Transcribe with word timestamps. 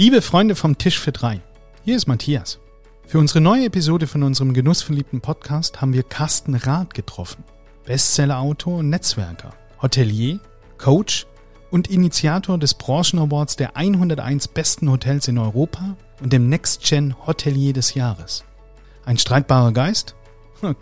Liebe 0.00 0.22
Freunde 0.22 0.54
vom 0.54 0.78
Tisch 0.78 1.00
für 1.00 1.10
drei, 1.10 1.40
hier 1.84 1.96
ist 1.96 2.06
Matthias. 2.06 2.60
Für 3.04 3.18
unsere 3.18 3.40
neue 3.40 3.64
Episode 3.64 4.06
von 4.06 4.22
unserem 4.22 4.54
genussverliebten 4.54 5.20
Podcast 5.20 5.80
haben 5.80 5.92
wir 5.92 6.04
Carsten 6.04 6.54
Rath 6.54 6.94
getroffen. 6.94 7.42
Bestsellerautor 7.84 8.78
und 8.78 8.90
Netzwerker, 8.90 9.54
Hotelier, 9.82 10.38
Coach 10.78 11.26
und 11.72 11.90
Initiator 11.90 12.58
des 12.58 12.74
Branchenawards 12.74 13.56
der 13.56 13.76
101 13.76 14.46
besten 14.46 14.88
Hotels 14.88 15.26
in 15.26 15.36
Europa 15.36 15.96
und 16.22 16.32
dem 16.32 16.48
Next 16.48 16.84
Gen 16.84 17.16
Hotelier 17.26 17.72
des 17.72 17.94
Jahres. 17.94 18.44
Ein 19.04 19.18
streitbarer 19.18 19.72
Geist? 19.72 20.14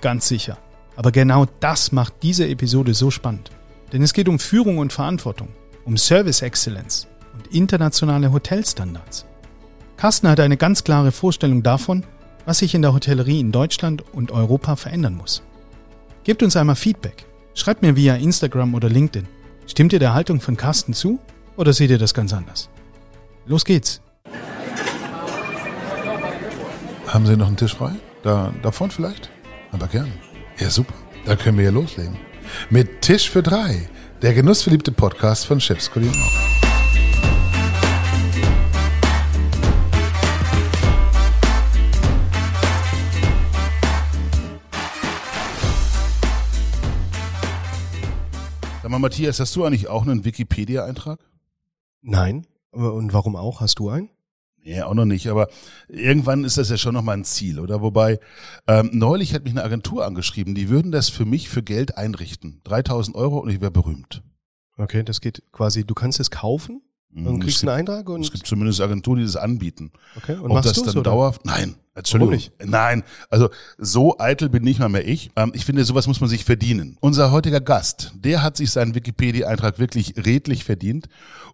Ganz 0.02 0.28
sicher. 0.28 0.58
Aber 0.94 1.10
genau 1.10 1.46
das 1.60 1.90
macht 1.90 2.16
diese 2.22 2.46
Episode 2.46 2.92
so 2.92 3.10
spannend. 3.10 3.50
Denn 3.94 4.02
es 4.02 4.12
geht 4.12 4.28
um 4.28 4.38
Führung 4.38 4.76
und 4.76 4.92
Verantwortung, 4.92 5.48
um 5.86 5.96
Service 5.96 6.42
Excellence 6.42 7.08
und 7.36 7.54
internationale 7.54 8.32
Hotelstandards. 8.32 9.26
Carsten 9.96 10.28
hat 10.28 10.40
eine 10.40 10.56
ganz 10.56 10.84
klare 10.84 11.12
Vorstellung 11.12 11.62
davon, 11.62 12.04
was 12.44 12.58
sich 12.58 12.74
in 12.74 12.82
der 12.82 12.92
Hotellerie 12.92 13.40
in 13.40 13.52
Deutschland 13.52 14.04
und 14.12 14.30
Europa 14.30 14.76
verändern 14.76 15.14
muss. 15.14 15.42
Gebt 16.24 16.42
uns 16.42 16.56
einmal 16.56 16.76
Feedback. 16.76 17.26
Schreibt 17.54 17.82
mir 17.82 17.96
via 17.96 18.16
Instagram 18.16 18.74
oder 18.74 18.88
LinkedIn. 18.88 19.26
Stimmt 19.66 19.92
ihr 19.92 19.98
der 19.98 20.14
Haltung 20.14 20.40
von 20.40 20.56
Carsten 20.56 20.92
zu 20.92 21.18
oder 21.56 21.72
seht 21.72 21.90
ihr 21.90 21.98
das 21.98 22.14
ganz 22.14 22.32
anders? 22.32 22.68
Los 23.46 23.64
geht's. 23.64 24.00
Haben 27.06 27.26
Sie 27.26 27.36
noch 27.36 27.46
einen 27.46 27.56
Tisch 27.56 27.74
frei? 27.74 27.92
Da, 28.22 28.52
davon 28.62 28.90
vielleicht? 28.90 29.30
Aber 29.72 29.86
gern. 29.86 30.12
Ja, 30.58 30.68
super. 30.70 30.94
Da 31.24 31.36
können 31.36 31.56
wir 31.56 31.64
ja 31.64 31.70
loslegen. 31.70 32.16
Mit 32.70 33.02
Tisch 33.02 33.30
für 33.30 33.42
drei. 33.42 33.88
Der 34.22 34.34
genussverliebte 34.34 34.92
Podcast 34.92 35.46
von 35.46 35.60
Chefs 35.60 35.90
Kulinarien. 35.90 36.22
Sag 48.86 48.92
mal, 48.92 49.00
Matthias, 49.00 49.40
hast 49.40 49.56
du 49.56 49.64
eigentlich 49.64 49.88
auch 49.88 50.02
einen 50.02 50.24
Wikipedia-Eintrag? 50.24 51.18
Nein. 52.02 52.46
Und 52.70 53.12
warum 53.12 53.34
auch? 53.34 53.60
Hast 53.60 53.80
du 53.80 53.88
einen? 53.88 54.10
Nee, 54.62 54.80
auch 54.82 54.94
noch 54.94 55.06
nicht, 55.06 55.26
aber 55.26 55.48
irgendwann 55.88 56.44
ist 56.44 56.56
das 56.56 56.70
ja 56.70 56.76
schon 56.76 56.94
nochmal 56.94 57.16
ein 57.16 57.24
Ziel, 57.24 57.58
oder? 57.58 57.82
Wobei, 57.82 58.20
ähm, 58.68 58.90
neulich 58.92 59.34
hat 59.34 59.42
mich 59.42 59.54
eine 59.54 59.64
Agentur 59.64 60.06
angeschrieben, 60.06 60.54
die 60.54 60.68
würden 60.68 60.92
das 60.92 61.08
für 61.08 61.24
mich 61.24 61.48
für 61.48 61.64
Geld 61.64 61.98
einrichten. 61.98 62.60
3000 62.62 63.16
Euro 63.16 63.38
und 63.40 63.48
ich 63.50 63.60
wäre 63.60 63.72
berühmt. 63.72 64.22
Okay, 64.76 65.02
das 65.02 65.20
geht 65.20 65.42
quasi, 65.50 65.82
du 65.84 65.94
kannst 65.94 66.20
es 66.20 66.30
kaufen 66.30 66.80
und 67.12 67.24
Mhm, 67.24 67.40
kriegst 67.40 67.56
es 67.56 67.68
einen 67.68 67.78
gibt- 67.84 67.90
Eintrag 67.90 68.08
und. 68.08 68.20
Es 68.24 68.30
gibt 68.30 68.46
zumindest 68.46 68.80
Agenturen, 68.80 69.18
die 69.18 69.24
das 69.24 69.34
anbieten. 69.34 69.90
okay, 70.16 70.34
und 70.34 70.42
Ob 70.44 70.52
machst 70.52 70.70
das 70.70 70.80
dann 70.84 70.94
oder? 70.98 71.02
dauerhaft? 71.10 71.44
Nein, 71.44 71.74
Entschuldigung. 71.96 72.34
nicht? 72.34 72.52
Nein, 72.64 73.02
also 73.30 73.48
so 73.78 74.18
eitel 74.18 74.48
bin 74.50 74.62
nicht 74.62 74.78
mal 74.78 74.88
mehr 74.88 75.08
ich. 75.08 75.30
Ähm, 75.34 75.52
ich 75.54 75.64
finde, 75.64 75.84
sowas 75.84 76.06
muss 76.06 76.20
man 76.20 76.28
sich 76.28 76.44
verdienen. 76.44 76.98
Unser 77.00 77.32
heutiger 77.32 77.60
Gast, 77.60 78.12
der 78.14 78.42
hat 78.42 78.56
sich 78.56 78.70
seinen 78.70 78.94
Wikipedia-Eintrag 78.94 79.78
wirklich 79.78 80.14
redlich 80.16 80.64
verdient. 80.64 81.08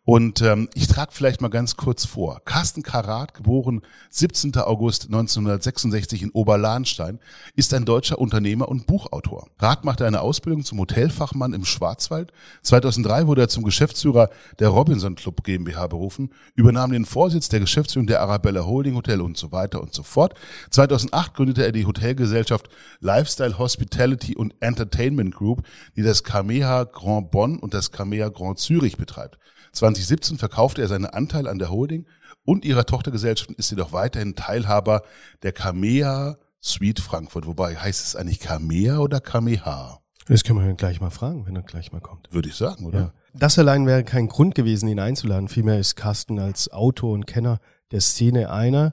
Und 0.04 0.42
ähm, 0.42 0.68
ich 0.74 0.88
trage 0.88 1.12
vielleicht 1.12 1.40
mal 1.40 1.48
ganz 1.48 1.76
kurz 1.76 2.04
vor. 2.04 2.40
Carsten 2.44 2.82
Karat, 2.82 3.34
geboren 3.34 3.82
17. 4.10 4.56
August 4.56 5.04
1966 5.04 6.22
in 6.22 6.30
Oberlahnstein, 6.30 7.20
ist 7.54 7.72
ein 7.72 7.84
deutscher 7.84 8.18
Unternehmer 8.18 8.68
und 8.68 8.88
Buchautor. 8.88 9.46
Rath 9.60 9.84
machte 9.84 10.04
eine 10.04 10.22
Ausbildung 10.22 10.64
zum 10.64 10.80
Hotelfachmann 10.80 11.52
im 11.52 11.64
Schwarzwald. 11.64 12.32
2003 12.62 13.28
wurde 13.28 13.42
er 13.42 13.48
zum 13.48 13.62
Geschäftsführer 13.62 14.30
der 14.58 14.68
Robinson 14.68 15.14
Club 15.14 15.44
GmbH 15.44 15.86
berufen, 15.86 16.30
übernahm 16.56 16.90
den 16.90 17.04
Vorsitz 17.04 17.48
der 17.48 17.60
Geschäftsführung 17.60 18.08
der 18.08 18.22
Arabella 18.22 18.66
Holding 18.66 18.96
Hotel 18.96 19.20
und 19.20 19.36
so 19.36 19.52
weiter 19.52 19.80
und 19.80 19.94
so 19.94 20.02
fort. 20.02 20.31
2008 20.70 21.34
gründete 21.34 21.64
er 21.64 21.72
die 21.72 21.86
Hotelgesellschaft 21.86 22.68
Lifestyle 23.00 23.58
Hospitality 23.58 24.36
und 24.36 24.54
Entertainment 24.60 25.34
Group, 25.34 25.66
die 25.96 26.02
das 26.02 26.22
Kameha 26.24 26.84
Grand 26.84 27.30
Bonn 27.30 27.58
und 27.58 27.74
das 27.74 27.90
Kameha 27.90 28.28
Grand 28.28 28.58
Zürich 28.58 28.96
betreibt. 28.96 29.38
2017 29.72 30.38
verkaufte 30.38 30.82
er 30.82 30.88
seinen 30.88 31.06
Anteil 31.06 31.48
an 31.48 31.58
der 31.58 31.70
Holding 31.70 32.06
und 32.44 32.64
ihrer 32.64 32.84
Tochtergesellschaft 32.84 33.50
und 33.50 33.58
ist 33.58 33.70
jedoch 33.70 33.92
weiterhin 33.92 34.34
Teilhaber 34.34 35.02
der 35.42 35.52
Kameha 35.52 36.36
Suite 36.60 37.00
Frankfurt. 37.00 37.46
Wobei 37.46 37.76
heißt 37.76 38.04
es 38.04 38.16
eigentlich 38.16 38.40
Kameha 38.40 38.98
oder 38.98 39.20
Kameha? 39.20 40.00
Das 40.26 40.44
können 40.44 40.64
wir 40.64 40.74
gleich 40.74 41.00
mal 41.00 41.10
fragen, 41.10 41.46
wenn 41.46 41.56
er 41.56 41.62
gleich 41.62 41.92
mal 41.92 42.00
kommt. 42.00 42.32
Würde 42.32 42.48
ich 42.48 42.54
sagen, 42.54 42.86
oder? 42.86 42.98
Ja. 42.98 43.12
Das 43.34 43.58
allein 43.58 43.86
wäre 43.86 44.04
kein 44.04 44.28
Grund 44.28 44.54
gewesen, 44.54 44.88
ihn 44.88 45.00
einzuladen. 45.00 45.48
Vielmehr 45.48 45.78
ist 45.78 45.96
Carsten 45.96 46.38
als 46.38 46.70
Autor 46.70 47.12
und 47.12 47.26
Kenner 47.26 47.58
der 47.90 48.00
Szene 48.00 48.50
einer, 48.50 48.92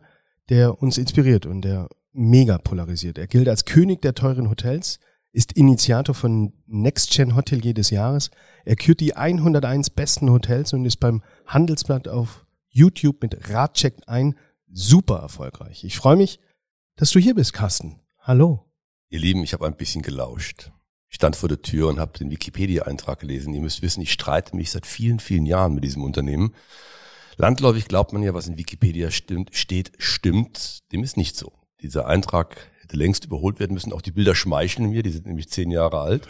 der 0.50 0.82
uns 0.82 0.98
inspiriert 0.98 1.46
und 1.46 1.62
der 1.62 1.90
mega 2.12 2.58
polarisiert. 2.58 3.18
Er 3.18 3.28
gilt 3.28 3.48
als 3.48 3.66
König 3.66 4.02
der 4.02 4.16
teuren 4.16 4.50
Hotels, 4.50 5.00
ist 5.32 5.54
Initiator 5.54 6.16
von 6.16 6.54
Next 6.66 7.12
Gen 7.12 7.36
Hotelier 7.36 7.74
des 7.74 7.92
Jahres. 7.92 8.32
Er 8.66 8.76
kürt 8.76 9.00
die 9.00 9.16
101 9.16 9.92
besten 9.92 10.32
Hotels 10.32 10.74
und 10.74 10.86
ist 10.86 10.98
beim 10.98 11.22
Handelsblatt 11.46 12.08
auf 12.08 12.46
YouTube 12.70 13.22
mit 13.22 13.50
Ratcheck 13.50 13.96
ein 14.08 14.36
super 14.72 15.20
erfolgreich. 15.20 15.84
Ich 15.84 15.98
freue 15.98 16.16
mich, 16.16 16.40
dass 16.96 17.12
du 17.12 17.20
hier 17.20 17.36
bist, 17.36 17.54
Carsten. 17.54 18.00
Hallo. 18.20 18.66
Ihr 19.10 19.20
Lieben, 19.20 19.44
ich 19.44 19.54
habe 19.54 19.66
ein 19.66 19.76
bisschen 19.76 20.02
gelauscht. 20.02 20.72
Ich 21.10 21.16
stand 21.16 21.36
vor 21.36 21.50
der 21.50 21.62
Tür 21.62 21.88
und 21.88 22.00
habe 22.00 22.18
den 22.18 22.30
Wikipedia-Eintrag 22.30 23.20
gelesen. 23.20 23.54
Ihr 23.54 23.62
müsst 23.62 23.82
wissen, 23.82 24.02
ich 24.02 24.12
streite 24.12 24.56
mich 24.56 24.70
seit 24.72 24.86
vielen, 24.86 25.20
vielen 25.20 25.46
Jahren 25.46 25.74
mit 25.74 25.84
diesem 25.84 26.04
Unternehmen. 26.04 26.54
Landläufig 27.42 27.88
glaubt 27.88 28.12
man 28.12 28.22
ja, 28.22 28.34
was 28.34 28.50
in 28.50 28.58
Wikipedia 28.58 29.12
stimmt, 29.12 29.56
steht, 29.56 29.94
stimmt. 29.98 30.92
Dem 30.92 31.04
ist 31.04 31.16
nicht 31.16 31.38
so. 31.38 31.54
Dieser 31.82 32.06
Eintrag 32.06 32.70
hätte 32.82 32.98
längst 32.98 33.24
überholt 33.24 33.62
werden 33.62 33.76
müssen. 33.76 33.94
Auch 33.94 34.02
die 34.02 34.12
Bilder 34.12 34.36
schmeicheln 34.36 34.90
mir, 34.90 35.04
die 35.04 35.12
sind 35.12 35.26
nämlich 35.26 35.48
zehn 35.48 35.72
Jahre 35.72 36.02
alt. 36.02 36.28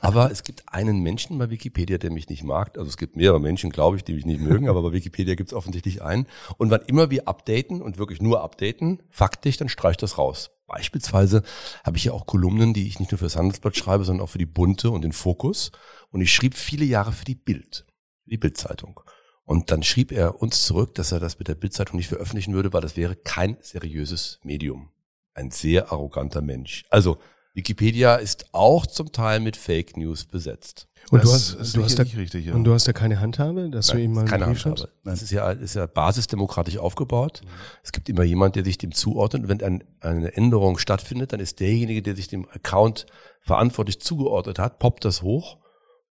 Aber 0.00 0.30
es 0.30 0.44
gibt 0.44 0.64
einen 0.72 1.02
Menschen 1.02 1.36
bei 1.36 1.50
Wikipedia, 1.50 1.98
der 1.98 2.10
mich 2.10 2.30
nicht 2.30 2.42
mag. 2.42 2.78
Also 2.78 2.88
es 2.88 2.96
gibt 2.96 3.16
mehrere 3.16 3.38
Menschen, 3.38 3.68
glaube 3.68 3.98
ich, 3.98 4.04
die 4.04 4.14
mich 4.14 4.24
nicht 4.24 4.40
mögen, 4.40 4.70
aber 4.70 4.80
bei 4.80 4.92
Wikipedia 4.92 5.34
gibt 5.34 5.50
es 5.50 5.54
offensichtlich 5.54 6.00
einen. 6.00 6.26
Und 6.56 6.70
wann 6.70 6.80
immer 6.86 7.10
wir 7.10 7.28
updaten 7.28 7.82
und 7.82 7.98
wirklich 7.98 8.22
nur 8.22 8.42
updaten, 8.42 9.02
faktisch, 9.10 9.58
dann 9.58 9.68
streicht 9.68 10.02
das 10.02 10.16
raus. 10.16 10.52
Beispielsweise 10.66 11.42
habe 11.84 11.98
ich 11.98 12.04
ja 12.04 12.12
auch 12.12 12.24
Kolumnen, 12.24 12.72
die 12.72 12.88
ich 12.88 12.98
nicht 12.98 13.12
nur 13.12 13.18
für 13.18 13.26
das 13.26 13.36
Handelsblatt 13.36 13.76
schreibe, 13.76 14.04
sondern 14.04 14.24
auch 14.24 14.30
für 14.30 14.38
die 14.38 14.46
Bunte 14.46 14.90
und 14.90 15.02
den 15.02 15.12
Fokus. 15.12 15.70
Und 16.12 16.22
ich 16.22 16.32
schrieb 16.32 16.54
viele 16.54 16.86
Jahre 16.86 17.12
für 17.12 17.26
die 17.26 17.34
Bild, 17.34 17.84
die 18.24 18.38
Bildzeitung. 18.38 19.02
Und 19.46 19.70
dann 19.70 19.84
schrieb 19.84 20.10
er 20.10 20.42
uns 20.42 20.66
zurück, 20.66 20.94
dass 20.96 21.12
er 21.12 21.20
das 21.20 21.38
mit 21.38 21.46
der 21.46 21.54
Bildzeitung 21.54 21.96
nicht 21.96 22.08
veröffentlichen 22.08 22.52
würde, 22.52 22.72
weil 22.72 22.80
das 22.80 22.96
wäre 22.96 23.14
kein 23.14 23.56
seriöses 23.60 24.40
Medium. 24.42 24.90
Ein 25.34 25.52
sehr 25.52 25.92
arroganter 25.92 26.42
Mensch. 26.42 26.84
Also 26.90 27.18
Wikipedia 27.54 28.16
ist 28.16 28.46
auch 28.52 28.86
zum 28.86 29.12
Teil 29.12 29.38
mit 29.38 29.56
Fake 29.56 29.96
News 29.96 30.24
besetzt. 30.24 30.88
Und 31.10 31.22
Das 31.22 31.52
du 31.52 31.60
hast, 31.60 31.76
du 31.76 31.84
hast 31.84 31.98
da, 31.98 32.02
richtig, 32.02 32.46
ja. 32.46 32.54
und 32.54 32.64
du 32.64 32.74
hast 32.74 32.88
da 32.88 32.92
keine 32.92 33.20
Handhabe, 33.20 33.70
dass 33.70 33.86
du 33.86 33.94
Nein, 33.94 34.04
ihm 34.04 34.12
mal 34.14 34.24
keine 34.24 34.46
Brief 34.46 34.58
schreibst? 34.58 34.82
Handhabe. 34.82 35.00
Das 35.04 35.22
ist 35.22 35.30
ja, 35.30 35.52
ist 35.52 35.76
ja 35.76 35.86
basisdemokratisch 35.86 36.78
aufgebaut. 36.78 37.42
Es 37.84 37.92
gibt 37.92 38.08
immer 38.08 38.24
jemand, 38.24 38.56
der 38.56 38.64
sich 38.64 38.78
dem 38.78 38.90
zuordnet. 38.90 39.44
Und 39.44 39.48
wenn 39.48 39.62
ein, 39.62 39.84
eine 40.00 40.36
Änderung 40.36 40.78
stattfindet, 40.78 41.32
dann 41.32 41.38
ist 41.38 41.60
derjenige, 41.60 42.02
der 42.02 42.16
sich 42.16 42.26
dem 42.26 42.48
Account 42.48 43.06
verantwortlich 43.40 44.00
zugeordnet 44.00 44.58
hat, 44.58 44.80
poppt 44.80 45.04
das 45.04 45.22
hoch 45.22 45.58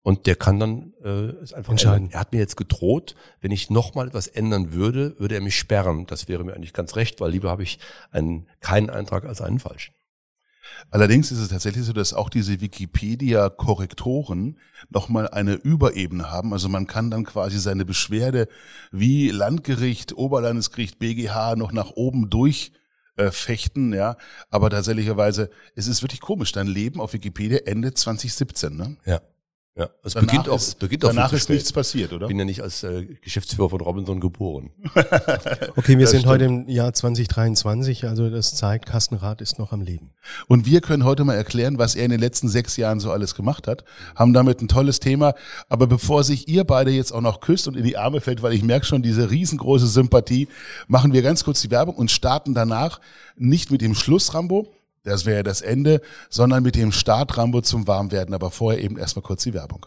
und 0.04 0.26
der 0.26 0.36
kann 0.36 0.60
dann 0.60 0.92
äh, 1.02 1.08
es 1.42 1.54
einfach 1.54 1.72
Entscheiden. 1.72 2.04
ändern. 2.04 2.12
Er 2.12 2.20
hat 2.20 2.32
mir 2.32 2.38
jetzt 2.38 2.56
gedroht, 2.56 3.14
wenn 3.40 3.50
ich 3.50 3.70
nochmal 3.70 4.06
etwas 4.06 4.26
ändern 4.26 4.74
würde, 4.74 5.18
würde 5.18 5.34
er 5.34 5.40
mich 5.40 5.58
sperren. 5.58 6.04
Das 6.06 6.28
wäre 6.28 6.44
mir 6.44 6.52
eigentlich 6.52 6.74
ganz 6.74 6.94
recht, 6.94 7.22
weil 7.22 7.30
lieber 7.30 7.50
habe 7.50 7.62
ich 7.62 7.78
einen, 8.10 8.46
keinen 8.60 8.90
Eintrag 8.90 9.24
als 9.24 9.40
einen 9.40 9.58
falschen. 9.58 9.94
Allerdings 10.90 11.32
ist 11.32 11.38
es 11.38 11.48
tatsächlich 11.48 11.84
so, 11.84 11.94
dass 11.94 12.12
auch 12.12 12.28
diese 12.28 12.60
Wikipedia-Korrektoren 12.60 14.58
nochmal 14.90 15.28
eine 15.28 15.54
Überebene 15.54 16.30
haben. 16.30 16.52
Also 16.52 16.68
man 16.68 16.86
kann 16.86 17.10
dann 17.10 17.24
quasi 17.24 17.58
seine 17.58 17.86
Beschwerde 17.86 18.48
wie 18.92 19.30
Landgericht, 19.30 20.14
Oberlandesgericht, 20.14 20.98
BGH 20.98 21.56
noch 21.56 21.72
nach 21.72 21.92
oben 21.92 22.28
durch 22.28 22.72
äh, 23.16 23.30
fechten, 23.30 23.94
ja. 23.94 24.18
Aber 24.50 24.68
tatsächlicherweise, 24.68 25.48
es 25.74 25.86
ist 25.86 26.02
wirklich 26.02 26.20
komisch. 26.20 26.52
Dein 26.52 26.66
Leben 26.66 27.00
auf 27.00 27.14
Wikipedia 27.14 27.60
endet 27.64 27.96
2017, 27.96 28.76
ne? 28.76 28.98
Ja. 29.06 29.22
Ja, 29.76 29.88
es 30.04 30.12
Danach 30.14 30.28
beginnt 30.28 30.48
auch, 30.48 30.56
ist- 30.56 30.68
es 30.68 30.74
beginnt 30.76 31.04
auch 31.04 31.08
Danach 31.08 31.30
viel 31.30 31.36
ist 31.36 31.42
zu 31.42 31.46
spät. 31.46 31.54
nichts 31.56 31.72
passiert, 31.72 32.12
oder? 32.12 32.26
Ich 32.26 32.28
bin 32.28 32.38
ja 32.38 32.44
nicht 32.44 32.60
als 32.62 32.84
äh, 32.84 33.06
Geschäftsführer 33.20 33.70
von 33.70 33.80
Robinson 33.80 34.20
geboren. 34.20 34.70
Okay, 35.76 35.98
wir 35.98 36.02
Das 36.02 36.10
sind 36.12 36.20
stimmt. 36.20 36.26
heute 36.26 36.44
im 36.44 36.68
Jahr 36.68 36.92
2023, 36.92 38.04
also 38.06 38.30
das 38.30 38.54
zeigt, 38.54 38.86
Carsten 38.86 39.16
Rath 39.16 39.40
ist 39.40 39.58
noch 39.58 39.72
am 39.72 39.80
Leben. 39.80 40.12
Und 40.46 40.64
wir 40.66 40.80
können 40.80 41.04
heute 41.04 41.24
mal 41.24 41.34
erklären, 41.34 41.76
was 41.78 41.96
er 41.96 42.04
in 42.04 42.12
den 42.12 42.20
letzten 42.20 42.48
sechs 42.48 42.76
Jahren 42.76 43.00
so 43.00 43.10
alles 43.10 43.34
gemacht 43.34 43.66
hat. 43.66 43.84
Haben 44.14 44.32
damit 44.32 44.62
ein 44.62 44.68
tolles 44.68 45.00
Thema. 45.00 45.34
Aber 45.68 45.88
bevor 45.88 46.22
sich 46.22 46.46
ihr 46.48 46.62
beide 46.64 46.92
jetzt 46.92 47.10
auch 47.12 47.20
noch 47.20 47.40
küsst 47.40 47.66
und 47.66 47.76
in 47.76 47.82
die 47.84 47.96
Arme 47.96 48.20
fällt, 48.20 48.42
weil 48.42 48.52
ich 48.52 48.62
merke 48.62 48.86
schon 48.86 49.02
diese 49.02 49.30
riesengroße 49.30 49.88
Sympathie, 49.88 50.46
machen 50.86 51.12
wir 51.12 51.22
ganz 51.22 51.42
kurz 51.42 51.60
die 51.62 51.70
Werbung 51.72 51.96
und 51.96 52.12
starten 52.12 52.54
danach 52.54 53.00
nicht 53.36 53.72
mit 53.72 53.80
dem 53.80 53.96
Schlussrambo, 53.96 54.68
das 55.04 55.26
wäre 55.26 55.42
das 55.42 55.60
Ende, 55.60 56.00
sondern 56.30 56.62
mit 56.62 56.74
dem 56.74 56.90
Startrambo 56.90 57.60
zum 57.60 57.86
Warmwerden. 57.86 58.34
Aber 58.34 58.50
vorher 58.50 58.82
eben 58.82 58.98
erstmal 58.98 59.22
kurz 59.22 59.44
die 59.44 59.54
Werbung. 59.54 59.86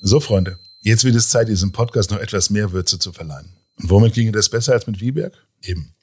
So, 0.00 0.20
Freunde. 0.20 0.58
Jetzt 0.82 1.04
wird 1.04 1.14
es 1.14 1.28
Zeit, 1.28 1.48
diesem 1.48 1.72
Podcast 1.72 2.10
noch 2.10 2.18
etwas 2.18 2.48
mehr 2.48 2.72
Würze 2.72 2.98
zu 2.98 3.12
verleihen. 3.12 3.52
Und 3.76 3.90
womit 3.90 4.14
ginge 4.14 4.32
das 4.32 4.48
besser 4.48 4.72
als 4.72 4.86
mit 4.86 5.00
Wieberg? 5.00 5.34
Eben. 5.62 5.94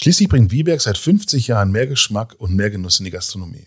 Schließlich 0.00 0.28
bringt 0.28 0.50
Wieberg 0.50 0.80
seit 0.80 0.96
50 0.96 1.46
Jahren 1.48 1.70
mehr 1.70 1.86
Geschmack 1.86 2.34
und 2.38 2.56
mehr 2.56 2.70
Genuss 2.70 2.98
in 2.98 3.04
die 3.04 3.10
Gastronomie. 3.10 3.66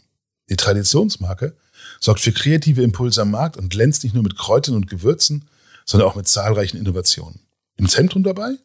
Die 0.50 0.56
Traditionsmarke 0.56 1.56
sorgt 2.00 2.22
für 2.22 2.32
kreative 2.32 2.84
Impulse 2.84 3.22
am 3.22 3.32
Markt 3.32 3.56
und 3.56 3.70
glänzt 3.70 4.04
nicht 4.04 4.14
nur 4.14 4.24
mit 4.24 4.38
Kräutern 4.38 4.76
und 4.76 4.90
Gewürzen, 4.90 5.46
sondern 5.86 6.10
auch 6.10 6.16
mit 6.16 6.28
zahlreichen 6.28 6.78
Innovationen. 6.78 7.40
Im 7.78 7.88
Zentrum 7.88 8.24
dabei 8.24 8.58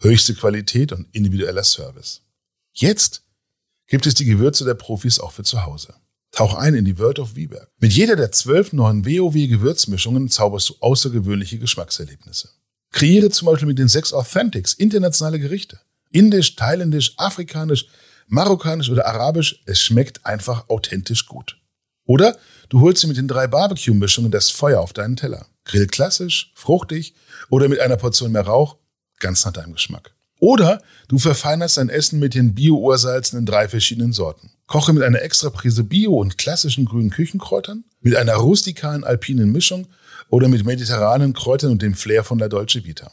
höchste 0.00 0.34
Qualität 0.34 0.92
und 0.92 1.06
individueller 1.12 1.64
Service. 1.64 2.23
Jetzt 2.74 3.22
gibt 3.86 4.04
es 4.06 4.14
die 4.14 4.24
Gewürze 4.24 4.64
der 4.64 4.74
Profis 4.74 5.20
auch 5.20 5.30
für 5.30 5.44
zu 5.44 5.64
Hause. 5.64 5.94
Tauch 6.32 6.54
ein 6.54 6.74
in 6.74 6.84
die 6.84 6.98
World 6.98 7.20
of 7.20 7.36
Wieberg. 7.36 7.70
Mit 7.78 7.92
jeder 7.92 8.16
der 8.16 8.32
zwölf 8.32 8.72
neuen 8.72 9.06
WoW-Gewürzmischungen 9.06 10.28
zauberst 10.28 10.70
du 10.70 10.74
außergewöhnliche 10.80 11.60
Geschmackserlebnisse. 11.60 12.50
Kreiere 12.90 13.30
zum 13.30 13.46
Beispiel 13.46 13.68
mit 13.68 13.78
den 13.78 13.86
sechs 13.86 14.12
Authentics 14.12 14.74
internationale 14.74 15.38
Gerichte. 15.38 15.78
Indisch, 16.10 16.56
thailändisch, 16.56 17.14
afrikanisch, 17.16 17.86
marokkanisch 18.26 18.90
oder 18.90 19.06
arabisch. 19.06 19.62
Es 19.66 19.80
schmeckt 19.80 20.26
einfach 20.26 20.68
authentisch 20.68 21.26
gut. 21.26 21.60
Oder 22.06 22.36
du 22.70 22.80
holst 22.80 23.04
dir 23.04 23.08
mit 23.08 23.16
den 23.16 23.28
drei 23.28 23.46
Barbecue-Mischungen 23.46 24.32
das 24.32 24.50
Feuer 24.50 24.80
auf 24.80 24.92
deinen 24.92 25.14
Teller. 25.14 25.46
Grill 25.64 25.86
klassisch, 25.86 26.52
fruchtig 26.56 27.14
oder 27.48 27.68
mit 27.68 27.78
einer 27.78 27.96
Portion 27.96 28.32
mehr 28.32 28.42
Rauch, 28.42 28.76
ganz 29.20 29.44
nach 29.44 29.52
deinem 29.52 29.74
Geschmack. 29.74 30.13
Oder 30.40 30.82
du 31.08 31.18
verfeinerst 31.18 31.76
dein 31.76 31.88
Essen 31.88 32.18
mit 32.18 32.34
den 32.34 32.54
Bio-Ursalzen 32.54 33.38
in 33.38 33.46
drei 33.46 33.68
verschiedenen 33.68 34.12
Sorten. 34.12 34.50
Koche 34.66 34.92
mit 34.92 35.02
einer 35.02 35.22
extra 35.22 35.50
Prise 35.50 35.84
Bio 35.84 36.14
und 36.14 36.38
klassischen 36.38 36.84
grünen 36.84 37.10
Küchenkräutern, 37.10 37.84
mit 38.00 38.16
einer 38.16 38.34
rustikalen 38.34 39.04
alpinen 39.04 39.52
Mischung 39.52 39.86
oder 40.28 40.48
mit 40.48 40.64
mediterranen 40.64 41.32
Kräutern 41.32 41.72
und 41.72 41.82
dem 41.82 41.94
Flair 41.94 42.24
von 42.24 42.38
La 42.38 42.48
Dolce 42.48 42.84
Vita. 42.84 43.10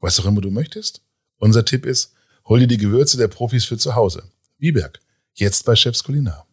Was 0.00 0.18
auch 0.20 0.26
immer 0.26 0.40
du 0.40 0.50
möchtest. 0.50 1.02
Unser 1.38 1.64
Tipp 1.64 1.86
ist, 1.86 2.12
hol 2.46 2.60
dir 2.60 2.66
die 2.66 2.76
Gewürze 2.76 3.16
der 3.16 3.28
Profis 3.28 3.64
für 3.64 3.78
zu 3.78 3.94
Hause. 3.94 4.24
Wieberg, 4.58 5.00
jetzt 5.34 5.64
bei 5.64 5.76
Chefs 5.76 6.04
Kulinar. 6.04 6.46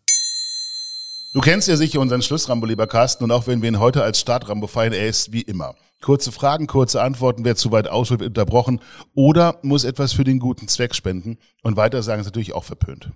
Du 1.34 1.42
kennst 1.42 1.68
ja 1.68 1.76
sicher 1.76 2.00
unseren 2.00 2.22
Schlussrambo, 2.22 2.66
lieber 2.66 2.88
Carsten, 2.88 3.24
und 3.24 3.32
auch 3.32 3.48
wenn 3.48 3.62
wir 3.62 3.70
ihn 3.70 3.80
heute 3.80 4.02
als 4.02 4.20
Startrambo 4.20 4.68
feiern, 4.68 4.94
er 4.94 5.08
ist 5.08 5.34
wie 5.34 5.42
immer. 5.42 5.76
Kurze 6.02 6.32
Fragen, 6.32 6.68
kurze 6.68 7.02
Antworten, 7.02 7.44
wer 7.44 7.56
zu 7.56 7.72
weit 7.72 7.88
ausholt, 7.88 8.20
wird 8.20 8.30
unterbrochen 8.30 8.82
oder 9.16 9.60
muss 9.64 9.84
etwas 9.84 10.14
für 10.14 10.24
den 10.24 10.40
guten 10.40 10.68
Zweck 10.68 10.94
spenden. 10.94 11.38
Und 11.64 11.76
weiter 11.76 12.04
sagen 12.04 12.22
ist 12.22 12.28
natürlich 12.28 12.54
auch 12.54 12.64
verpönt. 12.64 13.12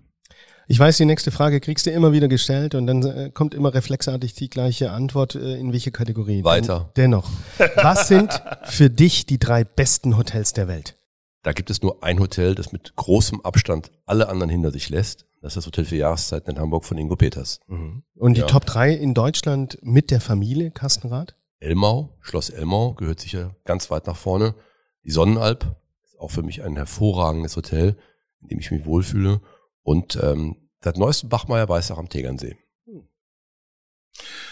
Ich 0.67 0.79
weiß, 0.79 0.97
die 0.97 1.05
nächste 1.05 1.31
Frage 1.31 1.59
kriegst 1.59 1.85
du 1.85 1.91
immer 1.91 2.13
wieder 2.13 2.27
gestellt 2.27 2.75
und 2.75 2.87
dann 2.87 3.03
äh, 3.03 3.31
kommt 3.33 3.53
immer 3.53 3.73
reflexartig 3.73 4.33
die 4.33 4.49
gleiche 4.49 4.91
Antwort. 4.91 5.35
Äh, 5.35 5.57
in 5.57 5.73
welche 5.73 5.91
Kategorie? 5.91 6.43
Weiter. 6.43 6.91
Den, 6.95 7.11
dennoch. 7.11 7.29
Was 7.75 8.07
sind 8.07 8.41
für 8.63 8.89
dich 8.89 9.25
die 9.25 9.37
drei 9.37 9.63
besten 9.63 10.17
Hotels 10.17 10.53
der 10.53 10.67
Welt? 10.67 10.97
Da 11.43 11.53
gibt 11.53 11.69
es 11.71 11.81
nur 11.81 12.03
ein 12.03 12.19
Hotel, 12.19 12.55
das 12.55 12.71
mit 12.71 12.95
großem 12.95 13.41
Abstand 13.41 13.91
alle 14.05 14.29
anderen 14.29 14.49
hinter 14.49 14.71
sich 14.71 14.89
lässt. 14.89 15.25
Das 15.41 15.51
ist 15.51 15.57
das 15.57 15.65
Hotel 15.65 15.85
für 15.85 15.95
Jahreszeiten 15.95 16.51
in 16.51 16.59
Hamburg 16.59 16.85
von 16.85 16.97
Ingo 16.97 17.15
Peters. 17.15 17.59
Mhm. 17.67 18.03
Und 18.15 18.37
die 18.37 18.41
ja. 18.41 18.47
Top 18.47 18.65
3 18.65 18.93
in 18.93 19.13
Deutschland 19.13 19.79
mit 19.81 20.11
der 20.11 20.21
Familie, 20.21 20.69
Kastenrad? 20.71 21.35
Elmau, 21.61 22.17
Schloss 22.21 22.49
Elmau 22.49 22.95
gehört 22.95 23.19
sicher 23.19 23.55
ganz 23.65 23.91
weit 23.91 24.07
nach 24.07 24.17
vorne. 24.17 24.55
Die 25.03 25.11
Sonnenalp 25.11 25.79
ist 26.03 26.19
auch 26.19 26.31
für 26.31 26.41
mich 26.41 26.63
ein 26.63 26.75
hervorragendes 26.75 27.55
Hotel, 27.55 27.97
in 28.41 28.47
dem 28.49 28.59
ich 28.59 28.71
mich 28.71 28.85
wohlfühle. 28.85 29.41
Und 29.83 30.19
ähm, 30.21 30.69
das 30.81 30.97
neueste 30.97 31.27
Bachmeier 31.27 31.69
Weißach 31.69 31.99
am 31.99 32.09
Tegernsee. 32.09 32.57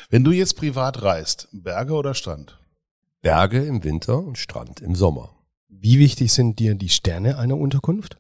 Wenn 0.10 0.24
du 0.24 0.32
jetzt 0.32 0.56
privat 0.56 1.02
reist, 1.02 1.50
Berge 1.52 1.94
oder 1.94 2.14
Strand? 2.14 2.60
Berge 3.22 3.66
im 3.66 3.84
Winter 3.84 4.20
und 4.20 4.38
Strand 4.38 4.80
im 4.80 4.96
Sommer. 4.96 5.36
Wie 5.68 6.00
wichtig 6.00 6.32
sind 6.32 6.60
dir 6.60 6.76
die 6.76 6.90
Sterne 6.90 7.38
einer 7.38 7.58
Unterkunft? 7.58 8.18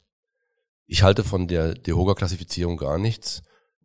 Ich 0.85 1.03
halte 1.03 1.23
von 1.23 1.47
der 1.47 1.75
DEHOGA-Klassifizierung 1.75 2.77
gar 2.77 2.97
nichts, 2.97 3.43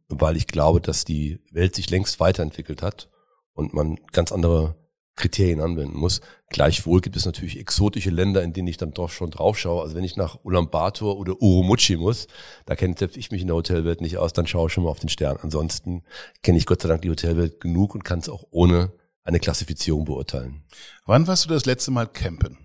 weil 0.09 0.37
ich 0.37 0.47
glaube, 0.47 0.81
dass 0.81 1.05
die 1.05 1.41
Welt 1.51 1.75
sich 1.75 1.91
längst 1.91 2.21
weiterentwickelt 2.21 2.81
hat 2.81 3.11
und 3.53 3.75
man 3.75 3.97
ganz 4.13 4.33
andere 4.33 4.77
Kriterien 5.17 5.61
anwenden 5.61 5.97
muss. 5.97 6.21
Gleichwohl 6.49 7.01
gibt 7.01 7.17
es 7.17 7.25
natürlich 7.25 7.59
exotische 7.59 8.11
Länder, 8.11 8.43
in 8.43 8.53
denen 8.53 8.69
ich 8.69 8.77
dann 8.77 8.93
doch 8.93 9.11
schon 9.11 9.31
drauf 9.31 9.59
schaue. 9.59 9.83
Also 9.83 9.95
wenn 9.95 10.05
ich 10.05 10.17
nach 10.17 10.39
Ulaanbaatar 10.45 11.17
oder 11.17 11.41
Urumqi 11.41 11.97
muss, 11.97 12.27
da 12.67 12.75
kenne 12.75 12.95
selbst 12.99 13.17
ich 13.17 13.31
mich 13.31 13.43
in 13.43 13.49
der 13.49 13.57
Hotelwelt 13.57 14.01
nicht 14.01 14.19
aus, 14.19 14.33
dann 14.33 14.47
schaue 14.47 14.67
ich 14.67 14.73
schon 14.73 14.85
mal 14.85 14.91
auf 14.91 15.01
den 15.01 15.09
Stern. 15.09 15.39
Ansonsten 15.41 16.03
kenne 16.43 16.59
ich 16.59 16.67
Gott 16.67 16.83
sei 16.83 16.89
Dank 16.89 17.03
die 17.03 17.11
Hotelwelt 17.11 17.61
genug 17.61 17.95
und 17.95 18.05
kann 18.05 18.19
es 18.19 18.29
auch 18.29 18.45
ohne 18.51 18.93
eine 19.23 19.41
Klassifizierung 19.41 20.05
beurteilen. 20.05 20.65
Wann 21.07 21.27
warst 21.27 21.45
du 21.45 21.49
das 21.49 21.65
letzte 21.65 21.91
Mal 21.91 22.07
campen? 22.07 22.59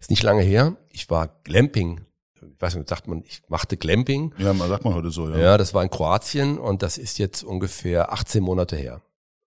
Ist 0.00 0.10
nicht 0.10 0.22
lange 0.22 0.42
her. 0.42 0.76
Ich 0.90 1.10
war 1.10 1.40
Glamping 1.44 2.06
ich 2.42 2.60
weiß 2.60 2.76
nicht, 2.76 2.88
sagt 2.88 3.08
man, 3.08 3.22
ich 3.26 3.42
machte 3.48 3.76
Glamping. 3.76 4.34
Ja, 4.38 4.52
man 4.52 4.68
sagt 4.68 4.84
man 4.84 4.94
heute 4.94 5.10
so, 5.10 5.28
ja. 5.28 5.38
Ja, 5.38 5.58
das 5.58 5.74
war 5.74 5.82
in 5.82 5.90
Kroatien 5.90 6.58
und 6.58 6.82
das 6.82 6.98
ist 6.98 7.18
jetzt 7.18 7.42
ungefähr 7.42 8.12
18 8.12 8.42
Monate 8.42 8.76
her. 8.76 9.00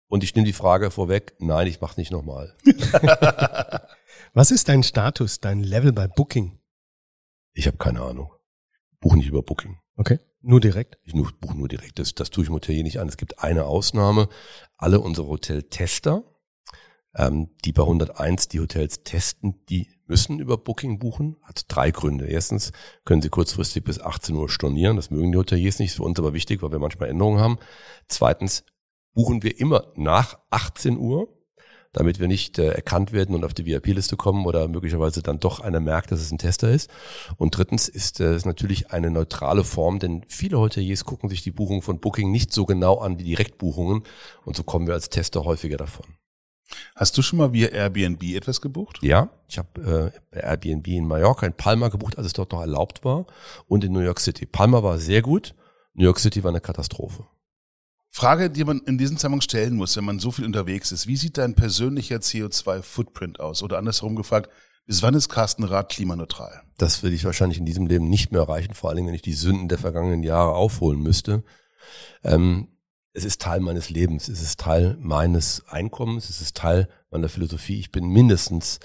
Und 0.08 0.24
ich 0.24 0.34
nehme 0.34 0.46
die 0.46 0.54
Frage 0.54 0.90
vorweg, 0.90 1.34
nein, 1.38 1.66
ich 1.66 1.80
mache 1.80 2.00
nicht 2.00 2.10
nochmal. 2.10 2.56
Was 4.34 4.50
ist 4.50 4.68
dein 4.68 4.82
Status, 4.82 5.40
dein 5.40 5.62
Level 5.62 5.92
bei 5.92 6.08
Booking? 6.08 6.58
Ich 7.52 7.66
habe 7.66 7.76
keine 7.76 8.02
Ahnung. 8.02 8.32
Buche 9.00 9.18
nicht 9.18 9.28
über 9.28 9.42
Booking. 9.42 9.78
Okay. 9.96 10.18
Nur 10.40 10.60
direkt? 10.60 10.98
Ich 11.02 11.14
nur, 11.14 11.30
buche 11.40 11.56
nur 11.56 11.68
direkt. 11.68 11.98
Das, 11.98 12.14
das 12.14 12.30
tue 12.30 12.44
ich 12.44 12.48
im 12.48 12.54
Hotel 12.54 12.82
nicht 12.82 13.00
an. 13.00 13.08
Es 13.08 13.16
gibt 13.16 13.40
eine 13.40 13.64
Ausnahme. 13.64 14.28
Alle 14.76 15.00
unsere 15.00 15.26
Hoteltester, 15.26 16.22
ähm, 17.14 17.50
die 17.64 17.72
bei 17.72 17.82
101 17.82 18.48
die 18.48 18.60
Hotels 18.60 19.02
testen, 19.02 19.64
die 19.68 19.88
müssen 20.06 20.38
über 20.38 20.56
Booking 20.56 20.98
buchen. 20.98 21.36
Hat 21.42 21.64
drei 21.68 21.90
Gründe. 21.90 22.26
Erstens 22.26 22.72
können 23.04 23.20
sie 23.20 23.28
kurzfristig 23.28 23.84
bis 23.84 24.00
18 24.00 24.36
Uhr 24.36 24.48
stornieren. 24.48 24.96
Das 24.96 25.10
mögen 25.10 25.32
die 25.32 25.38
Hoteliers 25.38 25.80
nicht. 25.80 25.90
Ist 25.90 25.96
für 25.96 26.04
uns 26.04 26.18
aber 26.18 26.32
wichtig, 26.32 26.62
weil 26.62 26.72
wir 26.72 26.78
manchmal 26.78 27.08
Änderungen 27.08 27.40
haben. 27.40 27.58
Zweitens 28.06 28.64
buchen 29.18 29.42
wir 29.42 29.58
immer 29.58 29.88
nach 29.96 30.38
18 30.50 30.96
Uhr, 30.96 31.26
damit 31.92 32.20
wir 32.20 32.28
nicht 32.28 32.56
äh, 32.60 32.68
erkannt 32.68 33.10
werden 33.10 33.34
und 33.34 33.44
auf 33.44 33.52
die 33.52 33.66
VIP-Liste 33.66 34.16
kommen 34.16 34.46
oder 34.46 34.68
möglicherweise 34.68 35.24
dann 35.24 35.40
doch 35.40 35.58
einer 35.58 35.80
merkt, 35.80 36.12
dass 36.12 36.20
es 36.20 36.30
ein 36.30 36.38
Tester 36.38 36.70
ist. 36.70 36.88
Und 37.36 37.56
drittens 37.56 37.88
ist 37.88 38.20
äh, 38.20 38.34
es 38.34 38.44
natürlich 38.44 38.92
eine 38.92 39.10
neutrale 39.10 39.64
Form, 39.64 39.98
denn 39.98 40.24
viele 40.28 40.60
Hoteliers 40.60 41.04
gucken 41.04 41.28
sich 41.30 41.42
die 41.42 41.50
Buchung 41.50 41.82
von 41.82 41.98
Booking 41.98 42.30
nicht 42.30 42.52
so 42.52 42.64
genau 42.64 42.98
an 42.98 43.18
wie 43.18 43.24
Direktbuchungen 43.24 44.04
und 44.44 44.54
so 44.54 44.62
kommen 44.62 44.86
wir 44.86 44.94
als 44.94 45.10
Tester 45.10 45.44
häufiger 45.44 45.78
davon. 45.78 46.06
Hast 46.94 47.18
du 47.18 47.22
schon 47.22 47.40
mal 47.40 47.52
via 47.52 47.70
Airbnb 47.70 48.22
etwas 48.22 48.60
gebucht? 48.60 49.00
Ja, 49.02 49.30
ich 49.48 49.58
habe 49.58 50.12
äh, 50.14 50.20
bei 50.30 50.40
Airbnb 50.42 50.86
in 50.86 51.08
Mallorca 51.08 51.44
in 51.44 51.54
Palma 51.54 51.88
gebucht, 51.88 52.18
als 52.18 52.28
es 52.28 52.34
dort 52.34 52.52
noch 52.52 52.60
erlaubt 52.60 53.04
war 53.04 53.26
und 53.66 53.82
in 53.82 53.90
New 53.90 53.98
York 53.98 54.20
City. 54.20 54.46
Palma 54.46 54.84
war 54.84 55.00
sehr 55.00 55.22
gut, 55.22 55.56
New 55.94 56.04
York 56.04 56.20
City 56.20 56.44
war 56.44 56.50
eine 56.52 56.60
Katastrophe. 56.60 57.26
Frage, 58.18 58.50
die 58.50 58.64
man 58.64 58.80
in 58.80 58.98
diesem 58.98 59.16
Zusammenhang 59.16 59.42
stellen 59.42 59.76
muss, 59.76 59.96
wenn 59.96 60.04
man 60.04 60.18
so 60.18 60.32
viel 60.32 60.44
unterwegs 60.44 60.90
ist. 60.90 61.06
Wie 61.06 61.14
sieht 61.14 61.38
dein 61.38 61.54
persönlicher 61.54 62.16
CO2-Footprint 62.16 63.38
aus? 63.38 63.62
Oder 63.62 63.78
andersherum 63.78 64.16
gefragt, 64.16 64.50
bis 64.86 65.02
wann 65.02 65.14
ist 65.14 65.28
Carsten 65.28 65.62
Rath 65.62 65.90
klimaneutral? 65.90 66.62
Das 66.78 67.04
würde 67.04 67.14
ich 67.14 67.24
wahrscheinlich 67.24 67.58
in 67.58 67.64
diesem 67.64 67.86
Leben 67.86 68.08
nicht 68.08 68.32
mehr 68.32 68.40
erreichen, 68.40 68.74
vor 68.74 68.90
allem 68.90 69.06
wenn 69.06 69.14
ich 69.14 69.22
die 69.22 69.34
Sünden 69.34 69.68
der 69.68 69.78
vergangenen 69.78 70.24
Jahre 70.24 70.54
aufholen 70.54 71.00
müsste. 71.00 71.44
Ähm, 72.24 72.66
es 73.12 73.24
ist 73.24 73.40
Teil 73.40 73.60
meines 73.60 73.88
Lebens, 73.88 74.26
es 74.26 74.42
ist 74.42 74.58
Teil 74.58 74.96
meines 74.98 75.62
Einkommens, 75.68 76.28
es 76.28 76.40
ist 76.40 76.56
Teil 76.56 76.88
meiner 77.12 77.28
Philosophie. 77.28 77.78
Ich 77.78 77.92
bin 77.92 78.08
mindestens 78.08 78.80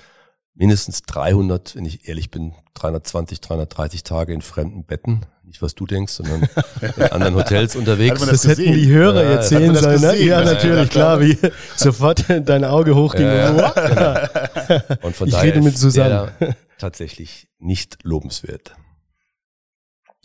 mindestens 0.56 1.02
300, 1.04 1.76
wenn 1.76 1.86
ich 1.86 2.08
ehrlich 2.08 2.30
bin, 2.30 2.54
320, 2.76 3.42
330 3.42 4.04
Tage 4.04 4.34
in 4.34 4.42
fremden 4.42 4.86
Betten. 4.86 5.26
Nicht 5.44 5.62
was 5.62 5.76
du 5.76 5.86
denkst, 5.86 6.14
sondern 6.14 6.48
in 6.82 7.04
anderen 7.04 7.36
Hotels 7.36 7.76
unterwegs. 7.76 8.20
Das, 8.20 8.30
das 8.30 8.48
hätten 8.48 8.74
die 8.74 8.88
Hörer 8.88 9.24
ja, 9.24 9.30
erzählen 9.32 9.76
sollen. 9.76 10.02
Ne? 10.02 10.18
Ja, 10.24 10.44
natürlich, 10.44 10.90
klar, 10.90 11.20
wie 11.20 11.38
sofort 11.76 12.26
dein 12.46 12.64
Auge 12.64 12.96
hochging. 12.96 13.26
Ja, 13.26 13.70
genau. 13.72 14.96
Und 15.02 15.16
von 15.16 15.28
ich 15.28 15.34
daher 15.34 15.52
rede 15.52 15.62
mit 15.62 15.78
Susanne. 15.78 16.34
tatsächlich 16.78 17.48
nicht 17.60 18.00
lobenswert. 18.04 18.76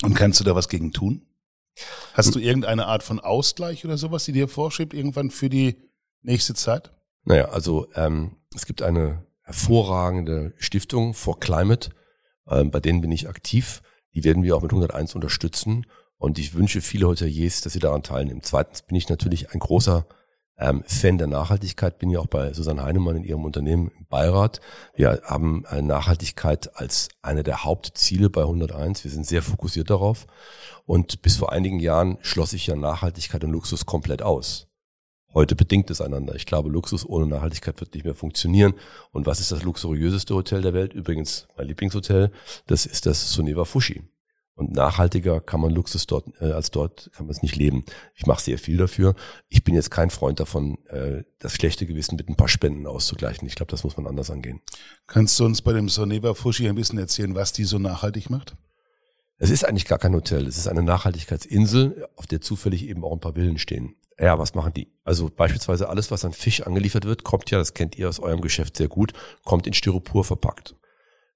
Und 0.02 0.14
kannst 0.14 0.40
du 0.40 0.44
da 0.44 0.54
was 0.54 0.68
gegen 0.68 0.92
tun? 0.92 1.26
Hast 2.14 2.34
du 2.34 2.38
irgendeine 2.38 2.86
Art 2.86 3.02
von 3.02 3.20
Ausgleich 3.20 3.84
oder 3.84 3.98
sowas, 3.98 4.24
die 4.24 4.32
dir 4.32 4.48
vorschiebt, 4.48 4.94
irgendwann 4.94 5.30
für 5.30 5.48
die 5.48 5.76
nächste 6.22 6.54
Zeit? 6.54 6.92
Naja, 7.24 7.46
also 7.50 7.86
ähm, 7.94 8.36
es 8.54 8.66
gibt 8.66 8.82
eine 8.82 9.27
hervorragende 9.48 10.52
Stiftung 10.58 11.14
for 11.14 11.40
Climate, 11.40 11.90
ähm, 12.48 12.70
bei 12.70 12.80
denen 12.80 13.00
bin 13.00 13.12
ich 13.12 13.28
aktiv. 13.28 13.82
Die 14.14 14.24
werden 14.24 14.42
wir 14.42 14.56
auch 14.56 14.62
mit 14.62 14.72
101 14.72 15.14
unterstützen. 15.14 15.86
Und 16.18 16.38
ich 16.38 16.54
wünsche 16.54 16.80
viele 16.80 17.06
Hoteliers, 17.06 17.60
dass 17.60 17.72
sie 17.72 17.78
daran 17.78 18.02
teilnehmen. 18.02 18.40
Zweitens 18.42 18.82
bin 18.82 18.96
ich 18.96 19.08
natürlich 19.08 19.52
ein 19.52 19.60
großer 19.60 20.06
ähm, 20.58 20.82
Fan 20.84 21.18
der 21.18 21.28
Nachhaltigkeit, 21.28 21.98
bin 21.98 22.10
ja 22.10 22.18
auch 22.18 22.26
bei 22.26 22.52
Susanne 22.52 22.82
Heinemann 22.82 23.16
in 23.16 23.24
ihrem 23.24 23.44
Unternehmen 23.44 23.92
im 23.96 24.06
Beirat. 24.06 24.60
Wir 24.94 25.22
haben 25.24 25.64
äh, 25.70 25.80
Nachhaltigkeit 25.80 26.76
als 26.76 27.08
eine 27.22 27.44
der 27.44 27.64
Hauptziele 27.64 28.28
bei 28.28 28.42
101. 28.42 29.04
Wir 29.04 29.10
sind 29.10 29.26
sehr 29.26 29.42
fokussiert 29.42 29.90
darauf. 29.90 30.26
Und 30.84 31.22
bis 31.22 31.36
vor 31.36 31.52
einigen 31.52 31.78
Jahren 31.78 32.18
schloss 32.22 32.52
ich 32.52 32.66
ja 32.66 32.76
Nachhaltigkeit 32.76 33.44
und 33.44 33.52
Luxus 33.52 33.86
komplett 33.86 34.22
aus. 34.22 34.67
Heute 35.34 35.54
bedingt 35.54 35.90
es 35.90 36.00
einander. 36.00 36.34
Ich 36.34 36.46
glaube, 36.46 36.70
Luxus 36.70 37.06
ohne 37.06 37.26
Nachhaltigkeit 37.26 37.80
wird 37.80 37.94
nicht 37.94 38.04
mehr 38.04 38.14
funktionieren. 38.14 38.74
Und 39.12 39.26
was 39.26 39.40
ist 39.40 39.52
das 39.52 39.62
luxuriöseste 39.62 40.34
Hotel 40.34 40.62
der 40.62 40.74
Welt? 40.74 40.94
Übrigens 40.94 41.46
mein 41.56 41.66
Lieblingshotel. 41.66 42.30
Das 42.66 42.86
ist 42.86 43.06
das 43.06 43.32
Soneva 43.32 43.64
Fushi. 43.64 44.02
Und 44.58 44.72
nachhaltiger 44.72 45.40
kann 45.40 45.60
man 45.60 45.70
Luxus 45.70 46.08
dort 46.08 46.26
äh, 46.40 46.50
als 46.50 46.72
dort 46.72 47.10
kann 47.14 47.26
man 47.26 47.30
es 47.30 47.42
nicht 47.42 47.54
leben. 47.54 47.84
Ich 48.16 48.26
mache 48.26 48.42
sehr 48.42 48.58
viel 48.58 48.76
dafür. 48.76 49.14
Ich 49.48 49.62
bin 49.62 49.76
jetzt 49.76 49.92
kein 49.92 50.10
Freund 50.10 50.40
davon, 50.40 50.78
äh, 50.86 51.22
das 51.38 51.52
schlechte 51.52 51.86
Gewissen 51.86 52.16
mit 52.16 52.28
ein 52.28 52.34
paar 52.34 52.48
Spenden 52.48 52.88
auszugleichen. 52.88 53.46
Ich 53.46 53.54
glaube, 53.54 53.70
das 53.70 53.84
muss 53.84 53.96
man 53.96 54.08
anders 54.08 54.32
angehen. 54.32 54.60
Kannst 55.06 55.38
du 55.38 55.44
uns 55.44 55.62
bei 55.62 55.72
dem 55.72 55.88
Soneva 55.88 56.34
Fushi 56.34 56.68
ein 56.68 56.74
bisschen 56.74 56.98
erzählen, 56.98 57.36
was 57.36 57.52
die 57.52 57.62
so 57.62 57.78
nachhaltig 57.78 58.30
macht? 58.30 58.56
Es 59.38 59.50
ist 59.50 59.64
eigentlich 59.64 59.86
gar 59.86 59.98
kein 59.98 60.14
Hotel. 60.14 60.46
Es 60.46 60.58
ist 60.58 60.66
eine 60.66 60.82
Nachhaltigkeitsinsel, 60.82 62.08
auf 62.16 62.26
der 62.26 62.40
zufällig 62.40 62.88
eben 62.88 63.04
auch 63.04 63.12
ein 63.12 63.20
paar 63.20 63.34
Villen 63.34 63.58
stehen. 63.58 63.94
Ja, 64.18 64.36
was 64.36 64.54
machen 64.54 64.72
die? 64.74 64.88
Also 65.04 65.30
beispielsweise 65.30 65.88
alles, 65.88 66.10
was 66.10 66.24
an 66.24 66.32
Fisch 66.32 66.62
angeliefert 66.62 67.04
wird, 67.04 67.22
kommt 67.22 67.50
ja, 67.52 67.58
das 67.58 67.72
kennt 67.72 67.96
ihr 67.96 68.08
aus 68.08 68.18
eurem 68.18 68.40
Geschäft 68.40 68.76
sehr 68.76 68.88
gut, 68.88 69.12
kommt 69.44 69.68
in 69.68 69.74
Styropor 69.74 70.24
verpackt. 70.24 70.74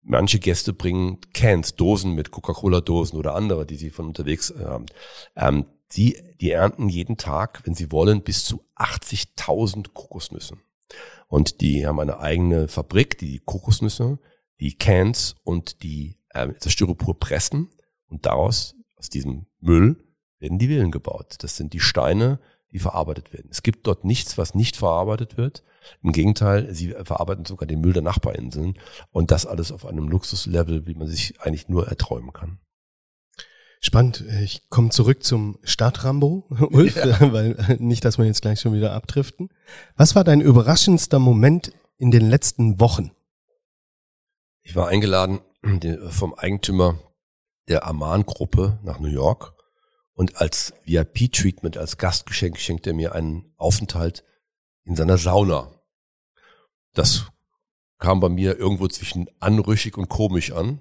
Manche 0.02 0.40
Gäste 0.40 0.72
bringen 0.72 1.20
Cans, 1.32 1.76
Dosen 1.76 2.16
mit 2.16 2.32
Coca-Cola-Dosen 2.32 3.16
oder 3.16 3.36
andere, 3.36 3.66
die 3.66 3.76
sie 3.76 3.90
von 3.90 4.06
unterwegs 4.06 4.52
haben. 4.58 4.86
Ähm, 5.36 5.66
die, 5.92 6.16
die 6.40 6.50
ernten 6.50 6.88
jeden 6.88 7.18
Tag, 7.18 7.62
wenn 7.64 7.74
sie 7.74 7.92
wollen, 7.92 8.22
bis 8.22 8.44
zu 8.44 8.64
80.000 8.76 9.92
Kokosnüsse. 9.92 10.56
Und 11.28 11.60
die 11.60 11.86
haben 11.86 12.00
eine 12.00 12.18
eigene 12.18 12.66
Fabrik, 12.66 13.16
die, 13.18 13.30
die 13.30 13.38
Kokosnüsse, 13.38 14.18
die 14.58 14.76
Cans 14.76 15.36
und 15.44 15.84
die 15.84 16.18
äh, 16.30 16.48
das 16.60 16.72
Styropor 16.72 17.20
pressen. 17.20 17.70
Und 18.12 18.26
daraus, 18.26 18.76
aus 18.96 19.08
diesem 19.08 19.46
Müll, 19.60 19.96
werden 20.38 20.58
die 20.58 20.68
Villen 20.68 20.90
gebaut. 20.90 21.36
Das 21.38 21.56
sind 21.56 21.72
die 21.72 21.80
Steine, 21.80 22.38
die 22.70 22.78
verarbeitet 22.78 23.32
werden. 23.32 23.48
Es 23.50 23.62
gibt 23.62 23.86
dort 23.86 24.04
nichts, 24.04 24.36
was 24.36 24.54
nicht 24.54 24.76
verarbeitet 24.76 25.38
wird. 25.38 25.64
Im 26.02 26.12
Gegenteil, 26.12 26.74
sie 26.74 26.90
verarbeiten 26.90 27.46
sogar 27.46 27.66
den 27.66 27.80
Müll 27.80 27.94
der 27.94 28.02
Nachbarinseln 28.02 28.78
und 29.10 29.30
das 29.30 29.46
alles 29.46 29.72
auf 29.72 29.86
einem 29.86 30.08
Luxuslevel, 30.08 30.86
wie 30.86 30.94
man 30.94 31.08
sich 31.08 31.40
eigentlich 31.40 31.70
nur 31.70 31.88
erträumen 31.88 32.34
kann. 32.34 32.58
Spannend. 33.80 34.24
Ich 34.42 34.68
komme 34.68 34.90
zurück 34.90 35.24
zum 35.24 35.58
Stadtrambo, 35.62 36.46
Ulf, 36.70 36.96
ja. 36.96 37.18
weil 37.32 37.78
nicht, 37.78 38.04
dass 38.04 38.18
wir 38.18 38.26
jetzt 38.26 38.42
gleich 38.42 38.60
schon 38.60 38.74
wieder 38.74 38.92
abdriften. 38.92 39.48
Was 39.96 40.14
war 40.14 40.22
dein 40.22 40.42
überraschendster 40.42 41.18
Moment 41.18 41.72
in 41.96 42.10
den 42.10 42.28
letzten 42.28 42.78
Wochen? 42.78 43.10
Ich 44.62 44.76
war 44.76 44.88
eingeladen 44.88 45.40
vom 46.10 46.34
Eigentümer 46.34 46.98
der 47.72 47.86
Aman-Gruppe 47.86 48.78
nach 48.82 49.00
New 49.00 49.08
York 49.08 49.54
und 50.12 50.36
als 50.36 50.74
VIP-Treatment, 50.84 51.78
als 51.78 51.96
Gastgeschenk 51.96 52.58
schenkt 52.58 52.86
er 52.86 52.92
mir 52.92 53.14
einen 53.14 53.50
Aufenthalt 53.56 54.24
in 54.84 54.94
seiner 54.94 55.16
Sauna. 55.16 55.72
Das 56.92 57.28
kam 57.98 58.20
bei 58.20 58.28
mir 58.28 58.58
irgendwo 58.58 58.88
zwischen 58.88 59.30
anrüchig 59.40 59.96
und 59.96 60.10
komisch 60.10 60.52
an. 60.52 60.80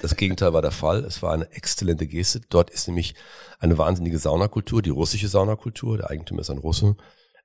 Das 0.00 0.16
Gegenteil 0.16 0.52
war 0.52 0.62
der 0.62 0.72
Fall. 0.72 1.04
Es 1.04 1.22
war 1.22 1.32
eine 1.32 1.48
exzellente 1.52 2.08
Geste. 2.08 2.40
Dort 2.48 2.70
ist 2.70 2.88
nämlich 2.88 3.14
eine 3.60 3.78
wahnsinnige 3.78 4.18
Saunakultur, 4.18 4.82
die 4.82 4.90
russische 4.90 5.28
Saunakultur. 5.28 5.96
Der 5.96 6.10
Eigentümer 6.10 6.40
ist 6.40 6.50
ein 6.50 6.58
Russe, 6.58 6.96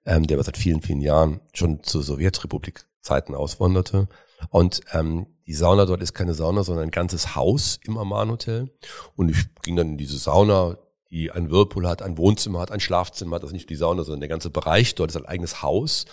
ähm, 0.05 0.25
der 0.25 0.41
seit 0.43 0.57
vielen, 0.57 0.81
vielen 0.81 1.01
Jahren 1.01 1.39
schon 1.53 1.83
zur 1.83 2.01
Sowjetrepublik 2.01 2.87
Zeiten 3.01 3.35
auswanderte. 3.35 4.07
Und 4.49 4.81
ähm, 4.93 5.27
die 5.45 5.53
Sauna 5.53 5.85
dort 5.85 6.01
ist 6.01 6.13
keine 6.13 6.33
Sauna, 6.33 6.63
sondern 6.63 6.85
ein 6.85 6.91
ganzes 6.91 7.35
Haus 7.35 7.79
im 7.83 7.97
Amman 7.97 8.31
Hotel. 8.31 8.69
Und 9.15 9.29
ich 9.29 9.45
ging 9.63 9.75
dann 9.75 9.91
in 9.91 9.97
diese 9.97 10.17
Sauna, 10.17 10.77
die 11.09 11.31
ein 11.31 11.49
Whirlpool 11.49 11.87
hat, 11.87 12.01
ein 12.01 12.17
Wohnzimmer 12.17 12.59
hat, 12.59 12.71
ein 12.71 12.79
Schlafzimmer 12.79 13.35
hat, 13.35 13.43
das 13.43 13.49
ist 13.49 13.53
nicht 13.53 13.69
die 13.69 13.75
Sauna, 13.75 14.03
sondern 14.03 14.21
der 14.21 14.29
ganze 14.29 14.49
Bereich 14.49 14.95
dort 14.95 15.11
ist 15.11 15.17
ein 15.17 15.25
eigenes 15.25 15.61
Haus 15.61 16.05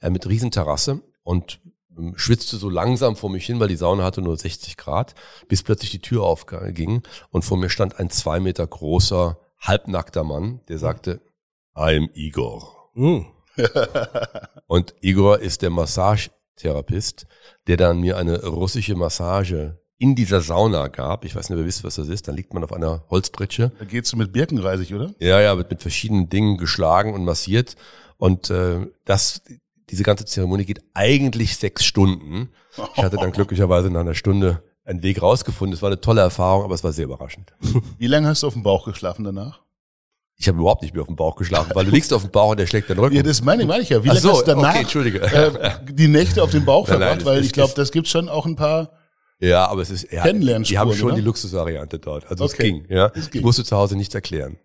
äh, 0.00 0.10
mit 0.10 0.28
Riesenterrasse 0.28 1.02
und 1.22 1.60
ähm, 1.96 2.14
schwitzte 2.16 2.56
so 2.56 2.68
langsam 2.68 3.16
vor 3.16 3.30
mich 3.30 3.46
hin, 3.46 3.60
weil 3.60 3.68
die 3.68 3.76
Sauna 3.76 4.04
hatte 4.04 4.22
nur 4.22 4.36
60 4.36 4.76
Grad, 4.76 5.14
bis 5.48 5.62
plötzlich 5.62 5.90
die 5.90 6.00
Tür 6.00 6.24
aufging 6.24 7.02
und 7.30 7.44
vor 7.44 7.56
mir 7.56 7.70
stand 7.70 7.98
ein 7.98 8.10
zwei 8.10 8.40
Meter 8.40 8.66
großer, 8.66 9.38
halbnackter 9.60 10.24
Mann, 10.24 10.60
der 10.68 10.78
sagte, 10.78 11.20
I'm 11.74 12.10
Igor. 12.14 12.90
Mm. 12.94 13.20
und 14.66 14.94
Igor 15.00 15.38
ist 15.40 15.62
der 15.62 15.70
Massagetherapist, 16.60 17.26
der 17.66 17.76
dann 17.76 18.00
mir 18.00 18.16
eine 18.16 18.44
russische 18.44 18.94
Massage 18.94 19.78
in 19.98 20.14
dieser 20.14 20.40
Sauna 20.40 20.88
gab. 20.88 21.24
Ich 21.24 21.36
weiß 21.36 21.50
nicht, 21.50 21.58
wer 21.58 21.66
wisst, 21.66 21.84
was 21.84 21.96
das 21.96 22.08
ist. 22.08 22.26
Dann 22.26 22.36
liegt 22.36 22.54
man 22.54 22.64
auf 22.64 22.72
einer 22.72 23.04
Holzbritsche. 23.10 23.72
Da 23.78 23.84
geht's 23.84 24.10
du 24.10 24.16
mit 24.16 24.32
Birkenreisig, 24.32 24.94
oder? 24.94 25.14
Ja, 25.18 25.40
ja, 25.40 25.56
wird 25.56 25.70
mit 25.70 25.82
verschiedenen 25.82 26.28
Dingen 26.28 26.56
geschlagen 26.56 27.12
und 27.12 27.24
massiert. 27.24 27.76
Und 28.16 28.50
äh, 28.50 28.86
das, 29.04 29.42
diese 29.90 30.02
ganze 30.02 30.24
Zeremonie 30.24 30.64
geht 30.64 30.82
eigentlich 30.94 31.56
sechs 31.56 31.84
Stunden. 31.84 32.50
Ich 32.96 33.02
hatte 33.02 33.16
dann 33.16 33.32
glücklicherweise 33.32 33.90
nach 33.90 34.00
einer 34.00 34.14
Stunde 34.14 34.62
einen 34.84 35.02
Weg 35.02 35.20
rausgefunden. 35.20 35.74
Es 35.74 35.82
war 35.82 35.90
eine 35.90 36.00
tolle 36.00 36.22
Erfahrung, 36.22 36.64
aber 36.64 36.74
es 36.74 36.82
war 36.82 36.92
sehr 36.92 37.04
überraschend. 37.04 37.52
Wie 37.98 38.06
lange 38.06 38.26
hast 38.26 38.42
du 38.42 38.46
auf 38.46 38.54
dem 38.54 38.62
Bauch 38.62 38.86
geschlafen 38.86 39.24
danach? 39.24 39.60
Ich 40.40 40.48
habe 40.48 40.58
überhaupt 40.58 40.80
nicht 40.80 40.94
mehr 40.94 41.02
auf 41.02 41.06
dem 41.06 41.16
Bauch 41.16 41.36
geschlafen, 41.36 41.72
weil 41.74 41.84
du 41.84 41.90
liegst 41.90 42.14
auf 42.14 42.22
dem 42.22 42.30
Bauch 42.30 42.52
und 42.52 42.58
der 42.58 42.66
schlägt 42.66 42.88
den 42.88 42.98
Rücken. 42.98 43.14
Ja, 43.14 43.22
das 43.22 43.44
meine, 43.44 43.66
meine 43.66 43.82
ich 43.82 43.90
ja. 43.90 44.02
Wie 44.02 44.08
lange 44.08 44.20
so, 44.20 44.30
hast 44.30 44.40
du 44.40 44.46
danach 44.46 44.70
okay, 44.70 44.80
Entschuldige. 44.80 45.20
Äh, 45.20 45.70
die 45.92 46.08
Nächte 46.08 46.42
auf 46.42 46.50
dem 46.50 46.64
Bauch 46.64 46.88
nein, 46.88 46.96
verbracht? 46.96 47.18
Nein, 47.18 47.26
weil 47.26 47.44
ich 47.44 47.52
glaube, 47.52 47.74
das 47.76 47.92
gibt 47.92 48.08
schon 48.08 48.30
auch 48.30 48.46
ein 48.46 48.56
paar 48.56 48.90
ja, 49.42 49.66
aber 49.66 49.80
es 49.80 49.88
ist, 49.88 50.12
ja, 50.12 50.30
die 50.30 50.78
haben 50.78 50.92
schon 50.92 51.06
oder? 51.08 51.14
die 51.16 51.22
Luxusvariante 51.22 51.98
dort. 51.98 52.30
Also 52.30 52.44
okay. 52.44 52.52
es 52.52 52.58
ging, 52.58 52.84
ja. 52.90 53.10
Es 53.14 53.30
ging. 53.30 53.40
Ich 53.40 53.44
musste 53.44 53.64
zu 53.64 53.74
Hause 53.74 53.96
nichts 53.96 54.14
erklären. 54.14 54.58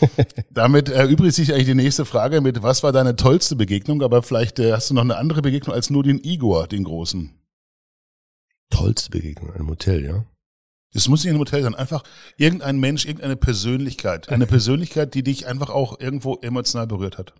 Damit 0.50 0.90
erübrigt 0.90 1.34
sich 1.34 1.52
eigentlich 1.52 1.66
die 1.66 1.74
nächste 1.74 2.04
Frage 2.04 2.42
mit, 2.42 2.62
was 2.62 2.82
war 2.82 2.92
deine 2.92 3.16
tollste 3.16 3.56
Begegnung? 3.56 4.02
Aber 4.02 4.22
vielleicht 4.22 4.58
äh, 4.58 4.72
hast 4.72 4.90
du 4.90 4.94
noch 4.94 5.02
eine 5.02 5.16
andere 5.16 5.40
Begegnung 5.40 5.74
als 5.74 5.88
nur 5.88 6.02
den 6.02 6.22
Igor, 6.22 6.66
den 6.66 6.84
Großen. 6.84 7.34
Tollste 8.70 9.10
Begegnung 9.10 9.48
in 9.48 9.54
einem 9.54 9.70
Hotel, 9.70 10.04
ja? 10.04 10.24
Es 10.94 11.08
muss 11.08 11.24
nicht 11.24 11.34
ein 11.34 11.38
Hotel 11.38 11.62
sein, 11.62 11.74
einfach 11.74 12.02
irgendein 12.36 12.78
Mensch, 12.78 13.04
irgendeine 13.04 13.36
Persönlichkeit. 13.36 14.28
Eine 14.30 14.46
Persönlichkeit, 14.46 15.14
die 15.14 15.22
dich 15.22 15.46
einfach 15.46 15.70
auch 15.70 16.00
irgendwo 16.00 16.36
emotional 16.36 16.86
berührt 16.86 17.18
hat. 17.18 17.34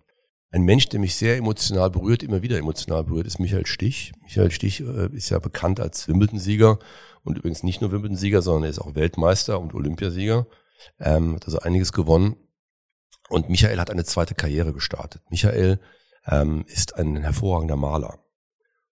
Ein 0.51 0.63
Mensch, 0.63 0.89
der 0.89 0.99
mich 0.99 1.15
sehr 1.15 1.37
emotional 1.37 1.91
berührt, 1.91 2.23
immer 2.23 2.41
wieder 2.41 2.57
emotional 2.57 3.03
berührt, 3.03 3.27
ist 3.27 3.39
Michael 3.39 3.67
Stich. 3.67 4.13
Michael 4.23 4.51
Stich 4.51 4.81
äh, 4.81 5.09
ist 5.13 5.29
ja 5.29 5.39
bekannt 5.39 5.79
als 5.79 6.07
Wimbledon-Sieger 6.07 6.79
und 7.23 7.37
übrigens 7.37 7.63
nicht 7.63 7.81
nur 7.81 7.91
Wimbledon-Sieger, 7.91 8.41
sondern 8.41 8.63
er 8.63 8.69
ist 8.69 8.79
auch 8.79 8.95
Weltmeister 8.95 9.59
und 9.59 9.73
Olympiasieger. 9.73 10.47
Ähm, 10.99 11.35
hat 11.35 11.45
also 11.45 11.59
einiges 11.59 11.93
gewonnen. 11.93 12.35
Und 13.29 13.49
Michael 13.49 13.79
hat 13.79 13.91
eine 13.91 14.05
zweite 14.05 14.33
Karriere 14.33 14.73
gestartet. 14.73 15.21
Michael 15.29 15.79
ähm, 16.25 16.65
ist 16.67 16.95
ein 16.95 17.17
hervorragender 17.17 17.75
Maler. 17.75 18.19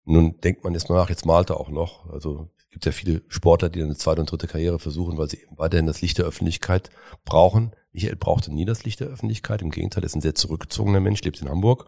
Nun 0.04 0.38
denkt 0.40 0.62
man 0.62 0.74
jetzt 0.74 0.90
mal 0.90 0.96
nach, 0.96 1.08
jetzt 1.08 1.24
malt 1.24 1.50
er 1.50 1.58
auch 1.58 1.70
noch. 1.70 2.10
Also 2.10 2.50
gibt 2.76 2.84
ja 2.84 2.92
viele 2.92 3.22
Sportler, 3.28 3.70
die 3.70 3.82
eine 3.82 3.96
zweite 3.96 4.20
und 4.20 4.30
dritte 4.30 4.48
Karriere 4.48 4.78
versuchen, 4.78 5.16
weil 5.16 5.30
sie 5.30 5.40
eben 5.40 5.56
weiterhin 5.56 5.86
das 5.86 6.02
Licht 6.02 6.18
der 6.18 6.26
Öffentlichkeit 6.26 6.90
brauchen. 7.24 7.74
Michael 7.90 8.16
brauchte 8.16 8.52
nie 8.52 8.66
das 8.66 8.84
Licht 8.84 9.00
der 9.00 9.06
Öffentlichkeit. 9.06 9.62
Im 9.62 9.70
Gegenteil, 9.70 10.02
er 10.02 10.06
ist 10.06 10.14
ein 10.14 10.20
sehr 10.20 10.34
zurückgezogener 10.34 11.00
Mensch, 11.00 11.22
lebt 11.22 11.40
in 11.40 11.48
Hamburg. 11.48 11.86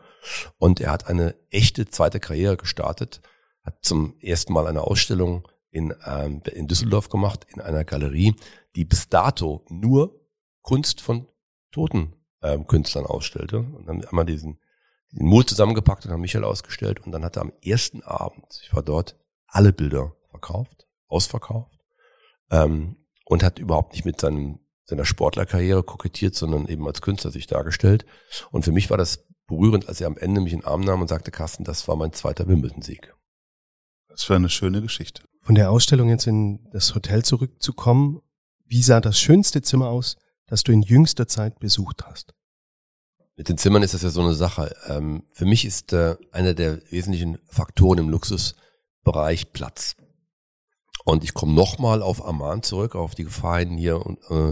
Und 0.57 0.81
er 0.81 0.91
hat 0.91 1.07
eine 1.07 1.35
echte 1.51 1.85
zweite 1.89 2.21
Karriere 2.21 2.57
gestartet, 2.57 3.21
hat 3.65 3.85
zum 3.85 4.15
ersten 4.19 4.55
Mal 4.55 4.67
eine 4.67 4.81
Ausstellung 4.81 5.47
in, 5.71 5.93
ähm, 6.07 6.41
in 6.55 6.69
Düsseldorf 6.69 7.11
gemacht, 7.11 7.47
in 7.53 7.61
einer 7.61 7.85
Galerie, 7.85 8.35
die 8.75 8.87
bis 8.87 9.11
dato 9.11 9.67
nur 9.69 10.19
Kunst 10.63 11.03
von 11.03 11.29
toten 11.71 12.15
ähm, 12.41 12.67
Künstlern 12.67 13.05
ausstellte. 13.05 13.59
Und 13.59 13.85
dann 13.87 14.07
haben 14.07 14.17
wir 14.17 14.25
diesen, 14.25 14.59
diesen 15.13 15.29
Mut 15.29 15.51
zusammengepackt 15.51 16.07
und 16.07 16.13
haben 16.13 16.23
Michael 16.23 16.45
ausgestellt. 16.45 17.05
Und 17.05 17.13
dann 17.13 17.27
hat 17.27 17.37
er 17.37 17.43
am 17.43 17.53
ersten 17.63 18.03
Abend, 18.05 18.63
ich 18.63 18.75
war 18.75 18.83
dort, 18.83 19.17
alle 19.49 19.75
Bilder 19.75 20.15
verkauft, 20.31 20.87
ausverkauft. 21.07 21.79
Ähm, 22.51 22.97
und 23.25 23.43
hat 23.43 23.59
überhaupt 23.59 23.93
nicht 23.93 24.07
mit 24.07 24.21
seinem 24.21 24.61
seiner 24.89 25.05
Sportlerkarriere 25.05 25.83
kokettiert, 25.83 26.35
sondern 26.35 26.67
eben 26.67 26.87
als 26.87 27.03
Künstler 27.03 27.31
sich 27.31 27.47
dargestellt. 27.47 28.07
Und 28.51 28.65
für 28.65 28.73
mich 28.73 28.89
war 28.89 28.97
das 28.97 29.27
berührend, 29.47 29.89
als 29.89 30.01
er 30.01 30.07
am 30.07 30.17
Ende 30.17 30.41
mich 30.41 30.53
in 30.53 30.61
den 30.61 30.67
Arm 30.67 30.81
nahm 30.81 31.01
und 31.01 31.09
sagte, 31.09 31.31
Carsten, 31.31 31.65
das 31.65 31.87
war 31.89 31.97
mein 31.97 32.13
zweiter 32.13 32.49
Wimbledon-Sieg. 32.49 33.15
Das 34.09 34.29
war 34.31 34.37
eine 34.37 34.49
schöne 34.49 34.81
Geschichte. 34.81 35.23
Von 35.43 35.55
der 35.55 35.71
Ausstellung 35.71 36.09
jetzt 36.09 36.27
in 36.27 36.69
das 36.73 36.95
Hotel 36.95 37.23
zurückzukommen, 37.23 38.21
wie 38.65 38.83
sah 38.83 39.01
das 39.01 39.19
schönste 39.19 39.63
Zimmer 39.63 39.89
aus, 39.89 40.17
das 40.47 40.63
du 40.63 40.73
in 40.73 40.83
jüngster 40.83 41.29
Zeit 41.29 41.59
besucht 41.59 42.05
hast? 42.07 42.35
Mit 43.37 43.49
den 43.49 43.59
Zimmern 43.59 43.83
ist 43.83 43.95
das 43.95 44.03
ja 44.03 44.11
so 44.11 44.23
eine 44.23 44.35
Sache. 44.35 44.75
Ähm, 44.89 45.25
für 45.33 45.45
mich 45.45 45.65
ist 45.65 45.93
äh, 45.93 46.17
einer 46.33 46.55
der 46.55 46.81
wesentlichen 46.91 47.39
Faktoren 47.47 47.99
im 47.99 48.09
Luxusbereich 48.09 49.53
Platz. 49.53 49.97
Und 51.09 51.25
ich 51.25 51.33
komme 51.33 51.55
nochmal 51.55 52.03
auf 52.03 52.23
Amman 52.23 52.63
zurück, 52.63 52.95
auf 52.95 53.15
die 53.15 53.25
Gefahren 53.25 53.79
hier 53.79 54.05
und 54.05 54.19
äh, 54.31 54.51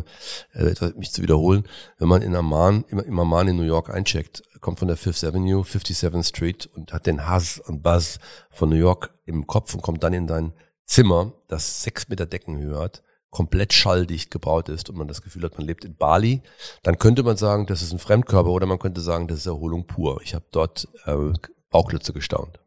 äh 0.55 0.93
mich 0.97 1.13
zu 1.13 1.21
wiederholen. 1.21 1.69
Wenn 1.99 2.09
man 2.09 2.23
in 2.23 2.35
Amman, 2.35 2.87
im, 2.89 2.99
im 2.99 3.19
Amman 3.19 3.49
in 3.49 3.57
New 3.57 3.63
York 3.63 3.91
eincheckt, 3.91 4.43
kommt 4.63 4.79
von 4.79 4.89
der 4.89 4.97
Fifth 4.97 5.23
Avenue, 5.23 5.61
57th 5.61 6.27
Street 6.27 6.65
und 6.75 6.95
hat 6.95 7.07
den 7.07 7.27
Hass 7.27 7.59
und 7.59 7.83
Buzz 7.83 8.21
von 8.49 8.71
New 8.71 8.77
York 8.77 9.13
im 9.27 9.47
Kopf 9.47 9.75
und 9.75 9.83
kommt 9.83 10.03
dann 10.03 10.15
in 10.15 10.27
dein 10.27 10.55
Zimmer, 10.87 11.35
das 11.47 11.83
sechs 11.83 12.09
Meter 12.09 12.25
Deckenhöhe 12.25 12.79
hat, 12.79 13.03
komplett 13.29 13.75
schalldicht 13.75 14.31
gebaut 14.31 14.71
ist 14.71 14.89
und 14.89 14.97
man 14.97 15.09
das 15.09 15.21
Gefühl 15.21 15.43
hat, 15.43 15.59
man 15.59 15.67
lebt 15.67 15.85
in 15.85 15.95
Bali, 15.95 16.41
dann 16.83 16.99
könnte 16.99 17.23
man 17.23 17.37
sagen, 17.37 17.67
das 17.67 17.83
ist 17.83 17.93
ein 17.93 17.99
Fremdkörper 17.99 18.49
oder 18.49 18.65
man 18.65 18.79
könnte 18.79 19.03
sagen, 19.03 19.29
das 19.29 19.41
ist 19.41 19.47
Erholung 19.47 19.87
pur. 19.87 20.23
Ich 20.23 20.35
habe 20.35 20.47
dort 20.53 20.89
äh, 21.05 21.35
Bauklötze 21.69 22.15
gestaunt. 22.15 22.61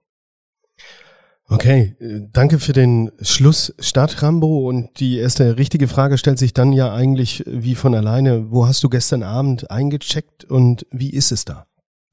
Okay, 1.51 1.96
äh, 2.00 2.22
danke 2.32 2.60
für 2.60 2.74
den 2.74 3.12
Schluss 3.22 3.74
Stadt 3.79 4.22
Rambo 4.22 4.70
und 4.70 5.00
die 5.00 5.18
erste 5.18 5.58
richtige 5.58 5.88
Frage 5.88 6.20
stellt 6.20 6.38
sich 6.38 6.53
dann 6.53 6.74
ja 6.74 6.94
eigentlich 6.94 7.44
wie 7.48 7.74
von 7.74 7.96
alleine. 7.96 8.51
Wo 8.51 8.68
hast 8.68 8.84
du 8.84 8.89
gestern 8.89 9.24
Abend 9.24 9.72
eingecheckt 9.72 10.46
und 10.46 10.86
wie 10.91 11.10
ist 11.10 11.32
es 11.32 11.46
da? 11.46 11.65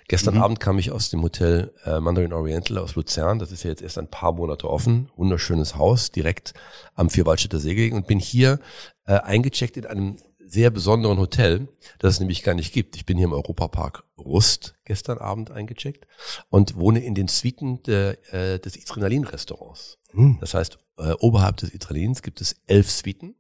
Gestern 0.09 0.37
mhm. 0.37 0.43
Abend 0.43 0.61
kam 0.61 0.79
ich 0.79 0.91
aus 0.91 1.11
dem 1.11 1.23
Hotel 1.23 1.73
äh, 1.85 2.01
Mandarin 2.01 2.33
Oriental 2.33 2.79
aus 2.79 2.95
Luzern. 2.95 3.39
Das 3.39 3.53
ist 3.53 3.65
ja 3.65 3.71
jetzt 3.71 3.83
erst 3.83 3.99
ein 3.99 4.09
paar 4.09 4.33
Monate 4.33 4.71
offen. 4.71 5.11
Wunderschönes 5.17 5.77
Haus, 5.77 6.11
direkt 6.13 6.55
am 6.95 7.11
Vierwaldstätter 7.11 7.59
See 7.59 7.75
gelegen 7.75 7.97
und 7.97 8.07
bin 8.07 8.21
hier 8.21 8.59
äh, 9.05 9.15
eingecheckt 9.15 9.77
in 9.77 9.85
einem 9.85 10.17
sehr 10.47 10.71
besonderen 10.71 11.19
Hotel, 11.19 11.69
das 11.99 12.15
es 12.15 12.21
nämlich 12.21 12.43
gar 12.43 12.55
nicht 12.55 12.73
gibt. 12.73 12.97
Ich 12.97 13.07
bin 13.07 13.17
hier 13.17 13.27
im 13.27 13.33
Europapark 13.33 14.05
Rust 14.19 14.75
gestern 14.85 15.19
Abend 15.19 15.51
eingecheckt 15.51 16.07
und 16.49 16.77
wohne 16.77 17.05
in 17.05 17.15
den 17.15 17.29
Suiten 17.29 17.83
der, 17.83 18.17
äh, 18.33 18.59
des 18.59 18.77
Adrenalin-Restaurants. 18.77 19.99
Mhm. 20.13 20.39
Das 20.41 20.55
heißt, 20.55 20.79
äh, 20.99 21.13
oberhalb 21.21 21.57
des 21.59 21.75
Italiens 21.75 22.23
gibt 22.23 22.41
es 22.41 22.57
elf 22.67 22.91
Suiten 22.91 23.35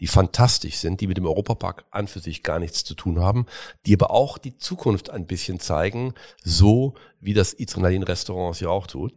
die 0.00 0.06
fantastisch 0.06 0.76
sind, 0.76 1.00
die 1.00 1.06
mit 1.06 1.16
dem 1.16 1.26
Europapark 1.26 1.84
an 1.90 2.06
für 2.06 2.20
sich 2.20 2.42
gar 2.42 2.58
nichts 2.58 2.84
zu 2.84 2.94
tun 2.94 3.20
haben, 3.20 3.46
die 3.86 3.94
aber 3.94 4.10
auch 4.10 4.38
die 4.38 4.56
Zukunft 4.56 5.10
ein 5.10 5.26
bisschen 5.26 5.60
zeigen, 5.60 6.14
so 6.42 6.94
wie 7.20 7.34
das 7.34 7.56
Adrenalin 7.58 8.04
Restaurant 8.04 8.54
es 8.54 8.60
ja 8.60 8.68
auch 8.68 8.86
tut. 8.86 9.14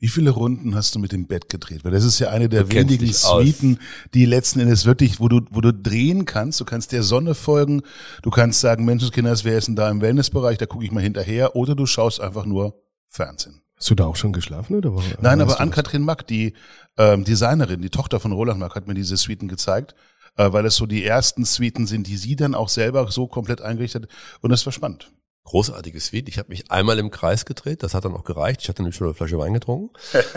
Wie 0.00 0.08
viele 0.08 0.30
Runden 0.30 0.74
hast 0.74 0.94
du 0.94 0.98
mit 0.98 1.12
dem 1.12 1.26
Bett 1.26 1.50
gedreht? 1.50 1.84
Weil 1.84 1.92
das 1.92 2.04
ist 2.04 2.18
ja 2.18 2.30
eine 2.30 2.48
der 2.48 2.64
du 2.64 2.72
wenigen 2.72 3.12
Suiten, 3.12 3.78
die 4.14 4.24
letzten 4.24 4.58
Endes 4.58 4.86
wirklich, 4.86 5.20
wo 5.20 5.28
du, 5.28 5.42
wo 5.50 5.60
du 5.60 5.74
drehen 5.74 6.24
kannst. 6.24 6.58
Du 6.58 6.64
kannst 6.64 6.92
der 6.92 7.02
Sonne 7.02 7.34
folgen. 7.34 7.82
Du 8.22 8.30
kannst 8.30 8.60
sagen, 8.60 8.86
Menschenskinders, 8.86 9.44
wer 9.44 9.58
ist 9.58 9.68
denn 9.68 9.76
da 9.76 9.90
im 9.90 10.00
Wellnessbereich? 10.00 10.56
Da 10.56 10.64
gucke 10.64 10.86
ich 10.86 10.90
mal 10.90 11.02
hinterher. 11.02 11.54
Oder 11.54 11.74
du 11.74 11.84
schaust 11.84 12.18
einfach 12.18 12.46
nur 12.46 12.82
Fernsehen. 13.08 13.60
Hast 13.76 13.90
du 13.90 13.94
da 13.94 14.06
auch 14.06 14.16
schon 14.16 14.32
geschlafen 14.32 14.76
oder? 14.76 14.94
Nein, 15.20 15.42
aber 15.42 15.60
Ann-Kathrin 15.60 16.02
Mack, 16.02 16.26
die 16.26 16.54
ähm, 16.96 17.24
Designerin, 17.24 17.82
die 17.82 17.90
Tochter 17.90 18.20
von 18.20 18.32
Roland 18.32 18.58
Mack, 18.58 18.74
hat 18.74 18.86
mir 18.86 18.94
diese 18.94 19.18
Suiten 19.18 19.48
gezeigt, 19.48 19.94
äh, 20.36 20.50
weil 20.50 20.64
es 20.64 20.76
so 20.76 20.86
die 20.86 21.04
ersten 21.04 21.44
Suiten 21.44 21.86
sind, 21.86 22.06
die 22.06 22.16
sie 22.16 22.36
dann 22.36 22.54
auch 22.54 22.68
selber 22.70 23.10
so 23.10 23.26
komplett 23.26 23.60
eingerichtet 23.62 24.08
und 24.40 24.50
das 24.50 24.64
war 24.66 24.72
spannend. 24.72 25.10
Großartige 25.50 25.98
Suite. 25.98 26.28
Ich 26.28 26.38
habe 26.38 26.50
mich 26.50 26.70
einmal 26.70 27.00
im 27.00 27.10
Kreis 27.10 27.44
gedreht, 27.44 27.82
das 27.82 27.92
hat 27.92 28.04
dann 28.04 28.14
auch 28.14 28.22
gereicht. 28.22 28.62
Ich 28.62 28.68
hatte 28.68 28.82
nämlich 28.82 28.94
schon 28.94 29.08
eine 29.08 29.14
Flasche 29.14 29.36
Wein 29.36 29.52
getrunken. 29.52 29.90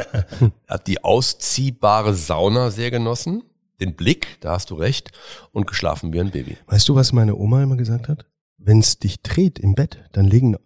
hat 0.68 0.88
die 0.88 1.04
ausziehbare 1.04 2.16
Sauna 2.16 2.72
sehr 2.72 2.90
genossen, 2.90 3.44
den 3.80 3.96
Blick, 3.96 4.40
da 4.42 4.54
hast 4.54 4.72
du 4.72 4.76
recht, 4.76 5.12
und 5.52 5.68
geschlafen 5.68 6.14
wie 6.14 6.20
ein 6.20 6.32
Baby. 6.32 6.58
Weißt 6.66 6.90
du, 6.90 6.96
was 6.96 7.14
meine 7.14 7.36
Oma 7.36 7.62
immer 7.62 7.78
gesagt 7.78 8.08
hat? 8.08 8.26
Wenn 8.58 8.80
es 8.80 8.98
dich 8.98 9.22
dreht 9.22 9.60
im 9.60 9.76
Bett, 9.76 10.00
dann 10.14 10.26
legen 10.26 10.58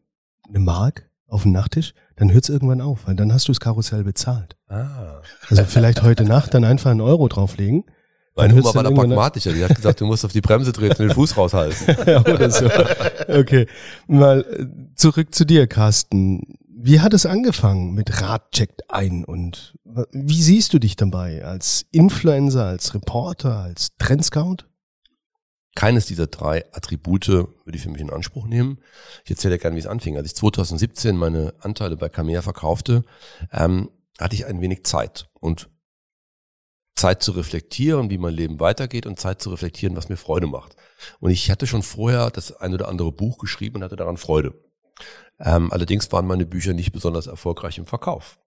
eine 0.47 0.59
Mark 0.59 1.09
auf 1.27 1.43
den 1.43 1.51
Nachttisch, 1.51 1.93
dann 2.15 2.31
hört 2.31 2.45
es 2.45 2.49
irgendwann 2.49 2.79
auf, 2.79 3.05
weil 3.05 3.17
dann 3.17 3.33
hast 3.33 3.49
du 3.49 3.51
das 3.51 3.59
Karussell 3.59 4.05
bezahlt. 4.05 4.55
Ah. 4.69 5.21
Also 5.49 5.65
vielleicht 5.65 6.03
heute 6.03 6.23
Nacht 6.23 6.53
dann 6.53 6.63
einfach 6.63 6.91
einen 6.91 7.01
Euro 7.01 7.27
drauflegen. 7.27 7.83
Meine 8.37 8.53
Oma 8.53 8.75
war 8.75 8.83
da 8.83 8.91
pragmatischer. 8.91 9.51
Die 9.51 9.63
hat 9.63 9.75
gesagt, 9.75 9.99
du 9.99 10.05
musst 10.05 10.23
auf 10.23 10.31
die 10.31 10.41
Bremse 10.41 10.71
treten 10.71 11.01
und 11.01 11.09
den 11.09 11.15
Fuß 11.15 11.35
raushalten. 11.35 11.97
ja, 12.05 12.21
oder 12.21 12.49
so. 12.51 12.69
Okay. 13.27 13.67
Mal 14.07 14.41
äh, 14.41 14.95
zurück 14.95 15.33
zu 15.33 15.45
dir, 15.45 15.67
Carsten. 15.67 16.57
Wie 16.67 17.01
hat 17.01 17.13
es 17.13 17.25
angefangen 17.25 17.93
mit 17.95 18.21
Rad 18.21 18.51
checkt 18.51 18.91
ein 18.91 19.25
und 19.25 19.75
wie 20.11 20.41
siehst 20.41 20.73
du 20.73 20.79
dich 20.79 20.95
dabei? 20.95 21.43
Als 21.43 21.87
Influencer, 21.91 22.65
als 22.65 22.93
Reporter, 22.93 23.57
als 23.57 23.97
Trendscout? 23.97 24.57
Keines 25.75 26.05
dieser 26.05 26.27
drei 26.27 26.63
Attribute 26.73 27.27
würde 27.27 27.75
ich 27.75 27.81
für 27.81 27.89
mich 27.89 28.01
in 28.01 28.11
Anspruch 28.11 28.45
nehmen. 28.47 28.79
Ich 29.25 29.31
erzähle 29.31 29.57
gerne, 29.57 29.75
wie 29.75 29.79
es 29.79 29.87
anfing. 29.87 30.17
Als 30.17 30.27
ich 30.27 30.35
2017 30.35 31.15
meine 31.17 31.53
Anteile 31.59 31.97
bei 31.97 32.09
Camea 32.09 32.41
verkaufte, 32.41 33.03
ähm, 33.51 33.89
hatte 34.19 34.35
ich 34.35 34.45
ein 34.45 34.61
wenig 34.61 34.85
Zeit 34.85 35.29
und 35.39 35.69
Zeit 36.97 37.23
zu 37.23 37.31
reflektieren, 37.31 38.09
wie 38.09 38.17
mein 38.17 38.33
Leben 38.33 38.59
weitergeht 38.59 39.05
und 39.05 39.19
Zeit 39.19 39.41
zu 39.41 39.51
reflektieren, 39.51 39.95
was 39.95 40.09
mir 40.09 40.17
Freude 40.17 40.47
macht. 40.47 40.75
Und 41.19 41.31
ich 41.31 41.49
hatte 41.51 41.67
schon 41.67 41.83
vorher 41.83 42.31
das 42.31 42.51
ein 42.57 42.73
oder 42.73 42.87
andere 42.87 43.11
Buch 43.11 43.37
geschrieben 43.37 43.77
und 43.77 43.83
hatte 43.83 43.95
daran 43.95 44.17
Freude. 44.17 44.53
Ähm, 45.39 45.71
allerdings 45.71 46.11
waren 46.11 46.25
meine 46.25 46.45
Bücher 46.45 46.73
nicht 46.73 46.91
besonders 46.91 47.27
erfolgreich 47.27 47.77
im 47.77 47.85
Verkauf. 47.85 48.39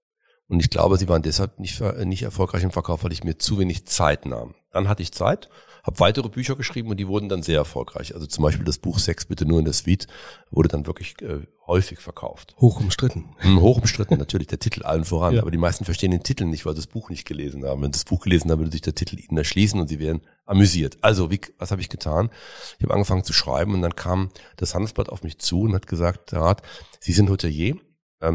Und 0.51 0.61
ich 0.61 0.69
glaube, 0.69 0.99
sie 0.99 1.09
waren 1.09 1.23
deshalb 1.23 1.59
nicht, 1.61 1.81
nicht 2.05 2.23
erfolgreich 2.23 2.63
im 2.65 2.73
Verkauf, 2.73 3.05
weil 3.05 3.13
ich 3.13 3.25
mir 3.25 3.39
zu 3.39 3.59
wenig 3.59 3.87
Zeit 3.87 4.27
nahm. 4.27 4.55
Dann 4.73 4.89
hatte 4.89 5.03
ich 5.03 5.13
Zeit 5.13 5.49
habe 5.83 5.99
weitere 6.01 6.29
Bücher 6.29 6.57
geschrieben 6.57 6.91
und 6.91 6.99
die 6.99 7.09
wurden 7.09 7.29
dann 7.29 7.43
sehr 7.43 7.59
erfolgreich. 7.59 8.15
Also 8.15 8.27
zum 8.27 8.43
Beispiel 8.43 8.65
das 8.65 8.79
Buch 8.79 8.99
Sex 8.99 9.25
bitte 9.25 9.47
nur 9.47 9.59
in 9.59 9.65
der 9.65 9.75
Suite 9.75 10.07
wurde 10.51 10.69
dann 10.69 10.87
wirklich 10.87 11.15
äh, 11.23 11.41
häufig 11.67 12.01
verkauft. 12.01 12.55
Hoch 12.61 12.81
umstritten. 12.81 13.31
Hm, 13.39 13.61
hoch 13.61 13.79
umstritten, 13.79 14.19
natürlich, 14.19 14.49
der 14.49 14.59
Titel 14.59 14.83
allen 14.83 15.05
voran. 15.05 15.31
Ja. 15.41 15.43
Aber 15.43 15.53
die 15.53 15.59
meisten 15.59 15.85
verstehen 15.85 16.11
den 16.11 16.25
Titel 16.25 16.45
nicht, 16.45 16.67
weil 16.67 16.75
sie 16.75 16.81
das 16.81 16.89
Buch 16.89 17.09
nicht 17.09 17.25
gelesen 17.25 17.65
haben. 17.65 17.83
Wenn 17.83 17.93
sie 17.93 18.01
das 18.01 18.05
Buch 18.05 18.25
gelesen 18.25 18.51
haben, 18.51 18.59
würde 18.59 18.73
sich 18.73 18.81
der 18.81 18.97
Titel 18.97 19.17
ihnen 19.17 19.39
erschließen 19.39 19.79
und 19.79 19.87
sie 19.87 20.01
wären 20.01 20.23
amüsiert. 20.45 20.99
Also, 21.03 21.31
wie, 21.31 21.41
was 21.57 21.71
habe 21.71 21.81
ich 21.81 21.89
getan? 21.89 22.31
Ich 22.79 22.83
habe 22.83 22.95
angefangen 22.95 23.23
zu 23.23 23.33
schreiben 23.33 23.75
und 23.75 23.83
dann 23.83 23.95
kam 23.95 24.31
das 24.57 24.75
Handelsblatt 24.75 25.09
auf 25.09 25.23
mich 25.23 25.39
zu 25.39 25.63
und 25.63 25.75
hat 25.75 25.87
gesagt, 25.87 26.33
Rat, 26.33 26.63
Sie 26.99 27.13
sind 27.13 27.31
Hotelier 27.31 27.77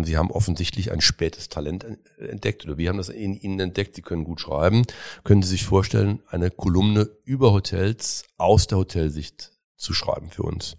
Sie 0.03 0.17
haben 0.17 0.31
offensichtlich 0.31 0.91
ein 0.91 1.01
spätes 1.01 1.47
Talent 1.49 1.85
entdeckt 2.17 2.65
oder 2.65 2.77
wir 2.77 2.89
haben 2.89 2.97
das 2.97 3.09
in 3.09 3.35
Ihnen 3.35 3.59
entdeckt. 3.59 3.95
Sie 3.95 4.01
können 4.01 4.23
gut 4.23 4.41
schreiben. 4.41 4.83
Können 5.23 5.43
Sie 5.43 5.49
sich 5.49 5.63
vorstellen, 5.63 6.23
eine 6.27 6.49
Kolumne 6.49 7.09
über 7.23 7.51
Hotels 7.51 8.23
aus 8.37 8.65
der 8.65 8.79
Hotelsicht 8.79 9.51
zu 9.75 9.93
schreiben 9.93 10.31
für 10.31 10.43
uns? 10.43 10.77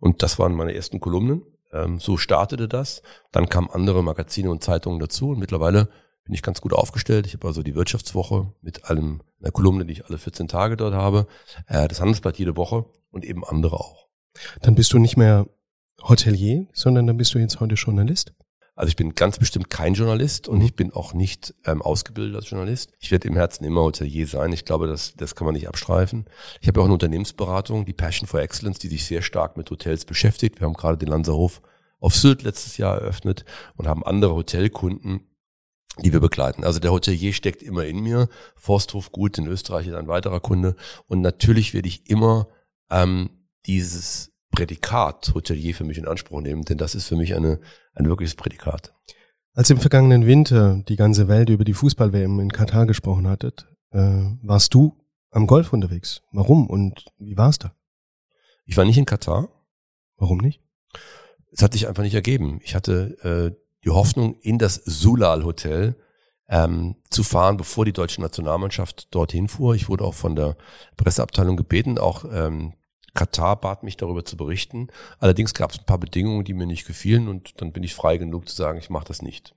Und 0.00 0.22
das 0.22 0.38
waren 0.38 0.54
meine 0.54 0.74
ersten 0.74 0.98
Kolumnen. 0.98 1.42
Ähm, 1.72 2.00
so 2.00 2.16
startete 2.16 2.68
das. 2.68 3.02
Dann 3.32 3.48
kamen 3.48 3.68
andere 3.70 4.02
Magazine 4.02 4.50
und 4.50 4.64
Zeitungen 4.64 4.98
dazu 4.98 5.30
und 5.30 5.38
mittlerweile 5.38 5.88
bin 6.24 6.34
ich 6.34 6.42
ganz 6.42 6.60
gut 6.60 6.72
aufgestellt. 6.72 7.26
Ich 7.26 7.34
habe 7.34 7.46
also 7.46 7.62
die 7.62 7.74
Wirtschaftswoche 7.74 8.52
mit 8.60 8.86
allem, 8.86 9.22
einer 9.40 9.50
Kolumne, 9.50 9.84
die 9.84 9.92
ich 9.92 10.06
alle 10.06 10.18
14 10.18 10.48
Tage 10.48 10.76
dort 10.76 10.94
habe, 10.94 11.26
äh, 11.66 11.88
das 11.88 12.00
Handelsblatt 12.00 12.38
jede 12.38 12.56
Woche 12.56 12.86
und 13.10 13.24
eben 13.24 13.44
andere 13.44 13.76
auch. 13.76 14.08
Dann 14.62 14.74
bist 14.74 14.92
du 14.92 14.98
nicht 14.98 15.16
mehr 15.16 15.46
Hotelier, 16.02 16.66
sondern 16.72 17.06
dann 17.06 17.16
bist 17.16 17.34
du 17.34 17.38
jetzt 17.38 17.60
heute 17.60 17.74
Journalist? 17.74 18.32
Also 18.78 18.90
ich 18.90 18.96
bin 18.96 19.16
ganz 19.16 19.40
bestimmt 19.40 19.70
kein 19.70 19.94
Journalist 19.94 20.46
und 20.46 20.60
ich 20.60 20.76
bin 20.76 20.92
auch 20.92 21.12
nicht 21.12 21.52
ähm, 21.64 21.82
ausgebildet 21.82 22.36
als 22.36 22.48
Journalist. 22.48 22.92
Ich 23.00 23.10
werde 23.10 23.26
im 23.26 23.34
Herzen 23.34 23.64
immer 23.64 23.82
Hotelier 23.82 24.24
sein. 24.28 24.52
Ich 24.52 24.64
glaube, 24.64 24.86
das, 24.86 25.14
das 25.16 25.34
kann 25.34 25.46
man 25.46 25.54
nicht 25.54 25.66
abstreifen. 25.66 26.26
Ich 26.60 26.68
habe 26.68 26.80
auch 26.80 26.84
eine 26.84 26.92
Unternehmensberatung, 26.92 27.86
die 27.86 27.92
Passion 27.92 28.28
for 28.28 28.40
Excellence, 28.40 28.78
die 28.78 28.86
sich 28.86 29.04
sehr 29.04 29.22
stark 29.22 29.56
mit 29.56 29.68
Hotels 29.68 30.04
beschäftigt. 30.04 30.60
Wir 30.60 30.66
haben 30.68 30.74
gerade 30.74 30.96
den 30.96 31.08
Lanzerhof 31.08 31.60
auf 31.98 32.14
Sylt 32.14 32.44
letztes 32.44 32.76
Jahr 32.76 32.98
eröffnet 32.98 33.44
und 33.74 33.88
haben 33.88 34.04
andere 34.04 34.36
Hotelkunden, 34.36 35.26
die 36.00 36.12
wir 36.12 36.20
begleiten. 36.20 36.62
Also 36.62 36.78
der 36.78 36.92
Hotelier 36.92 37.32
steckt 37.32 37.64
immer 37.64 37.84
in 37.84 37.98
mir. 37.98 38.28
Forsthof 38.54 39.10
gut 39.10 39.38
in 39.38 39.48
Österreich 39.48 39.88
ist 39.88 39.94
ein 39.94 40.06
weiterer 40.06 40.38
Kunde. 40.38 40.76
Und 41.08 41.20
natürlich 41.20 41.74
werde 41.74 41.88
ich 41.88 42.08
immer 42.08 42.46
ähm, 42.90 43.30
dieses 43.66 44.27
Prädikat 44.58 45.34
Hotelier 45.36 45.72
für 45.72 45.84
mich 45.84 45.98
in 45.98 46.08
Anspruch 46.08 46.40
nehmen, 46.40 46.64
denn 46.64 46.78
das 46.78 46.96
ist 46.96 47.06
für 47.06 47.14
mich 47.14 47.36
eine, 47.36 47.60
ein 47.94 48.08
wirkliches 48.08 48.34
Prädikat. 48.34 48.92
Als 49.54 49.70
im 49.70 49.78
vergangenen 49.78 50.26
Winter 50.26 50.82
die 50.88 50.96
ganze 50.96 51.28
Welt 51.28 51.48
über 51.48 51.62
die 51.62 51.74
Fußball-WM 51.74 52.40
in 52.40 52.50
Katar 52.50 52.84
gesprochen 52.84 53.28
hattet, 53.28 53.68
äh, 53.92 54.24
warst 54.42 54.74
du 54.74 54.96
am 55.30 55.46
Golf 55.46 55.72
unterwegs. 55.72 56.22
Warum 56.32 56.68
und 56.68 57.04
wie 57.18 57.36
war 57.36 57.50
es 57.50 57.60
da? 57.60 57.72
Ich 58.64 58.76
war 58.76 58.84
nicht 58.84 58.98
in 58.98 59.06
Katar. 59.06 59.48
Warum 60.16 60.38
nicht? 60.38 60.60
Es 61.52 61.62
hat 61.62 61.72
sich 61.72 61.86
einfach 61.86 62.02
nicht 62.02 62.14
ergeben. 62.14 62.58
Ich 62.64 62.74
hatte 62.74 63.16
äh, 63.22 63.56
die 63.84 63.90
Hoffnung, 63.90 64.34
in 64.40 64.58
das 64.58 64.74
Sulal 64.74 65.44
Hotel 65.44 65.94
ähm, 66.48 66.96
zu 67.10 67.22
fahren, 67.22 67.58
bevor 67.58 67.84
die 67.84 67.92
deutsche 67.92 68.20
Nationalmannschaft 68.20 69.14
dorthin 69.14 69.46
fuhr. 69.46 69.76
Ich 69.76 69.88
wurde 69.88 70.02
auch 70.02 70.14
von 70.14 70.34
der 70.34 70.56
Presseabteilung 70.96 71.56
gebeten, 71.56 71.96
auch 71.96 72.24
ähm, 72.28 72.72
Katar 73.18 73.56
bat 73.56 73.82
mich 73.82 73.96
darüber 73.96 74.24
zu 74.24 74.36
berichten. 74.36 74.88
Allerdings 75.18 75.52
gab 75.52 75.72
es 75.72 75.80
ein 75.80 75.86
paar 75.86 75.98
Bedingungen, 75.98 76.44
die 76.44 76.54
mir 76.54 76.66
nicht 76.66 76.86
gefielen 76.86 77.26
und 77.26 77.60
dann 77.60 77.72
bin 77.72 77.82
ich 77.82 77.92
frei 77.92 78.16
genug 78.16 78.48
zu 78.48 78.54
sagen, 78.54 78.78
ich 78.78 78.90
mache 78.90 79.06
das 79.08 79.22
nicht. 79.22 79.56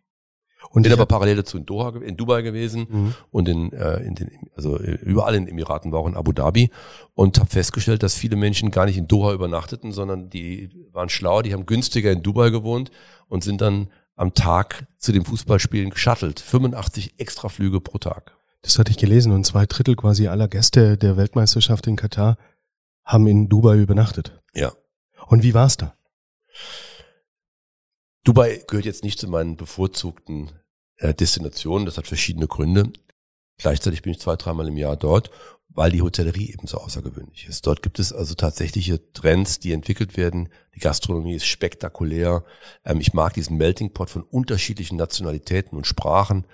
Und 0.72 0.84
bin 0.84 0.92
aber 0.94 1.06
parallel 1.06 1.38
dazu 1.38 1.58
in 1.58 1.66
Doha, 1.66 1.90
in 2.02 2.18
Dubai 2.18 2.42
gewesen 2.42 2.88
mhm. 2.90 3.16
und 3.30 3.50
in, 3.50 3.72
äh, 3.74 3.98
in 4.00 4.16
den, 4.16 4.32
also 4.56 4.78
überall 4.80 5.36
in 5.36 5.46
den 5.46 5.54
Emiraten, 5.54 5.92
war 5.92 6.00
auch 6.00 6.08
in 6.08 6.16
Abu 6.16 6.32
Dhabi 6.32 6.72
und 7.14 7.40
habe 7.40 7.50
festgestellt, 7.50 8.04
dass 8.04 8.16
viele 8.16 8.36
Menschen 8.36 8.72
gar 8.72 8.86
nicht 8.86 8.98
in 8.98 9.08
Doha 9.08 9.34
übernachteten, 9.34 9.92
sondern 9.92 10.30
die 10.30 10.70
waren 10.92 11.10
schlau, 11.10 11.42
die 11.42 11.54
haben 11.54 11.66
günstiger 11.66 12.12
in 12.12 12.24
Dubai 12.24 12.50
gewohnt 12.50 12.90
und 13.28 13.44
sind 13.44 13.62
dann 13.62 13.90
am 14.16 14.34
Tag 14.34 14.88
zu 14.98 15.12
den 15.12 15.26
Fußballspielen 15.26 15.92
geschattelt. 15.92 16.40
85 16.40 17.16
Extraflüge 17.18 17.80
pro 17.80 17.98
Tag. 17.98 18.36
Das 18.62 18.78
hatte 18.78 18.92
ich 18.92 18.98
gelesen 18.98 19.32
und 19.32 19.46
zwei 19.46 19.66
Drittel 19.66 19.96
quasi 19.96 20.28
aller 20.28 20.48
Gäste 20.48 20.98
der 20.98 21.18
Weltmeisterschaft 21.18 21.88
in 21.88 21.96
Katar 21.96 22.38
haben 23.04 23.28
in 23.28 23.50
Dubai 23.50 23.78
übernachtet. 23.78 24.42
Ja. 24.54 24.74
Und 25.28 25.44
wie 25.44 25.54
war's 25.54 25.78
da? 25.78 25.96
Dubai 28.24 28.64
gehört 28.68 28.86
jetzt 28.86 29.04
nicht 29.04 29.20
zu 29.20 29.28
meinen 29.28 29.58
bevorzugten 29.58 30.52
äh, 30.98 31.14
Destinationen. 31.14 31.86
Das 31.86 31.98
hat 31.98 32.08
verschiedene 32.08 32.48
Gründe. 32.48 32.92
Gleichzeitig 33.58 34.02
bin 34.02 34.12
ich 34.12 34.20
zwei, 34.20 34.36
dreimal 34.36 34.68
im 34.68 34.78
Jahr 34.78 34.98
dort. 34.98 35.32
weil 35.74 35.92
die 35.92 36.02
Hotellerie 36.02 36.52
eben 36.52 36.68
so 36.68 36.78
außergewöhnlich 36.78 37.48
ist. 37.48 37.66
Dort 37.66 37.82
gibt 37.82 38.00
es 38.00 38.12
also 38.12 38.36
tatsächliche 38.36 39.12
Trends, 39.14 39.60
die 39.60 39.72
entwickelt 39.72 40.18
werden. 40.18 40.50
Die 40.76 40.80
Gastronomie 40.80 41.36
ist 41.36 41.46
spektakulär. 41.46 42.44
Ähm, 42.86 43.00
ich 43.00 43.14
mag 43.14 43.34
diesen 43.34 43.58
Melting 43.58 43.94
Pot 43.94 44.10
von 44.10 44.24
unterschiedlichen 44.24 44.98
Nationalitäten 44.98 45.78
und 45.78 45.88
Sprachen. 45.88 46.46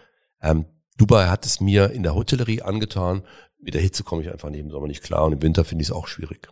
Ähm, 0.41 0.65
Dubai 0.97 1.27
hat 1.27 1.45
es 1.45 1.59
mir 1.59 1.91
in 1.91 2.03
der 2.03 2.15
Hotellerie 2.15 2.61
angetan. 2.61 3.23
Mit 3.59 3.73
der 3.73 3.81
Hitze 3.81 4.03
komme 4.03 4.21
ich 4.21 4.31
einfach 4.31 4.49
neben 4.49 4.69
Sommer 4.69 4.87
nicht 4.87 5.03
klar 5.03 5.25
und 5.25 5.33
im 5.33 5.41
Winter 5.41 5.65
finde 5.65 5.81
ich 5.81 5.89
es 5.89 5.95
auch 5.95 6.07
schwierig. 6.07 6.47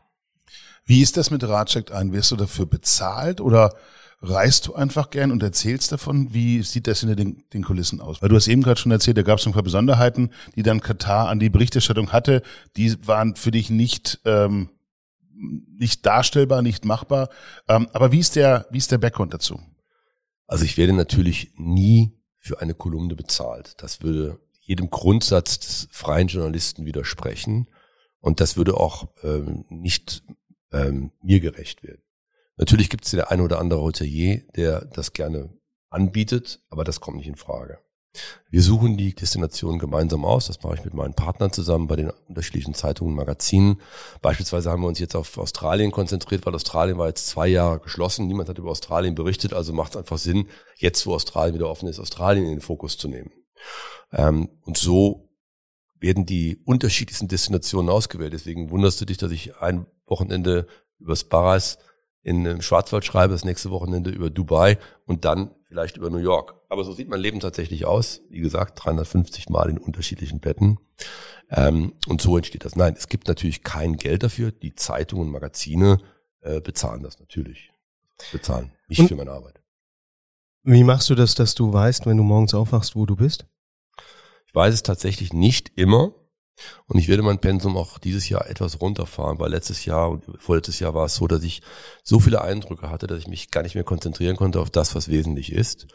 Wie 0.85 1.01
ist 1.01 1.17
das 1.17 1.31
mit 1.31 1.43
Radcheck 1.43 1.91
ein? 1.91 2.13
Wirst 2.13 2.31
du 2.31 2.35
dafür 2.35 2.65
bezahlt 2.65 3.41
oder 3.41 3.75
reist 4.21 4.67
du 4.67 4.75
einfach 4.75 5.09
gern 5.09 5.31
und 5.31 5.41
erzählst 5.41 5.91
davon? 5.91 6.33
Wie 6.33 6.61
sieht 6.61 6.87
das 6.87 6.99
hinter 6.99 7.15
den, 7.15 7.43
den 7.53 7.63
Kulissen 7.63 8.01
aus? 8.01 8.21
Weil 8.21 8.29
du 8.29 8.35
hast 8.35 8.47
eben 8.47 8.61
gerade 8.61 8.79
schon 8.79 8.91
erzählt, 8.91 9.17
da 9.17 9.23
gab 9.23 9.39
es 9.39 9.45
ein 9.45 9.53
paar 9.53 9.63
Besonderheiten, 9.63 10.31
die 10.55 10.63
dann 10.63 10.81
Katar 10.81 11.29
an 11.29 11.39
die 11.39 11.49
Berichterstattung 11.49 12.11
hatte. 12.11 12.41
Die 12.77 12.95
waren 13.07 13.35
für 13.35 13.51
dich 13.51 13.69
nicht 13.69 14.21
ähm, 14.25 14.69
nicht 15.37 16.05
darstellbar, 16.05 16.61
nicht 16.61 16.85
machbar. 16.85 17.29
Ähm, 17.67 17.87
aber 17.93 18.11
wie 18.11 18.19
ist 18.19 18.35
der 18.35 18.67
wie 18.71 18.77
ist 18.77 18.91
der 18.91 18.97
Background 18.99 19.33
dazu? 19.33 19.59
Also 20.47 20.65
ich 20.65 20.77
werde 20.77 20.93
natürlich 20.93 21.51
nie 21.57 22.13
für 22.37 22.61
eine 22.61 22.75
Kolumne 22.75 23.15
bezahlt. 23.15 23.73
Das 23.79 24.03
würde 24.03 24.39
jedem 24.65 24.89
Grundsatz 24.89 25.59
des 25.59 25.87
freien 25.91 26.27
Journalisten 26.27 26.85
widersprechen 26.85 27.69
und 28.19 28.39
das 28.39 28.57
würde 28.57 28.77
auch 28.77 29.09
ähm, 29.23 29.65
nicht 29.69 30.23
ähm, 30.71 31.11
mir 31.21 31.39
gerecht 31.39 31.83
werden. 31.83 32.01
Natürlich 32.57 32.89
gibt 32.89 33.05
es 33.05 33.11
der 33.11 33.31
eine 33.31 33.43
oder 33.43 33.59
andere 33.59 33.81
Hotelier, 33.81 34.41
der 34.55 34.85
das 34.85 35.13
gerne 35.13 35.53
anbietet, 35.89 36.61
aber 36.69 36.83
das 36.83 36.99
kommt 36.99 37.17
nicht 37.17 37.27
in 37.27 37.35
Frage. 37.35 37.79
Wir 38.49 38.61
suchen 38.61 38.97
die 38.97 39.13
Destination 39.13 39.77
gemeinsam 39.77 40.23
aus. 40.23 40.47
Das 40.47 40.63
mache 40.63 40.75
ich 40.75 40.85
mit 40.85 40.93
meinen 40.93 41.13
Partnern 41.13 41.51
zusammen 41.51 41.87
bei 41.87 41.97
den 41.97 42.09
unterschiedlichen 42.09 42.73
Zeitungen 42.73 43.11
und 43.11 43.17
Magazinen. 43.17 43.81
Beispielsweise 44.21 44.71
haben 44.71 44.81
wir 44.81 44.87
uns 44.87 44.99
jetzt 44.99 45.15
auf 45.15 45.37
Australien 45.37 45.91
konzentriert, 45.91 46.45
weil 46.45 46.55
Australien 46.55 46.97
war 46.97 47.07
jetzt 47.07 47.27
zwei 47.27 47.47
Jahre 47.47 47.79
geschlossen. 47.79 48.27
Niemand 48.27 48.47
hat 48.47 48.57
über 48.57 48.71
Australien 48.71 49.15
berichtet, 49.15 49.53
also 49.53 49.73
macht 49.73 49.91
es 49.91 49.97
einfach 49.97 50.17
Sinn, 50.17 50.47
jetzt 50.77 51.05
wo 51.05 51.13
Australien 51.13 51.55
wieder 51.55 51.69
offen 51.69 51.89
ist, 51.89 51.99
Australien 51.99 52.45
in 52.45 52.51
den 52.51 52.61
Fokus 52.61 52.97
zu 52.97 53.07
nehmen. 53.07 53.31
Ähm, 54.11 54.49
und 54.61 54.77
so 54.77 55.29
werden 55.99 56.25
die 56.25 56.57
unterschiedlichsten 56.65 57.27
Destinationen 57.27 57.89
ausgewählt. 57.89 58.33
Deswegen 58.33 58.69
wunderst 58.69 59.01
du 59.01 59.05
dich, 59.05 59.17
dass 59.17 59.31
ich 59.31 59.57
ein 59.57 59.85
Wochenende 60.05 60.67
übers 60.99 61.23
Baras 61.23 61.79
in 62.21 62.61
Schwarzwald 62.61 63.05
schreibe, 63.05 63.33
das 63.33 63.45
nächste 63.45 63.69
Wochenende 63.69 64.09
über 64.09 64.29
Dubai 64.29 64.79
und 65.05 65.25
dann 65.25 65.51
vielleicht 65.67 65.97
über 65.97 66.09
New 66.09 66.17
York. 66.17 66.55
Aber 66.69 66.83
so 66.83 66.91
sieht 66.91 67.07
mein 67.07 67.19
Leben 67.19 67.39
tatsächlich 67.39 67.85
aus. 67.85 68.21
Wie 68.29 68.39
gesagt, 68.39 68.83
350 68.83 69.49
Mal 69.49 69.69
in 69.69 69.77
unterschiedlichen 69.77 70.39
Betten. 70.39 70.79
Ähm, 71.51 71.93
und 72.07 72.21
so 72.21 72.35
entsteht 72.37 72.65
das. 72.65 72.75
Nein, 72.75 72.95
es 72.97 73.09
gibt 73.09 73.27
natürlich 73.27 73.63
kein 73.63 73.97
Geld 73.97 74.23
dafür. 74.23 74.51
Die 74.51 74.73
Zeitungen 74.73 75.27
und 75.27 75.31
Magazine 75.31 75.99
äh, 76.41 76.61
bezahlen 76.61 77.03
das 77.03 77.19
natürlich. 77.19 77.71
Bezahlen, 78.31 78.71
nicht 78.87 79.01
und 79.01 79.07
für 79.09 79.15
meine 79.15 79.31
Arbeit. 79.31 79.61
Wie 80.67 80.83
machst 80.83 81.11
du 81.11 81.15
das, 81.15 81.35
dass 81.35 81.53
du 81.53 81.71
weißt, 81.71 82.07
wenn 82.07 82.17
du 82.17 82.23
morgens 82.23 82.55
aufwachst, 82.55 82.95
wo 82.95 83.05
du 83.05 83.15
bist? 83.15 83.45
Ich 84.47 84.55
weiß 84.55 84.73
es 84.73 84.81
tatsächlich 84.81 85.31
nicht 85.31 85.71
immer. 85.75 86.15
Und 86.87 86.97
ich 86.97 87.07
werde 87.07 87.21
mein 87.21 87.37
Pensum 87.37 87.77
auch 87.77 87.99
dieses 87.99 88.29
Jahr 88.29 88.49
etwas 88.49 88.81
runterfahren, 88.81 89.37
weil 89.37 89.51
letztes 89.51 89.85
Jahr 89.85 90.09
und 90.09 90.23
vorletztes 90.39 90.79
Jahr 90.79 90.95
war 90.95 91.05
es 91.05 91.15
so, 91.15 91.27
dass 91.27 91.43
ich 91.43 91.61
so 92.01 92.19
viele 92.19 92.41
Eindrücke 92.41 92.89
hatte, 92.89 93.05
dass 93.05 93.19
ich 93.19 93.27
mich 93.27 93.51
gar 93.51 93.61
nicht 93.61 93.75
mehr 93.75 93.83
konzentrieren 93.83 94.37
konnte 94.37 94.59
auf 94.59 94.71
das, 94.71 94.95
was 94.95 95.07
wesentlich 95.07 95.51
ist. 95.51 95.85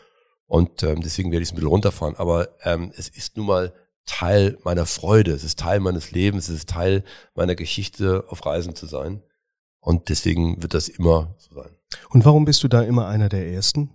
Und 0.46 0.84
ähm, 0.84 1.00
deswegen 1.00 1.32
werde 1.32 1.42
ich 1.42 1.48
es 1.48 1.52
ein 1.52 1.56
bisschen 1.56 1.68
runterfahren. 1.68 2.14
Aber 2.14 2.50
ähm, 2.62 2.92
es 2.96 3.08
ist 3.08 3.36
nun 3.36 3.46
mal 3.46 3.72
Teil 4.06 4.56
meiner 4.62 4.86
Freude, 4.86 5.32
es 5.32 5.42
ist 5.42 5.58
Teil 5.58 5.80
meines 5.80 6.12
Lebens, 6.12 6.48
es 6.48 6.56
ist 6.58 6.68
Teil 6.68 7.02
meiner 7.34 7.56
Geschichte, 7.56 8.24
auf 8.28 8.46
Reisen 8.46 8.76
zu 8.76 8.86
sein. 8.86 9.22
Und 9.80 10.10
deswegen 10.10 10.62
wird 10.62 10.74
das 10.74 10.88
immer 10.88 11.34
so 11.38 11.56
sein. 11.56 11.70
Und 12.10 12.24
warum 12.24 12.44
bist 12.44 12.62
du 12.62 12.68
da 12.68 12.82
immer 12.82 13.08
einer 13.08 13.28
der 13.28 13.48
Ersten? 13.48 13.90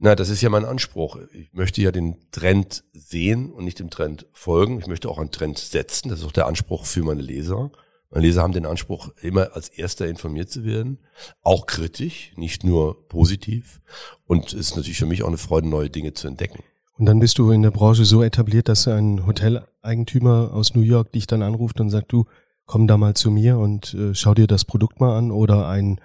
Na, 0.00 0.14
das 0.14 0.28
ist 0.28 0.42
ja 0.42 0.48
mein 0.48 0.64
Anspruch. 0.64 1.18
Ich 1.32 1.52
möchte 1.52 1.82
ja 1.82 1.90
den 1.90 2.16
Trend 2.30 2.84
sehen 2.92 3.50
und 3.50 3.64
nicht 3.64 3.80
dem 3.80 3.90
Trend 3.90 4.26
folgen. 4.32 4.78
Ich 4.78 4.86
möchte 4.86 5.08
auch 5.08 5.18
einen 5.18 5.32
Trend 5.32 5.58
setzen. 5.58 6.08
Das 6.08 6.20
ist 6.20 6.24
auch 6.24 6.32
der 6.32 6.46
Anspruch 6.46 6.86
für 6.86 7.02
meine 7.02 7.22
Leser. 7.22 7.72
Meine 8.10 8.26
Leser 8.26 8.42
haben 8.42 8.52
den 8.52 8.64
Anspruch, 8.64 9.10
immer 9.20 9.54
als 9.54 9.68
Erster 9.68 10.06
informiert 10.06 10.50
zu 10.50 10.64
werden. 10.64 10.98
Auch 11.42 11.66
kritisch, 11.66 12.32
nicht 12.36 12.62
nur 12.64 13.08
positiv. 13.08 13.80
Und 14.24 14.46
es 14.46 14.54
ist 14.54 14.76
natürlich 14.76 14.98
für 14.98 15.06
mich 15.06 15.24
auch 15.24 15.28
eine 15.28 15.36
Freude, 15.36 15.68
neue 15.68 15.90
Dinge 15.90 16.14
zu 16.14 16.28
entdecken. 16.28 16.62
Und 16.96 17.06
dann 17.06 17.18
bist 17.18 17.38
du 17.38 17.50
in 17.50 17.62
der 17.62 17.70
Branche 17.70 18.04
so 18.04 18.22
etabliert, 18.22 18.68
dass 18.68 18.88
ein 18.88 19.26
Hoteleigentümer 19.26 20.52
aus 20.52 20.74
New 20.74 20.80
York 20.80 21.12
dich 21.12 21.26
dann 21.26 21.42
anruft 21.42 21.80
und 21.80 21.90
sagt, 21.90 22.12
du, 22.12 22.24
komm 22.66 22.86
da 22.86 22.96
mal 22.96 23.14
zu 23.14 23.30
mir 23.30 23.58
und 23.58 23.94
äh, 23.94 24.14
schau 24.14 24.34
dir 24.34 24.46
das 24.46 24.64
Produkt 24.64 25.00
mal 25.00 25.16
an 25.16 25.30
oder 25.30 25.68
ein 25.68 26.00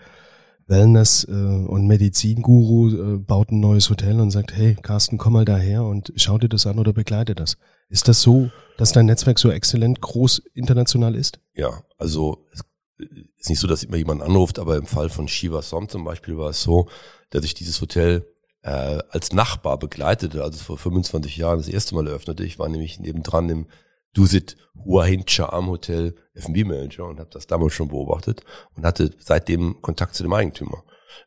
Wellness- 0.68 1.28
äh, 1.28 1.32
und 1.32 1.88
Medizinguru 1.88 3.16
äh, 3.16 3.18
baut 3.18 3.52
ein 3.52 3.60
neues 3.60 3.90
Hotel 3.90 4.20
und 4.20 4.32
sagt, 4.32 4.54
hey, 4.56 4.76
Carsten, 4.82 5.18
komm 5.18 5.34
mal 5.34 5.46
daher 5.46 5.84
und 5.84 6.14
schau 6.16 6.38
dir 6.38 6.50
das 6.50 6.66
an 6.66 6.80
oder 6.80 6.94
begleite 6.94 7.36
das. 7.36 7.58
Ist 7.90 8.08
das 8.08 8.22
so, 8.22 8.50
dass 8.78 8.92
dein 8.92 9.06
Netzwerk 9.06 9.40
so 9.40 9.52
exzellent 9.52 10.02
groß 10.02 10.42
international 10.54 11.16
ist? 11.16 11.40
Ja, 11.54 11.84
also 11.98 12.46
es 12.52 12.62
ist 13.38 13.50
nicht 13.50 13.60
so, 13.60 13.68
dass 13.68 13.84
immer 13.84 13.98
jemand 13.98 14.22
anruft, 14.22 14.60
aber 14.60 14.78
im 14.78 14.86
Fall 14.86 15.10
von 15.10 15.28
Shiva 15.28 15.62
Som 15.62 15.90
zum 15.90 16.04
Beispiel 16.04 16.38
war 16.38 16.50
es 16.50 16.62
so, 16.62 16.88
dass 17.30 17.44
ich 17.44 17.54
dieses 17.54 17.82
Hotel 17.82 18.26
äh, 18.62 19.00
als 19.10 19.34
Nachbar 19.34 19.78
begleitete, 19.78 20.44
also 20.44 20.64
vor 20.64 20.78
25 20.78 21.38
Jahren 21.38 21.60
das 21.60 21.68
erste 21.68 21.96
Mal 21.96 22.08
eröffnete. 22.08 22.44
Ich 22.46 22.60
war 22.60 22.70
nämlich 22.70 23.00
nebendran 23.00 23.50
im 23.50 23.68
Dusit 24.14 24.58
Hua 24.86 25.06
Hin 25.06 25.26
Charm 25.28 25.68
Hotel 25.68 26.16
F&B 26.36 26.64
Manager 26.64 27.08
und 27.08 27.20
habe 27.20 27.30
das 27.32 27.48
damals 27.48 27.74
schon 27.74 27.90
beobachtet 27.90 28.42
und 28.76 28.86
hatte 28.86 29.12
seitdem 29.20 29.82
Kontakt 29.82 30.16
zu 30.16 30.24
dem 30.24 30.34
Eigentümer. 30.34 30.84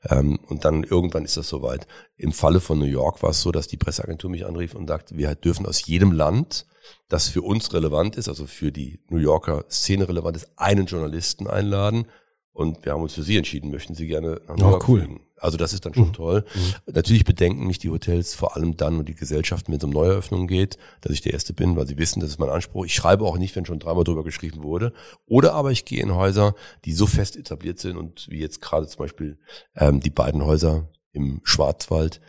Ähm, 0.08 0.38
und 0.48 0.64
dann 0.64 0.82
irgendwann 0.82 1.24
ist 1.24 1.36
das 1.36 1.48
soweit. 1.48 1.86
Im 2.16 2.32
Falle 2.32 2.60
von 2.60 2.78
New 2.78 2.86
York 2.86 3.22
war 3.22 3.30
es 3.30 3.40
so, 3.40 3.52
dass 3.52 3.68
die 3.68 3.76
Presseagentur 3.76 4.30
mich 4.30 4.46
anrief 4.46 4.74
und 4.74 4.88
sagte, 4.88 5.16
wir 5.16 5.34
dürfen 5.34 5.66
aus 5.66 5.86
jedem 5.86 6.12
Land, 6.12 6.66
das 7.08 7.28
für 7.28 7.42
uns 7.42 7.72
relevant 7.72 8.16
ist, 8.16 8.28
also 8.28 8.46
für 8.46 8.72
die 8.72 9.00
New 9.08 9.18
Yorker 9.18 9.64
Szene 9.70 10.08
relevant 10.08 10.36
ist, 10.36 10.50
einen 10.56 10.86
Journalisten 10.86 11.46
einladen. 11.46 12.06
Und 12.52 12.84
wir 12.84 12.92
haben 12.92 13.02
uns 13.02 13.14
für 13.14 13.22
Sie 13.22 13.36
entschieden, 13.36 13.70
möchten 13.70 13.94
Sie 13.94 14.06
gerne 14.06 14.40
nach 14.46 14.56
New 14.56 14.66
oh, 14.66 14.70
York 14.70 14.88
cool. 14.88 15.00
fliegen. 15.00 15.25
Also 15.38 15.56
das 15.56 15.72
ist 15.72 15.84
dann 15.84 15.94
schon 15.94 16.08
mhm. 16.08 16.12
toll. 16.14 16.44
Mhm. 16.54 16.94
Natürlich 16.94 17.24
bedenken 17.24 17.66
mich 17.66 17.78
die 17.78 17.90
Hotels 17.90 18.34
vor 18.34 18.56
allem 18.56 18.76
dann 18.76 18.98
und 18.98 19.08
die 19.08 19.14
Gesellschaften, 19.14 19.70
wenn 19.70 19.78
es 19.78 19.84
um 19.84 19.90
Neueröffnungen 19.90 20.46
geht, 20.46 20.78
dass 21.02 21.12
ich 21.12 21.20
der 21.20 21.32
Erste 21.34 21.52
bin, 21.52 21.76
weil 21.76 21.86
sie 21.86 21.98
wissen, 21.98 22.20
das 22.20 22.30
ist 22.30 22.38
mein 22.38 22.48
Anspruch. 22.48 22.86
Ich 22.86 22.94
schreibe 22.94 23.24
auch 23.24 23.36
nicht, 23.36 23.54
wenn 23.54 23.66
schon 23.66 23.78
dreimal 23.78 24.04
drüber 24.04 24.24
geschrieben 24.24 24.62
wurde. 24.62 24.92
Oder 25.26 25.54
aber 25.54 25.72
ich 25.72 25.84
gehe 25.84 26.02
in 26.02 26.14
Häuser, 26.14 26.54
die 26.84 26.92
so 26.92 27.06
fest 27.06 27.36
etabliert 27.36 27.78
sind 27.78 27.96
und 27.96 28.28
wie 28.30 28.40
jetzt 28.40 28.62
gerade 28.62 28.86
zum 28.86 28.98
Beispiel 28.98 29.38
ähm, 29.74 30.00
die 30.00 30.10
beiden 30.10 30.44
Häuser 30.44 30.88
im 31.12 31.40
Schwarzwald, 31.44 32.20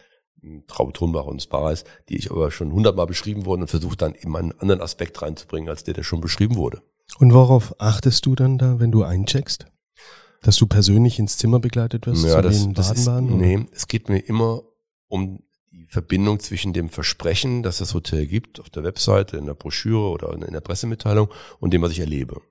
Traube 0.67 0.93
Thunbach 0.93 1.25
und 1.25 1.41
Spareis, 1.41 1.83
die 2.09 2.17
ich 2.17 2.31
aber 2.31 2.51
schon 2.51 2.71
hundertmal 2.71 3.07
beschrieben 3.07 3.45
wurden 3.45 3.61
und 3.63 3.67
versuche 3.67 3.97
dann 3.97 4.13
eben 4.15 4.35
einen 4.35 4.57
anderen 4.59 4.81
Aspekt 4.81 5.21
reinzubringen, 5.21 5.67
als 5.67 5.83
der, 5.83 5.93
der 5.93 6.03
schon 6.03 6.21
beschrieben 6.21 6.55
wurde. 6.55 6.81
Und 7.19 7.33
worauf 7.33 7.79
achtest 7.81 8.25
du 8.25 8.35
dann 8.35 8.57
da, 8.57 8.79
wenn 8.79 8.91
du 8.91 9.03
eincheckst? 9.03 9.65
Dass 10.47 10.55
du 10.55 10.65
persönlich 10.65 11.19
ins 11.19 11.35
Zimmer 11.35 11.59
begleitet 11.59 12.07
wirst 12.07 12.23
ja, 12.23 12.37
zu 12.37 12.41
das, 12.41 12.61
den 12.61 12.73
das 12.73 12.91
ist, 12.91 13.05
Nee, 13.37 13.67
es 13.73 13.89
geht 13.89 14.07
mir 14.07 14.19
immer 14.19 14.63
um 15.09 15.43
die 15.71 15.87
Verbindung 15.87 16.39
zwischen 16.39 16.71
dem 16.71 16.87
Versprechen, 16.87 17.63
dass 17.63 17.79
das 17.79 17.93
Hotel 17.93 18.27
gibt, 18.27 18.61
auf 18.61 18.69
der 18.69 18.85
Webseite, 18.85 19.35
in 19.35 19.45
der 19.45 19.55
Broschüre 19.55 20.09
oder 20.09 20.31
in 20.31 20.53
der 20.53 20.61
Pressemitteilung 20.61 21.27
und 21.59 21.73
dem, 21.73 21.81
was 21.81 21.91
ich 21.91 21.99
erlebe. 21.99 22.41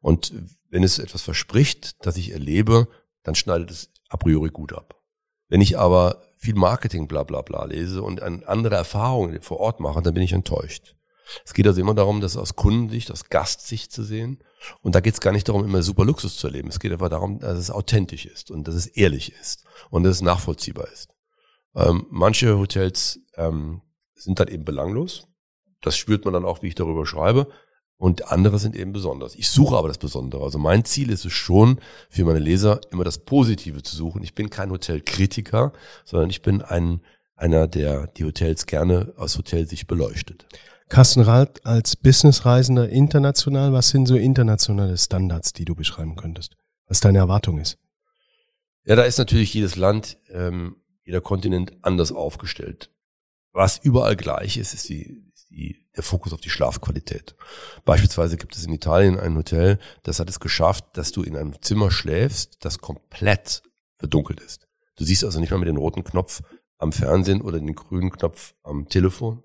Und 0.00 0.32
wenn 0.68 0.82
es 0.82 0.98
etwas 0.98 1.22
verspricht, 1.22 2.04
das 2.04 2.16
ich 2.16 2.32
erlebe, 2.32 2.88
dann 3.22 3.36
schneidet 3.36 3.70
es 3.70 3.90
a 4.08 4.16
priori 4.16 4.50
gut 4.50 4.72
ab. 4.72 5.00
Wenn 5.48 5.60
ich 5.60 5.78
aber 5.78 6.22
viel 6.38 6.56
Marketing 6.56 7.06
bla 7.06 7.22
bla 7.22 7.42
bla 7.42 7.66
lese 7.66 8.02
und 8.02 8.20
andere 8.20 8.74
Erfahrungen 8.74 9.40
vor 9.42 9.60
Ort 9.60 9.78
mache, 9.78 10.02
dann 10.02 10.14
bin 10.14 10.24
ich 10.24 10.32
enttäuscht. 10.32 10.96
Es 11.44 11.54
geht 11.54 11.66
also 11.66 11.80
immer 11.80 11.94
darum, 11.94 12.20
das 12.20 12.36
aus 12.36 12.56
Kundensicht, 12.56 13.10
aus 13.10 13.28
Gastsicht 13.28 13.92
zu 13.92 14.02
sehen. 14.02 14.42
Und 14.80 14.94
da 14.94 15.00
geht 15.00 15.14
es 15.14 15.20
gar 15.20 15.32
nicht 15.32 15.48
darum, 15.48 15.64
immer 15.64 15.82
super 15.82 16.04
Luxus 16.04 16.36
zu 16.36 16.46
erleben. 16.46 16.68
Es 16.68 16.80
geht 16.80 16.92
einfach 16.92 17.08
darum, 17.08 17.38
dass 17.38 17.58
es 17.58 17.70
authentisch 17.70 18.26
ist 18.26 18.50
und 18.50 18.68
dass 18.68 18.74
es 18.74 18.86
ehrlich 18.86 19.32
ist 19.40 19.64
und 19.90 20.04
dass 20.04 20.16
es 20.16 20.22
nachvollziehbar 20.22 20.88
ist. 20.92 21.08
Ähm, 21.74 22.06
manche 22.10 22.58
Hotels 22.58 23.20
ähm, 23.36 23.82
sind 24.14 24.38
dann 24.40 24.48
eben 24.48 24.64
belanglos. 24.64 25.26
Das 25.80 25.96
spürt 25.96 26.24
man 26.24 26.34
dann 26.34 26.44
auch, 26.44 26.62
wie 26.62 26.68
ich 26.68 26.74
darüber 26.74 27.06
schreibe. 27.06 27.48
Und 27.96 28.32
andere 28.32 28.58
sind 28.58 28.74
eben 28.74 28.92
besonders. 28.92 29.36
Ich 29.36 29.48
suche 29.48 29.76
aber 29.76 29.86
das 29.86 29.98
Besondere. 29.98 30.42
Also 30.42 30.58
mein 30.58 30.84
Ziel 30.84 31.08
ist 31.10 31.24
es 31.24 31.32
schon, 31.32 31.78
für 32.10 32.24
meine 32.24 32.40
Leser 32.40 32.80
immer 32.90 33.04
das 33.04 33.18
Positive 33.18 33.82
zu 33.84 33.94
suchen. 33.94 34.24
Ich 34.24 34.34
bin 34.34 34.50
kein 34.50 34.72
Hotelkritiker, 34.72 35.72
sondern 36.04 36.28
ich 36.28 36.42
bin 36.42 36.62
ein, 36.62 37.00
einer, 37.36 37.68
der 37.68 38.08
die 38.08 38.24
Hotels 38.24 38.66
gerne 38.66 39.12
aus 39.16 39.38
Hotelsicht 39.38 39.86
beleuchtet. 39.86 40.46
Carsten 40.92 41.22
Rath 41.22 41.64
als 41.64 41.96
Businessreisender 41.96 42.90
international, 42.90 43.72
was 43.72 43.88
sind 43.88 44.04
so 44.04 44.14
internationale 44.14 44.98
Standards, 44.98 45.54
die 45.54 45.64
du 45.64 45.74
beschreiben 45.74 46.16
könntest? 46.16 46.54
Was 46.86 47.00
deine 47.00 47.16
Erwartung 47.16 47.56
ist? 47.58 47.78
Ja, 48.84 48.94
da 48.94 49.04
ist 49.04 49.16
natürlich 49.16 49.54
jedes 49.54 49.76
Land, 49.76 50.18
ähm, 50.28 50.76
jeder 51.02 51.22
Kontinent 51.22 51.72
anders 51.80 52.12
aufgestellt. 52.12 52.90
Was 53.52 53.78
überall 53.78 54.16
gleich 54.16 54.58
ist, 54.58 54.74
ist 54.74 54.86
die, 54.90 55.32
die, 55.48 55.88
der 55.96 56.02
Fokus 56.02 56.34
auf 56.34 56.42
die 56.42 56.50
Schlafqualität. 56.50 57.36
Beispielsweise 57.86 58.36
gibt 58.36 58.54
es 58.54 58.66
in 58.66 58.74
Italien 58.74 59.18
ein 59.18 59.34
Hotel, 59.34 59.78
das 60.02 60.20
hat 60.20 60.28
es 60.28 60.40
geschafft, 60.40 60.84
dass 60.92 61.10
du 61.10 61.22
in 61.22 61.38
einem 61.38 61.54
Zimmer 61.62 61.90
schläfst, 61.90 62.62
das 62.66 62.80
komplett 62.80 63.62
verdunkelt 63.96 64.40
ist. 64.40 64.68
Du 64.96 65.04
siehst 65.04 65.24
also 65.24 65.40
nicht 65.40 65.52
mal 65.52 65.58
mit 65.58 65.68
dem 65.68 65.78
roten 65.78 66.04
Knopf 66.04 66.42
am 66.76 66.92
Fernsehen 66.92 67.40
oder 67.40 67.58
den 67.58 67.74
grünen 67.74 68.10
Knopf 68.10 68.52
am 68.62 68.90
Telefon. 68.90 69.42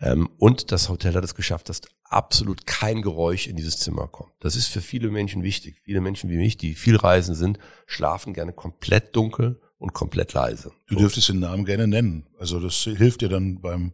Ähm, 0.00 0.28
und 0.38 0.72
das 0.72 0.88
Hotel 0.88 1.14
hat 1.14 1.24
es 1.24 1.34
geschafft, 1.34 1.68
dass 1.68 1.80
absolut 2.04 2.66
kein 2.66 3.02
Geräusch 3.02 3.46
in 3.46 3.56
dieses 3.56 3.78
Zimmer 3.78 4.08
kommt. 4.08 4.32
Das 4.40 4.56
ist 4.56 4.68
für 4.68 4.80
viele 4.80 5.10
Menschen 5.10 5.42
wichtig. 5.42 5.80
Viele 5.84 6.00
Menschen 6.00 6.30
wie 6.30 6.36
mich, 6.36 6.56
die 6.56 6.74
viel 6.74 6.96
reisen 6.96 7.34
sind, 7.34 7.58
schlafen 7.86 8.34
gerne 8.34 8.52
komplett 8.52 9.16
dunkel 9.16 9.60
und 9.78 9.92
komplett 9.94 10.32
leise. 10.32 10.72
Du 10.86 10.96
dürftest 10.96 11.28
den 11.28 11.40
Namen 11.40 11.64
gerne 11.64 11.86
nennen. 11.86 12.26
Also 12.38 12.60
das 12.60 12.74
hilft 12.74 13.22
dir 13.22 13.28
dann 13.28 13.60
beim 13.60 13.92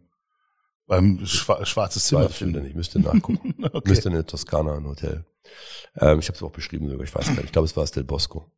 beim 0.85 1.23
Schwa 1.25 1.63
schwarzes 1.65 2.05
Zimmer 2.05 2.25
Weiß 2.25 2.41
ich 2.41 2.75
müsste 2.75 2.99
nachgucken. 2.99 3.55
Okay. 3.71 3.89
Müsste 3.89 4.09
in 4.09 4.15
der 4.15 4.25
Toskana 4.25 4.75
ein 4.75 4.85
Hotel. 4.85 5.23
Ähm, 5.95 6.19
ich 6.19 6.27
habe 6.27 6.35
es 6.35 6.43
auch 6.43 6.51
beschrieben 6.51 6.89
sogar, 6.89 7.03
ich 7.03 7.13
weiß 7.13 7.27
gar 7.27 7.33
nicht. 7.35 7.45
Ich 7.45 7.51
glaube, 7.51 7.65
es 7.65 7.77
war 7.77 7.85
Del 7.85 8.03
Bosco. 8.03 8.51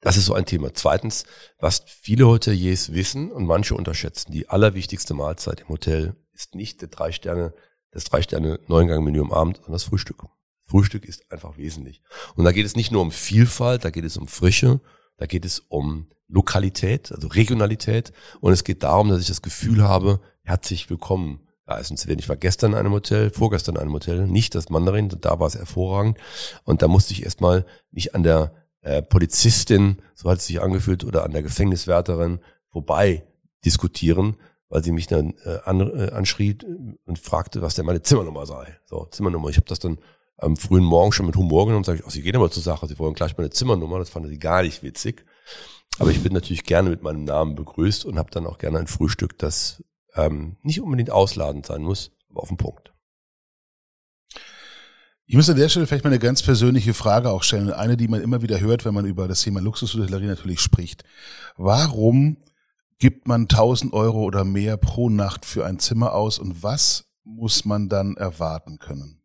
Das 0.00 0.16
ist 0.16 0.24
so 0.26 0.34
ein 0.34 0.46
Thema. 0.46 0.72
Zweitens, 0.72 1.24
was 1.58 1.82
viele 1.86 2.26
Hoteliers 2.26 2.92
wissen 2.92 3.30
und 3.30 3.44
manche 3.44 3.74
unterschätzen, 3.74 4.32
die 4.32 4.48
allerwichtigste 4.48 5.14
Mahlzeit 5.14 5.60
im 5.60 5.68
Hotel 5.68 6.16
ist 6.32 6.54
nicht 6.54 6.80
der 6.80 6.88
drei 6.88 7.12
Sterne, 7.12 7.52
das 7.90 8.04
drei 8.04 8.22
Sterne 8.22 8.60
Neungang-Menü 8.66 9.20
am 9.20 9.32
Abend, 9.32 9.56
sondern 9.56 9.72
das 9.72 9.84
Frühstück. 9.84 10.24
Frühstück 10.64 11.04
ist 11.04 11.30
einfach 11.30 11.58
wesentlich. 11.58 12.00
Und 12.34 12.44
da 12.44 12.52
geht 12.52 12.64
es 12.64 12.76
nicht 12.76 12.92
nur 12.92 13.02
um 13.02 13.10
Vielfalt, 13.10 13.84
da 13.84 13.90
geht 13.90 14.04
es 14.04 14.16
um 14.16 14.26
Frische, 14.26 14.80
da 15.18 15.26
geht 15.26 15.44
es 15.44 15.58
um 15.58 16.08
Lokalität, 16.28 17.12
also 17.12 17.28
Regionalität. 17.28 18.12
Und 18.40 18.52
es 18.52 18.64
geht 18.64 18.82
darum, 18.82 19.08
dass 19.10 19.20
ich 19.20 19.26
das 19.26 19.42
Gefühl 19.42 19.82
habe, 19.82 20.20
herzlich 20.42 20.88
willkommen 20.88 21.46
essen 21.66 21.96
zu 21.96 22.08
werden. 22.08 22.18
Ich 22.18 22.28
war 22.28 22.36
gestern 22.36 22.72
in 22.72 22.78
einem 22.78 22.92
Hotel, 22.92 23.30
vorgestern 23.30 23.76
in 23.76 23.82
einem 23.82 23.92
Hotel, 23.92 24.26
nicht 24.26 24.54
das 24.54 24.70
Mandarin, 24.70 25.08
da 25.08 25.38
war 25.38 25.46
es 25.46 25.54
hervorragend. 25.54 26.18
Und 26.64 26.82
da 26.82 26.88
musste 26.88 27.12
ich 27.12 27.22
erstmal 27.22 27.64
nicht 27.92 28.14
an 28.14 28.22
der 28.22 28.52
äh, 28.82 29.02
Polizistin, 29.02 30.02
so 30.14 30.30
hat 30.30 30.38
es 30.38 30.46
sich 30.46 30.60
angefühlt, 30.60 31.04
oder 31.04 31.24
an 31.24 31.32
der 31.32 31.42
Gefängniswärterin 31.42 32.40
vorbei 32.70 33.24
diskutieren, 33.64 34.36
weil 34.68 34.84
sie 34.84 34.92
mich 34.92 35.06
dann 35.06 35.34
äh, 35.44 35.58
an, 35.64 35.80
äh, 35.80 36.10
anschrie 36.12 36.56
und 37.04 37.18
fragte, 37.18 37.60
was 37.62 37.74
denn 37.74 37.86
meine 37.86 38.02
Zimmernummer 38.02 38.46
sei. 38.46 38.78
So, 38.86 39.06
Zimmernummer. 39.06 39.48
Ich 39.48 39.56
habe 39.56 39.66
das 39.66 39.80
dann 39.80 39.98
am 40.38 40.56
frühen 40.56 40.84
Morgen 40.84 41.12
schon 41.12 41.26
mit 41.26 41.36
Humor 41.36 41.66
genommen 41.66 41.78
und 41.78 41.84
sage 41.84 41.98
ich, 41.98 42.06
oh, 42.06 42.10
Sie 42.10 42.22
gehen 42.22 42.36
aber 42.36 42.50
zur 42.50 42.62
Sache, 42.62 42.86
Sie 42.86 42.98
wollen 42.98 43.14
gleich 43.14 43.36
meine 43.36 43.50
Zimmernummer. 43.50 43.98
Das 43.98 44.10
fanden 44.10 44.28
sie 44.28 44.38
gar 44.38 44.62
nicht 44.62 44.82
witzig. 44.82 45.26
Aber 45.98 46.10
ich 46.10 46.22
bin 46.22 46.32
natürlich 46.32 46.64
gerne 46.64 46.88
mit 46.88 47.02
meinem 47.02 47.24
Namen 47.24 47.56
begrüßt 47.56 48.06
und 48.06 48.18
habe 48.18 48.30
dann 48.30 48.46
auch 48.46 48.58
gerne 48.58 48.78
ein 48.78 48.86
Frühstück, 48.86 49.36
das 49.38 49.84
ähm, 50.14 50.56
nicht 50.62 50.80
unbedingt 50.80 51.10
ausladend 51.10 51.66
sein 51.66 51.82
muss, 51.82 52.12
aber 52.30 52.42
auf 52.42 52.48
den 52.48 52.56
Punkt. 52.56 52.89
Ich 55.30 55.36
muss 55.36 55.48
an 55.48 55.54
der 55.54 55.68
Stelle 55.68 55.86
vielleicht 55.86 56.02
mal 56.02 56.10
eine 56.10 56.18
ganz 56.18 56.42
persönliche 56.42 56.92
Frage 56.92 57.30
auch 57.30 57.44
stellen. 57.44 57.70
Eine, 57.70 57.96
die 57.96 58.08
man 58.08 58.20
immer 58.20 58.42
wieder 58.42 58.58
hört, 58.58 58.84
wenn 58.84 58.94
man 58.94 59.04
über 59.04 59.28
das 59.28 59.42
Thema 59.42 59.60
Luxushotellerie 59.60 60.26
natürlich 60.26 60.58
spricht. 60.58 61.04
Warum 61.56 62.38
gibt 62.98 63.28
man 63.28 63.42
1000 63.42 63.92
Euro 63.92 64.24
oder 64.24 64.42
mehr 64.42 64.76
pro 64.76 65.08
Nacht 65.08 65.44
für 65.44 65.64
ein 65.64 65.78
Zimmer 65.78 66.14
aus 66.14 66.40
und 66.40 66.64
was 66.64 67.04
muss 67.22 67.64
man 67.64 67.88
dann 67.88 68.16
erwarten 68.16 68.80
können? 68.80 69.22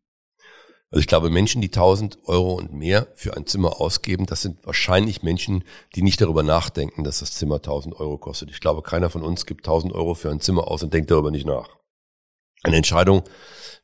Also 0.91 0.99
ich 0.99 1.07
glaube, 1.07 1.31
Menschen, 1.31 1.63
die 1.63 1.69
1000 1.69 2.19
Euro 2.25 2.53
und 2.53 2.71
mehr 2.71 3.07
für 3.15 3.35
ein 3.35 3.47
Zimmer 3.47 3.81
ausgeben, 3.81 4.27
das 4.27 4.43
sind 4.43 4.63
wahrscheinlich 4.63 5.23
Menschen, 5.23 5.63
die 5.95 6.03
nicht 6.03 6.21
darüber 6.21 6.43
nachdenken, 6.43 7.03
dass 7.03 7.21
das 7.21 7.31
Zimmer 7.31 7.55
1000 7.55 7.99
Euro 7.99 8.19
kostet. 8.19 8.51
Ich 8.51 8.59
glaube, 8.59 8.83
keiner 8.83 9.09
von 9.09 9.23
uns 9.23 9.47
gibt 9.47 9.61
1000 9.61 9.91
Euro 9.93 10.13
für 10.13 10.29
ein 10.29 10.39
Zimmer 10.39 10.67
aus 10.67 10.83
und 10.83 10.93
denkt 10.93 11.09
darüber 11.09 11.31
nicht 11.31 11.47
nach. 11.47 11.69
Eine 12.65 12.77
Entscheidung, 12.77 13.23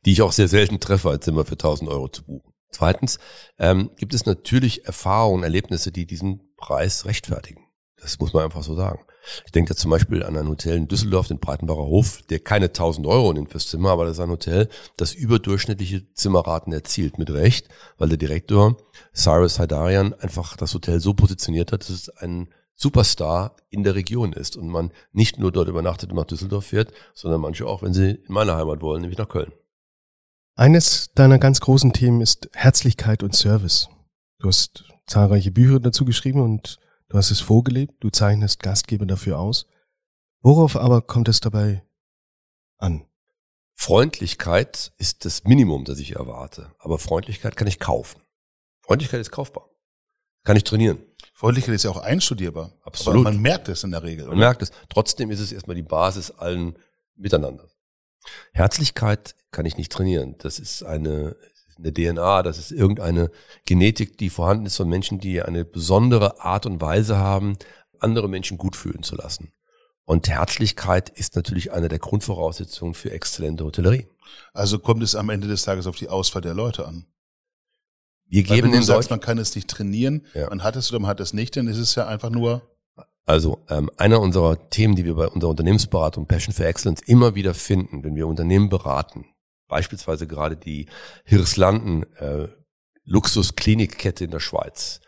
die 0.04 0.12
ich 0.12 0.22
auch 0.22 0.32
sehr 0.32 0.48
selten 0.48 0.80
treffe, 0.80 1.10
ein 1.10 1.20
Zimmer 1.20 1.44
für 1.44 1.52
1000 1.52 1.88
Euro 1.88 2.08
zu 2.08 2.24
buchen. 2.24 2.52
Zweitens 2.70 3.18
ähm, 3.58 3.90
gibt 3.96 4.12
es 4.12 4.26
natürlich 4.26 4.86
Erfahrungen, 4.86 5.44
Erlebnisse, 5.44 5.92
die 5.92 6.04
diesen 6.04 6.52
Preis 6.56 7.04
rechtfertigen. 7.04 7.62
Das 8.00 8.18
muss 8.18 8.32
man 8.32 8.42
einfach 8.42 8.64
so 8.64 8.74
sagen. 8.74 9.04
Ich 9.46 9.52
denke 9.52 9.68
da 9.68 9.76
zum 9.76 9.92
Beispiel 9.92 10.24
an 10.24 10.36
ein 10.36 10.48
Hotel 10.48 10.76
in 10.76 10.88
Düsseldorf, 10.88 11.28
den 11.28 11.38
Breitenbacher 11.38 11.86
Hof, 11.86 12.22
der 12.22 12.40
keine 12.40 12.66
1000 12.66 13.06
Euro 13.06 13.32
nimmt 13.32 13.52
fürs 13.52 13.68
Zimmer, 13.68 13.90
aber 13.90 14.04
das 14.04 14.14
ist 14.14 14.20
ein 14.20 14.30
Hotel, 14.30 14.68
das 14.96 15.14
überdurchschnittliche 15.14 16.12
Zimmerraten 16.14 16.72
erzielt, 16.72 17.18
mit 17.18 17.30
Recht, 17.30 17.68
weil 17.98 18.08
der 18.08 18.18
Direktor 18.18 18.78
Cyrus 19.14 19.60
Haidarian 19.60 20.12
einfach 20.14 20.56
das 20.56 20.74
Hotel 20.74 20.98
so 20.98 21.14
positioniert 21.14 21.70
hat, 21.70 21.82
dass 21.82 21.90
es 21.90 22.08
ein 22.08 22.48
Superstar 22.82 23.56
in 23.70 23.84
der 23.84 23.94
Region 23.94 24.32
ist 24.32 24.56
und 24.56 24.68
man 24.68 24.90
nicht 25.12 25.38
nur 25.38 25.52
dort 25.52 25.68
übernachtet 25.68 26.10
und 26.10 26.16
nach 26.16 26.24
Düsseldorf 26.24 26.66
fährt, 26.66 26.92
sondern 27.14 27.40
manche 27.40 27.66
auch, 27.66 27.82
wenn 27.82 27.94
sie 27.94 28.10
in 28.10 28.34
meine 28.34 28.56
Heimat 28.56 28.82
wollen, 28.82 29.02
nämlich 29.02 29.18
nach 29.18 29.28
Köln. 29.28 29.52
Eines 30.56 31.12
deiner 31.14 31.38
ganz 31.38 31.60
großen 31.60 31.92
Themen 31.92 32.20
ist 32.20 32.50
Herzlichkeit 32.52 33.22
und 33.22 33.36
Service. 33.36 33.88
Du 34.40 34.48
hast 34.48 34.84
zahlreiche 35.06 35.52
Bücher 35.52 35.78
dazu 35.78 36.04
geschrieben 36.04 36.40
und 36.40 36.80
du 37.08 37.16
hast 37.16 37.30
es 37.30 37.40
vorgelebt, 37.40 37.94
du 38.00 38.10
zeichnest 38.10 38.62
Gastgeber 38.62 39.06
dafür 39.06 39.38
aus. 39.38 39.66
Worauf 40.40 40.76
aber 40.76 41.02
kommt 41.02 41.28
es 41.28 41.40
dabei 41.40 41.84
an? 42.78 43.06
Freundlichkeit 43.74 44.92
ist 44.98 45.24
das 45.24 45.44
Minimum, 45.44 45.84
das 45.84 46.00
ich 46.00 46.16
erwarte. 46.16 46.74
Aber 46.78 46.98
Freundlichkeit 46.98 47.56
kann 47.56 47.68
ich 47.68 47.78
kaufen. 47.78 48.20
Freundlichkeit 48.80 49.20
ist 49.20 49.30
kaufbar. 49.30 49.71
Kann 50.44 50.56
ich 50.56 50.64
trainieren. 50.64 50.98
Freundlichkeit 51.34 51.74
ist 51.74 51.84
ja 51.84 51.90
auch 51.90 52.02
einstudierbar. 52.02 52.72
Absolut. 52.82 53.26
Aber 53.26 53.32
man 53.32 53.42
merkt 53.42 53.68
es 53.68 53.84
in 53.84 53.90
der 53.90 54.02
Regel. 54.02 54.26
Man 54.26 54.38
merkt 54.38 54.62
es. 54.62 54.70
Trotzdem 54.88 55.30
ist 55.30 55.40
es 55.40 55.52
erstmal 55.52 55.76
die 55.76 55.82
Basis 55.82 56.30
allen 56.30 56.76
Miteinander. 57.16 57.68
Herzlichkeit 58.52 59.34
kann 59.50 59.66
ich 59.66 59.76
nicht 59.76 59.92
trainieren. 59.92 60.36
Das 60.38 60.58
ist 60.58 60.82
eine, 60.82 61.36
eine 61.76 61.92
DNA, 61.92 62.42
das 62.42 62.58
ist 62.58 62.70
irgendeine 62.70 63.30
Genetik, 63.64 64.18
die 64.18 64.30
vorhanden 64.30 64.66
ist 64.66 64.76
von 64.76 64.88
Menschen, 64.88 65.18
die 65.18 65.42
eine 65.42 65.64
besondere 65.64 66.40
Art 66.40 66.66
und 66.66 66.80
Weise 66.80 67.18
haben, 67.18 67.58
andere 67.98 68.28
Menschen 68.28 68.58
gut 68.58 68.76
fühlen 68.76 69.02
zu 69.02 69.16
lassen. 69.16 69.52
Und 70.04 70.28
Herzlichkeit 70.28 71.08
ist 71.10 71.36
natürlich 71.36 71.72
eine 71.72 71.88
der 71.88 71.98
Grundvoraussetzungen 71.98 72.94
für 72.94 73.12
exzellente 73.12 73.64
Hotellerie. 73.64 74.08
Also 74.52 74.78
kommt 74.78 75.02
es 75.02 75.14
am 75.14 75.30
Ende 75.30 75.48
des 75.48 75.62
Tages 75.62 75.86
auf 75.86 75.96
die 75.96 76.08
Auswahl 76.08 76.42
der 76.42 76.54
Leute 76.54 76.86
an. 76.86 77.06
Wir 78.28 78.48
Weil 78.48 78.56
geben 78.56 78.72
wenn 78.72 78.80
du 78.80 78.84
sagst, 78.84 79.10
man 79.10 79.20
kann 79.20 79.38
es 79.38 79.54
nicht 79.54 79.68
trainieren, 79.68 80.26
Ja. 80.34 80.48
man 80.48 80.62
hat 80.62 80.76
es 80.76 80.90
oder 80.90 81.00
man 81.00 81.10
hat 81.10 81.20
es 81.20 81.32
nicht, 81.32 81.56
dann 81.56 81.66
ist 81.68 81.78
es 81.78 81.94
ja 81.94 82.06
einfach 82.06 82.30
nur 82.30 82.62
also 83.24 83.64
ähm, 83.68 83.88
einer 83.98 84.20
unserer 84.20 84.68
Themen, 84.70 84.96
die 84.96 85.04
wir 85.04 85.14
bei 85.14 85.28
unserer 85.28 85.50
Unternehmensberatung 85.50 86.26
Passion 86.26 86.52
for 86.52 86.66
Excellence 86.66 87.02
immer 87.02 87.34
wieder 87.36 87.54
finden, 87.54 88.02
wenn 88.02 88.16
wir 88.16 88.26
Unternehmen 88.26 88.68
beraten, 88.68 89.26
beispielsweise 89.68 90.26
gerade 90.26 90.56
die 90.56 90.88
Hirslanden 91.24 92.02
äh, 92.16 92.48
Luxusklinikkette 93.04 94.24
in 94.24 94.30
der 94.30 94.40
Schweiz, 94.40 95.00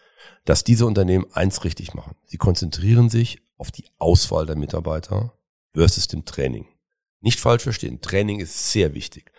dass 0.45 0.63
diese 0.65 0.87
Unternehmen 0.87 1.27
eins 1.33 1.65
richtig 1.65 1.95
machen. 1.95 2.15
Sie 2.25 2.37
konzentrieren 2.37 3.11
sich 3.11 3.43
auf 3.57 3.71
die 3.73 3.85
Auswahl 3.99 4.47
der 4.47 4.57
Mitarbeiter 4.57 5.37
versus 5.73 6.07
dem 6.07 6.25
Training. 6.25 6.67
Nicht 7.21 7.41
falsch 7.41 7.63
verstehen, 7.63 8.01
Training 8.01 8.41
ist 8.41 8.71
sehr 8.71 8.95
wichtig. 8.95 9.33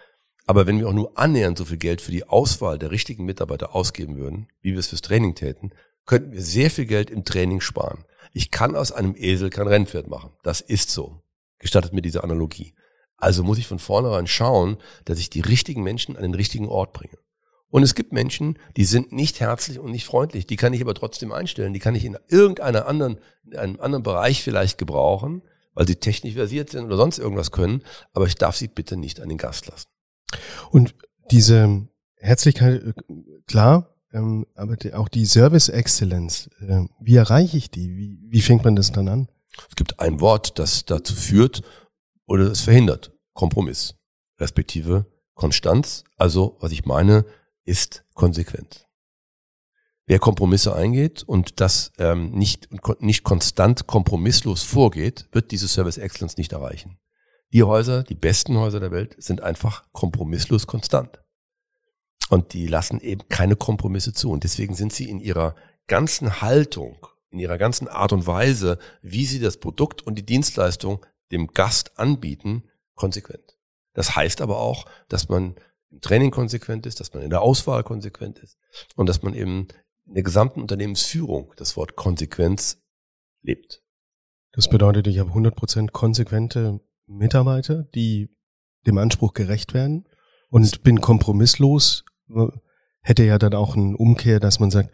Aber 0.45 0.67
wenn 0.67 0.79
wir 0.79 0.87
auch 0.87 0.93
nur 0.93 1.17
annähernd 1.17 1.57
so 1.57 1.65
viel 1.65 1.77
Geld 1.77 2.01
für 2.01 2.11
die 2.11 2.27
Auswahl 2.27 2.77
der 2.77 2.91
richtigen 2.91 3.25
Mitarbeiter 3.25 3.75
ausgeben 3.75 4.17
würden, 4.17 4.47
wie 4.61 4.73
wir 4.73 4.79
es 4.79 4.87
fürs 4.87 5.01
Training 5.01 5.35
täten, 5.35 5.71
könnten 6.05 6.31
wir 6.31 6.41
sehr 6.41 6.69
viel 6.69 6.85
Geld 6.85 7.09
im 7.09 7.25
Training 7.25 7.61
sparen. 7.61 8.05
Ich 8.31 8.51
kann 8.51 8.75
aus 8.75 8.91
einem 8.91 9.15
Esel 9.17 9.49
kein 9.49 9.67
Rennpferd 9.67 10.07
machen. 10.07 10.31
Das 10.43 10.61
ist 10.61 10.91
so. 10.91 11.21
Gestattet 11.57 11.93
mir 11.93 12.01
diese 12.01 12.23
Analogie. 12.23 12.75
Also 13.17 13.43
muss 13.43 13.57
ich 13.57 13.67
von 13.67 13.79
vornherein 13.79 14.27
schauen, 14.27 14.77
dass 15.05 15.19
ich 15.19 15.29
die 15.29 15.41
richtigen 15.41 15.83
Menschen 15.83 16.15
an 16.15 16.21
den 16.21 16.35
richtigen 16.35 16.67
Ort 16.67 16.93
bringe. 16.93 17.17
Und 17.69 17.83
es 17.83 17.95
gibt 17.95 18.13
Menschen, 18.13 18.59
die 18.77 18.85
sind 18.85 19.11
nicht 19.11 19.39
herzlich 19.39 19.79
und 19.79 19.91
nicht 19.91 20.05
freundlich. 20.05 20.45
Die 20.45 20.57
kann 20.57 20.73
ich 20.73 20.81
aber 20.81 20.93
trotzdem 20.93 21.31
einstellen. 21.31 21.73
Die 21.73 21.79
kann 21.79 21.95
ich 21.95 22.05
in 22.05 22.17
irgendeiner 22.27 22.87
anderen, 22.87 23.19
in 23.45 23.57
einem 23.57 23.79
anderen 23.79 24.03
Bereich 24.03 24.43
vielleicht 24.43 24.77
gebrauchen, 24.77 25.41
weil 25.73 25.87
sie 25.87 25.95
technisch 25.95 26.35
versiert 26.35 26.69
sind 26.69 26.85
oder 26.85 26.97
sonst 26.97 27.17
irgendwas 27.17 27.51
können. 27.51 27.83
Aber 28.13 28.27
ich 28.27 28.35
darf 28.35 28.55
sie 28.55 28.67
bitte 28.67 28.95
nicht 28.95 29.19
an 29.19 29.29
den 29.29 29.37
Gast 29.37 29.67
lassen. 29.67 29.87
Und 30.71 30.95
diese 31.31 31.87
Herzlichkeit, 32.17 32.83
äh, 32.83 32.93
klar, 33.47 33.95
ähm, 34.13 34.45
aber 34.55 34.77
auch 34.93 35.09
die 35.09 35.25
Service 35.25 35.69
Exzellenz, 35.69 36.49
äh, 36.61 36.85
wie 36.99 37.15
erreiche 37.15 37.57
ich 37.57 37.69
die? 37.69 37.95
Wie, 37.95 38.19
wie 38.21 38.41
fängt 38.41 38.63
man 38.63 38.75
das 38.75 38.91
dann 38.91 39.07
an? 39.07 39.27
Es 39.69 39.75
gibt 39.75 39.99
ein 39.99 40.21
Wort, 40.21 40.59
das 40.59 40.85
dazu 40.85 41.13
führt 41.15 41.61
oder 42.25 42.51
es 42.51 42.61
verhindert. 42.61 43.11
Kompromiss. 43.33 43.95
Respektive 44.39 45.05
Konstanz. 45.33 46.03
Also, 46.17 46.57
was 46.59 46.71
ich 46.71 46.85
meine, 46.85 47.25
ist 47.63 48.05
Konsequenz. 48.13 48.85
Wer 50.07 50.19
Kompromisse 50.19 50.75
eingeht 50.75 51.23
und 51.23 51.59
das 51.59 51.91
ähm, 51.97 52.31
nicht, 52.31 52.69
nicht 53.01 53.23
konstant 53.23 53.87
kompromisslos 53.87 54.61
vorgeht, 54.61 55.27
wird 55.31 55.51
diese 55.51 55.67
Service 55.67 55.97
Excellence 55.97 56.37
nicht 56.37 56.53
erreichen. 56.53 56.99
Die 57.55 57.63
Häuser, 57.63 58.03
die 58.03 58.15
besten 58.15 58.57
Häuser 58.57 58.81
der 58.81 58.91
Welt, 58.91 59.15
sind 59.17 59.41
einfach 59.41 59.85
kompromisslos 59.93 60.67
konstant. 60.67 61.23
Und 62.29 62.51
die 62.51 62.67
lassen 62.67 62.99
eben 62.99 63.29
keine 63.29 63.55
Kompromisse 63.55 64.11
zu. 64.11 64.29
Und 64.29 64.43
deswegen 64.43 64.75
sind 64.75 64.91
sie 64.91 65.09
in 65.09 65.21
ihrer 65.21 65.55
ganzen 65.87 66.41
Haltung, 66.41 67.07
in 67.29 67.39
ihrer 67.39 67.57
ganzen 67.57 67.87
Art 67.87 68.11
und 68.11 68.27
Weise, 68.27 68.77
wie 69.01 69.25
sie 69.25 69.39
das 69.39 69.55
Produkt 69.55 70.01
und 70.01 70.15
die 70.15 70.25
Dienstleistung 70.25 71.05
dem 71.31 71.47
Gast 71.47 71.97
anbieten, 71.97 72.65
konsequent. 72.93 73.57
Das 73.93 74.17
heißt 74.17 74.41
aber 74.41 74.59
auch, 74.59 74.85
dass 75.07 75.29
man 75.29 75.55
im 75.91 76.01
Training 76.01 76.31
konsequent 76.31 76.85
ist, 76.85 76.99
dass 76.99 77.13
man 77.13 77.23
in 77.23 77.29
der 77.29 77.41
Auswahl 77.41 77.85
konsequent 77.85 78.37
ist 78.39 78.57
und 78.97 79.07
dass 79.07 79.23
man 79.23 79.33
eben 79.33 79.69
in 80.05 80.15
der 80.15 80.23
gesamten 80.23 80.59
Unternehmensführung 80.59 81.53
das 81.55 81.77
Wort 81.77 81.95
Konsequenz 81.95 82.83
lebt. 83.43 83.81
Das 84.51 84.69
bedeutet, 84.69 85.07
ich 85.07 85.19
habe 85.19 85.31
100% 85.31 85.91
konsequente 85.91 86.81
Mitarbeiter, 87.07 87.83
die 87.95 88.29
dem 88.85 88.97
Anspruch 88.97 89.33
gerecht 89.33 89.73
werden 89.73 90.07
und 90.49 90.83
bin 90.83 91.01
kompromisslos. 91.01 92.05
Hätte 93.01 93.23
ja 93.23 93.37
dann 93.37 93.53
auch 93.53 93.75
einen 93.75 93.95
Umkehr, 93.95 94.39
dass 94.39 94.59
man 94.59 94.71
sagt, 94.71 94.91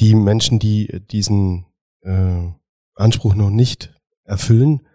die 0.00 0.14
Menschen, 0.14 0.58
die 0.58 1.02
diesen 1.10 1.66
äh, 2.00 2.48
Anspruch 2.94 3.34
noch 3.34 3.50
nicht 3.50 3.94
erfüllen, 4.24 4.86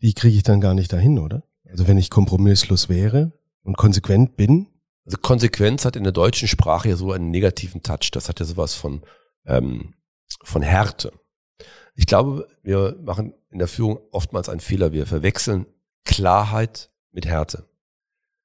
die 0.00 0.14
kriege 0.14 0.36
ich 0.36 0.42
dann 0.42 0.60
gar 0.60 0.74
nicht 0.74 0.92
dahin, 0.92 1.18
oder? 1.18 1.44
Also 1.68 1.86
wenn 1.86 1.98
ich 1.98 2.10
kompromisslos 2.10 2.88
wäre 2.88 3.32
und 3.62 3.76
konsequent 3.76 4.36
bin. 4.36 4.68
Also 5.04 5.18
Konsequenz 5.18 5.84
hat 5.84 5.96
in 5.96 6.04
der 6.04 6.12
deutschen 6.12 6.48
Sprache 6.48 6.88
ja 6.88 6.96
so 6.96 7.12
einen 7.12 7.30
negativen 7.30 7.82
Touch. 7.82 8.10
Das 8.12 8.28
hat 8.28 8.40
ja 8.40 8.46
sowas 8.46 8.74
von, 8.74 9.02
ähm, 9.46 9.94
von 10.42 10.62
Härte. 10.62 11.12
Ich 11.98 12.06
glaube, 12.06 12.46
wir 12.62 12.96
machen 13.02 13.34
in 13.50 13.58
der 13.58 13.66
Führung 13.66 13.98
oftmals 14.12 14.48
einen 14.48 14.60
Fehler. 14.60 14.92
Wir 14.92 15.04
verwechseln 15.04 15.66
Klarheit 16.04 16.92
mit 17.10 17.26
Härte. 17.26 17.68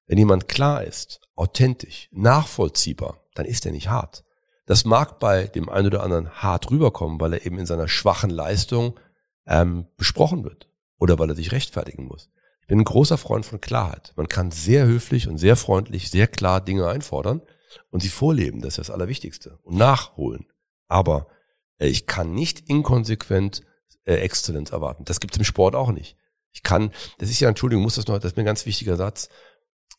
Wenn 0.08 0.18
jemand 0.18 0.48
klar 0.48 0.84
ist, 0.84 1.22
authentisch, 1.36 2.10
nachvollziehbar, 2.12 3.22
dann 3.36 3.46
ist 3.46 3.68
er 3.68 3.72
nicht 3.72 3.90
hart. 3.90 4.24
Das 4.66 4.86
mag 4.86 5.20
bei 5.20 5.46
dem 5.46 5.70
einen 5.70 5.86
oder 5.86 6.02
anderen 6.02 6.32
hart 6.32 6.72
rüberkommen, 6.72 7.22
weil 7.22 7.34
er 7.34 7.46
eben 7.46 7.60
in 7.60 7.68
seiner 7.68 7.88
schwachen 7.88 8.32
Leistung 8.32 9.00
ähm, 9.46 9.86
besprochen 9.98 10.44
wird 10.44 10.68
oder 10.98 11.20
weil 11.20 11.30
er 11.30 11.36
sich 11.36 11.52
rechtfertigen 11.52 12.06
muss. 12.06 12.32
Ich 12.62 12.68
bin 12.68 12.80
ein 12.80 12.86
großer 12.86 13.20
Freund 13.20 13.46
von 13.46 13.62
Klarheit. 13.62 14.14
Man 14.16 14.30
kann 14.30 14.50
sehr 14.50 14.88
höflich 14.88 15.28
und 15.28 15.38
sehr 15.38 15.56
freundlich, 15.56 16.10
sehr 16.10 16.26
klar 16.26 16.60
Dinge 16.60 16.88
einfordern 16.88 17.44
und 17.92 18.02
sie 18.02 18.10
vorleben. 18.10 18.62
Das 18.62 18.80
ist 18.80 18.90
das 18.90 18.90
Allerwichtigste. 18.90 19.60
Und 19.62 19.78
nachholen. 19.78 20.48
Aber 20.88 21.28
ich 21.78 22.06
kann 22.06 22.34
nicht 22.34 22.70
inkonsequent 22.70 23.64
äh, 24.06 24.16
Exzellenz 24.16 24.72
erwarten. 24.72 25.06
Das 25.06 25.20
gibt 25.20 25.34
es 25.34 25.40
im 25.40 25.46
Sport 25.46 25.76
auch 25.76 25.92
nicht. 25.92 26.18
Ich 26.52 26.64
kann, 26.64 26.92
das 27.18 27.30
ist 27.30 27.40
ja, 27.40 27.50
Entschuldigung, 27.50 27.84
muss 27.84 27.96
das 27.96 28.08
noch, 28.08 28.20
das 28.20 28.32
ist 28.32 28.38
mir 28.38 28.44
ein 28.44 28.48
ganz 28.48 28.66
wichtiger 28.66 28.96
Satz. 28.96 29.30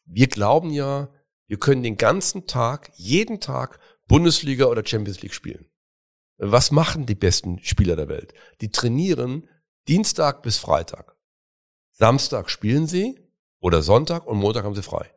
Wir 0.05 0.29
glauben 0.29 0.71
ja, 0.71 1.11
wir 1.47 1.59
können 1.59 1.83
den 1.83 1.97
ganzen 1.97 2.47
Tag, 2.47 2.91
jeden 2.95 3.41
Tag 3.41 3.81
Bundesliga 4.07 4.67
oder 4.67 4.87
Champions 4.87 5.23
League 5.23 5.35
spielen. 5.35 5.67
Was 6.37 6.71
machen 6.71 7.07
die 7.07 7.15
besten 7.15 7.59
Spieler 7.61 7.97
der 7.97 8.09
Welt? 8.09 8.35
Die 8.61 8.71
trainieren 8.71 9.49
Dienstag 9.89 10.43
bis 10.43 10.59
Freitag. 10.59 11.17
Samstag 11.93 12.51
spielen 12.51 12.87
sie 12.87 13.21
oder 13.61 13.83
Sonntag 13.83 14.27
und 14.27 14.39
Montag 14.39 14.65
haben 14.65 14.75
sie 14.75 14.83
frei. 14.83 15.11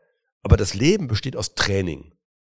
Aber 0.43 0.57
das 0.57 0.73
Leben 0.73 1.07
besteht 1.07 1.35
aus 1.35 1.55
Training. 1.55 2.13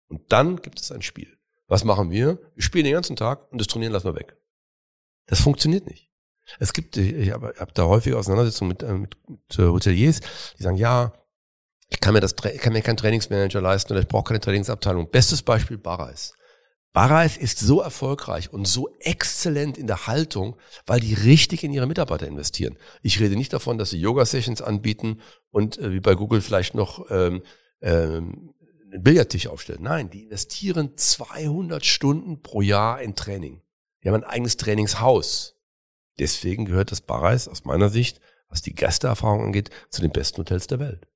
Und 0.08 0.32
dann 0.32 0.60
gibt 0.60 0.80
es 0.80 0.92
ein 0.92 1.02
Spiel. 1.02 1.39
Was 1.70 1.84
machen 1.84 2.10
wir? 2.10 2.38
Wir 2.56 2.62
spielen 2.64 2.84
den 2.84 2.94
ganzen 2.94 3.14
Tag 3.14 3.50
und 3.52 3.60
das 3.60 3.68
Trainieren 3.68 3.92
lassen 3.92 4.06
wir 4.06 4.16
weg. 4.16 4.36
Das 5.26 5.40
funktioniert 5.40 5.86
nicht. 5.86 6.10
Es 6.58 6.72
gibt, 6.72 6.96
ich 6.96 7.30
habe 7.30 7.54
hab 7.56 7.72
da 7.74 7.84
häufig 7.84 8.12
Auseinandersetzungen 8.14 8.70
mit, 8.70 8.82
äh, 8.82 8.92
mit, 8.92 9.16
mit 9.28 9.58
äh, 9.58 9.68
Hoteliers, 9.68 10.18
die 10.58 10.64
sagen, 10.64 10.76
ja, 10.76 11.12
ich 11.88 12.00
kann 12.00 12.12
mir 12.12 12.20
das, 12.20 12.34
ich 12.52 12.60
kann 12.60 12.72
mir 12.72 12.82
keinen 12.82 12.96
Trainingsmanager 12.96 13.60
leisten 13.60 13.92
oder 13.92 14.02
ich 14.02 14.08
brauche 14.08 14.24
keine 14.24 14.40
Trainingsabteilung. 14.40 15.10
Bestes 15.10 15.42
Beispiel 15.42 15.78
Barreis. 15.78 16.34
Barreis 16.92 17.36
ist 17.36 17.60
so 17.60 17.80
erfolgreich 17.80 18.52
und 18.52 18.66
so 18.66 18.88
exzellent 18.98 19.78
in 19.78 19.86
der 19.86 20.08
Haltung, 20.08 20.56
weil 20.86 20.98
die 20.98 21.14
richtig 21.14 21.62
in 21.62 21.72
ihre 21.72 21.86
Mitarbeiter 21.86 22.26
investieren. 22.26 22.78
Ich 23.02 23.20
rede 23.20 23.36
nicht 23.36 23.52
davon, 23.52 23.78
dass 23.78 23.90
sie 23.90 24.00
Yoga-Sessions 24.00 24.60
anbieten 24.60 25.20
und 25.50 25.78
äh, 25.78 25.92
wie 25.92 26.00
bei 26.00 26.16
Google 26.16 26.40
vielleicht 26.40 26.74
noch 26.74 27.08
ähm, 27.10 27.44
ähm, 27.80 28.54
einen 28.92 29.02
Billardtisch 29.02 29.46
aufstellen. 29.46 29.82
Nein, 29.82 30.10
die 30.10 30.24
investieren 30.24 30.96
200 30.96 31.84
Stunden 31.84 32.42
pro 32.42 32.60
Jahr 32.62 33.00
in 33.00 33.14
Training. 33.14 33.62
Die 34.02 34.08
haben 34.08 34.16
ein 34.16 34.24
eigenes 34.24 34.56
Trainingshaus. 34.56 35.56
Deswegen 36.18 36.64
gehört 36.64 36.92
das 36.92 37.00
Barreis 37.00 37.48
aus 37.48 37.64
meiner 37.64 37.88
Sicht, 37.88 38.20
was 38.48 38.62
die 38.62 38.74
Gästeerfahrung 38.74 39.44
angeht, 39.44 39.70
zu 39.90 40.02
den 40.02 40.10
besten 40.10 40.38
Hotels 40.38 40.66
der 40.66 40.80
Welt. 40.80 41.06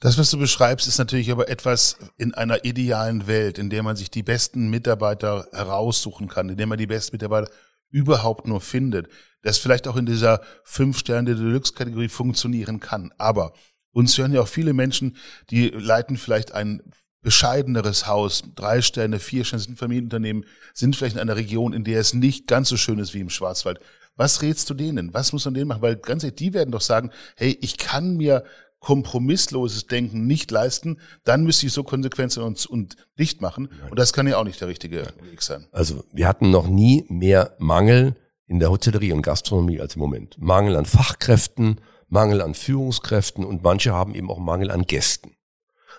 Das, 0.00 0.18
was 0.18 0.30
du 0.30 0.38
beschreibst, 0.38 0.86
ist 0.86 0.98
natürlich 0.98 1.30
aber 1.30 1.48
etwas 1.48 1.96
in 2.18 2.34
einer 2.34 2.64
idealen 2.64 3.26
Welt, 3.26 3.58
in 3.58 3.70
der 3.70 3.82
man 3.82 3.96
sich 3.96 4.10
die 4.10 4.22
besten 4.22 4.68
Mitarbeiter 4.68 5.48
heraussuchen 5.52 6.28
kann, 6.28 6.48
in 6.50 6.56
der 6.56 6.66
man 6.66 6.78
die 6.78 6.86
besten 6.86 7.14
Mitarbeiter 7.14 7.50
überhaupt 7.90 8.46
nur 8.46 8.60
findet, 8.60 9.08
das 9.42 9.58
vielleicht 9.58 9.86
auch 9.86 9.96
in 9.96 10.06
dieser 10.06 10.40
Fünf-Sterne-Deluxe-Kategorie 10.64 12.08
funktionieren 12.08 12.80
kann. 12.80 13.12
Aber 13.18 13.54
uns 13.94 14.18
hören 14.18 14.32
ja 14.32 14.42
auch 14.42 14.48
viele 14.48 14.74
Menschen, 14.74 15.16
die 15.50 15.68
leiten 15.68 16.18
vielleicht 16.18 16.52
ein 16.52 16.82
bescheideneres 17.22 18.06
Haus, 18.06 18.42
drei 18.54 18.82
Sterne, 18.82 19.18
vier 19.18 19.44
Sterne, 19.44 19.62
sind 19.62 19.78
Familienunternehmen, 19.78 20.44
sind 20.74 20.94
vielleicht 20.94 21.16
in 21.16 21.22
einer 21.22 21.36
Region, 21.36 21.72
in 21.72 21.82
der 21.82 21.98
es 22.00 22.12
nicht 22.12 22.46
ganz 22.46 22.68
so 22.68 22.76
schön 22.76 22.98
ist 22.98 23.14
wie 23.14 23.20
im 23.20 23.30
Schwarzwald. 23.30 23.80
Was 24.16 24.42
rätst 24.42 24.68
du 24.70 24.74
denen? 24.74 25.14
Was 25.14 25.32
muss 25.32 25.44
man 25.46 25.54
denen 25.54 25.68
machen? 25.68 25.82
Weil 25.82 25.96
ganz 25.96 26.22
ehrlich, 26.22 26.36
die 26.36 26.52
werden 26.52 26.70
doch 26.70 26.82
sagen, 26.82 27.10
hey, 27.36 27.56
ich 27.60 27.78
kann 27.78 28.16
mir 28.16 28.44
kompromissloses 28.78 29.86
Denken 29.86 30.26
nicht 30.26 30.50
leisten, 30.50 30.98
dann 31.24 31.42
müsste 31.42 31.66
ich 31.66 31.72
so 31.72 31.82
konsequent 31.82 32.36
und, 32.36 32.66
und 32.66 32.96
dicht 33.18 33.40
machen. 33.40 33.70
Und 33.88 33.98
das 33.98 34.12
kann 34.12 34.28
ja 34.28 34.36
auch 34.36 34.44
nicht 34.44 34.60
der 34.60 34.68
richtige 34.68 35.06
Weg 35.22 35.40
sein. 35.40 35.66
Also 35.72 36.04
wir 36.12 36.28
hatten 36.28 36.50
noch 36.50 36.68
nie 36.68 37.06
mehr 37.08 37.56
Mangel 37.58 38.14
in 38.46 38.60
der 38.60 38.70
Hotellerie 38.70 39.12
und 39.12 39.22
Gastronomie 39.22 39.80
als 39.80 39.94
im 39.94 40.00
Moment. 40.00 40.36
Mangel 40.38 40.76
an 40.76 40.84
Fachkräften, 40.84 41.80
Mangel 42.08 42.42
an 42.42 42.54
Führungskräften 42.54 43.44
und 43.44 43.62
manche 43.62 43.92
haben 43.92 44.14
eben 44.14 44.30
auch 44.30 44.38
Mangel 44.38 44.70
an 44.70 44.82
Gästen. 44.82 45.36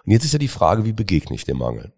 Und 0.05 0.11
jetzt 0.11 0.25
ist 0.25 0.33
ja 0.33 0.39
die 0.39 0.47
Frage, 0.47 0.85
wie 0.85 0.93
begegne 0.93 1.35
ich 1.35 1.45
dem 1.45 1.57
Mangel? 1.57 1.93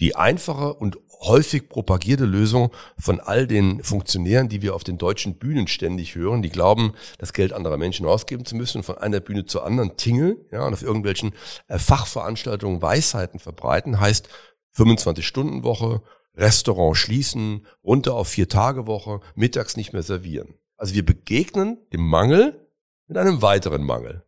Die 0.00 0.16
einfache 0.16 0.74
und 0.74 0.98
häufig 1.22 1.68
propagierte 1.68 2.24
Lösung 2.24 2.72
von 2.98 3.20
all 3.20 3.46
den 3.46 3.82
Funktionären, 3.82 4.48
die 4.48 4.62
wir 4.62 4.74
auf 4.74 4.84
den 4.84 4.98
deutschen 4.98 5.38
Bühnen 5.38 5.68
ständig 5.68 6.14
hören, 6.14 6.42
die 6.42 6.50
glauben, 6.50 6.94
das 7.18 7.32
Geld 7.32 7.52
anderer 7.52 7.76
Menschen 7.76 8.06
ausgeben 8.06 8.44
zu 8.44 8.56
müssen 8.56 8.78
und 8.78 8.84
von 8.84 8.98
einer 8.98 9.20
Bühne 9.20 9.46
zur 9.46 9.64
anderen 9.64 9.96
tingeln 9.96 10.36
ja, 10.50 10.66
und 10.66 10.72
auf 10.72 10.82
irgendwelchen 10.82 11.32
äh, 11.68 11.78
Fachveranstaltungen 11.78 12.82
Weisheiten 12.82 13.38
verbreiten, 13.38 14.00
heißt 14.00 14.28
25-Stunden-Woche, 14.76 16.02
Restaurant 16.34 16.96
schließen, 16.96 17.66
runter 17.84 18.14
auf 18.14 18.28
Vier-Tage-Woche, 18.28 19.20
mittags 19.34 19.76
nicht 19.76 19.92
mehr 19.92 20.02
servieren. 20.02 20.54
Also 20.76 20.94
wir 20.94 21.04
begegnen 21.04 21.78
dem 21.92 22.06
Mangel 22.06 22.58
mit 23.06 23.18
einem 23.18 23.42
weiteren 23.42 23.82
Mangel. 23.82 24.24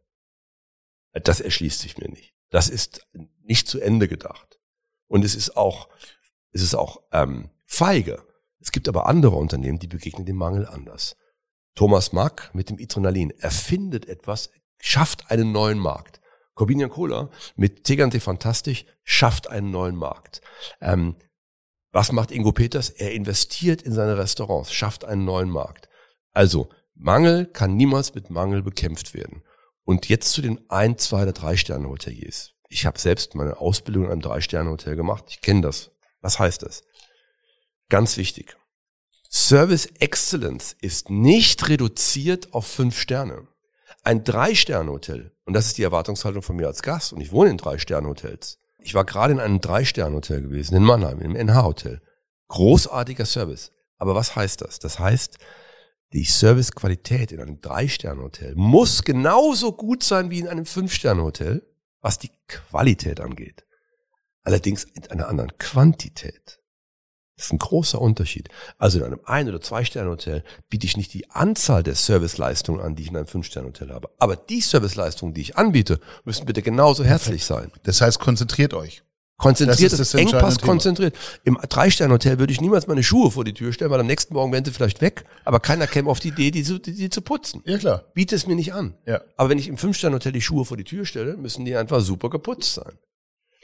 Das 1.12 1.40
erschließt 1.40 1.80
sich 1.80 1.98
mir 1.98 2.08
nicht. 2.08 2.34
Das 2.50 2.68
ist 2.68 3.06
nicht 3.42 3.68
zu 3.68 3.80
Ende 3.80 4.08
gedacht. 4.08 4.58
Und 5.06 5.24
es 5.24 5.34
ist 5.34 5.56
auch 5.56 5.88
ist 6.54 6.62
es 6.62 6.74
auch 6.74 7.02
ähm, 7.12 7.50
feige. 7.66 8.24
Es 8.60 8.72
gibt 8.72 8.88
aber 8.88 9.06
andere 9.06 9.36
Unternehmen, 9.36 9.78
die 9.78 9.88
begegnen 9.88 10.24
dem 10.24 10.36
Mangel 10.36 10.66
anders. 10.66 11.16
Thomas 11.74 12.12
Mack 12.12 12.50
mit 12.54 12.70
dem 12.70 12.78
Itronalin 12.78 13.30
erfindet 13.30 14.06
etwas, 14.06 14.50
schafft 14.78 15.30
einen 15.30 15.52
neuen 15.52 15.78
Markt. 15.78 16.20
Corbinian 16.54 16.88
Cola 16.88 17.30
mit 17.56 17.82
Tegante 17.82 18.20
Fantastisch 18.20 18.86
schafft 19.02 19.50
einen 19.50 19.72
neuen 19.72 19.96
Markt. 19.96 20.40
Ähm, 20.80 21.16
was 21.90 22.12
macht 22.12 22.30
Ingo 22.30 22.52
Peters? 22.52 22.90
Er 22.90 23.12
investiert 23.12 23.82
in 23.82 23.92
seine 23.92 24.16
Restaurants, 24.16 24.72
schafft 24.72 25.04
einen 25.04 25.24
neuen 25.24 25.50
Markt. 25.50 25.88
Also, 26.32 26.68
Mangel 26.94 27.46
kann 27.46 27.76
niemals 27.76 28.14
mit 28.14 28.30
Mangel 28.30 28.62
bekämpft 28.62 29.14
werden. 29.14 29.42
Und 29.84 30.08
jetzt 30.08 30.30
zu 30.30 30.42
den 30.42 30.60
ein, 30.70 30.98
zwei 30.98 31.22
oder 31.22 31.32
drei 31.32 31.56
Sterne 31.56 31.88
Hoteliers. 31.88 32.52
Ich 32.68 32.86
habe 32.86 32.98
selbst 32.98 33.34
meine 33.34 33.58
Ausbildung 33.58 34.04
in 34.04 34.12
einem 34.12 34.22
drei 34.22 34.40
Sterne 34.40 34.70
Hotel 34.70 34.96
gemacht. 34.96 35.24
Ich 35.28 35.40
kenne 35.40 35.60
das 35.60 35.90
was 36.24 36.38
heißt 36.38 36.62
das? 36.62 36.82
Ganz 37.90 38.16
wichtig. 38.16 38.56
Service 39.30 39.86
Excellence 39.98 40.74
ist 40.80 41.10
nicht 41.10 41.68
reduziert 41.68 42.54
auf 42.54 42.66
fünf 42.66 42.98
Sterne. 42.98 43.46
Ein 44.02 44.24
Drei-Sterne-Hotel, 44.24 45.32
und 45.44 45.52
das 45.52 45.66
ist 45.66 45.78
die 45.78 45.82
Erwartungshaltung 45.82 46.42
von 46.42 46.56
mir 46.56 46.66
als 46.66 46.82
Gast, 46.82 47.12
und 47.12 47.20
ich 47.20 47.30
wohne 47.30 47.50
in 47.50 47.58
Drei-Sterne-Hotels. 47.58 48.58
Ich 48.78 48.94
war 48.94 49.04
gerade 49.04 49.34
in 49.34 49.40
einem 49.40 49.60
Drei-Sterne-Hotel 49.60 50.40
gewesen, 50.40 50.76
in 50.76 50.82
Mannheim, 50.82 51.20
im 51.20 51.36
NH-Hotel. 51.36 52.00
Großartiger 52.48 53.26
Service. 53.26 53.70
Aber 53.98 54.14
was 54.14 54.34
heißt 54.34 54.62
das? 54.62 54.78
Das 54.78 54.98
heißt, 54.98 55.38
die 56.14 56.24
Servicequalität 56.24 57.32
in 57.32 57.40
einem 57.40 57.60
Drei-Sterne-Hotel 57.60 58.54
muss 58.54 59.02
genauso 59.02 59.72
gut 59.72 60.02
sein 60.02 60.30
wie 60.30 60.38
in 60.38 60.48
einem 60.48 60.64
Fünf-Sterne-Hotel, 60.64 61.66
was 62.00 62.18
die 62.18 62.30
Qualität 62.48 63.20
angeht 63.20 63.64
allerdings 64.44 64.84
in 64.84 65.06
einer 65.10 65.28
anderen 65.28 65.56
Quantität. 65.58 66.60
Das 67.36 67.46
ist 67.46 67.52
ein 67.52 67.58
großer 67.58 68.00
Unterschied. 68.00 68.48
Also 68.78 68.98
in 68.98 69.04
einem 69.04 69.20
Ein- 69.24 69.48
oder 69.48 69.60
Zwei-Sterne-Hotel 69.60 70.44
biete 70.68 70.86
ich 70.86 70.96
nicht 70.96 71.12
die 71.14 71.28
Anzahl 71.30 71.82
der 71.82 71.96
Serviceleistungen 71.96 72.80
an, 72.80 72.94
die 72.94 73.02
ich 73.02 73.08
in 73.08 73.16
einem 73.16 73.26
Fünf-Sterne-Hotel 73.26 73.90
habe. 73.90 74.08
Aber 74.18 74.36
die 74.36 74.60
Serviceleistungen, 74.60 75.34
die 75.34 75.40
ich 75.40 75.56
anbiete, 75.56 75.98
müssen 76.24 76.46
bitte 76.46 76.62
genauso 76.62 77.02
herzlich 77.02 77.44
sein. 77.44 77.72
Das 77.82 78.00
heißt, 78.00 78.20
konzentriert 78.20 78.72
euch. 78.72 79.02
Das 79.44 79.58
Konzentriert, 79.58 79.92
ist 79.92 79.98
das, 80.00 80.10
das 80.10 80.14
entscheidende 80.20 80.36
Engpass 80.38 80.56
Thema. 80.58 80.70
konzentriert. 80.72 81.16
Im 81.44 81.58
Drei-Sterne-Hotel 81.68 82.38
würde 82.38 82.52
ich 82.52 82.60
niemals 82.60 82.86
meine 82.86 83.02
Schuhe 83.02 83.30
vor 83.30 83.44
die 83.44 83.54
Tür 83.54 83.72
stellen, 83.72 83.90
weil 83.90 84.00
am 84.00 84.06
nächsten 84.06 84.34
Morgen 84.34 84.52
wären 84.52 84.64
sie 84.64 84.70
vielleicht 84.72 85.00
weg, 85.00 85.24
aber 85.44 85.60
keiner 85.60 85.86
käme 85.86 86.08
auf 86.10 86.20
die 86.20 86.28
Idee, 86.28 86.50
die, 86.50 86.62
zu- 86.62 86.78
die, 86.78 86.94
die 86.94 87.10
zu 87.10 87.20
putzen. 87.22 87.62
Ja, 87.64 87.78
klar. 87.78 88.04
Biete 88.14 88.34
es 88.34 88.46
mir 88.46 88.56
nicht 88.56 88.72
an. 88.74 88.94
Ja. 89.06 89.20
Aber 89.36 89.48
wenn 89.50 89.58
ich 89.58 89.68
im 89.68 89.76
Fünf-Sterne-Hotel 89.76 90.32
die 90.32 90.40
Schuhe 90.40 90.64
vor 90.64 90.76
die 90.76 90.84
Tür 90.84 91.04
stelle, 91.06 91.36
müssen 91.36 91.64
die 91.64 91.76
einfach 91.76 92.00
super 92.00 92.30
geputzt 92.30 92.74
sein. 92.74 92.92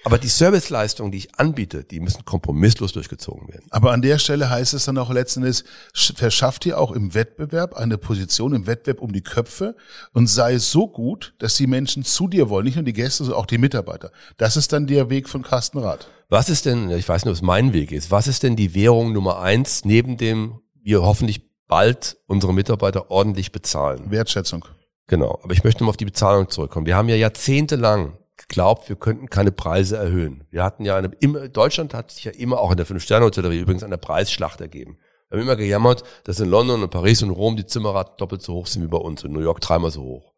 Aber 0.04 0.18
die 0.18 0.28
Serviceleistungen, 0.28 1.12
die 1.12 1.18
ich 1.18 1.34
anbiete, 1.38 1.84
die 1.84 2.00
müssen 2.00 2.24
kompromisslos 2.24 2.92
durchgezogen 2.92 3.48
werden. 3.48 3.66
Aber 3.70 3.92
an 3.92 4.00
der 4.00 4.18
Stelle 4.18 4.48
heißt 4.48 4.72
es 4.74 4.86
dann 4.86 4.96
auch 4.96 5.10
letzten 5.10 5.40
Endes, 5.42 5.64
sch- 5.94 6.16
verschafft 6.16 6.64
ihr 6.64 6.78
auch 6.78 6.92
im 6.92 7.14
Wettbewerb 7.14 7.74
eine 7.74 7.98
Position 7.98 8.54
im 8.54 8.66
Wettbewerb 8.66 9.02
um 9.02 9.12
die 9.12 9.20
Köpfe 9.22 9.76
und 10.12 10.26
sei 10.26 10.58
so 10.58 10.88
gut, 10.88 11.34
dass 11.38 11.56
die 11.56 11.66
Menschen 11.66 12.02
zu 12.04 12.28
dir 12.28 12.48
wollen, 12.48 12.64
nicht 12.64 12.76
nur 12.76 12.84
die 12.84 12.92
Gäste, 12.94 13.24
sondern 13.24 13.40
auch 13.40 13.46
die 13.46 13.58
Mitarbeiter. 13.58 14.10
Das 14.38 14.56
ist 14.56 14.72
dann 14.72 14.86
der 14.86 15.10
Weg 15.10 15.28
von 15.28 15.42
Carsten 15.42 15.78
Rath. 15.78 16.08
Was 16.28 16.48
ist 16.48 16.64
denn, 16.64 16.90
ich 16.90 17.08
weiß 17.08 17.24
nicht, 17.24 17.30
ob 17.30 17.36
es 17.36 17.42
mein 17.42 17.72
Weg 17.72 17.92
ist, 17.92 18.10
was 18.10 18.26
ist 18.26 18.42
denn 18.42 18.56
die 18.56 18.74
Währung 18.74 19.12
Nummer 19.12 19.40
eins, 19.40 19.84
neben 19.84 20.16
dem 20.16 20.60
wir 20.82 21.02
hoffentlich 21.02 21.42
bald 21.68 22.16
unsere 22.26 22.54
Mitarbeiter 22.54 23.10
ordentlich 23.10 23.52
bezahlen? 23.52 24.10
Wertschätzung. 24.10 24.64
Genau, 25.08 25.40
aber 25.42 25.52
ich 25.52 25.64
möchte 25.64 25.82
mal 25.84 25.90
auf 25.90 25.96
die 25.96 26.04
Bezahlung 26.04 26.48
zurückkommen. 26.48 26.86
Wir 26.86 26.96
haben 26.96 27.08
ja 27.08 27.16
jahrzehntelang 27.16 28.16
geglaubt, 28.40 28.88
wir 28.88 28.96
könnten 28.96 29.28
keine 29.30 29.52
Preise 29.52 29.96
erhöhen. 29.96 30.44
Wir 30.50 30.64
hatten 30.64 30.84
ja 30.84 30.96
eine, 30.96 31.10
immer, 31.20 31.48
Deutschland 31.48 31.94
hat 31.94 32.10
sich 32.10 32.24
ja 32.24 32.32
immer 32.32 32.60
auch 32.60 32.70
in 32.70 32.76
der 32.76 32.86
Fünf-Sterne-Hotellerie 32.86 33.60
übrigens 33.60 33.82
eine 33.82 33.98
Preisschlacht 33.98 34.60
ergeben. 34.60 34.98
Wir 35.28 35.38
haben 35.38 35.46
immer 35.46 35.56
gejammert, 35.56 36.02
dass 36.24 36.40
in 36.40 36.48
London 36.48 36.82
und 36.82 36.90
Paris 36.90 37.22
und 37.22 37.30
Rom 37.30 37.56
die 37.56 37.66
Zimmerraten 37.66 38.14
doppelt 38.18 38.42
so 38.42 38.54
hoch 38.54 38.66
sind 38.66 38.82
wie 38.82 38.88
bei 38.88 38.98
uns, 38.98 39.22
in 39.22 39.32
New 39.32 39.40
York 39.40 39.60
dreimal 39.60 39.90
so 39.90 40.02
hoch. 40.02 40.34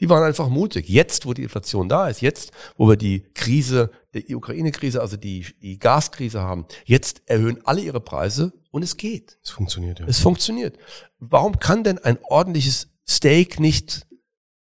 Die 0.00 0.10
waren 0.10 0.24
einfach 0.24 0.48
mutig. 0.48 0.88
Jetzt, 0.88 1.26
wo 1.26 1.32
die 1.32 1.44
Inflation 1.44 1.88
da 1.88 2.08
ist, 2.08 2.22
jetzt, 2.22 2.50
wo 2.76 2.88
wir 2.88 2.96
die 2.96 3.22
Krise, 3.34 3.92
die 4.14 4.34
Ukraine-Krise, 4.34 5.00
also 5.00 5.16
die, 5.16 5.46
die 5.62 5.78
Gaskrise 5.78 6.40
haben, 6.40 6.66
jetzt 6.84 7.22
erhöhen 7.26 7.60
alle 7.64 7.82
ihre 7.82 8.00
Preise 8.00 8.52
und 8.72 8.82
es 8.82 8.96
geht. 8.96 9.38
Es 9.44 9.50
funktioniert 9.50 10.00
ja. 10.00 10.06
Es 10.08 10.18
funktioniert. 10.18 10.76
Warum 11.20 11.60
kann 11.60 11.84
denn 11.84 11.98
ein 11.98 12.18
ordentliches 12.24 12.88
Steak 13.08 13.60
nicht 13.60 14.08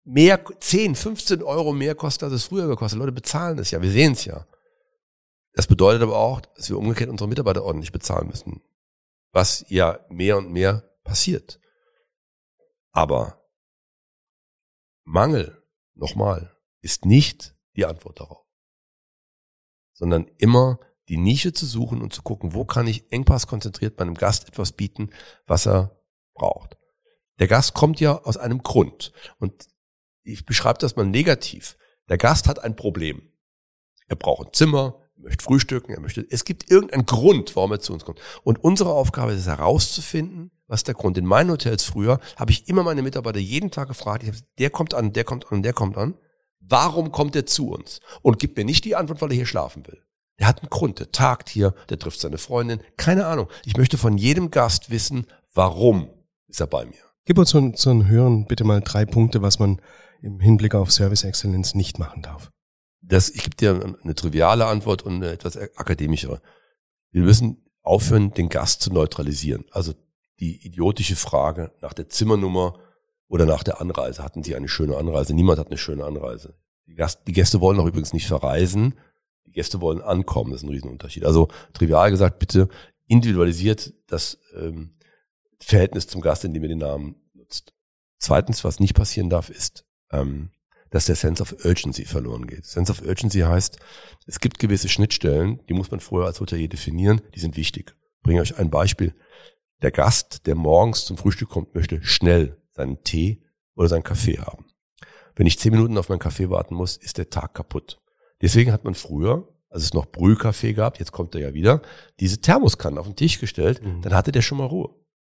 mehr, 0.07 0.43
10, 0.59 0.95
15 0.95 1.43
Euro 1.43 1.73
mehr 1.73 1.95
kosten, 1.95 2.25
als 2.25 2.33
es 2.33 2.45
früher 2.45 2.67
gekostet? 2.67 2.99
Leute 2.99 3.11
bezahlen 3.11 3.59
es 3.59 3.71
ja, 3.71 3.81
wir 3.81 3.91
sehen 3.91 4.13
es 4.13 4.25
ja. 4.25 4.45
Das 5.53 5.67
bedeutet 5.67 6.03
aber 6.03 6.17
auch, 6.17 6.41
dass 6.41 6.69
wir 6.69 6.77
umgekehrt 6.77 7.09
unsere 7.09 7.27
Mitarbeiter 7.27 7.63
ordentlich 7.63 7.91
bezahlen 7.91 8.27
müssen. 8.27 8.61
Was 9.31 9.65
ja 9.69 9.99
mehr 10.09 10.37
und 10.37 10.51
mehr 10.51 10.83
passiert. 11.03 11.59
Aber 12.91 13.43
Mangel, 15.03 15.63
nochmal, 15.93 16.55
ist 16.81 17.05
nicht 17.05 17.55
die 17.75 17.85
Antwort 17.85 18.19
darauf. 18.19 18.45
Sondern 19.93 20.27
immer 20.37 20.79
die 21.09 21.17
Nische 21.17 21.53
zu 21.53 21.65
suchen 21.65 22.01
und 22.01 22.13
zu 22.13 22.21
gucken, 22.21 22.53
wo 22.53 22.65
kann 22.65 22.87
ich 22.87 23.11
engpasskonzentriert 23.11 23.97
meinem 23.99 24.15
Gast 24.15 24.47
etwas 24.47 24.73
bieten, 24.73 25.09
was 25.45 25.65
er 25.65 26.03
braucht. 26.33 26.77
Der 27.39 27.47
Gast 27.47 27.73
kommt 27.73 27.99
ja 27.99 28.21
aus 28.23 28.37
einem 28.37 28.63
Grund. 28.63 29.11
Und 29.39 29.67
ich 30.27 30.45
beschreibe 30.45 30.79
das 30.79 30.95
mal 30.95 31.05
negativ. 31.05 31.77
Der 32.09 32.17
Gast 32.17 32.47
hat 32.47 32.63
ein 32.63 32.75
Problem. 32.75 33.21
Er 34.07 34.15
braucht 34.15 34.47
ein 34.47 34.53
Zimmer, 34.53 35.01
er 35.17 35.23
möchte 35.23 35.43
frühstücken, 35.43 35.93
er 35.93 35.99
möchte, 35.99 36.25
es 36.29 36.45
gibt 36.45 36.69
irgendeinen 36.69 37.05
Grund, 37.05 37.55
warum 37.55 37.71
er 37.71 37.79
zu 37.79 37.93
uns 37.93 38.05
kommt. 38.05 38.19
Und 38.43 38.63
unsere 38.63 38.91
Aufgabe 38.91 39.33
ist 39.33 39.41
es 39.41 39.47
herauszufinden, 39.47 40.51
was 40.67 40.83
der 40.83 40.93
Grund. 40.93 41.17
In 41.17 41.25
meinen 41.25 41.51
Hotels 41.51 41.83
früher 41.83 42.19
habe 42.35 42.51
ich 42.51 42.67
immer 42.67 42.83
meine 42.83 43.01
Mitarbeiter 43.01 43.39
jeden 43.39 43.71
Tag 43.71 43.87
gefragt, 43.87 44.23
ich 44.23 44.29
hab, 44.29 44.35
der 44.59 44.69
kommt 44.69 44.93
an, 44.93 45.13
der 45.13 45.23
kommt 45.23 45.51
an, 45.51 45.63
der 45.63 45.73
kommt 45.73 45.97
an. 45.97 46.15
Warum 46.59 47.11
kommt 47.11 47.35
er 47.35 47.45
zu 47.45 47.69
uns? 47.69 48.01
Und 48.21 48.39
gibt 48.39 48.57
mir 48.57 48.65
nicht 48.65 48.83
die 48.83 48.95
Antwort, 48.95 49.21
weil 49.21 49.31
er 49.31 49.37
hier 49.37 49.45
schlafen 49.45 49.85
will. 49.87 50.01
Der 50.39 50.47
hat 50.47 50.61
einen 50.61 50.69
Grund, 50.69 50.99
der 50.99 51.11
tagt 51.11 51.49
hier, 51.49 51.73
der 51.89 51.97
trifft 51.97 52.19
seine 52.19 52.37
Freundin, 52.37 52.81
keine 52.97 53.25
Ahnung. 53.25 53.47
Ich 53.65 53.77
möchte 53.77 53.97
von 53.97 54.17
jedem 54.17 54.51
Gast 54.51 54.89
wissen, 54.89 55.25
warum 55.53 56.09
ist 56.47 56.59
er 56.59 56.67
bei 56.67 56.85
mir. 56.85 56.99
Gib 57.25 57.37
uns 57.39 57.49
so 57.49 57.89
einen 57.89 58.07
Hörern 58.07 58.45
bitte 58.45 58.63
mal 58.63 58.81
drei 58.81 59.05
Punkte, 59.05 59.41
was 59.41 59.59
man 59.59 59.81
im 60.21 60.39
Hinblick 60.39 60.75
auf 60.75 60.91
Service 60.91 61.23
Excellence 61.23 61.75
nicht 61.75 61.99
machen 61.99 62.21
darf. 62.21 62.51
das, 63.01 63.29
ich 63.29 63.43
gebe 63.43 63.55
dir 63.55 63.95
eine 64.03 64.15
triviale 64.15 64.65
Antwort 64.65 65.01
und 65.01 65.15
eine 65.15 65.31
etwas 65.31 65.57
akademischere. 65.57 66.41
Wir 67.11 67.21
müssen 67.23 67.65
aufhören, 67.83 68.31
den 68.31 68.49
Gast 68.49 68.81
zu 68.81 68.91
neutralisieren. 68.91 69.65
Also 69.71 69.93
die 70.39 70.65
idiotische 70.65 71.15
Frage 71.15 71.71
nach 71.81 71.93
der 71.93 72.09
Zimmernummer 72.09 72.79
oder 73.27 73.45
nach 73.45 73.63
der 73.63 73.81
Anreise. 73.81 74.23
Hatten 74.23 74.43
Sie 74.43 74.55
eine 74.55 74.67
schöne 74.67 74.97
Anreise? 74.97 75.33
Niemand 75.33 75.59
hat 75.59 75.67
eine 75.67 75.77
schöne 75.77 76.05
Anreise. 76.05 76.55
Die, 76.85 76.95
Gast, 76.95 77.21
die 77.27 77.33
Gäste 77.33 77.59
wollen 77.59 77.79
auch 77.79 77.85
übrigens 77.85 78.13
nicht 78.13 78.27
verreisen. 78.27 78.95
Die 79.45 79.51
Gäste 79.51 79.81
wollen 79.81 80.01
ankommen. 80.01 80.51
Das 80.51 80.61
ist 80.61 80.67
ein 80.67 80.73
Riesenunterschied. 80.73 81.25
Also 81.25 81.47
trivial 81.73 82.11
gesagt, 82.11 82.39
bitte 82.39 82.69
individualisiert 83.07 83.93
das 84.07 84.37
ähm, 84.55 84.91
Verhältnis 85.59 86.07
zum 86.07 86.21
Gast, 86.21 86.45
indem 86.45 86.63
ihr 86.63 86.69
den 86.69 86.79
Namen 86.79 87.15
nutzt. 87.33 87.73
Zweitens, 88.19 88.63
was 88.63 88.79
nicht 88.79 88.95
passieren 88.95 89.29
darf, 89.29 89.49
ist, 89.49 89.85
ähm, 90.11 90.49
dass 90.89 91.05
der 91.05 91.15
Sense 91.15 91.41
of 91.41 91.55
Urgency 91.65 92.05
verloren 92.05 92.47
geht. 92.47 92.65
Sense 92.65 92.91
of 92.91 93.01
Urgency 93.01 93.39
heißt, 93.41 93.77
es 94.25 94.39
gibt 94.39 94.59
gewisse 94.59 94.87
Schnittstellen, 94.89 95.59
die 95.67 95.73
muss 95.73 95.91
man 95.91 95.99
vorher 95.99 96.27
als 96.27 96.39
Hotelier 96.39 96.69
definieren, 96.69 97.21
die 97.35 97.39
sind 97.39 97.57
wichtig. 97.57 97.95
Ich 98.17 98.23
bringe 98.23 98.41
euch 98.41 98.57
ein 98.57 98.69
Beispiel. 98.69 99.13
Der 99.81 99.91
Gast, 99.91 100.47
der 100.47 100.55
morgens 100.55 101.05
zum 101.05 101.17
Frühstück 101.17 101.49
kommt, 101.49 101.75
möchte 101.75 102.01
schnell 102.03 102.57
seinen 102.71 103.03
Tee 103.03 103.43
oder 103.75 103.89
seinen 103.89 104.03
Kaffee 104.03 104.39
haben. 104.39 104.65
Wenn 105.35 105.45
ich 105.45 105.59
zehn 105.59 105.71
Minuten 105.71 105.97
auf 105.97 106.09
meinen 106.09 106.19
Kaffee 106.19 106.49
warten 106.49 106.73
muss, 106.73 106.97
ist 106.97 107.17
der 107.17 107.29
Tag 107.29 107.53
kaputt. 107.53 107.99
Deswegen 108.41 108.71
hat 108.71 108.83
man 108.85 108.95
früher, 108.95 109.47
als 109.69 109.83
es 109.83 109.93
noch 109.93 110.07
Brühkaffee 110.07 110.73
gab, 110.73 110.99
jetzt 110.99 111.11
kommt 111.11 111.35
er 111.35 111.41
ja 111.41 111.53
wieder, 111.53 111.81
diese 112.19 112.39
Thermoskannen 112.39 112.97
auf 112.97 113.05
den 113.05 113.15
Tisch 113.15 113.39
gestellt, 113.39 113.83
Mhm. 113.83 114.01
dann 114.01 114.13
hatte 114.15 114.31
der 114.31 114.41
schon 114.41 114.57
mal 114.57 114.65
Ruhe. 114.65 114.89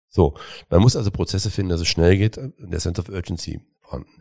So, 0.09 0.37
man 0.69 0.81
muss 0.81 0.95
also 0.95 1.09
Prozesse 1.11 1.49
finden, 1.49 1.69
dass 1.71 1.81
es 1.81 1.87
schnell 1.87 2.17
geht 2.17 2.37
und 2.37 2.53
der 2.71 2.79
Sense 2.79 3.01
of 3.01 3.09
Urgency 3.09 3.61
vorhanden. 3.81 4.11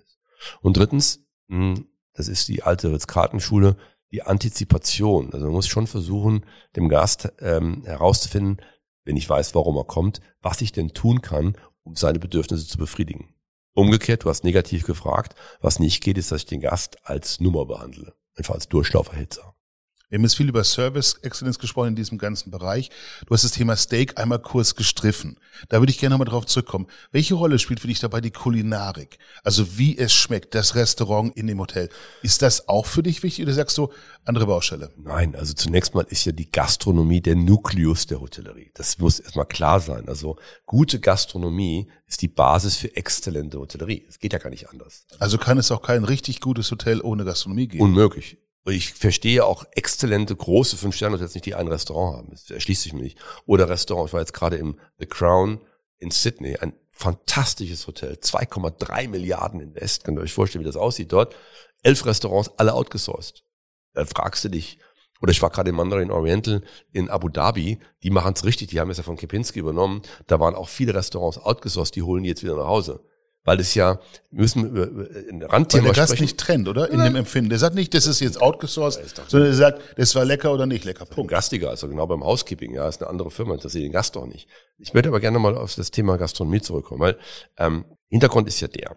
Und 0.60 0.76
drittens, 0.76 1.24
mh, 1.48 1.80
das 2.12 2.28
ist 2.28 2.48
die 2.48 2.62
alte 2.62 2.92
Ritz-Karten-Schule, 2.92 3.76
die 4.12 4.22
Antizipation. 4.22 5.32
Also 5.32 5.46
man 5.46 5.54
muss 5.54 5.66
schon 5.66 5.86
versuchen, 5.86 6.46
dem 6.76 6.88
Gast 6.88 7.32
ähm, 7.40 7.82
herauszufinden, 7.84 8.58
wenn 9.04 9.16
ich 9.16 9.28
weiß, 9.28 9.54
warum 9.54 9.76
er 9.76 9.84
kommt, 9.84 10.20
was 10.40 10.60
ich 10.60 10.72
denn 10.72 10.94
tun 10.94 11.20
kann, 11.20 11.56
um 11.82 11.96
seine 11.96 12.18
Bedürfnisse 12.18 12.66
zu 12.66 12.78
befriedigen. 12.78 13.34
Umgekehrt, 13.74 14.24
du 14.24 14.30
hast 14.30 14.44
negativ 14.44 14.84
gefragt, 14.84 15.34
was 15.60 15.80
nicht 15.80 16.02
geht, 16.02 16.16
ist, 16.16 16.30
dass 16.30 16.42
ich 16.42 16.46
den 16.46 16.60
Gast 16.60 16.98
als 17.06 17.40
Nummer 17.40 17.66
behandle. 17.66 18.14
Einfach 18.36 18.54
als 18.54 18.68
Durchlauferhitzer. 18.68 19.53
Wir 20.14 20.18
haben 20.18 20.26
jetzt 20.26 20.36
viel 20.36 20.48
über 20.48 20.62
Service 20.62 21.14
Excellence 21.22 21.58
gesprochen 21.58 21.88
in 21.88 21.96
diesem 21.96 22.18
ganzen 22.18 22.52
Bereich. 22.52 22.88
Du 23.26 23.34
hast 23.34 23.42
das 23.42 23.50
Thema 23.50 23.74
Steak 23.74 24.16
einmal 24.16 24.38
kurz 24.38 24.76
gestriffen. 24.76 25.40
Da 25.70 25.80
würde 25.80 25.90
ich 25.90 25.98
gerne 25.98 26.12
nochmal 26.12 26.28
drauf 26.28 26.46
zurückkommen. 26.46 26.86
Welche 27.10 27.34
Rolle 27.34 27.58
spielt 27.58 27.80
für 27.80 27.88
dich 27.88 27.98
dabei 27.98 28.20
die 28.20 28.30
Kulinarik? 28.30 29.18
Also 29.42 29.76
wie 29.76 29.98
es 29.98 30.14
schmeckt, 30.14 30.54
das 30.54 30.76
Restaurant 30.76 31.36
in 31.36 31.48
dem 31.48 31.58
Hotel. 31.58 31.88
Ist 32.22 32.42
das 32.42 32.68
auch 32.68 32.86
für 32.86 33.02
dich 33.02 33.24
wichtig 33.24 33.44
oder 33.44 33.54
sagst 33.54 33.76
du 33.76 33.88
andere 34.24 34.46
Baustelle? 34.46 34.92
Nein, 34.96 35.34
also 35.34 35.52
zunächst 35.52 35.96
mal 35.96 36.06
ist 36.08 36.24
ja 36.24 36.30
die 36.30 36.48
Gastronomie 36.48 37.20
der 37.20 37.34
Nukleus 37.34 38.06
der 38.06 38.20
Hotellerie. 38.20 38.70
Das 38.74 38.98
muss 38.98 39.18
erstmal 39.18 39.46
klar 39.46 39.80
sein. 39.80 40.08
Also 40.08 40.36
gute 40.64 41.00
Gastronomie 41.00 41.90
ist 42.06 42.22
die 42.22 42.28
Basis 42.28 42.76
für 42.76 42.94
exzellente 42.94 43.58
Hotellerie. 43.58 44.06
Es 44.08 44.20
geht 44.20 44.32
ja 44.32 44.38
gar 44.38 44.50
nicht 44.50 44.68
anders. 44.68 45.06
Also 45.18 45.38
kann 45.38 45.58
es 45.58 45.72
auch 45.72 45.82
kein 45.82 46.04
richtig 46.04 46.40
gutes 46.40 46.70
Hotel 46.70 47.00
ohne 47.00 47.24
Gastronomie 47.24 47.66
geben? 47.66 47.82
Unmöglich. 47.82 48.38
Und 48.64 48.72
Ich 48.72 48.92
verstehe 48.94 49.44
auch 49.44 49.64
exzellente 49.72 50.34
große 50.34 50.76
Fünf-Sterne-Hotels 50.76 51.34
nicht, 51.34 51.46
die 51.46 51.54
ein 51.54 51.68
Restaurant 51.68 52.16
haben. 52.16 52.30
Das 52.30 52.50
erschließt 52.50 52.82
sich 52.82 52.92
mir 52.94 53.02
nicht. 53.02 53.18
Oder 53.46 53.68
Restaurant. 53.68 54.08
Ich 54.08 54.12
war 54.14 54.20
jetzt 54.20 54.32
gerade 54.32 54.56
im 54.56 54.80
The 54.98 55.06
Crown 55.06 55.60
in 55.98 56.10
Sydney. 56.10 56.56
Ein 56.56 56.72
fantastisches 56.90 57.86
Hotel. 57.86 58.14
2,3 58.14 59.08
Milliarden 59.08 59.60
Invest. 59.60 60.04
Könnt 60.04 60.18
ihr 60.18 60.22
euch 60.22 60.32
vorstellen, 60.32 60.64
wie 60.64 60.66
das 60.66 60.76
aussieht 60.76 61.12
dort. 61.12 61.36
Elf 61.82 62.06
Restaurants, 62.06 62.50
alle 62.56 62.72
outgesourced. 62.72 63.44
Da 63.92 64.06
fragst 64.06 64.44
du 64.44 64.48
dich. 64.48 64.78
Oder 65.20 65.32
ich 65.32 65.42
war 65.42 65.50
gerade 65.50 65.70
im 65.70 65.76
Mandarin 65.76 66.10
Oriental 66.10 66.62
in 66.92 67.10
Abu 67.10 67.28
Dhabi. 67.28 67.78
Die 68.02 68.10
machen 68.10 68.32
es 68.34 68.44
richtig. 68.44 68.68
Die 68.68 68.80
haben 68.80 68.90
es 68.90 68.96
ja 68.96 69.02
von 69.02 69.16
Kepinski 69.16 69.58
übernommen. 69.58 70.02
Da 70.26 70.40
waren 70.40 70.54
auch 70.54 70.68
viele 70.68 70.94
Restaurants 70.94 71.38
outgesourced. 71.38 71.96
Die 71.96 72.02
holen 72.02 72.22
die 72.22 72.30
jetzt 72.30 72.42
wieder 72.42 72.56
nach 72.56 72.66
Hause. 72.66 73.04
Weil 73.46 73.60
es 73.60 73.74
ja, 73.74 74.00
wir 74.30 74.40
müssen 74.40 74.66
über 74.70 74.86
über 74.86 75.02
ein 75.04 75.42
Weil 75.42 75.48
Randthema 75.50 75.84
der 75.84 75.92
Gast 75.92 76.18
nicht 76.18 76.38
trennt, 76.38 76.66
oder? 76.66 76.90
In 76.90 77.04
dem 77.04 77.14
Empfinden. 77.14 77.50
Der 77.50 77.58
sagt 77.58 77.74
nicht, 77.74 77.92
das 77.92 78.06
ist 78.06 78.20
jetzt 78.20 78.40
outgesourced, 78.40 79.22
sondern 79.28 79.50
er 79.50 79.54
sagt, 79.54 79.82
das 79.98 80.14
war 80.14 80.24
lecker 80.24 80.52
oder 80.52 80.64
nicht 80.64 80.84
lecker. 80.84 81.04
Punkt. 81.04 81.30
Gastiger, 81.30 81.68
also 81.68 81.86
genau 81.88 82.06
beim 82.06 82.24
Housekeeping, 82.24 82.74
ja, 82.74 82.88
ist 82.88 83.02
eine 83.02 83.10
andere 83.10 83.30
Firma, 83.30 83.56
das 83.58 83.72
sehe 83.72 83.82
den 83.82 83.92
Gast 83.92 84.16
doch 84.16 84.26
nicht. 84.26 84.48
Ich 84.78 84.94
würde 84.94 85.10
aber 85.10 85.20
gerne 85.20 85.38
mal 85.38 85.56
auf 85.56 85.74
das 85.74 85.90
Thema 85.90 86.16
Gastronomie 86.16 86.62
zurückkommen, 86.62 87.00
weil 87.00 87.18
ähm, 87.58 87.84
Hintergrund 88.08 88.48
ist 88.48 88.60
ja 88.60 88.68
der. 88.68 88.96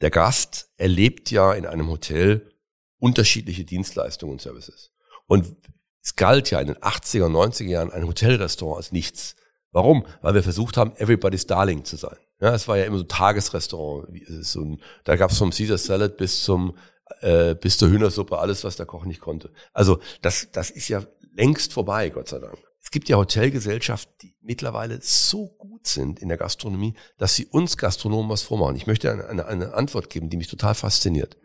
Der 0.00 0.10
Gast 0.10 0.70
erlebt 0.76 1.30
ja 1.30 1.52
in 1.52 1.64
einem 1.64 1.88
Hotel 1.88 2.50
unterschiedliche 2.98 3.64
Dienstleistungen 3.64 4.32
und 4.32 4.42
Services. 4.42 4.90
Und 5.26 5.56
es 6.02 6.16
galt 6.16 6.50
ja 6.50 6.60
in 6.60 6.66
den 6.66 6.76
80er, 6.76 7.26
90er 7.26 7.64
Jahren 7.64 7.92
ein 7.92 8.06
Hotelrestaurant 8.06 8.78
als 8.78 8.92
nichts. 8.92 9.36
Warum? 9.74 10.06
Weil 10.22 10.34
wir 10.34 10.42
versucht 10.44 10.76
haben, 10.76 10.92
everybody's 10.96 11.46
darling 11.46 11.84
zu 11.84 11.96
sein. 11.96 12.16
Ja, 12.40 12.54
es 12.54 12.68
war 12.68 12.78
ja 12.78 12.84
immer 12.84 12.98
so 12.98 13.04
ein 13.04 13.08
Tagesrestaurant. 13.08 14.08
So 14.40 14.60
ein, 14.60 14.80
da 15.02 15.16
gab 15.16 15.32
es 15.32 15.38
vom 15.38 15.50
Caesar 15.50 15.78
Salad 15.78 16.16
bis 16.16 16.44
zum 16.44 16.76
äh, 17.20 17.56
bis 17.56 17.76
zur 17.76 17.90
Hühnersuppe, 17.90 18.38
alles, 18.38 18.62
was 18.62 18.76
der 18.76 18.86
Koch 18.86 19.04
nicht 19.04 19.20
konnte. 19.20 19.50
Also 19.72 19.98
das, 20.22 20.48
das 20.52 20.70
ist 20.70 20.88
ja 20.88 21.04
längst 21.32 21.72
vorbei, 21.72 22.08
Gott 22.10 22.28
sei 22.28 22.38
Dank. 22.38 22.56
Es 22.80 22.92
gibt 22.92 23.08
ja 23.08 23.16
Hotelgesellschaften, 23.16 24.14
die 24.22 24.36
mittlerweile 24.40 25.00
so 25.02 25.48
gut 25.48 25.88
sind 25.88 26.20
in 26.20 26.28
der 26.28 26.38
Gastronomie, 26.38 26.94
dass 27.18 27.34
sie 27.34 27.46
uns 27.46 27.76
Gastronomen 27.76 28.30
was 28.30 28.42
vormachen. 28.42 28.76
Ich 28.76 28.86
möchte 28.86 29.10
eine, 29.10 29.26
eine, 29.26 29.46
eine 29.46 29.74
Antwort 29.74 30.08
geben, 30.08 30.30
die 30.30 30.36
mich 30.36 30.48
total 30.48 30.76
fasziniert. 30.76 31.36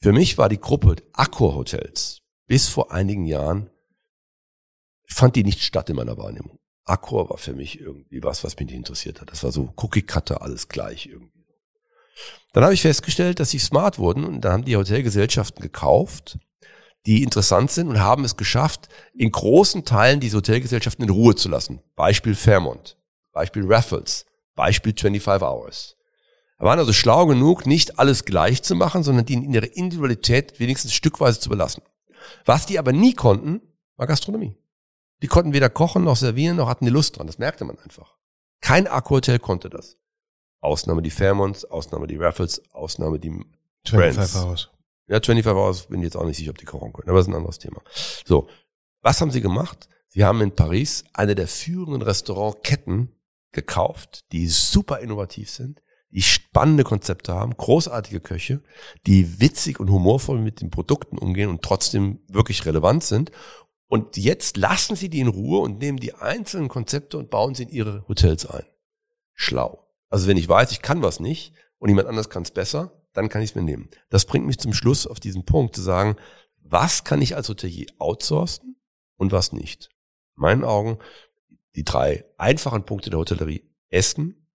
Für 0.00 0.12
mich 0.12 0.38
war 0.38 0.48
die 0.48 0.60
Gruppe 0.60 0.96
Accor 1.12 1.56
Hotels 1.56 2.20
bis 2.46 2.68
vor 2.68 2.92
einigen 2.92 3.24
Jahren, 3.24 3.70
fand 5.06 5.34
die 5.34 5.44
nicht 5.44 5.60
statt 5.60 5.90
in 5.90 5.96
meiner 5.96 6.16
Wahrnehmung. 6.18 6.58
Accor 6.88 7.30
war 7.30 7.38
für 7.38 7.52
mich 7.52 7.80
irgendwie 7.80 8.22
was, 8.22 8.44
was 8.44 8.58
mich 8.58 8.72
interessiert 8.72 9.20
hat. 9.20 9.30
Das 9.30 9.44
war 9.44 9.52
so 9.52 9.72
Cookie-Cutter, 9.76 10.42
alles 10.42 10.68
gleich 10.68 11.06
irgendwie. 11.06 11.44
Dann 12.52 12.64
habe 12.64 12.74
ich 12.74 12.82
festgestellt, 12.82 13.40
dass 13.40 13.50
sie 13.50 13.58
smart 13.58 13.98
wurden 13.98 14.24
und 14.24 14.40
dann 14.40 14.52
haben 14.52 14.64
die 14.64 14.76
Hotelgesellschaften 14.76 15.62
gekauft, 15.62 16.38
die 17.06 17.22
interessant 17.22 17.70
sind 17.70 17.88
und 17.88 18.00
haben 18.00 18.24
es 18.24 18.36
geschafft, 18.36 18.88
in 19.14 19.30
großen 19.30 19.84
Teilen 19.84 20.20
diese 20.20 20.38
Hotelgesellschaften 20.38 21.04
in 21.04 21.10
Ruhe 21.10 21.34
zu 21.34 21.48
lassen. 21.48 21.80
Beispiel 21.94 22.34
Fairmont, 22.34 22.96
Beispiel 23.32 23.64
Raffles, 23.66 24.26
Beispiel 24.56 24.92
25 24.96 25.46
Hours. 25.46 25.96
Wir 26.58 26.66
waren 26.66 26.78
also 26.78 26.92
schlau 26.92 27.26
genug, 27.26 27.66
nicht 27.66 28.00
alles 28.00 28.24
gleich 28.24 28.62
zu 28.62 28.74
machen, 28.74 29.04
sondern 29.04 29.24
die 29.24 29.34
in 29.34 29.54
ihrer 29.54 29.76
Individualität 29.76 30.58
wenigstens 30.58 30.92
stückweise 30.92 31.38
zu 31.38 31.48
belassen. 31.50 31.82
Was 32.44 32.66
die 32.66 32.78
aber 32.78 32.92
nie 32.92 33.14
konnten, 33.14 33.60
war 33.96 34.08
Gastronomie. 34.08 34.56
Die 35.22 35.26
konnten 35.26 35.52
weder 35.52 35.70
kochen 35.70 36.04
noch 36.04 36.16
servieren, 36.16 36.56
noch 36.56 36.68
hatten 36.68 36.84
die 36.84 36.90
Lust 36.90 37.16
dran. 37.16 37.26
Das 37.26 37.38
merkte 37.38 37.64
man 37.64 37.78
einfach. 37.78 38.16
Kein 38.60 38.86
Akku-Hotel 38.86 39.38
konnte 39.38 39.70
das. 39.70 39.96
Ausnahme 40.60 41.02
die 41.02 41.10
Fairmonts, 41.10 41.64
Ausnahme 41.64 42.06
die 42.06 42.16
Raffles, 42.16 42.62
Ausnahme 42.72 43.18
die 43.18 43.30
25 43.84 44.16
Brands. 44.16 44.36
Hours. 44.36 44.70
Ja, 45.06 45.20
25 45.20 45.46
Hours 45.46 45.86
bin 45.86 46.00
ich 46.00 46.04
jetzt 46.04 46.16
auch 46.16 46.26
nicht 46.26 46.36
sicher, 46.36 46.50
ob 46.50 46.58
die 46.58 46.64
kochen 46.64 46.92
können, 46.92 47.08
aber 47.08 47.18
das 47.18 47.26
ist 47.26 47.32
ein 47.32 47.36
anderes 47.36 47.58
Thema. 47.58 47.80
So, 48.24 48.48
was 49.02 49.20
haben 49.20 49.30
sie 49.30 49.40
gemacht? 49.40 49.88
Sie 50.08 50.24
haben 50.24 50.40
in 50.40 50.54
Paris 50.54 51.04
eine 51.12 51.34
der 51.34 51.48
führenden 51.48 52.02
Restaurantketten 52.02 53.14
gekauft, 53.52 54.24
die 54.32 54.46
super 54.48 54.98
innovativ 55.00 55.50
sind, 55.50 55.80
die 56.10 56.22
spannende 56.22 56.84
Konzepte 56.84 57.34
haben, 57.34 57.56
großartige 57.56 58.20
Köche, 58.20 58.62
die 59.06 59.40
witzig 59.40 59.78
und 59.78 59.90
humorvoll 59.90 60.40
mit 60.40 60.60
den 60.60 60.70
Produkten 60.70 61.18
umgehen 61.18 61.50
und 61.50 61.62
trotzdem 61.62 62.20
wirklich 62.28 62.64
relevant 62.66 63.04
sind. 63.04 63.30
Und 63.88 64.16
jetzt 64.16 64.56
lassen 64.56 64.96
sie 64.96 65.08
die 65.08 65.20
in 65.20 65.28
Ruhe 65.28 65.60
und 65.60 65.78
nehmen 65.78 65.98
die 65.98 66.14
einzelnen 66.14 66.68
Konzepte 66.68 67.16
und 67.18 67.30
bauen 67.30 67.54
sie 67.54 67.64
in 67.64 67.68
ihre 67.70 68.06
Hotels 68.06 68.46
ein. 68.46 68.66
Schlau. 69.32 69.86
Also 70.10 70.26
wenn 70.26 70.36
ich 70.36 70.48
weiß, 70.48 70.72
ich 70.72 70.82
kann 70.82 71.02
was 71.02 71.20
nicht 71.20 71.54
und 71.78 71.88
jemand 71.88 72.08
anders 72.08 72.28
kann 72.28 72.42
es 72.42 72.50
besser, 72.50 72.92
dann 73.14 73.28
kann 73.28 73.42
ich 73.42 73.50
es 73.50 73.56
mir 73.56 73.62
nehmen. 73.62 73.88
Das 74.10 74.26
bringt 74.26 74.46
mich 74.46 74.58
zum 74.58 74.74
Schluss 74.74 75.06
auf 75.06 75.20
diesen 75.20 75.44
Punkt 75.44 75.74
zu 75.74 75.82
sagen, 75.82 76.16
was 76.60 77.04
kann 77.04 77.22
ich 77.22 77.34
als 77.34 77.48
Hotelier 77.48 77.86
outsourcen 77.98 78.76
und 79.16 79.32
was 79.32 79.52
nicht. 79.52 79.88
In 80.36 80.42
meinen 80.42 80.64
Augen 80.64 80.98
die 81.74 81.84
drei 81.84 82.24
einfachen 82.36 82.84
Punkte 82.84 83.10
der 83.10 83.18
Hotellerie. 83.18 83.64
Essen, 83.88 84.48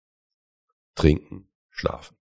trinken, 0.95 1.47
schlafen. 1.69 2.17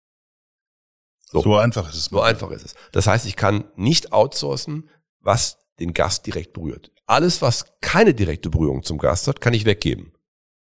So, 1.26 1.41
So 1.41 1.56
einfach 1.58 1.88
ist 1.89 1.95
es. 1.95 2.06
so 2.06 2.22
einfach 2.22 2.49
ist 2.51 2.66
es. 2.66 2.76
Das 2.91 3.06
heißt, 3.06 3.26
ich 3.28 3.36
kann 3.36 3.66
nicht 3.76 4.12
outsourcen, 4.12 4.89
was 5.20 5.60
den 5.80 5.93
Gast 5.93 6.26
direkt 6.26 6.53
berührt. 6.53 6.91
Alles, 7.08 7.41
was 7.41 7.66
keine 7.82 8.14
direkte 8.14 8.49
Berührung 8.49 8.84
zum 8.84 8.97
Gast 8.97 9.28
hat, 9.28 9.41
kann 9.41 9.53
ich 9.53 9.66
weggeben. 9.66 10.12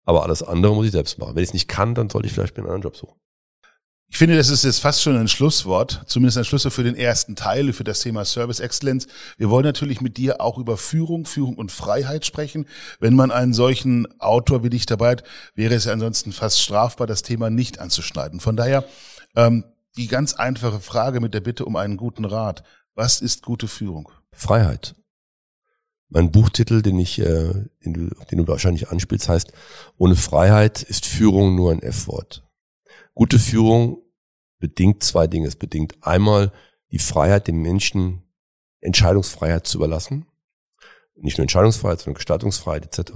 Aber 0.06 0.24
alles 0.24 0.44
andere 0.44 0.74
muss 0.74 0.86
ich 0.86 0.92
selbst 0.92 1.20
machen. 1.20 1.36
Wenn 1.36 1.44
ich 1.44 1.50
es 1.50 1.54
nicht 1.54 1.68
kann, 1.68 1.94
dann 1.94 2.10
sollte 2.10 2.28
ich 2.28 2.34
vielleicht 2.34 2.56
mir 2.56 2.64
einen 2.64 2.74
anderen 2.74 2.84
Job 2.84 2.98
suchen. 2.98 3.22
Ich 4.14 4.18
finde, 4.18 4.36
das 4.36 4.50
ist 4.50 4.66
jetzt 4.66 4.80
fast 4.80 5.02
schon 5.02 5.16
ein 5.16 5.30
Schlusswort, 5.30 6.02
zumindest 6.06 6.38
ein 6.38 6.44
Schlusswort 6.44 6.74
für 6.74 6.84
den 6.84 6.98
ersten 6.98 7.38
Teil, 7.38 7.72
für 7.72 7.86
das 7.86 8.02
Thema 8.02 8.26
Service 8.26 8.60
Excellence. 8.60 9.08
Wir 9.38 9.50
wollen 9.50 9.64
natürlich 9.64 10.02
mit 10.02 10.18
dir 10.18 10.42
auch 10.42 10.58
über 10.58 10.76
Führung, 10.76 11.26
Führung 11.26 11.56
und 11.56 11.72
Freiheit 11.72 12.26
sprechen. 12.26 12.66
Wenn 13.00 13.16
man 13.16 13.32
einen 13.32 13.54
solchen 13.54 14.06
Autor 14.20 14.66
wie 14.66 14.70
dich 14.70 14.86
dabei 14.86 15.12
hat, 15.12 15.24
wäre 15.56 15.76
es 15.76 15.86
ja 15.86 15.94
ansonsten 15.94 16.34
fast 16.34 16.62
strafbar, 16.62 17.08
das 17.08 17.22
Thema 17.22 17.50
nicht 17.50 17.80
anzuschneiden. 17.80 18.42
Von 18.42 18.58
daher 18.58 18.84
ähm, 19.38 19.64
die 19.96 20.08
ganz 20.08 20.34
einfache 20.34 20.82
Frage 20.82 21.22
mit 21.22 21.34
der 21.34 21.40
Bitte 21.40 21.64
um 21.64 21.78
einen 21.78 21.96
guten 21.96 22.26
Rat. 22.26 22.64
Was 22.96 23.22
ist 23.22 23.44
gute 23.44 23.70
Führung? 23.70 24.12
Freiheit. 24.34 24.94
Mein 26.14 26.30
Buchtitel, 26.30 26.82
den 26.82 27.00
ich, 27.00 27.20
äh, 27.20 27.54
den 27.86 27.94
du, 27.94 28.10
den 28.30 28.40
du 28.40 28.48
wahrscheinlich 28.48 28.90
anspielst, 28.90 29.30
heißt, 29.30 29.54
ohne 29.98 30.18
Freiheit 30.18 30.84
ist 30.84 31.06
Führung 31.06 31.56
nur 31.56 31.72
ein 31.72 31.82
F-Wort. 31.82 32.44
Gute 33.14 33.40
Führung 33.40 34.02
bedingt 34.60 35.04
zwei 35.04 35.28
Dinge. 35.28 35.48
Es 35.48 35.56
bedingt 35.56 35.96
einmal 36.02 36.52
die 36.92 37.00
Freiheit, 37.00 37.48
dem 37.48 37.62
Menschen 37.62 38.24
Entscheidungsfreiheit 38.82 39.66
zu 39.66 39.78
überlassen. 39.78 40.26
Nicht 41.16 41.38
nur 41.38 41.44
Entscheidungsfreiheit, 41.44 42.02
sondern 42.02 42.16
Gestaltungsfreiheit 42.16 42.86
etc. 42.86 43.12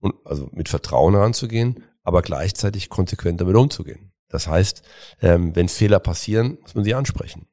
Und 0.00 0.14
also 0.26 0.50
mit 0.52 0.68
Vertrauen 0.68 1.14
heranzugehen, 1.14 1.82
aber 2.02 2.20
gleichzeitig 2.20 2.90
konsequent 2.90 3.40
damit 3.40 3.56
umzugehen. 3.56 4.12
Das 4.28 4.48
heißt, 4.48 4.82
ähm, 5.22 5.56
wenn 5.56 5.70
Fehler 5.70 5.98
passieren, 5.98 6.58
muss 6.60 6.74
man 6.74 6.84
sie 6.84 6.94
ansprechen. 6.94 7.46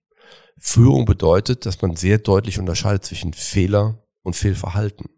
Führung 0.57 1.05
bedeutet, 1.05 1.65
dass 1.65 1.81
man 1.81 1.95
sehr 1.95 2.17
deutlich 2.17 2.59
unterscheidet 2.59 3.05
zwischen 3.05 3.31
Fehler 3.31 4.03
und 4.23 4.35
Fehlverhalten. 4.35 5.09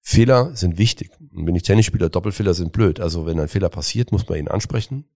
Fehler 0.00 0.56
sind 0.56 0.78
wichtig. 0.78 1.12
Und 1.32 1.46
wenn 1.46 1.54
ich 1.54 1.62
Tennis 1.62 1.86
spiele, 1.86 2.10
Doppelfehler 2.10 2.54
sind 2.54 2.72
blöd. 2.72 3.00
Also 3.00 3.26
wenn 3.26 3.38
ein 3.38 3.48
Fehler 3.48 3.68
passiert, 3.68 4.12
muss 4.12 4.28
man 4.28 4.38
ihn 4.38 4.48
ansprechen. 4.48 5.08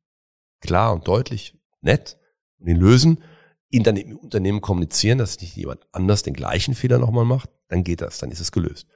Klar 0.60 0.92
und 0.92 1.08
deutlich, 1.08 1.58
nett. 1.80 2.18
Und 2.58 2.68
ihn 2.68 2.76
lösen. 2.76 3.22
Ihn 3.70 3.82
dann 3.82 3.96
im 3.96 4.16
Unternehmen 4.18 4.60
kommunizieren, 4.60 5.18
dass 5.18 5.40
nicht 5.40 5.56
jemand 5.56 5.80
anders 5.92 6.22
den 6.22 6.34
gleichen 6.34 6.74
Fehler 6.74 6.98
nochmal 6.98 7.24
macht. 7.24 7.50
Dann 7.68 7.82
geht 7.82 8.02
das. 8.02 8.18
Dann 8.18 8.30
ist 8.30 8.40
es 8.40 8.52
gelöst. 8.52 8.86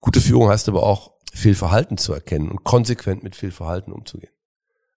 Gute 0.00 0.20
Führung 0.20 0.48
heißt 0.48 0.68
aber 0.68 0.82
auch, 0.82 1.12
Fehlverhalten 1.32 1.98
zu 1.98 2.12
erkennen 2.12 2.50
und 2.50 2.64
konsequent 2.64 3.22
mit 3.22 3.36
Fehlverhalten 3.36 3.92
umzugehen. 3.92 4.32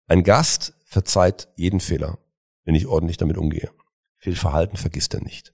Ein 0.07 0.23
Gast 0.23 0.73
verzeiht 0.85 1.49
jeden 1.55 1.79
Fehler, 1.79 2.19
wenn 2.63 2.75
ich 2.75 2.87
ordentlich 2.87 3.17
damit 3.17 3.37
umgehe. 3.37 3.71
Fehlverhalten 4.19 4.77
vergisst 4.77 5.13
er 5.13 5.21
nicht. 5.21 5.53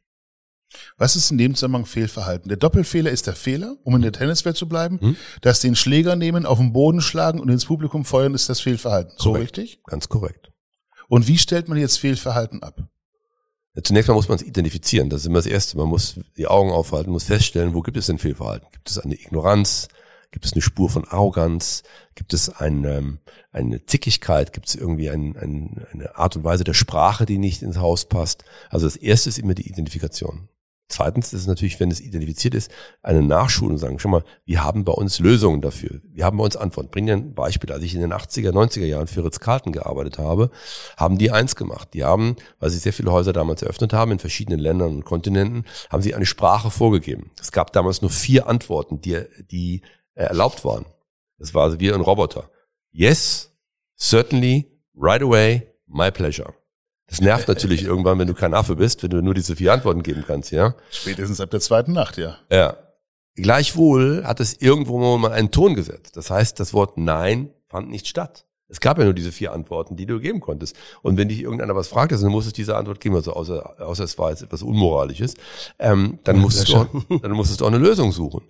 Was 0.98 1.16
ist 1.16 1.32
in 1.32 1.38
dem 1.38 1.56
Zusammenhang 1.56 1.86
Fehlverhalten? 1.86 2.50
Der 2.50 2.58
Doppelfehler 2.58 3.12
ist 3.12 3.28
der 3.28 3.36
Fehler, 3.36 3.78
um 3.84 3.96
in 3.96 4.02
der 4.02 4.12
Tenniswelt 4.12 4.58
zu 4.58 4.68
bleiben. 4.68 5.00
Hm? 5.00 5.16
Das 5.42 5.60
den 5.60 5.76
Schläger 5.76 6.16
nehmen, 6.16 6.46
auf 6.46 6.58
den 6.58 6.74
Boden 6.74 7.02
schlagen 7.02 7.40
und 7.40 7.50
ins 7.50 7.66
Publikum 7.66 8.06
feuern, 8.06 8.34
ist 8.34 8.50
das 8.50 8.62
Fehlverhalten. 8.62 9.14
So 9.18 9.32
Korrekt. 9.32 9.58
richtig? 9.58 9.84
Ganz 9.86 10.10
korrekt. 10.10 10.52
Und 11.08 11.28
wie 11.28 11.38
stellt 11.38 11.68
man 11.68 11.78
jetzt 11.78 12.00
Fehlverhalten 12.00 12.64
ab? 12.64 12.82
Ja, 13.76 13.84
Zunächst 13.84 14.08
mal 14.08 14.14
muss 14.14 14.30
man 14.30 14.38
es 14.38 14.44
identifizieren. 14.44 15.10
Das 15.10 15.22
ist 15.22 15.28
immer 15.28 15.40
das 15.40 15.46
Erste. 15.46 15.78
Man 15.78 15.88
muss 15.88 16.20
die 16.38 16.48
Augen 16.48 16.72
aufhalten, 16.72 17.12
muss 17.12 17.24
feststellen, 17.26 17.74
wo 17.74 17.82
gibt 17.82 17.98
es 17.98 18.06
denn 18.06 18.20
Fehlverhalten? 18.20 18.68
Gibt 18.72 18.90
es 18.90 19.00
eine 19.00 19.16
Ignoranz? 19.16 19.88
Gibt 20.32 20.46
es 20.46 20.54
eine 20.54 20.64
Spur 20.64 20.90
von 20.90 21.06
Arroganz? 21.06 21.84
Gibt 22.16 22.34
es 22.34 22.50
ein, 22.50 22.86
ähm, 22.86 23.20
eine 23.52 23.86
Zickigkeit? 23.86 24.52
Gibt 24.52 24.68
es 24.68 24.76
irgendwie 24.76 25.12
ein, 25.12 25.38
ein, 25.38 25.86
eine 25.92 26.16
Art 26.18 26.36
und 26.36 26.44
Weise 26.44 26.64
der 26.64 26.74
Sprache, 26.74 27.28
die 27.28 27.38
nicht 27.38 27.62
ins 27.62 27.78
Haus 27.78 28.06
passt? 28.06 28.44
Also 28.70 28.88
das 28.88 28.96
Erste 28.96 29.30
ist 29.30 29.38
immer 29.38 29.54
die 29.54 29.68
Identifikation. 29.68 30.50
Zweitens 30.94 31.34
ist 31.34 31.42
es 31.42 31.48
natürlich, 31.48 31.80
wenn 31.80 31.90
es 31.90 32.00
identifiziert 32.00 32.54
ist, 32.54 32.70
eine 33.02 33.24
Nachschulung 33.24 33.80
sagen, 33.80 33.98
schau 33.98 34.10
mal, 34.10 34.24
wir 34.46 34.64
haben 34.64 34.86
bei 34.86 34.92
uns 34.92 35.18
Lösungen 35.18 35.60
dafür. 35.60 36.02
Wir 36.12 36.24
haben 36.24 36.38
bei 36.38 36.44
uns 36.44 36.56
Antworten. 36.56 36.92
Bring 36.92 37.08
dir 37.08 37.14
ein 37.14 37.34
Beispiel. 37.34 37.72
Als 37.72 37.84
ich 37.84 37.96
in 37.96 38.02
den 38.02 38.14
80er, 38.14 38.52
90er 38.52 38.86
Jahren 38.86 39.08
für 39.08 39.26
Ritz-Carlton 39.26 39.74
gearbeitet 39.74 40.20
habe, 40.20 40.52
haben 40.96 41.18
die 41.18 41.32
eins 41.32 41.56
gemacht. 41.56 41.96
Die 41.96 42.04
haben, 42.04 42.36
weil 42.60 42.70
sie 42.70 42.78
sehr 42.78 42.94
viele 42.94 43.12
Häuser 43.12 43.34
damals 43.34 43.64
eröffnet 43.64 43.92
haben, 43.92 44.12
in 44.12 44.20
verschiedenen 44.20 44.60
Ländern 44.60 44.94
und 44.94 45.04
Kontinenten, 45.04 45.66
haben 45.90 46.04
sie 46.04 46.14
eine 46.14 46.28
Sprache 46.28 46.70
vorgegeben. 46.70 47.32
Es 47.42 47.52
gab 47.52 47.74
damals 47.74 48.04
nur 48.04 48.12
vier 48.12 48.46
Antworten, 48.46 49.02
die, 49.02 49.20
die 49.50 49.82
erlaubt 50.14 50.64
waren. 50.64 50.86
Das 51.40 51.56
war 51.56 51.64
also 51.64 51.80
wie 51.80 51.92
ein 51.92 52.02
Roboter. 52.02 52.52
Yes, 52.92 53.52
certainly, 53.98 54.80
right 54.96 55.24
away, 55.24 55.74
my 55.88 56.12
pleasure. 56.12 56.54
Das 57.14 57.22
nervt 57.22 57.48
natürlich 57.48 57.84
irgendwann, 57.86 58.18
wenn 58.18 58.28
du 58.28 58.34
kein 58.34 58.56
Affe 58.56 58.76
bist, 58.76 59.04
wenn 59.04 59.12
du 59.12 59.22
nur 59.22 59.36
diese 59.36 59.56
vier 59.56 59.72
Antworten 59.72 60.02
geben 60.02 60.24
kannst, 60.26 60.52
ja. 60.52 60.74
Spätestens 60.90 61.40
ab 61.40 61.52
der 61.52 61.60
zweiten 61.60 61.94
Nacht, 61.94 62.18
ja. 62.18 62.38
Ja. 62.52 62.76
Gleichwohl 63.36 64.24
hat 64.26 64.40
es 64.40 64.60
irgendwo 64.60 65.18
mal 65.20 65.32
einen 65.32 65.52
Ton 65.52 65.76
gesetzt. 65.76 66.18
Das 66.18 66.32
heißt, 66.32 66.60
das 66.60 66.74
Wort 66.74 66.98
Nein 66.98 67.52
fand 67.68 67.92
nicht 67.92 68.08
statt. 68.08 68.48
Es 68.68 68.80
gab 68.80 68.98
ja 68.98 69.04
nur 69.04 69.14
diese 69.14 69.32
vier 69.32 69.52
Antworten, 69.52 69.96
die 69.96 70.08
du 70.08 70.20
geben 70.20 70.40
konntest. 70.40 70.76
Und 71.04 71.16
wenn 71.18 71.30
dich 71.30 71.42
irgendeiner 71.42 71.76
was 71.76 71.88
fragt, 71.88 72.12
dann 72.12 72.24
musstest 72.32 72.58
du 72.58 72.62
diese 72.62 72.76
Antwort 72.76 73.00
geben, 73.00 73.16
also 73.16 73.34
außer, 73.34 73.80
außer 73.80 74.04
es 74.04 74.18
war 74.18 74.32
jetzt 74.32 74.42
etwas 74.42 74.64
Unmoralisches, 74.64 75.36
ähm, 75.78 76.18
dann, 76.24 76.40
musstest 76.40 76.70
du 76.70 76.78
auch, 76.78 76.88
dann 77.22 77.32
musstest 77.34 77.62
du 77.62 77.66
auch 77.66 77.70
eine 77.70 77.78
Lösung 77.78 78.12
suchen. 78.12 78.42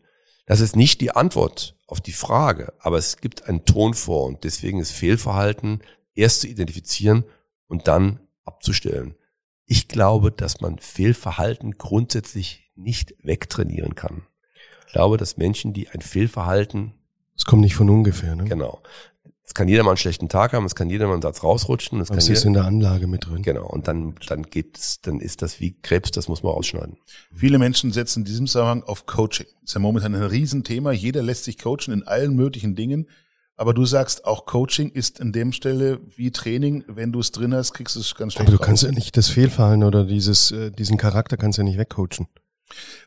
Das 0.45 0.61
ist 0.61 0.77
nicht 0.77 1.01
die 1.01 1.11
Antwort 1.11 1.75
auf 1.85 1.99
die 1.99 2.13
Frage, 2.13 2.71
aber 2.79 2.97
es 2.97 3.17
gibt 3.17 3.49
einen 3.49 3.65
Ton 3.65 3.93
vor 3.93 4.25
und 4.25 4.45
deswegen 4.45 4.79
ist 4.79 4.91
Fehlverhalten 4.91 5.81
erst 6.15 6.41
zu 6.41 6.47
identifizieren 6.47 7.25
und 7.67 7.89
dann 7.89 8.21
abzustellen. 8.45 9.15
Ich 9.65 9.87
glaube, 9.87 10.31
dass 10.31 10.61
man 10.61 10.77
Fehlverhalten 10.79 11.77
grundsätzlich 11.77 12.71
nicht 12.75 13.13
wegtrainieren 13.23 13.95
kann. 13.95 14.23
Ich 14.87 14.93
glaube, 14.93 15.17
dass 15.17 15.37
Menschen, 15.37 15.73
die 15.73 15.89
ein 15.89 16.01
Fehlverhalten, 16.01 16.93
Es 17.35 17.45
kommt 17.45 17.61
nicht 17.61 17.75
von 17.75 17.89
ungefähr, 17.89 18.35
ne? 18.35 18.43
genau, 18.43 18.81
Es 19.45 19.53
kann 19.53 19.67
jeder 19.67 19.83
mal 19.83 19.91
einen 19.91 19.97
schlechten 19.97 20.29
Tag 20.29 20.53
haben, 20.53 20.65
es 20.65 20.75
kann 20.75 20.89
jeder 20.89 21.07
mal 21.07 21.13
einen 21.13 21.21
Satz 21.21 21.43
rausrutschen. 21.43 21.99
Es 21.99 22.09
Aber 22.09 22.17
kann 22.17 22.23
es 22.23 22.29
ist 22.29 22.45
in 22.45 22.53
der 22.53 22.65
Anlage 22.65 23.07
mit 23.07 23.25
drin. 23.25 23.41
genau. 23.41 23.65
Und 23.65 23.87
dann, 23.87 24.15
dann 24.27 24.43
gibt's, 24.43 25.01
dann 25.01 25.19
ist 25.19 25.41
das 25.41 25.59
wie 25.59 25.73
Krebs, 25.81 26.11
das 26.11 26.27
muss 26.27 26.43
man 26.43 26.53
ausschneiden. 26.53 26.97
Viele 27.33 27.57
Menschen 27.57 27.91
setzen 27.91 28.19
in 28.19 28.25
diesem 28.25 28.47
Zusammenhang 28.47 28.83
auf 28.83 29.05
Coaching. 29.05 29.47
Das 29.61 29.71
ist 29.71 29.73
ja 29.73 29.79
momentan 29.79 30.13
ein 30.15 30.23
Riesenthema. 30.23 30.91
Jeder 30.91 31.21
lässt 31.23 31.45
sich 31.45 31.57
coachen 31.57 31.91
in 31.93 32.03
allen 32.03 32.35
möglichen 32.35 32.75
Dingen. 32.75 33.07
Aber 33.55 33.73
du 33.73 33.85
sagst, 33.85 34.25
auch 34.25 34.45
Coaching 34.45 34.89
ist 34.89 35.19
in 35.19 35.31
dem 35.31 35.51
Stelle 35.51 35.99
wie 36.15 36.31
Training. 36.31 36.83
Wenn 36.87 37.11
du 37.11 37.19
es 37.19 37.31
drin 37.31 37.53
hast, 37.53 37.73
kriegst 37.73 37.95
du 37.95 37.99
es 37.99 38.15
ganz 38.15 38.33
schlecht 38.33 38.47
Aber 38.47 38.51
du 38.51 38.57
raus. 38.57 38.65
kannst 38.65 38.83
ja 38.83 38.91
nicht 38.91 39.15
das 39.15 39.29
Fehlverhalten 39.29 39.83
oder 39.83 40.05
dieses, 40.05 40.51
äh, 40.51 40.71
diesen 40.71 40.97
Charakter 40.97 41.37
kannst 41.37 41.57
du 41.57 41.61
ja 41.61 41.65
nicht 41.65 41.77
wegcoachen. 41.77 42.27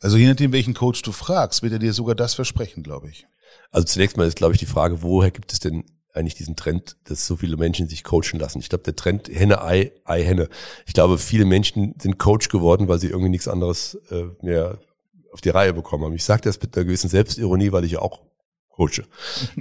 Also 0.01 0.17
je 0.17 0.29
nachdem, 0.29 0.53
welchen 0.53 0.75
Coach 0.75 1.03
du 1.03 1.11
fragst, 1.11 1.63
wird 1.63 1.73
er 1.73 1.79
dir 1.81 1.93
sogar 1.93 2.15
das 2.15 2.35
versprechen, 2.35 2.83
glaube 2.85 3.11
ich. 3.11 3.27
Also 3.71 3.87
zunächst 3.87 4.17
mal 4.17 4.27
ist, 4.27 4.37
glaube 4.37 4.55
ich, 4.55 4.61
die 4.61 4.67
Frage, 4.67 5.03
woher 5.03 5.33
gibt 5.33 5.53
es 5.53 5.59
denn 5.59 5.85
eigentlich 6.15 6.35
diesen 6.35 6.55
Trend, 6.57 6.97
dass 7.05 7.27
so 7.27 7.37
viele 7.37 7.57
Menschen 7.57 7.89
sich 7.89 8.05
coachen 8.05 8.39
lassen? 8.39 8.61
Ich 8.61 8.69
glaube, 8.69 8.85
der 8.85 8.95
Trend 8.95 9.29
Henne, 9.29 9.63
Ei, 9.63 9.93
Ei, 10.05 10.23
Henne. 10.23 10.49
Ich 10.87 10.95
glaube, 10.95 11.19
viele 11.19 11.45
Menschen 11.45 11.95
sind 12.01 12.19
Coach 12.19 12.49
geworden, 12.49 12.87
weil 12.87 13.01
sie 13.01 13.09
irgendwie 13.09 13.31
nichts 13.31 13.49
anderes 13.49 13.99
äh, 14.11 14.27
mehr 14.43 14.79
auf 15.33 15.41
die 15.41 15.51
Reihe 15.51 15.75
bekommen 15.75 16.05
haben. 16.05 16.15
Ich 16.15 16.25
sage 16.25 16.43
das 16.43 16.61
mit 16.63 16.77
einer 16.77 16.85
gewissen 16.87 17.11
Selbstironie, 17.11 17.73
weil 17.73 17.85
ich 17.85 17.93
ja 17.93 17.99
auch 17.99 18.21
coache. 18.77 19.05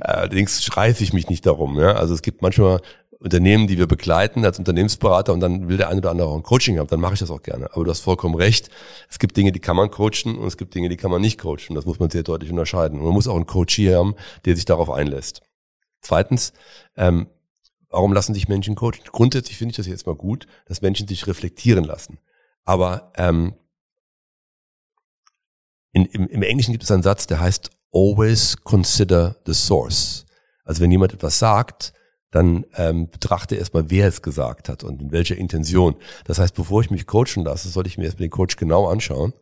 Allerdings 0.01 0.63
schreife 0.63 1.03
ich 1.03 1.13
mich 1.13 1.30
nicht 1.30 1.45
darum. 1.45 1.80
Ja? 1.80 1.93
Also 1.93 2.13
es 2.13 2.22
gibt 2.22 2.41
manchmal 2.41 2.82
Unternehmen, 3.20 3.68
die 3.68 3.78
wir 3.78 3.88
begleiten 3.88 4.45
als 4.45 4.59
Unternehmensberater 4.59 5.34
und 5.34 5.39
dann 5.39 5.68
will 5.68 5.78
der 5.78 5.89
eine 5.89 5.99
oder 5.99 6.11
andere 6.11 6.28
auch 6.28 6.36
ein 6.36 6.43
Coaching 6.43 6.78
haben, 6.78 6.88
dann 6.88 6.99
mache 6.99 7.13
ich 7.13 7.20
das 7.20 7.32
auch 7.32 7.41
gerne. 7.41 7.74
Aber 7.74 7.84
du 7.84 7.89
hast 7.89 8.01
vollkommen 8.01 8.36
recht. 8.36 8.70
Es 9.09 9.20
gibt 9.20 9.38
Dinge, 9.38 9.51
die 9.51 9.59
kann 9.59 9.76
man 9.76 9.89
coachen 9.89 10.38
und 10.38 10.45
es 10.45 10.57
gibt 10.57 10.76
Dinge, 10.76 10.89
die 10.89 10.97
kann 10.97 11.11
man 11.11 11.22
nicht 11.22 11.39
coachen. 11.39 11.76
Das 11.76 11.86
muss 11.86 11.97
man 11.97 12.09
sehr 12.09 12.24
deutlich 12.24 12.51
unterscheiden. 12.51 12.99
Und 12.99 13.05
man 13.05 13.13
muss 13.13 13.28
auch 13.28 13.36
einen 13.36 13.47
Coach 13.47 13.76
hier 13.76 13.97
haben, 13.97 14.16
der 14.45 14.55
sich 14.55 14.66
darauf 14.66 14.91
einlässt. 14.91 15.41
Zweitens, 16.01 16.53
ähm, 16.97 17.28
warum 17.89 18.13
lassen 18.13 18.34
sich 18.34 18.47
Menschen 18.47 18.76
coachen? 18.76 19.01
Grundsätzlich 19.11 19.57
finde 19.57 19.72
ich 19.72 19.78
das 19.78 19.88
jetzt 19.88 20.05
mal 20.05 20.16
gut, 20.16 20.45
dass 20.68 20.82
Menschen 20.82 21.07
sich 21.07 21.26
reflektieren 21.26 21.84
lassen. 21.84 22.20
Aber 22.63 23.11
ähm, 23.16 23.55
in, 25.93 26.05
im, 26.05 26.28
im 26.28 26.43
Englischen 26.43 26.74
gibt 26.74 26.84
es 26.84 26.91
einen 26.91 27.03
Satz, 27.03 27.26
der 27.26 27.39
heißt 27.39 27.72
always 27.96 28.58
consider 28.64 29.38
the 29.46 29.54
source. 29.54 30.26
Also 30.66 30.82
wenn 30.82 30.91
jemand 30.91 31.14
etwas 31.14 31.39
sagt, 31.39 31.93
dann 32.32 32.66
ähm, 32.76 33.08
betrachte 33.10 33.56
erstmal, 33.56 33.89
wer 33.89 34.08
es 34.10 34.22
gesagt 34.22 34.68
hat 34.68 34.84
und 34.84 35.02
in 35.02 35.12
welcher 35.12 35.38
Intention. 35.38 35.96
Das 36.26 36.38
heißt, 36.38 36.54
bevor 36.54 36.82
ich 36.82 36.91
mich 36.91 37.08
coachen 37.08 37.46
lasse, 37.46 37.70
sollte 37.70 37.88
ich 37.88 37.98
mir 37.98 38.04
erstmal 38.04 38.28
den 38.28 38.32
Coach 38.32 38.58
genau 38.58 38.88
anschauen 38.88 39.34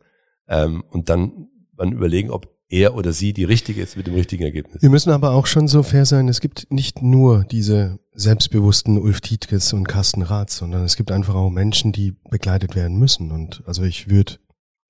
ähm, 0.48 0.84
und 0.90 1.08
dann, 1.08 1.48
dann 1.76 1.92
überlegen, 1.92 2.30
ob 2.30 2.54
er 2.68 2.94
oder 2.94 3.12
sie 3.12 3.32
die 3.32 3.44
richtige 3.44 3.82
ist 3.82 3.96
mit 3.96 4.06
dem 4.06 4.14
richtigen 4.14 4.44
Ergebnis. 4.44 4.80
Wir 4.80 4.90
müssen 4.90 5.10
aber 5.10 5.32
auch 5.32 5.46
schon 5.46 5.68
so 5.68 5.82
fair 5.82 6.06
sein, 6.06 6.28
es 6.28 6.40
gibt 6.40 6.70
nicht 6.70 7.02
nur 7.02 7.44
diese 7.44 7.98
selbstbewussten 8.12 8.98
Ulf 8.98 9.20
Tietkes 9.20 9.72
und 9.72 9.88
Carsten 9.88 10.22
Rath, 10.22 10.50
sondern 10.50 10.84
es 10.84 10.96
gibt 10.96 11.10
einfach 11.10 11.34
auch 11.34 11.50
Menschen, 11.50 11.92
die 11.92 12.12
begleitet 12.30 12.74
werden 12.74 12.98
müssen. 12.98 13.32
Und 13.32 13.62
also 13.66 13.82
ich 13.82 14.08
würde 14.08 14.38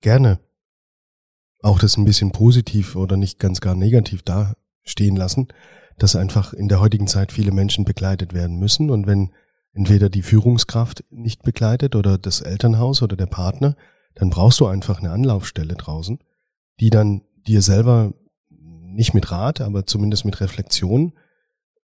gerne 0.01 0.39
auch 1.65 1.79
das 1.79 1.97
ein 1.97 2.05
bisschen 2.05 2.31
positiv 2.31 2.95
oder 2.95 3.17
nicht 3.17 3.39
ganz 3.39 3.59
gar 3.59 3.75
negativ 3.75 4.21
dastehen 4.21 5.15
lassen, 5.15 5.47
dass 5.97 6.15
einfach 6.15 6.53
in 6.53 6.67
der 6.67 6.79
heutigen 6.79 7.07
Zeit 7.07 7.31
viele 7.31 7.51
Menschen 7.51 7.85
begleitet 7.85 8.33
werden 8.33 8.57
müssen. 8.57 8.91
Und 8.91 9.07
wenn 9.07 9.31
entweder 9.73 10.09
die 10.09 10.21
Führungskraft 10.21 11.03
nicht 11.09 11.41
begleitet 11.41 11.95
oder 11.95 12.17
das 12.17 12.41
Elternhaus 12.41 13.01
oder 13.01 13.15
der 13.15 13.25
Partner, 13.25 13.75
dann 14.13 14.29
brauchst 14.29 14.59
du 14.59 14.67
einfach 14.67 14.99
eine 14.99 15.11
Anlaufstelle 15.11 15.73
draußen, 15.73 16.19
die 16.79 16.91
dann 16.91 17.21
dir 17.47 17.61
selber 17.61 18.13
nicht 18.49 19.13
mit 19.13 19.31
Rat, 19.31 19.59
aber 19.59 19.85
zumindest 19.85 20.23
mit 20.23 20.39
Reflexion 20.39 21.13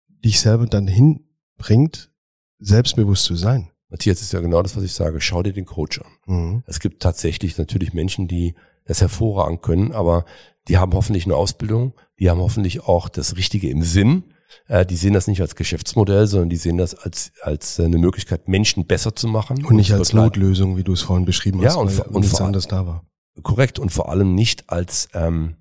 dich 0.09 0.41
selber 0.41 0.67
dann 0.67 0.87
hinbringt, 0.87 2.13
selbstbewusst 2.59 3.25
zu 3.25 3.35
sein. 3.35 3.71
Matthias, 3.89 4.19
das 4.19 4.27
ist 4.27 4.33
ja 4.33 4.41
genau 4.41 4.63
das, 4.63 4.77
was 4.77 4.85
ich 4.85 4.93
sage. 4.93 5.21
Schau 5.21 5.43
dir 5.43 5.53
den 5.53 5.65
Coach 5.65 6.01
an. 6.01 6.11
Mhm. 6.27 6.63
Es 6.67 6.79
gibt 6.79 7.03
tatsächlich 7.03 7.59
natürlich 7.59 7.93
Menschen, 7.93 8.29
die 8.29 8.55
das 8.85 9.01
hervorragend 9.01 9.63
können, 9.63 9.93
aber 9.93 10.25
die 10.69 10.79
haben 10.79 10.93
hoffentlich 10.93 11.25
eine 11.25 11.37
Ausbildung, 11.37 11.95
die 12.19 12.31
haben 12.31 12.41
hoffentlich 12.41 12.83
auch 12.83 13.09
das 13.09 13.37
Richtige 13.37 13.71
im 13.71 13.83
Sinn. 13.83 14.25
Äh, 14.67 14.85
die 14.85 14.97
sehen 14.97 15.15
das 15.15 15.27
nicht 15.27 15.41
als 15.41 15.55
Geschäftsmodell, 15.55 16.27
sondern 16.27 16.51
die 16.51 16.57
sehen 16.57 16.77
das 16.77 16.95
als, 16.95 17.33
als 17.43 17.79
eine 17.81 17.99
Möglichkeit, 17.99 18.49
Menschen 18.49 18.87
besser 18.87 19.15
zu 19.15 19.29
machen. 19.29 19.65
Und 19.65 19.77
nicht 19.77 19.93
als. 19.93 20.13
Notlösung, 20.13 20.77
wie 20.77 20.85
du 20.85 20.93
es 20.93 21.03
vorhin 21.03 21.25
beschrieben 21.25 21.61
Ja, 21.61 21.71
hast, 21.71 21.77
und 21.77 21.99
weil 21.99 22.07
und 22.07 22.21
nichts 22.23 22.41
anderes 22.41 22.67
da 22.67 22.87
war. 22.87 23.05
Korrekt. 23.43 23.79
Und 23.79 23.91
vor 23.91 24.11
allem 24.11 24.35
nicht 24.35 24.69
als, 24.69 25.09
ähm, 25.15 25.57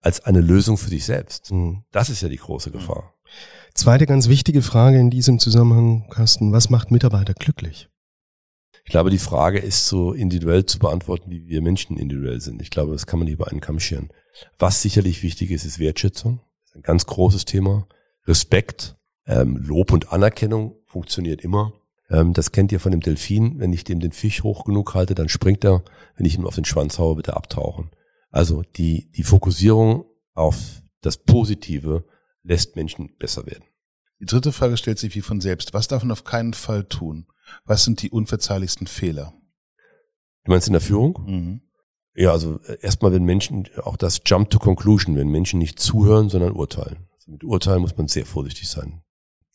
als 0.00 0.24
eine 0.24 0.40
Lösung 0.40 0.76
für 0.76 0.90
sich 0.90 1.04
selbst. 1.04 1.50
Mhm. 1.50 1.82
Das 1.92 2.10
ist 2.10 2.20
ja 2.22 2.28
die 2.28 2.36
große 2.36 2.70
Gefahr. 2.70 3.14
Zweite 3.74 4.06
ganz 4.06 4.28
wichtige 4.28 4.62
Frage 4.62 4.98
in 4.98 5.10
diesem 5.10 5.38
Zusammenhang, 5.38 6.08
Carsten, 6.08 6.52
was 6.52 6.70
macht 6.70 6.90
Mitarbeiter 6.90 7.34
glücklich? 7.34 7.88
Ich 8.86 8.92
glaube, 8.92 9.10
die 9.10 9.18
Frage 9.18 9.58
ist 9.58 9.88
so 9.88 10.12
individuell 10.12 10.64
zu 10.64 10.78
beantworten, 10.78 11.28
wie 11.28 11.48
wir 11.48 11.60
Menschen 11.60 11.98
individuell 11.98 12.40
sind. 12.40 12.62
Ich 12.62 12.70
glaube, 12.70 12.92
das 12.92 13.04
kann 13.04 13.18
man 13.18 13.24
nicht 13.24 13.34
über 13.34 13.48
einen 13.48 13.60
Kamm 13.60 13.80
scheren. 13.80 14.10
Was 14.60 14.80
sicherlich 14.80 15.24
wichtig 15.24 15.50
ist, 15.50 15.64
ist 15.64 15.80
Wertschätzung. 15.80 16.38
Ist 16.64 16.76
ein 16.76 16.82
ganz 16.82 17.04
großes 17.04 17.46
Thema. 17.46 17.88
Respekt, 18.28 18.96
ähm, 19.26 19.56
Lob 19.56 19.92
und 19.92 20.12
Anerkennung 20.12 20.76
funktioniert 20.86 21.40
immer. 21.40 21.72
Ähm, 22.10 22.32
das 22.32 22.52
kennt 22.52 22.70
ihr 22.70 22.78
von 22.78 22.92
dem 22.92 23.00
Delfin. 23.00 23.58
Wenn 23.58 23.72
ich 23.72 23.82
dem 23.82 23.98
den 23.98 24.12
Fisch 24.12 24.44
hoch 24.44 24.64
genug 24.64 24.94
halte, 24.94 25.16
dann 25.16 25.28
springt 25.28 25.64
er. 25.64 25.82
Wenn 26.16 26.24
ich 26.24 26.38
ihm 26.38 26.46
auf 26.46 26.54
den 26.54 26.64
Schwanz 26.64 27.00
haue, 27.00 27.16
wird 27.16 27.26
er 27.26 27.36
abtauchen. 27.36 27.90
Also 28.30 28.62
die, 28.76 29.10
die 29.10 29.24
Fokussierung 29.24 30.04
auf 30.34 30.84
das 31.00 31.16
Positive 31.16 32.04
lässt 32.44 32.76
Menschen 32.76 33.16
besser 33.18 33.46
werden. 33.46 33.64
Die 34.20 34.26
dritte 34.26 34.52
Frage 34.52 34.76
stellt 34.76 34.98
sich 34.98 35.14
wie 35.14 35.20
von 35.20 35.40
selbst. 35.40 35.74
Was 35.74 35.88
darf 35.88 36.02
man 36.02 36.12
auf 36.12 36.24
keinen 36.24 36.54
Fall 36.54 36.84
tun? 36.84 37.26
Was 37.64 37.84
sind 37.84 38.02
die 38.02 38.10
unverzeihlichsten 38.10 38.86
Fehler? 38.86 39.34
Du 40.44 40.52
meinst 40.52 40.66
in 40.66 40.72
der 40.72 40.80
Führung? 40.80 41.24
Mhm. 41.26 41.60
Ja, 42.14 42.32
also 42.32 42.58
äh, 42.62 42.78
erstmal, 42.80 43.12
wenn 43.12 43.24
Menschen, 43.24 43.68
auch 43.82 43.96
das 43.96 44.22
Jump 44.24 44.50
to 44.50 44.58
Conclusion, 44.58 45.16
wenn 45.16 45.28
Menschen 45.28 45.58
nicht 45.58 45.78
zuhören, 45.78 46.30
sondern 46.30 46.52
urteilen. 46.52 47.06
Also 47.14 47.30
mit 47.30 47.44
Urteilen 47.44 47.82
muss 47.82 47.96
man 47.96 48.08
sehr 48.08 48.24
vorsichtig 48.24 48.68
sein. 48.68 49.02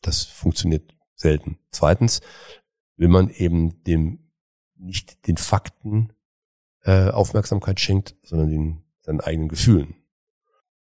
Das 0.01 0.23
funktioniert 0.23 0.95
selten. 1.15 1.57
Zweitens, 1.71 2.21
wenn 2.97 3.11
man 3.11 3.29
eben 3.29 3.83
dem 3.83 4.31
nicht 4.75 5.27
den 5.27 5.37
Fakten 5.37 6.13
äh, 6.83 7.09
Aufmerksamkeit 7.09 7.79
schenkt, 7.79 8.15
sondern 8.23 8.49
den, 8.49 8.83
seinen 9.01 9.21
eigenen 9.21 9.49
Gefühlen. 9.49 9.95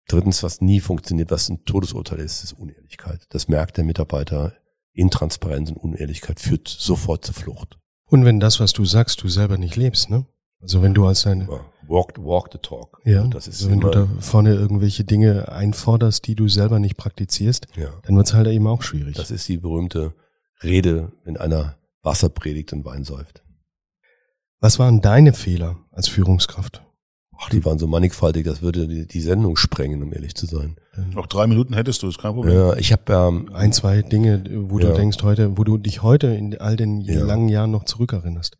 Drittens, 0.09 0.42
was 0.42 0.61
nie 0.61 0.80
funktioniert, 0.80 1.30
was 1.30 1.48
ein 1.48 1.64
Todesurteil 1.64 2.18
ist, 2.20 2.42
ist 2.42 2.52
Unehrlichkeit. 2.54 3.26
Das 3.30 3.46
merkt 3.48 3.76
der 3.76 3.84
Mitarbeiter. 3.84 4.54
Intransparenz 4.94 5.70
und 5.70 5.76
Unehrlichkeit 5.76 6.40
führt 6.40 6.66
sofort 6.66 7.24
zur 7.24 7.34
Flucht. 7.34 7.78
Und 8.06 8.24
wenn 8.24 8.40
das, 8.40 8.59
was 8.59 8.72
du 8.72 8.84
sagst, 8.84 9.22
du 9.22 9.28
selber 9.28 9.56
nicht 9.59 9.76
lebst, 9.76 10.11
ne? 10.11 10.26
Also 10.61 10.82
wenn 10.82 10.92
du 10.94 11.06
als 11.06 11.24
ein, 11.26 11.42
Ja, 11.42 11.61
Walk, 11.86 12.18
walk 12.18 12.48
the 12.52 12.59
talk. 12.59 13.00
ja, 13.04 13.18
Also 13.18 13.30
das 13.30 13.46
ist 13.48 13.56
also 13.61 13.70
wenn 13.70 13.80
du 13.80 13.90
da 13.90 14.09
vorne 14.18 14.54
irgendwelche 14.54 15.04
Dinge 15.04 15.52
einforderst, 15.52 16.26
die 16.26 16.34
du 16.34 16.48
selber 16.48 16.80
nicht 16.80 16.96
praktizierst, 16.96 17.68
ja. 17.76 17.90
dann 18.02 18.16
wird's 18.16 18.34
halt 18.34 18.48
eben 18.48 18.66
auch 18.66 18.82
schwierig. 18.82 19.14
Das 19.16 19.30
ist 19.30 19.46
die 19.48 19.59
berühmte 19.59 20.14
Rede, 20.62 21.12
wenn 21.24 21.36
einer 21.36 21.76
Wasser 22.02 22.28
predigt 22.28 22.72
und 22.72 22.84
Wein 22.84 23.04
säuft. 23.04 23.42
Was 24.59 24.78
waren 24.80 25.00
deine 25.00 25.32
Fehler 25.32 25.76
als 25.92 26.09
Führungskraft? 26.09 26.82
Ach, 27.41 27.49
die 27.51 27.64
waren 27.64 27.78
so 27.78 27.86
mannigfaltig, 27.86 28.45
das 28.45 28.62
würde 28.62 28.89
die, 28.89 29.07
die 29.07 29.20
Sendung 29.20 29.57
sprengen, 29.57 30.03
um 30.03 30.12
ehrlich 30.12 30.34
zu 30.34 30.47
sein. 30.47 30.76
Noch 31.12 31.26
drei 31.28 31.47
Minuten 31.47 31.72
hättest 31.74 32.03
du, 32.03 32.09
ist 32.09 32.18
kein 32.18 32.34
Problem. 32.34 32.55
Ja, 32.55 32.76
ich 32.76 32.91
habe 32.93 33.12
ähm, 33.12 33.51
Ein, 33.55 33.72
zwei 33.72 34.03
Dinge, 34.03 34.43
wo 34.68 34.78
Ja. 34.80 34.89
du 34.91 34.95
denkst 34.95 35.22
heute, 35.22 35.57
wo 35.57 35.62
du 35.64 35.78
dich 35.78 36.03
heute 36.03 36.26
in 36.28 36.59
all 36.59 36.76
den 36.76 37.01
Ja. 37.03 37.24
langen 37.24 37.49
Jahren 37.49 37.70
noch 37.70 37.84
zurückerinnerst. 37.84 38.59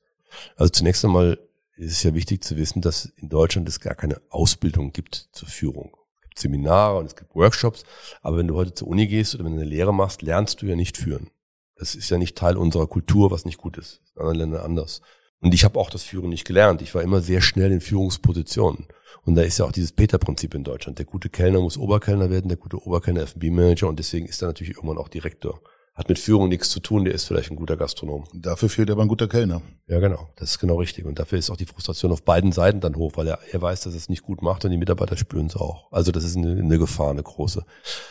also 0.57 0.71
zunächst 0.71 1.05
einmal 1.05 1.39
ist 1.77 1.93
es 1.93 2.03
ja 2.05 2.15
wichtig 2.15 2.45
zu 2.45 2.57
wissen, 2.57 2.81
dass 2.83 3.07
in 3.17 3.29
Deutschland 3.29 3.69
es 3.69 3.81
gar 3.81 3.95
keine 3.95 4.21
Ausbildung 4.31 4.93
gibt 4.93 5.29
zur 5.33 5.49
Führung. 5.49 5.91
Es 6.17 6.23
gibt 6.23 6.39
Seminare 6.39 6.99
und 6.99 7.07
es 7.07 7.17
gibt 7.17 7.35
Workshops, 7.35 7.85
aber 8.23 8.37
wenn 8.37 8.47
du 8.49 8.55
heute 8.55 8.75
zur 8.75 8.89
Uni 8.89 9.07
gehst 9.09 9.35
oder 9.35 9.45
wenn 9.45 9.53
du 9.57 9.61
eine 9.61 9.69
Lehre 9.69 9.93
machst, 9.95 10.23
lernst 10.23 10.63
du 10.63 10.67
ja 10.67 10.77
nicht 10.77 10.97
führen. 10.97 11.31
Das 11.77 11.95
ist 11.97 12.11
ja 12.11 12.19
nicht 12.19 12.37
Teil 12.37 12.57
unserer 12.57 12.87
Kultur, 12.87 13.31
was 13.33 13.45
nicht 13.45 13.59
gut 13.59 13.77
ist. 13.79 14.01
In 14.15 14.21
anderen 14.23 14.39
Ländern 14.39 14.61
anders. 14.65 15.01
Und 15.41 15.55
ich 15.55 15.65
habe 15.65 15.79
auch 15.79 15.91
das 15.91 16.03
Führen 16.03 16.31
nicht 16.31 16.47
gelernt. 16.47 16.83
Ich 16.83 16.95
war 16.95 17.03
immer 17.03 17.21
sehr 17.21 17.41
schnell 17.41 17.71
in 17.71 17.81
Führungspositionen. 17.81 18.87
Und 19.25 19.35
da 19.35 19.43
ist 19.43 19.59
ja 19.59 19.65
auch 19.65 19.73
dieses 19.73 19.93
Peter-Prinzip 19.93 20.55
in 20.55 20.65
Deutschland. 20.65 20.99
Der 20.99 21.07
gute 21.07 21.29
Kellner 21.29 21.61
muss 21.61 21.77
Oberkellner 21.77 22.31
werden, 22.31 22.49
der 22.49 22.57
gute 22.57 22.83
Oberkellner 22.85 23.23
F&B-Manager 23.23 23.89
und 23.89 23.99
deswegen 23.99 24.27
ist 24.27 24.43
er 24.43 24.49
natürlich 24.49 24.77
irgendwann 24.77 24.99
auch 24.99 25.09
Direktor. 25.09 25.61
Hat 25.99 26.09
mit 26.09 26.21
Führung 26.21 26.49
nichts 26.49 26.71
zu 26.71 26.79
tun, 26.79 27.05
der 27.05 27.13
ist 27.13 27.25
vielleicht 27.25 27.51
ein 27.51 27.57
guter 27.57 27.77
Gastronom. 27.77 28.23
Dafür 28.33 28.69
fehlt 28.69 28.89
aber 28.89 29.03
ein 29.03 29.09
guter 29.09 29.27
Kellner. 29.27 29.63
Ja, 29.89 29.99
genau. 29.99 30.29
Das 30.37 30.51
ist 30.51 30.61
genau 30.61 30.77
richtig. 30.77 31.05
Und 31.05 31.19
dafür 31.19 31.41
ist 31.41 31.51
auch 31.51 31.57
die 31.57 31.67
Frustration 31.67 32.13
auf 32.13 32.23
beiden 32.23 32.53
Seiten 32.53 32.79
dann 32.79 32.95
hoch, 32.95 33.15
weil 33.17 33.27
er, 33.27 33.41
er 33.51 33.61
weiß, 33.61 33.81
dass 33.81 33.95
er 33.95 33.97
es 33.97 34.09
nicht 34.09 34.23
gut 34.23 34.41
macht 34.41 34.65
und 34.65 34.71
die 34.71 34.77
Mitarbeiter 34.77 35.17
spüren 35.17 35.47
es 35.47 35.57
auch. 35.57 35.91
Also 35.91 36.13
das 36.13 36.23
ist 36.23 36.37
eine, 36.37 36.53
eine 36.53 36.79
Gefahr, 36.79 37.11
eine 37.11 37.25
große. 37.25 37.65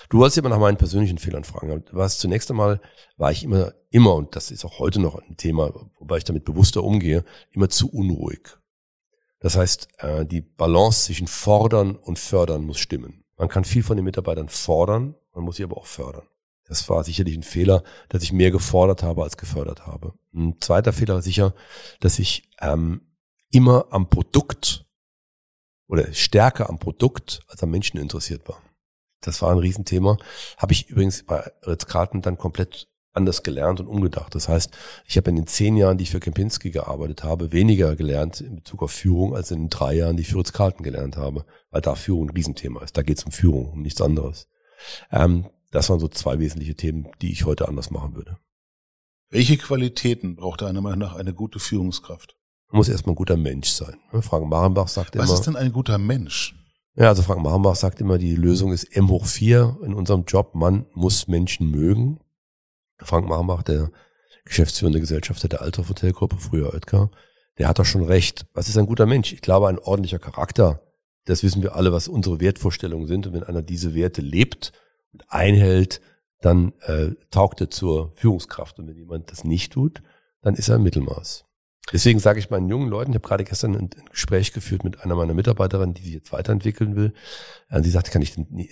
Du 0.09 0.17
wolltest 0.17 0.37
aber 0.37 0.49
nach 0.49 0.59
meinen 0.59 0.75
persönlichen 0.75 1.17
Fehlern 1.17 1.45
fragen. 1.45 1.81
Warst 1.91 2.19
zunächst 2.19 2.51
einmal, 2.51 2.81
war 3.15 3.31
ich 3.31 3.45
immer, 3.45 3.71
immer, 3.89 4.15
und 4.15 4.35
das 4.35 4.51
ist 4.51 4.65
auch 4.65 4.79
heute 4.79 4.99
noch 4.99 5.15
ein 5.15 5.37
Thema, 5.37 5.71
wobei 5.97 6.17
ich 6.17 6.25
damit 6.25 6.43
bewusster 6.43 6.83
umgehe, 6.83 7.23
immer 7.51 7.69
zu 7.69 7.89
unruhig. 7.89 8.49
Das 9.39 9.55
heißt, 9.55 9.87
äh, 9.99 10.25
die 10.25 10.41
Balance 10.41 11.05
zwischen 11.05 11.27
fordern 11.27 11.95
und 11.95 12.19
fördern 12.19 12.65
muss 12.65 12.79
stimmen. 12.79 13.23
Man 13.37 13.47
kann 13.47 13.63
viel 13.63 13.83
von 13.83 13.95
den 13.95 14.03
Mitarbeitern 14.03 14.49
fordern, 14.49 15.15
man 15.33 15.45
muss 15.45 15.55
sie 15.55 15.63
aber 15.63 15.77
auch 15.77 15.85
fördern. 15.85 16.27
Das 16.67 16.89
war 16.89 17.03
sicherlich 17.03 17.35
ein 17.35 17.43
Fehler, 17.43 17.83
dass 18.09 18.23
ich 18.23 18.33
mehr 18.33 18.51
gefordert 18.51 19.03
habe 19.03 19.23
als 19.23 19.37
gefördert 19.37 19.85
habe. 19.85 20.13
Ein 20.33 20.59
zweiter 20.59 20.93
Fehler 20.93 21.15
war 21.15 21.21
sicher, 21.21 21.53
dass 21.99 22.19
ich 22.19 22.49
ähm, 22.59 23.01
immer 23.51 23.87
am 23.91 24.09
Produkt 24.09 24.85
oder 25.87 26.13
stärker 26.13 26.69
am 26.69 26.79
Produkt 26.79 27.41
als 27.47 27.63
am 27.63 27.71
Menschen 27.71 27.97
interessiert 27.97 28.47
war. 28.47 28.61
Das 29.21 29.41
war 29.41 29.51
ein 29.51 29.57
Riesenthema. 29.57 30.17
Habe 30.57 30.73
ich 30.73 30.89
übrigens 30.89 31.25
bei 31.25 31.51
Ritz-Carlton 31.65 32.21
dann 32.21 32.37
komplett 32.37 32.87
anders 33.13 33.41
gelernt 33.41 33.79
und 33.79 33.87
umgedacht. 33.87 34.35
Das 34.35 34.47
heißt, 34.47 34.77
ich 35.05 35.17
habe 35.17 35.29
in 35.31 35.37
den 35.37 35.47
zehn 35.47 35.75
Jahren, 35.75 35.97
die 35.97 36.03
ich 36.03 36.11
für 36.11 36.19
Kempinski 36.19 36.69
gearbeitet 36.69 37.23
habe, 37.23 37.51
weniger 37.51 37.95
gelernt 37.95 38.41
in 38.41 38.57
Bezug 38.57 38.83
auf 38.83 38.91
Führung, 38.91 39.35
als 39.35 39.49
in 39.49 39.63
den 39.63 39.69
drei 39.69 39.95
Jahren, 39.95 40.17
die 40.17 40.21
ich 40.21 40.29
für 40.29 40.37
Ritz-Carlton 40.37 40.83
gelernt 40.83 41.17
habe, 41.17 41.45
weil 41.71 41.81
da 41.81 41.95
Führung 41.95 42.27
ein 42.27 42.35
Riesenthema 42.35 42.83
ist. 42.83 42.95
Da 42.95 43.01
geht 43.01 43.17
es 43.17 43.23
um 43.23 43.31
Führung, 43.31 43.71
um 43.71 43.81
nichts 43.81 44.01
anderes. 44.01 44.47
Ähm, 45.11 45.49
das 45.71 45.89
waren 45.89 45.99
so 45.99 46.07
zwei 46.07 46.39
wesentliche 46.39 46.75
Themen, 46.75 47.07
die 47.21 47.31
ich 47.31 47.45
heute 47.45 47.67
anders 47.67 47.91
machen 47.91 48.15
würde. 48.15 48.37
Welche 49.29 49.57
Qualitäten 49.57 50.35
braucht 50.35 50.63
einer 50.63 50.81
Meinung 50.81 50.99
nach 50.99 51.15
eine 51.15 51.33
gute 51.33 51.59
Führungskraft? 51.59 52.37
Man 52.69 52.77
muss 52.77 52.89
erstmal 52.89 53.13
ein 53.13 53.17
guter 53.17 53.37
Mensch 53.37 53.69
sein. 53.69 53.97
Frank 54.21 54.47
Marenbach 54.47 54.87
sagt 54.87 55.15
Was 55.15 55.15
immer. 55.15 55.33
Was 55.33 55.39
ist 55.39 55.47
denn 55.47 55.55
ein 55.55 55.71
guter 55.71 55.97
Mensch? 55.97 56.55
Ja, 56.95 57.09
also 57.09 57.21
Frank 57.21 57.43
Marenbach 57.43 57.75
sagt 57.75 58.01
immer, 58.01 58.17
die 58.17 58.35
Lösung 58.35 58.71
ist 58.71 58.85
M 58.95 59.09
hoch 59.09 59.25
4 59.25 59.79
in 59.83 59.93
unserem 59.93 60.23
Job. 60.25 60.55
Man 60.55 60.87
muss 60.93 61.27
Menschen 61.27 61.69
mögen. 61.69 62.19
Frank 62.99 63.27
Marenbach, 63.27 63.63
der 63.63 63.91
geschäftsführende 64.45 64.99
Gesellschafter 64.99 65.47
der 65.47 65.61
Althoff 65.61 65.89
Hotelgruppe, 65.89 66.37
früher 66.37 66.73
Oetker, 66.73 67.11
der 67.57 67.67
hat 67.67 67.79
doch 67.79 67.85
schon 67.85 68.03
recht. 68.03 68.45
Was 68.53 68.69
ist 68.69 68.77
ein 68.77 68.85
guter 68.85 69.05
Mensch? 69.05 69.33
Ich 69.33 69.41
glaube, 69.41 69.67
ein 69.67 69.79
ordentlicher 69.79 70.19
Charakter. 70.19 70.81
Das 71.25 71.43
wissen 71.43 71.61
wir 71.61 71.75
alle, 71.75 71.91
was 71.91 72.07
unsere 72.07 72.39
Wertvorstellungen 72.39 73.07
sind. 73.07 73.27
Und 73.27 73.33
wenn 73.33 73.43
einer 73.43 73.61
diese 73.61 73.93
Werte 73.93 74.21
lebt 74.21 74.71
und 75.13 75.23
einhält, 75.29 76.01
dann 76.41 76.73
äh, 76.81 77.11
taugt 77.31 77.61
er 77.61 77.69
zur 77.69 78.11
Führungskraft. 78.15 78.79
Und 78.79 78.87
wenn 78.87 78.95
jemand 78.95 79.31
das 79.31 79.43
nicht 79.43 79.73
tut, 79.73 80.01
dann 80.41 80.55
ist 80.55 80.69
er 80.69 80.75
im 80.75 80.83
Mittelmaß. 80.83 81.47
Deswegen 81.93 82.19
sage 82.19 82.39
ich 82.39 82.49
meinen 82.49 82.67
jungen 82.67 82.89
Leuten, 82.89 83.11
ich 83.11 83.15
habe 83.15 83.27
gerade 83.27 83.43
gestern 83.45 83.73
ein, 83.73 83.89
ein, 83.97 84.09
Gespräch 84.11 84.51
geführt 84.51 84.83
mit 84.83 85.01
einer 85.01 85.15
meiner 85.15 85.33
Mitarbeiterinnen, 85.33 85.93
die 85.93 86.03
sich 86.03 86.13
jetzt 86.13 86.33
weiterentwickeln 86.33 86.97
will. 86.97 87.13
Und 87.69 87.83
sie 87.83 87.89
sagte, 87.89 88.11
kann 88.11 88.21
ich 88.21 88.35
denn, 88.35 88.67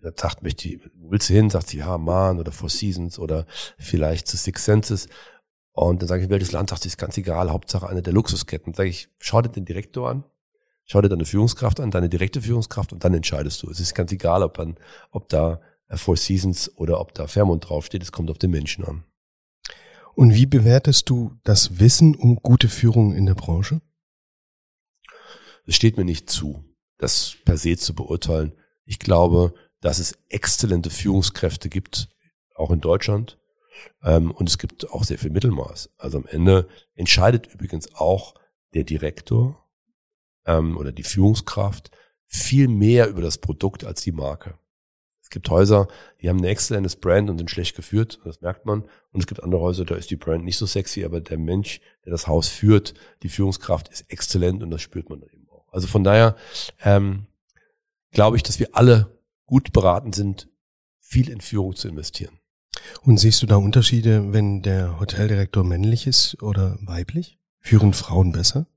da 0.00 0.12
sagt, 0.16 0.42
möchte 0.42 0.68
ich, 0.68 0.80
wo 0.94 1.10
willst 1.10 1.28
du 1.28 1.34
hin? 1.34 1.50
Sagt 1.50 1.68
sie, 1.68 1.78
ja, 1.78 1.98
Man 1.98 2.38
oder 2.38 2.52
Four 2.52 2.70
Seasons 2.70 3.18
oder 3.18 3.46
vielleicht 3.78 4.28
zu 4.28 4.36
Six 4.36 4.64
Senses. 4.64 5.08
Und 5.72 6.02
dann 6.02 6.08
sage 6.08 6.22
ich, 6.22 6.30
welches 6.30 6.52
Land? 6.52 6.70
Sagt 6.70 6.82
sie, 6.82 6.88
ist 6.88 6.98
ganz 6.98 7.18
egal, 7.18 7.50
Hauptsache 7.50 7.88
eine 7.88 8.00
der 8.00 8.12
Luxusketten. 8.12 8.74
Sage 8.74 8.90
ich, 8.90 9.08
schau 9.18 9.42
dir 9.42 9.48
den 9.48 9.64
Direktor 9.64 10.08
an, 10.08 10.24
schau 10.86 11.02
dir 11.02 11.08
deine 11.08 11.24
Führungskraft 11.24 11.80
an, 11.80 11.90
deine 11.90 12.08
direkte 12.08 12.40
Führungskraft 12.40 12.92
und 12.92 13.04
dann 13.04 13.14
entscheidest 13.14 13.62
du. 13.62 13.70
Es 13.70 13.80
ist 13.80 13.94
ganz 13.94 14.12
egal, 14.12 14.42
ob, 14.42 14.54
dann, 14.54 14.76
ob 15.10 15.28
da 15.28 15.60
Four 15.90 16.16
Seasons 16.16 16.72
oder 16.76 17.00
ob 17.00 17.14
da 17.14 17.26
Fairmont 17.26 17.68
draufsteht, 17.68 18.02
es 18.02 18.12
kommt 18.12 18.30
auf 18.30 18.38
den 18.38 18.50
Menschen 18.50 18.84
an. 18.84 19.04
Und 20.14 20.34
wie 20.34 20.46
bewertest 20.46 21.10
du 21.10 21.36
das 21.44 21.78
Wissen 21.78 22.14
um 22.14 22.36
gute 22.36 22.68
Führung 22.68 23.14
in 23.14 23.26
der 23.26 23.34
Branche? 23.34 23.82
Es 25.66 25.74
steht 25.74 25.96
mir 25.96 26.04
nicht 26.04 26.30
zu, 26.30 26.64
das 26.96 27.36
per 27.44 27.58
se 27.58 27.76
zu 27.76 27.94
beurteilen. 27.94 28.52
Ich 28.84 28.98
glaube, 28.98 29.52
dass 29.80 29.98
es 29.98 30.16
exzellente 30.28 30.90
Führungskräfte 30.90 31.68
gibt, 31.68 32.08
auch 32.54 32.70
in 32.70 32.80
Deutschland. 32.80 33.38
Ähm, 34.02 34.30
und 34.30 34.48
es 34.48 34.58
gibt 34.58 34.90
auch 34.90 35.04
sehr 35.04 35.18
viel 35.18 35.30
Mittelmaß. 35.30 35.90
Also 35.98 36.18
am 36.18 36.26
Ende 36.26 36.68
entscheidet 36.94 37.46
übrigens 37.52 37.94
auch 37.94 38.34
der 38.74 38.84
Direktor 38.84 39.65
ähm, 40.46 40.76
oder 40.76 40.92
die 40.92 41.02
Führungskraft 41.02 41.90
viel 42.26 42.68
mehr 42.68 43.08
über 43.08 43.22
das 43.22 43.38
Produkt 43.38 43.84
als 43.84 44.02
die 44.02 44.12
Marke. 44.12 44.58
Es 45.26 45.30
gibt 45.30 45.50
Häuser, 45.50 45.88
die 46.22 46.28
haben 46.28 46.38
ein 46.38 46.44
exzellentes 46.44 46.94
Brand 46.94 47.28
und 47.28 47.38
sind 47.38 47.50
schlecht 47.50 47.74
geführt, 47.74 48.20
das 48.24 48.40
merkt 48.42 48.64
man. 48.64 48.82
Und 49.10 49.20
es 49.20 49.26
gibt 49.26 49.42
andere 49.42 49.60
Häuser, 49.60 49.84
da 49.84 49.96
ist 49.96 50.08
die 50.10 50.16
Brand 50.16 50.44
nicht 50.44 50.56
so 50.56 50.66
sexy, 50.66 51.04
aber 51.04 51.20
der 51.20 51.36
Mensch, 51.36 51.80
der 52.04 52.12
das 52.12 52.28
Haus 52.28 52.48
führt, 52.48 52.94
die 53.24 53.28
Führungskraft 53.28 53.88
ist 53.88 54.08
exzellent 54.08 54.62
und 54.62 54.70
das 54.70 54.82
spürt 54.82 55.10
man 55.10 55.22
eben 55.22 55.48
auch. 55.50 55.66
Also 55.72 55.88
von 55.88 56.04
daher 56.04 56.36
ähm, 56.84 57.26
glaube 58.12 58.36
ich, 58.36 58.44
dass 58.44 58.60
wir 58.60 58.68
alle 58.72 59.18
gut 59.46 59.72
beraten 59.72 60.12
sind, 60.12 60.48
viel 61.00 61.28
in 61.28 61.40
Führung 61.40 61.74
zu 61.74 61.88
investieren. 61.88 62.38
Und 63.02 63.18
siehst 63.18 63.42
du 63.42 63.46
da 63.46 63.56
Unterschiede, 63.56 64.32
wenn 64.32 64.62
der 64.62 65.00
Hoteldirektor 65.00 65.64
männlich 65.64 66.06
ist 66.06 66.40
oder 66.40 66.78
weiblich? 66.82 67.38
Führen 67.58 67.94
Frauen 67.94 68.30
besser? 68.30 68.68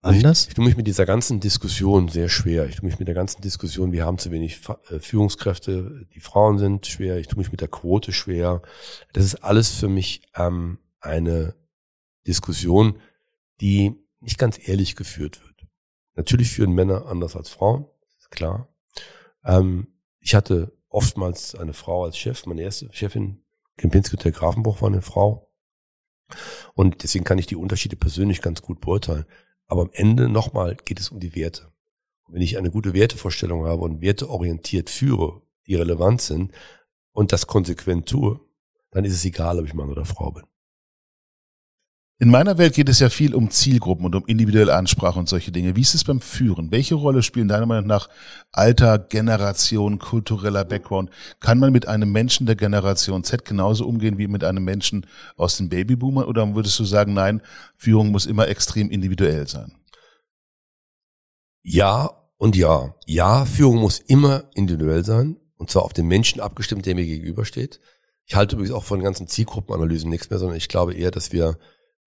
Anders? 0.00 0.42
Ich, 0.42 0.48
ich 0.48 0.54
tue 0.54 0.64
mich 0.64 0.76
mit 0.76 0.86
dieser 0.86 1.06
ganzen 1.06 1.40
Diskussion 1.40 2.08
sehr 2.08 2.28
schwer. 2.28 2.66
Ich 2.66 2.76
tue 2.76 2.86
mich 2.86 2.98
mit 2.98 3.08
der 3.08 3.14
ganzen 3.14 3.42
Diskussion, 3.42 3.92
wir 3.92 4.04
haben 4.04 4.18
zu 4.18 4.30
wenig 4.30 4.60
äh, 4.90 5.00
Führungskräfte, 5.00 6.06
die 6.14 6.20
Frauen 6.20 6.58
sind 6.58 6.86
schwer. 6.86 7.18
Ich 7.18 7.26
tue 7.26 7.38
mich 7.38 7.50
mit 7.50 7.60
der 7.60 7.68
Quote 7.68 8.12
schwer. 8.12 8.62
Das 9.12 9.24
ist 9.24 9.36
alles 9.36 9.70
für 9.70 9.88
mich 9.88 10.22
ähm, 10.36 10.78
eine 11.00 11.54
Diskussion, 12.26 13.00
die 13.60 13.94
nicht 14.20 14.38
ganz 14.38 14.58
ehrlich 14.68 14.94
geführt 14.94 15.42
wird. 15.42 15.66
Natürlich 16.14 16.50
führen 16.50 16.72
Männer 16.72 17.06
anders 17.06 17.36
als 17.36 17.48
Frauen, 17.48 17.86
ist 18.18 18.30
klar. 18.30 18.68
Ähm, 19.44 19.88
ich 20.20 20.34
hatte 20.34 20.76
oftmals 20.88 21.54
eine 21.54 21.72
Frau 21.72 22.04
als 22.04 22.18
Chef. 22.18 22.46
Meine 22.46 22.62
erste 22.62 22.88
Chefin, 22.92 23.42
Kempinski 23.76 24.16
Hotel 24.16 24.32
Grafenbruch, 24.32 24.82
war 24.82 24.88
eine 24.88 25.02
Frau. 25.02 25.50
Und 26.74 27.02
deswegen 27.02 27.24
kann 27.24 27.38
ich 27.38 27.46
die 27.46 27.56
Unterschiede 27.56 27.96
persönlich 27.96 28.42
ganz 28.42 28.62
gut 28.62 28.80
beurteilen. 28.80 29.26
Aber 29.68 29.82
am 29.82 29.90
Ende 29.92 30.28
nochmal 30.28 30.76
geht 30.84 30.98
es 30.98 31.10
um 31.10 31.20
die 31.20 31.34
Werte. 31.34 31.70
Und 32.24 32.34
wenn 32.34 32.42
ich 32.42 32.58
eine 32.58 32.70
gute 32.70 32.94
Wertevorstellung 32.94 33.66
habe 33.66 33.82
und 33.82 34.00
werteorientiert 34.00 34.90
führe, 34.90 35.42
die 35.66 35.74
relevant 35.74 36.20
sind 36.20 36.52
und 37.12 37.32
das 37.32 37.46
konsequent 37.46 38.08
tue, 38.08 38.40
dann 38.90 39.04
ist 39.04 39.14
es 39.14 39.24
egal, 39.24 39.58
ob 39.58 39.66
ich 39.66 39.74
Mann 39.74 39.90
oder 39.90 40.06
Frau 40.06 40.32
bin. 40.32 40.44
In 42.20 42.30
meiner 42.30 42.58
Welt 42.58 42.74
geht 42.74 42.88
es 42.88 42.98
ja 42.98 43.10
viel 43.10 43.32
um 43.32 43.48
Zielgruppen 43.48 44.04
und 44.04 44.16
um 44.16 44.26
individuelle 44.26 44.74
Ansprache 44.74 45.20
und 45.20 45.28
solche 45.28 45.52
Dinge. 45.52 45.76
Wie 45.76 45.82
ist 45.82 45.94
es 45.94 46.02
beim 46.02 46.20
Führen? 46.20 46.72
Welche 46.72 46.96
Rolle 46.96 47.22
spielen 47.22 47.46
deiner 47.46 47.66
Meinung 47.66 47.86
nach 47.86 48.08
Alter, 48.50 48.98
Generation, 48.98 50.00
kultureller 50.00 50.64
Background? 50.64 51.10
Kann 51.38 51.60
man 51.60 51.70
mit 51.70 51.86
einem 51.86 52.10
Menschen 52.10 52.46
der 52.46 52.56
Generation 52.56 53.22
Z 53.22 53.44
genauso 53.44 53.86
umgehen 53.86 54.18
wie 54.18 54.26
mit 54.26 54.42
einem 54.42 54.64
Menschen 54.64 55.06
aus 55.36 55.58
den 55.58 55.68
Babyboomern? 55.68 56.24
Oder 56.24 56.56
würdest 56.56 56.76
du 56.80 56.84
sagen, 56.84 57.14
nein, 57.14 57.40
Führung 57.76 58.08
muss 58.08 58.26
immer 58.26 58.48
extrem 58.48 58.90
individuell 58.90 59.46
sein? 59.46 59.76
Ja 61.62 62.10
und 62.36 62.56
ja. 62.56 62.96
Ja, 63.06 63.44
Führung 63.44 63.76
muss 63.76 64.00
immer 64.00 64.50
individuell 64.54 65.04
sein. 65.04 65.36
Und 65.56 65.70
zwar 65.70 65.84
auf 65.84 65.92
den 65.92 66.08
Menschen 66.08 66.40
abgestimmt, 66.40 66.84
der 66.84 66.96
mir 66.96 67.06
gegenübersteht. 67.06 67.78
Ich 68.26 68.34
halte 68.34 68.56
übrigens 68.56 68.74
auch 68.74 68.84
von 68.84 69.00
ganzen 69.00 69.28
Zielgruppenanalysen 69.28 70.10
nichts 70.10 70.30
mehr, 70.30 70.40
sondern 70.40 70.56
ich 70.56 70.68
glaube 70.68 70.94
eher, 70.94 71.12
dass 71.12 71.32
wir 71.32 71.58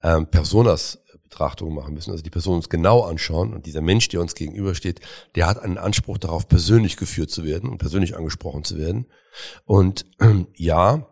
ähm, 0.03 0.27
Personas-Betrachtung 0.27 1.73
machen 1.73 1.93
müssen, 1.93 2.11
also 2.11 2.23
die 2.23 2.29
Person 2.29 2.55
uns 2.55 2.69
genau 2.69 3.01
anschauen 3.01 3.53
und 3.53 3.65
dieser 3.65 3.81
Mensch, 3.81 4.07
der 4.09 4.21
uns 4.21 4.35
gegenübersteht, 4.35 5.01
der 5.35 5.47
hat 5.47 5.59
einen 5.59 5.77
Anspruch 5.77 6.17
darauf, 6.17 6.47
persönlich 6.47 6.97
geführt 6.97 7.31
zu 7.31 7.43
werden 7.43 7.69
und 7.69 7.77
persönlich 7.77 8.15
angesprochen 8.15 8.63
zu 8.63 8.77
werden. 8.77 9.07
Und 9.65 10.05
ähm, 10.19 10.47
ja, 10.55 11.07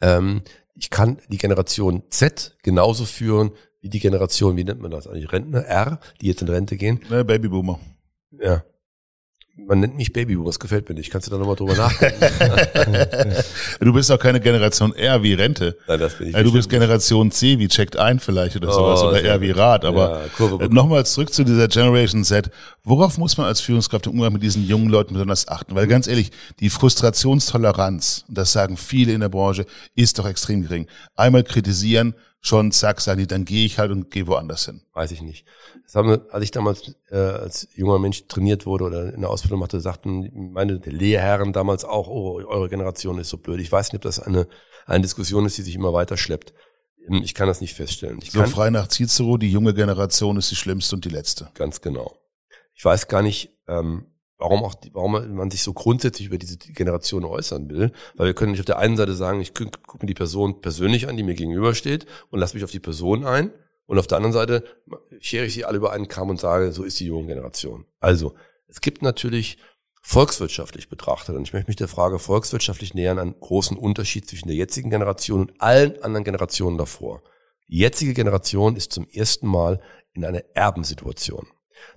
ähm, 0.00 0.42
ich 0.74 0.90
kann 0.90 1.18
die 1.28 1.38
Generation 1.38 2.02
Z 2.10 2.56
genauso 2.62 3.04
führen 3.04 3.52
wie 3.80 3.90
die 3.90 4.00
Generation, 4.00 4.56
wie 4.56 4.64
nennt 4.64 4.80
man 4.80 4.90
das 4.90 5.06
eigentlich, 5.06 5.30
Rentner, 5.30 5.64
R, 5.64 6.00
die 6.20 6.26
jetzt 6.26 6.42
in 6.42 6.48
Rente 6.48 6.76
gehen. 6.76 7.00
Ja, 7.10 7.22
Babyboomer. 7.22 7.78
Ja, 8.30 8.64
man 9.56 9.80
nennt 9.80 9.96
mich 9.96 10.12
Babyboomer, 10.12 10.48
das 10.48 10.58
gefällt 10.58 10.88
mir 10.88 10.94
nicht. 10.94 11.10
Kannst 11.10 11.28
du 11.28 11.30
da 11.30 11.38
nochmal 11.38 11.54
drüber 11.56 11.74
nachdenken? 11.74 13.34
du 13.80 13.92
bist 13.92 14.10
auch 14.10 14.18
keine 14.18 14.40
Generation 14.40 14.94
R 14.94 15.22
wie 15.22 15.34
Rente. 15.34 15.76
Nein, 15.86 16.00
das 16.00 16.18
bin 16.18 16.28
ich 16.28 16.34
Du 16.34 16.52
bist 16.52 16.68
Generation 16.68 17.30
C 17.30 17.58
wie 17.58 17.68
checkt 17.68 17.96
ein 17.96 18.18
vielleicht 18.18 18.56
oder 18.56 18.72
sowas 18.72 19.02
oh, 19.02 19.08
oder 19.08 19.22
R 19.22 19.40
wie 19.40 19.52
Rat. 19.52 19.84
Aber 19.84 20.22
ja, 20.38 20.68
nochmal 20.68 21.06
zurück 21.06 21.32
zu 21.32 21.44
dieser 21.44 21.68
Generation 21.68 22.24
Z. 22.24 22.50
Worauf 22.82 23.16
muss 23.16 23.36
man 23.36 23.46
als 23.46 23.60
Führungskraft 23.60 24.06
im 24.06 24.14
Umgang 24.14 24.32
mit 24.32 24.42
diesen 24.42 24.66
jungen 24.66 24.88
Leuten 24.88 25.14
besonders 25.14 25.46
achten? 25.46 25.74
Weil 25.74 25.86
ganz 25.86 26.06
ehrlich, 26.08 26.32
die 26.60 26.68
Frustrationstoleranz, 26.68 28.24
und 28.28 28.36
das 28.36 28.52
sagen 28.52 28.76
viele 28.76 29.12
in 29.12 29.20
der 29.20 29.28
Branche, 29.28 29.66
ist 29.94 30.18
doch 30.18 30.26
extrem 30.26 30.62
gering. 30.62 30.86
Einmal 31.14 31.44
kritisieren, 31.44 32.14
schon, 32.44 32.72
zack, 32.72 33.00
sagen 33.00 33.18
die, 33.18 33.26
dann 33.26 33.46
gehe 33.46 33.64
ich 33.64 33.78
halt 33.78 33.90
und 33.90 34.10
gehe 34.10 34.26
woanders 34.26 34.66
hin. 34.66 34.82
Weiß 34.92 35.10
ich 35.12 35.22
nicht. 35.22 35.46
Das 35.84 35.94
haben, 35.94 36.20
als 36.30 36.44
ich 36.44 36.50
damals 36.50 36.94
äh, 37.10 37.16
als 37.16 37.68
junger 37.74 37.98
Mensch 37.98 38.26
trainiert 38.28 38.66
wurde 38.66 38.84
oder 38.84 39.14
in 39.14 39.22
der 39.22 39.30
Ausbildung 39.30 39.60
machte, 39.60 39.80
sagten 39.80 40.52
meine 40.52 40.74
Lehrherren 40.74 41.54
damals 41.54 41.84
auch, 41.84 42.06
oh, 42.06 42.42
eure 42.46 42.68
Generation 42.68 43.18
ist 43.18 43.30
so 43.30 43.38
blöd. 43.38 43.60
Ich 43.60 43.72
weiß 43.72 43.88
nicht, 43.88 43.96
ob 43.96 44.02
das 44.02 44.20
eine, 44.20 44.46
eine 44.84 45.00
Diskussion 45.00 45.46
ist, 45.46 45.56
die 45.56 45.62
sich 45.62 45.74
immer 45.74 45.94
weiter 45.94 46.18
schleppt. 46.18 46.52
Ich 47.08 47.34
kann 47.34 47.48
das 47.48 47.62
nicht 47.62 47.74
feststellen. 47.74 48.18
Ich 48.22 48.32
so 48.32 48.40
kann, 48.40 48.48
frei 48.48 48.70
nach 48.70 48.88
Cicero, 48.88 49.38
die 49.38 49.50
junge 49.50 49.72
Generation 49.72 50.36
ist 50.36 50.50
die 50.50 50.56
schlimmste 50.56 50.96
und 50.96 51.04
die 51.04 51.10
letzte. 51.10 51.50
Ganz 51.54 51.80
genau. 51.80 52.18
Ich 52.74 52.84
weiß 52.84 53.08
gar 53.08 53.22
nicht, 53.22 53.56
ähm, 53.68 54.06
warum 54.38 54.64
auch, 54.64 54.74
warum 54.92 55.34
man 55.34 55.50
sich 55.50 55.62
so 55.62 55.72
grundsätzlich 55.72 56.28
über 56.28 56.38
diese 56.38 56.58
Generation 56.58 57.24
äußern 57.24 57.68
will. 57.70 57.92
Weil 58.14 58.26
wir 58.26 58.34
können 58.34 58.52
nicht 58.52 58.60
auf 58.60 58.66
der 58.66 58.78
einen 58.78 58.96
Seite 58.96 59.14
sagen, 59.14 59.40
ich 59.40 59.54
gucke 59.54 59.98
mir 60.00 60.06
die 60.06 60.14
Person 60.14 60.60
persönlich 60.60 61.08
an, 61.08 61.16
die 61.16 61.22
mir 61.22 61.34
gegenübersteht 61.34 62.06
und 62.30 62.40
lasse 62.40 62.54
mich 62.54 62.64
auf 62.64 62.70
die 62.70 62.80
Person 62.80 63.24
ein. 63.24 63.52
Und 63.86 63.98
auf 63.98 64.06
der 64.06 64.16
anderen 64.16 64.32
Seite 64.32 64.64
schere 65.20 65.44
ich 65.44 65.54
sie 65.54 65.64
alle 65.64 65.76
über 65.76 65.92
einen 65.92 66.08
Kamm 66.08 66.30
und 66.30 66.40
sage, 66.40 66.72
so 66.72 66.84
ist 66.84 66.98
die 67.00 67.06
junge 67.06 67.26
Generation. 67.26 67.84
Also, 68.00 68.34
es 68.66 68.80
gibt 68.80 69.02
natürlich 69.02 69.58
volkswirtschaftlich 70.00 70.88
betrachtet, 70.88 71.34
und 71.34 71.42
ich 71.42 71.52
möchte 71.52 71.68
mich 71.68 71.76
der 71.76 71.88
Frage 71.88 72.18
volkswirtschaftlich 72.18 72.92
nähern, 72.92 73.18
einen 73.18 73.38
großen 73.38 73.76
Unterschied 73.76 74.28
zwischen 74.28 74.48
der 74.48 74.56
jetzigen 74.56 74.90
Generation 74.90 75.40
und 75.40 75.60
allen 75.60 76.02
anderen 76.02 76.24
Generationen 76.24 76.76
davor. 76.76 77.22
Die 77.68 77.78
jetzige 77.78 78.12
Generation 78.12 78.76
ist 78.76 78.92
zum 78.92 79.06
ersten 79.08 79.46
Mal 79.46 79.80
in 80.12 80.24
einer 80.24 80.44
Erbensituation. 80.54 81.46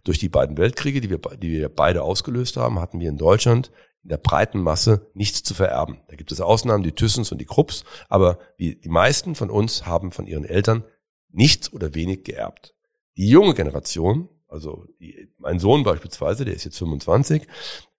Durch 0.04 0.20
die 0.20 0.30
beiden 0.30 0.58
Weltkriege, 0.58 1.02
die 1.02 1.10
wir, 1.10 1.18
die 1.18 1.52
wir 1.52 1.70
beide 1.70 2.04
ausgelöst 2.04 2.58
haben, 2.58 2.80
hatten 2.80 3.00
wir 3.00 3.10
in 3.10 3.18
Deutschland 3.18 3.72
in 4.04 4.10
der 4.10 4.18
breiten 4.18 4.62
Masse 4.62 5.10
nichts 5.14 5.44
zu 5.44 5.54
vererben. 5.54 6.00
Da 6.08 6.16
gibt 6.16 6.32
es 6.32 6.40
Ausnahmen, 6.40 6.84
die 6.84 6.94
Thyssens 6.94 7.32
und 7.32 7.40
die 7.40 7.46
Krupps, 7.46 7.84
aber 8.08 8.40
die, 8.58 8.80
meisten 8.86 9.36
von 9.36 9.50
uns 9.50 9.86
haben 9.86 10.12
von 10.12 10.28
ihren 10.28 10.46
Eltern 10.46 10.86
nichts 11.30 11.74
oder 11.74 11.94
wenig 11.94 12.24
geerbt. 12.24 12.74
Die 13.18 13.28
junge 13.28 13.54
Generation, 13.54 14.30
also 14.48 14.86
die, 15.00 15.30
mein 15.38 15.60
Sohn 15.60 15.84
beispielsweise, 15.84 16.46
der 16.46 16.54
ist 16.54 16.64
jetzt 16.64 16.78
25, 16.78 17.48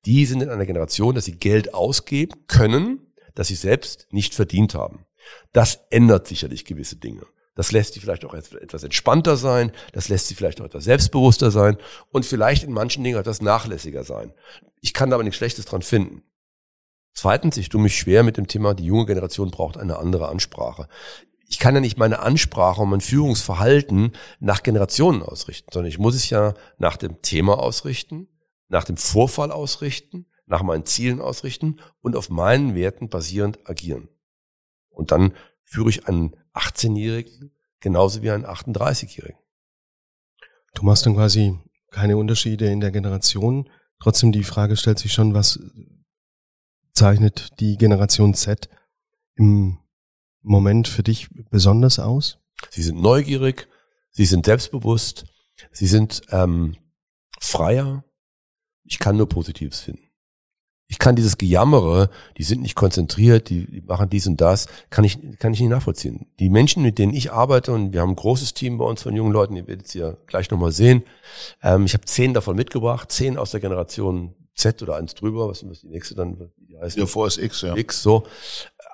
die 0.07 0.25
sind 0.25 0.43
in 0.43 0.49
einer 0.49 0.65
Generation, 0.65 1.15
dass 1.15 1.27
sie 1.27 1.39
Geld 1.39 1.75
ausgeben 1.75 2.47
können, 2.47 3.13
das 3.35 3.49
sie 3.49 3.55
selbst 3.55 4.09
nicht 4.11 4.35
verdient 4.35 4.75
haben. 4.75 5.05
Das 5.53 5.87
ändert 5.91 6.27
sicherlich 6.27 6.65
gewisse 6.65 6.97
Dinge. 6.97 7.27
Das 7.59 7.73
lässt 7.73 7.95
sie 7.95 7.99
vielleicht 7.99 8.25
auch 8.25 8.35
etwas 8.35 8.85
entspannter 8.85 9.37
sein, 9.37 9.73
das 9.91 10.09
lässt 10.09 10.29
sie 10.29 10.37
vielleicht 10.37 10.61
auch 10.61 10.67
etwas 10.67 10.85
selbstbewusster 10.85 11.51
sein 11.51 11.77
und 12.13 12.25
vielleicht 12.25 12.63
in 12.63 12.71
manchen 12.71 13.03
Dingen 13.03 13.19
etwas 13.19 13.43
nachlässiger 13.43 14.05
sein. 14.05 14.33
Ich 14.81 14.95
kann 14.95 15.11
da 15.11 15.17
aber 15.17 15.25
nichts 15.25 15.39
Schlechtes 15.39 15.65
dran 15.65 15.83
finden. 15.83 16.23
Zweitens, 17.15 17.57
ich 17.57 17.69
tue 17.69 17.81
mich 17.81 17.99
schwer 17.99 18.23
mit 18.23 18.37
dem 18.37 18.47
Thema, 18.47 18.75
die 18.75 18.85
junge 18.85 19.07
Generation 19.07 19.51
braucht 19.51 19.77
eine 19.77 19.99
andere 19.99 20.29
Ansprache. 20.29 20.87
Ich 21.49 21.59
kann 21.59 21.75
ja 21.75 21.81
nicht 21.81 21.99
meine 21.99 22.21
Ansprache 22.21 22.83
und 22.83 22.91
mein 22.91 23.01
Führungsverhalten 23.01 24.13
nach 24.39 24.63
Generationen 24.63 25.25
ausrichten, 25.25 25.73
sondern 25.73 25.89
ich 25.89 25.99
muss 25.99 26.15
es 26.15 26.31
ja 26.31 26.55
nach 26.79 26.97
dem 26.97 27.23
Thema 27.23 27.59
ausrichten, 27.59 28.29
nach 28.69 28.85
dem 28.85 28.97
Vorfall 28.97 29.51
ausrichten, 29.51 30.27
nach 30.47 30.63
meinen 30.63 30.85
Zielen 30.87 31.21
ausrichten 31.21 31.81
und 32.03 32.15
auf 32.15 32.31
meinen 32.31 32.77
Werten 32.77 33.09
basierend 33.09 33.69
agieren. 33.69 34.09
Und 34.91 35.11
dann 35.11 35.33
führe 35.69 35.91
ich 35.91 36.09
einen 36.09 36.35
18-Jährigen 36.55 37.53
genauso 37.81 38.23
wie 38.23 38.31
einen 38.31 38.47
38-Jährigen. 38.47 39.39
Du 40.75 40.83
machst 40.83 41.07
dann 41.07 41.15
quasi 41.15 41.59
keine 41.91 42.17
Unterschiede 42.17 42.71
in 42.71 42.81
der 42.81 42.91
Generation. 42.91 43.71
Trotzdem 44.01 44.33
die 44.33 44.45
Frage 44.45 44.77
stellt 44.77 44.99
sich 44.99 45.13
schon, 45.13 45.35
was 45.35 45.61
zeichnet 46.93 47.61
die 47.61 47.77
Generation 47.77 48.35
Z 48.35 48.69
im 49.37 49.79
Moment 50.43 50.89
für 50.89 51.03
dich 51.03 51.29
besonders 51.51 51.99
aus? 51.99 52.39
Sie 52.71 52.83
sind 52.83 53.01
neugierig, 53.01 53.69
sie 54.11 54.25
sind 54.25 54.47
selbstbewusst, 54.47 55.27
sie 55.73 55.87
sind 55.87 56.23
ähm, 56.31 56.77
freier. 57.41 58.05
Ich 58.85 58.99
kann 58.99 59.17
nur 59.17 59.29
Positives 59.29 59.81
finden 59.81 60.08
ich 60.91 60.99
kann 60.99 61.17
dieses 61.17 61.37
Gejammere, 61.37 62.09
die 62.39 62.43
sind 62.43 62.63
nicht 62.63 62.75
konzentriert, 62.75 63.51
die, 63.51 63.71
die 63.71 63.83
machen 63.83 64.09
dies 64.09 64.27
und 64.27 64.41
das, 64.41 64.69
kann 64.89 65.05
ich, 65.05 65.19
kann 65.39 65.53
ich 65.53 65.61
nicht 65.61 65.69
nachvollziehen. 65.69 66.27
Die 66.41 66.49
Menschen, 66.49 66.83
mit 66.83 66.99
denen 66.99 67.13
ich 67.13 67.31
arbeite, 67.31 67.73
und 67.73 67.93
wir 67.93 68.01
haben 68.01 68.13
ein 68.13 68.17
großes 68.17 68.55
Team 68.55 68.79
bei 68.79 68.87
uns 68.87 69.03
von 69.03 69.15
jungen 69.15 69.33
Leuten, 69.33 69.55
ihr 69.55 69.67
werdet 69.67 69.87
es 69.87 69.95
ja 69.95 70.17
gleich 70.27 70.51
nochmal 70.51 70.73
sehen. 70.73 71.03
Ähm, 71.63 71.85
ich 71.85 71.93
habe 71.93 72.07
zehn 72.07 72.33
davon 72.33 72.57
mitgebracht, 72.57 73.13
zehn 73.13 73.37
aus 73.37 73.51
der 73.51 73.61
Generation 73.61 74.35
Z 74.55 74.83
oder 74.83 74.97
eins 74.97 75.15
drüber, 75.15 75.49
was 75.49 75.63
ist 75.63 75.83
die 75.83 75.89
nächste 75.89 76.15
dann? 76.15 76.51
Die 76.57 76.79
heißt 76.79 76.97
ja, 76.97 77.05
vor 77.05 77.27
ist 77.27 77.37
X, 77.37 77.61
ja. 77.61 77.77
X, 77.77 78.03
so. 78.03 78.25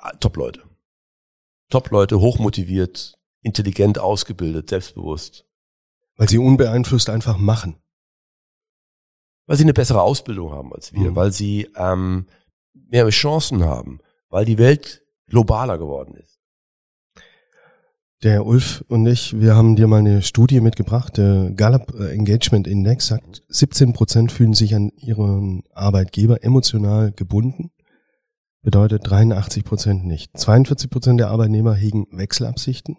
Äh, 0.02 0.16
Top-Leute. 0.18 0.62
Top-Leute, 1.70 2.18
hochmotiviert, 2.18 3.18
intelligent 3.40 4.00
ausgebildet, 4.00 4.68
selbstbewusst. 4.68 5.46
Weil 6.16 6.28
sie 6.28 6.38
unbeeinflusst 6.38 7.08
einfach 7.08 7.38
machen. 7.38 7.76
Weil 9.46 9.56
sie 9.56 9.64
eine 9.64 9.74
bessere 9.74 10.02
Ausbildung 10.02 10.52
haben 10.52 10.72
als 10.72 10.92
wir, 10.92 11.10
mhm. 11.10 11.16
weil 11.16 11.32
sie 11.32 11.68
ähm, 11.76 12.26
mehr 12.72 13.08
Chancen 13.10 13.64
haben, 13.64 14.00
weil 14.30 14.44
die 14.44 14.58
Welt 14.58 15.02
globaler 15.26 15.78
geworden 15.78 16.14
ist. 16.16 16.34
Der 18.22 18.46
Ulf 18.46 18.82
und 18.88 19.06
ich, 19.06 19.38
wir 19.38 19.54
haben 19.54 19.76
dir 19.76 19.86
mal 19.86 19.98
eine 19.98 20.22
Studie 20.22 20.60
mitgebracht. 20.60 21.18
Der 21.18 21.50
Gallup 21.50 21.92
Engagement 22.00 22.66
Index 22.66 23.08
sagt, 23.08 23.42
17 23.48 23.92
Prozent 23.92 24.32
fühlen 24.32 24.54
sich 24.54 24.74
an 24.74 24.88
ihren 24.96 25.62
Arbeitgeber 25.74 26.42
emotional 26.42 27.12
gebunden. 27.12 27.70
Bedeutet 28.62 29.02
83 29.04 29.62
Prozent 29.62 30.06
nicht. 30.06 30.38
42 30.38 30.88
Prozent 30.88 31.20
der 31.20 31.28
Arbeitnehmer 31.28 31.74
hegen 31.74 32.06
Wechselabsichten. 32.12 32.96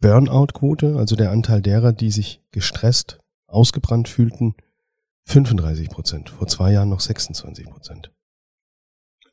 Burnout-Quote, 0.00 0.96
also 0.96 1.16
der 1.16 1.32
Anteil 1.32 1.60
derer, 1.60 1.92
die 1.92 2.10
sich 2.10 2.40
gestresst, 2.50 3.18
ausgebrannt 3.46 4.08
fühlten, 4.08 4.54
35 5.26 5.90
Prozent, 5.90 6.30
vor 6.30 6.46
zwei 6.46 6.72
Jahren 6.72 6.88
noch 6.88 7.00
26 7.00 7.66
Prozent. 7.66 8.12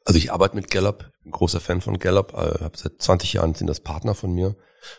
Also 0.06 0.18
ich 0.18 0.34
arbeite 0.34 0.56
mit 0.56 0.70
Gallup, 0.70 1.12
bin 1.22 1.32
großer 1.32 1.60
Fan 1.60 1.82
von 1.82 1.98
Gallup, 1.98 2.34
äh, 2.34 2.70
seit 2.76 3.02
20 3.02 3.34
Jahren 3.34 3.54
sind 3.54 3.68
das 3.68 3.80
Partner 3.80 4.16
von 4.16 4.34
mir. 4.34 4.56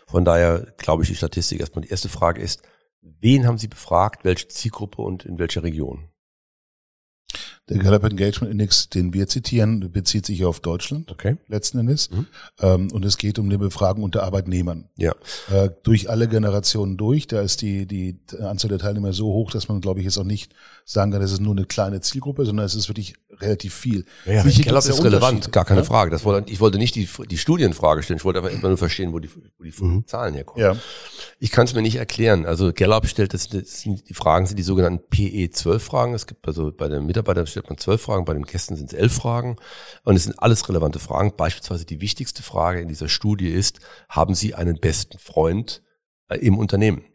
Von 0.07 0.25
daher 0.25 0.73
glaube 0.77 1.03
ich 1.03 1.09
die 1.09 1.15
Statistik 1.15 1.59
erstmal. 1.59 1.83
Die 1.83 1.91
erste 1.91 2.09
Frage 2.09 2.41
ist, 2.41 2.63
wen 3.01 3.45
haben 3.45 3.57
Sie 3.57 3.67
befragt, 3.67 4.23
welche 4.25 4.47
Zielgruppe 4.47 5.01
und 5.01 5.25
in 5.25 5.37
welcher 5.37 5.61
Region? 5.63 6.09
Der 7.67 7.79
Gallup 7.79 8.03
Engagement 8.03 8.51
Index, 8.51 8.89
den 8.89 9.13
wir 9.13 9.27
zitieren, 9.27 9.91
bezieht 9.91 10.27
sich 10.27 10.45
auf 10.45 10.59
Deutschland. 10.59 11.09
Okay. 11.11 11.37
Letzten 11.47 11.79
Endes. 11.79 12.11
Mhm. 12.11 12.27
Ähm, 12.59 12.91
und 12.91 13.03
es 13.05 13.17
geht 13.17 13.39
um 13.39 13.45
eine 13.45 13.57
Befragung 13.57 14.03
unter 14.03 14.21
Arbeitnehmern. 14.21 14.89
Ja. 14.97 15.15
Äh, 15.51 15.71
durch 15.81 16.09
alle 16.09 16.27
Generationen 16.27 16.95
durch. 16.95 17.25
Da 17.25 17.41
ist 17.41 17.63
die, 17.63 17.87
die 17.87 18.19
Anzahl 18.39 18.69
der 18.69 18.77
Teilnehmer 18.77 19.13
so 19.13 19.25
hoch, 19.33 19.49
dass 19.49 19.67
man, 19.67 19.81
glaube 19.81 19.99
ich, 19.99 20.05
jetzt 20.05 20.19
auch 20.19 20.23
nicht 20.23 20.53
sagen 20.85 21.11
kann, 21.11 21.21
das 21.21 21.31
ist 21.31 21.41
nur 21.41 21.53
eine 21.53 21.65
kleine 21.65 22.01
Zielgruppe, 22.01 22.45
sondern 22.45 22.67
es 22.67 22.75
ist 22.75 22.87
wirklich 22.87 23.15
relativ 23.41 23.73
viel. 23.73 24.05
Ja, 24.25 24.43
Sicher 24.43 24.63
Gallup 24.63 24.85
ist 24.85 25.03
relevant, 25.03 25.51
gar 25.51 25.65
keine 25.65 25.81
ja? 25.81 25.85
Frage. 25.85 26.11
Das 26.11 26.23
wollte, 26.23 26.51
ich 26.51 26.59
wollte 26.59 26.77
nicht 26.77 26.93
die, 26.93 27.09
die 27.29 27.37
Studienfrage 27.37 28.03
stellen, 28.03 28.17
ich 28.17 28.25
wollte 28.25 28.39
aber 28.39 28.51
immer 28.51 28.67
nur 28.67 28.77
verstehen, 28.77 29.11
wo 29.11 29.17
die, 29.17 29.29
wo 29.57 29.63
die 29.63 29.73
mhm. 29.77 30.05
Zahlen 30.05 30.35
herkommen. 30.35 30.63
Ja. 30.63 30.77
Ich 31.39 31.49
kann 31.49 31.65
es 31.65 31.73
mir 31.73 31.81
nicht 31.81 31.95
erklären. 31.95 32.45
Also 32.45 32.71
Gallup 32.73 33.07
stellt, 33.07 33.33
das, 33.33 33.49
das 33.49 33.81
sind, 33.81 34.07
die 34.07 34.13
Fragen 34.13 34.45
sind 34.45 34.57
die 34.57 34.63
sogenannten 34.63 35.03
PE12-Fragen. 35.11 36.13
Es 36.13 36.27
gibt 36.27 36.47
also 36.47 36.71
bei 36.71 36.87
den 36.87 37.07
Mitarbeitern 37.07 37.47
stellt 37.55 37.69
man 37.69 37.77
zwölf 37.77 38.01
Fragen, 38.01 38.25
bei 38.25 38.33
den 38.33 38.43
Gästen 38.43 38.75
sind 38.75 38.91
es 38.91 38.99
elf 38.99 39.13
Fragen. 39.13 39.55
Und 40.03 40.15
es 40.15 40.25
sind 40.25 40.37
alles 40.39 40.67
relevante 40.67 40.99
Fragen. 40.99 41.35
Beispielsweise 41.37 41.85
die 41.85 42.01
wichtigste 42.01 42.43
Frage 42.43 42.81
in 42.81 42.89
dieser 42.89 43.07
Studie 43.07 43.49
ist, 43.49 43.79
haben 44.09 44.35
Sie 44.35 44.53
einen 44.53 44.79
besten 44.79 45.17
Freund 45.17 45.81
äh, 46.27 46.37
im 46.37 46.57
Unternehmen? 46.57 47.05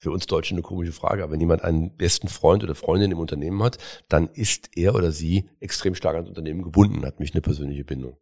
Für 0.00 0.10
uns 0.10 0.26
Deutsche 0.26 0.54
eine 0.54 0.62
komische 0.62 0.92
Frage, 0.92 1.22
aber 1.22 1.32
wenn 1.32 1.40
jemand 1.40 1.62
einen 1.62 1.96
besten 1.96 2.28
Freund 2.28 2.62
oder 2.62 2.74
Freundin 2.74 3.10
im 3.12 3.18
Unternehmen 3.18 3.62
hat, 3.62 3.78
dann 4.08 4.28
ist 4.28 4.70
er 4.76 4.94
oder 4.94 5.10
sie 5.10 5.50
extrem 5.58 5.96
stark 5.96 6.14
ans 6.14 6.28
Unternehmen 6.28 6.62
gebunden, 6.62 7.04
hat 7.04 7.18
mich 7.18 7.32
eine 7.34 7.40
persönliche 7.40 7.84
Bindung. 7.84 8.16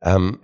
Ähm, 0.00 0.40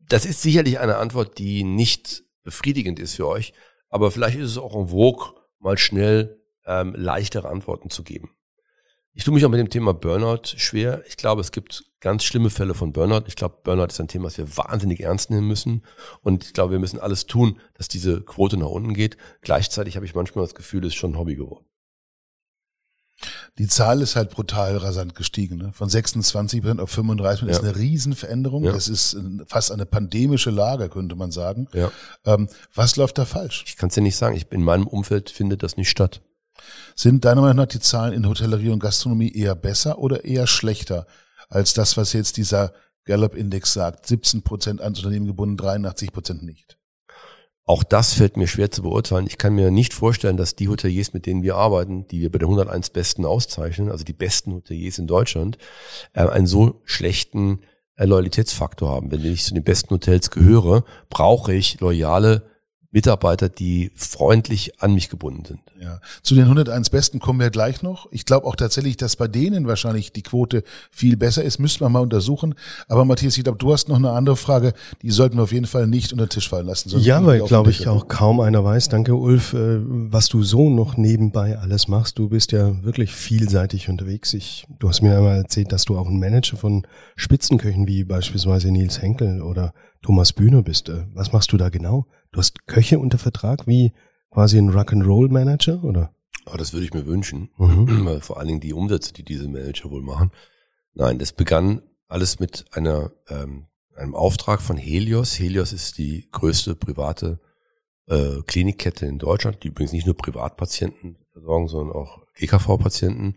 das 0.00 0.26
ist 0.26 0.42
sicherlich 0.42 0.80
eine 0.80 0.98
Antwort, 0.98 1.38
die 1.38 1.64
nicht 1.64 2.24
befriedigend 2.42 2.98
ist 2.98 3.14
für 3.14 3.26
euch, 3.26 3.54
aber 3.88 4.10
vielleicht 4.10 4.38
ist 4.38 4.50
es 4.50 4.58
auch 4.58 4.76
ein 4.76 4.88
Vogue, 4.88 5.32
mal 5.58 5.78
schnell 5.78 6.42
ähm, 6.66 6.94
leichtere 6.94 7.48
Antworten 7.48 7.88
zu 7.88 8.04
geben. 8.04 8.36
Ich 9.14 9.24
tue 9.24 9.34
mich 9.34 9.44
auch 9.44 9.50
mit 9.50 9.60
dem 9.60 9.68
Thema 9.68 9.92
Burnout 9.92 10.56
schwer. 10.56 11.02
Ich 11.06 11.18
glaube, 11.18 11.42
es 11.42 11.52
gibt 11.52 11.84
ganz 12.00 12.24
schlimme 12.24 12.48
Fälle 12.48 12.74
von 12.74 12.92
Burnout. 12.92 13.24
Ich 13.26 13.36
glaube, 13.36 13.58
Burnout 13.62 13.86
ist 13.86 14.00
ein 14.00 14.08
Thema, 14.08 14.24
das 14.24 14.38
wir 14.38 14.56
wahnsinnig 14.56 15.00
ernst 15.00 15.30
nehmen 15.30 15.46
müssen. 15.46 15.82
Und 16.22 16.44
ich 16.44 16.54
glaube, 16.54 16.72
wir 16.72 16.78
müssen 16.78 16.98
alles 16.98 17.26
tun, 17.26 17.60
dass 17.74 17.88
diese 17.88 18.22
Quote 18.22 18.56
nach 18.56 18.68
unten 18.68 18.94
geht. 18.94 19.18
Gleichzeitig 19.42 19.96
habe 19.96 20.06
ich 20.06 20.14
manchmal 20.14 20.44
das 20.44 20.54
Gefühl, 20.54 20.84
es 20.84 20.94
ist 20.94 20.98
schon 20.98 21.12
ein 21.12 21.18
Hobby 21.18 21.36
geworden. 21.36 21.66
Die 23.58 23.68
Zahl 23.68 24.00
ist 24.00 24.16
halt 24.16 24.30
brutal 24.30 24.78
rasant 24.78 25.14
gestiegen. 25.14 25.58
Ne? 25.58 25.72
Von 25.72 25.88
26% 25.88 26.80
auf 26.80 26.90
35 26.90 27.44
ja. 27.44 27.50
ist 27.50 27.62
eine 27.62 27.76
Riesenveränderung. 27.76 28.64
Ja. 28.64 28.72
Das 28.72 28.88
ist 28.88 29.16
fast 29.46 29.70
eine 29.70 29.84
pandemische 29.84 30.50
Lage, 30.50 30.88
könnte 30.88 31.16
man 31.16 31.30
sagen. 31.30 31.68
Ja. 31.74 31.92
Ähm, 32.24 32.48
was 32.74 32.96
läuft 32.96 33.18
da 33.18 33.26
falsch? 33.26 33.64
Ich 33.66 33.76
kann 33.76 33.90
es 33.90 33.94
dir 33.94 34.00
nicht 34.00 34.16
sagen. 34.16 34.36
Ich, 34.36 34.50
in 34.50 34.64
meinem 34.64 34.86
Umfeld 34.86 35.28
findet 35.30 35.62
das 35.62 35.76
nicht 35.76 35.90
statt. 35.90 36.22
Sind 36.94 37.24
deiner 37.24 37.40
Meinung 37.40 37.56
nach 37.56 37.66
die 37.66 37.80
Zahlen 37.80 38.12
in 38.12 38.28
Hotellerie 38.28 38.70
und 38.70 38.80
Gastronomie 38.80 39.32
eher 39.32 39.54
besser 39.54 39.98
oder 39.98 40.24
eher 40.24 40.46
schlechter 40.46 41.06
als 41.48 41.74
das, 41.74 41.96
was 41.96 42.12
jetzt 42.12 42.36
dieser 42.36 42.72
Gallup-Index 43.04 43.72
sagt? 43.72 44.06
17 44.06 44.42
Prozent 44.42 44.80
ans 44.80 44.98
Unternehmen 44.98 45.26
gebunden, 45.26 45.56
83 45.56 46.12
Prozent 46.12 46.42
nicht. 46.42 46.78
Auch 47.64 47.84
das 47.84 48.14
fällt 48.14 48.36
mir 48.36 48.48
schwer 48.48 48.70
zu 48.70 48.82
beurteilen. 48.82 49.26
Ich 49.26 49.38
kann 49.38 49.54
mir 49.54 49.70
nicht 49.70 49.94
vorstellen, 49.94 50.36
dass 50.36 50.56
die 50.56 50.68
Hoteliers, 50.68 51.12
mit 51.12 51.26
denen 51.26 51.42
wir 51.42 51.54
arbeiten, 51.54 52.08
die 52.08 52.20
wir 52.20 52.30
bei 52.30 52.38
den 52.38 52.48
101 52.48 52.90
Besten 52.90 53.24
auszeichnen, 53.24 53.90
also 53.90 54.04
die 54.04 54.12
besten 54.12 54.52
Hoteliers 54.52 54.98
in 54.98 55.06
Deutschland, 55.06 55.58
äh, 56.12 56.26
einen 56.26 56.48
so 56.48 56.82
schlechten 56.84 57.60
äh, 57.94 58.04
Loyalitätsfaktor 58.04 58.90
haben. 58.90 59.12
Wenn 59.12 59.24
ich 59.24 59.44
zu 59.44 59.54
den 59.54 59.62
besten 59.62 59.94
Hotels 59.94 60.30
gehöre, 60.30 60.84
brauche 61.08 61.54
ich 61.54 61.78
loyale 61.80 62.50
Mitarbeiter, 62.92 63.48
die 63.48 63.90
freundlich 63.96 64.80
an 64.82 64.92
mich 64.92 65.08
gebunden 65.08 65.44
sind. 65.46 65.60
Ja. 65.80 65.98
Zu 66.22 66.34
den 66.34 66.44
101 66.44 66.90
Besten 66.90 67.18
kommen 67.20 67.40
wir 67.40 67.48
gleich 67.50 67.82
noch. 67.82 68.06
Ich 68.12 68.26
glaube 68.26 68.46
auch 68.46 68.54
tatsächlich, 68.54 68.98
dass 68.98 69.16
bei 69.16 69.28
denen 69.28 69.66
wahrscheinlich 69.66 70.12
die 70.12 70.22
Quote 70.22 70.62
viel 70.90 71.16
besser 71.16 71.42
ist. 71.42 71.58
Müsste 71.58 71.82
man 71.84 71.92
mal 71.92 72.00
untersuchen. 72.00 72.54
Aber 72.88 73.06
Matthias, 73.06 73.36
ich 73.38 73.44
glaube, 73.44 73.58
du 73.58 73.72
hast 73.72 73.88
noch 73.88 73.96
eine 73.96 74.10
andere 74.10 74.36
Frage. 74.36 74.74
Die 75.00 75.10
sollten 75.10 75.38
wir 75.38 75.44
auf 75.44 75.52
jeden 75.52 75.66
Fall 75.66 75.86
nicht 75.86 76.12
unter 76.12 76.26
den 76.26 76.30
Tisch 76.30 76.50
fallen 76.50 76.66
lassen. 76.66 76.90
Ja, 77.00 77.24
weil, 77.24 77.40
glaube 77.40 77.70
ich, 77.70 77.88
auch 77.88 78.08
kaum 78.08 78.40
einer 78.40 78.62
weiß. 78.62 78.90
Danke, 78.90 79.14
Ulf, 79.14 79.54
äh, 79.54 79.78
was 79.80 80.28
du 80.28 80.42
so 80.42 80.68
noch 80.68 80.98
nebenbei 80.98 81.58
alles 81.58 81.88
machst. 81.88 82.18
Du 82.18 82.28
bist 82.28 82.52
ja 82.52 82.84
wirklich 82.84 83.12
vielseitig 83.12 83.88
unterwegs. 83.88 84.34
Ich, 84.34 84.66
du 84.78 84.90
hast 84.90 85.00
mir 85.00 85.16
einmal 85.16 85.38
erzählt, 85.38 85.72
dass 85.72 85.86
du 85.86 85.96
auch 85.96 86.08
ein 86.08 86.20
Manager 86.20 86.58
von 86.58 86.86
Spitzenköchen 87.16 87.86
wie 87.88 88.04
beispielsweise 88.04 88.70
Nils 88.70 89.00
Henkel 89.00 89.40
oder 89.40 89.72
Thomas 90.02 90.32
Bühner 90.32 90.62
bist. 90.62 90.88
Äh, 90.88 91.06
was 91.14 91.32
machst 91.32 91.52
du 91.52 91.56
da 91.56 91.68
genau? 91.68 92.06
Du 92.32 92.38
hast 92.38 92.66
Köche 92.66 92.98
unter 92.98 93.18
Vertrag 93.18 93.66
wie 93.66 93.92
quasi 94.30 94.58
ein 94.58 94.70
Rock'n'Roll-Manager, 94.70 95.84
oder? 95.84 96.14
Oh, 96.46 96.56
das 96.56 96.72
würde 96.72 96.84
ich 96.84 96.94
mir 96.94 97.06
wünschen. 97.06 97.50
Mhm. 97.56 98.08
Vor 98.20 98.38
allen 98.38 98.48
Dingen 98.48 98.60
die 98.60 98.72
Umsätze, 98.72 99.12
die 99.12 99.24
diese 99.24 99.48
Manager 99.48 99.90
wohl 99.90 100.02
machen. 100.02 100.30
Nein, 100.94 101.18
das 101.18 101.32
begann 101.32 101.82
alles 102.08 102.40
mit 102.40 102.66
einer, 102.72 103.12
ähm, 103.28 103.66
einem 103.96 104.14
Auftrag 104.14 104.60
von 104.60 104.76
Helios. 104.76 105.38
Helios 105.38 105.72
ist 105.72 105.98
die 105.98 106.28
größte 106.32 106.74
private 106.74 107.40
äh, 108.06 108.42
Klinikkette 108.46 109.06
in 109.06 109.18
Deutschland, 109.18 109.62
die 109.62 109.68
übrigens 109.68 109.92
nicht 109.92 110.06
nur 110.06 110.16
Privatpatienten 110.16 111.16
versorgen, 111.32 111.68
sondern 111.68 111.96
auch 111.96 112.20
GKV-Patienten. 112.34 113.36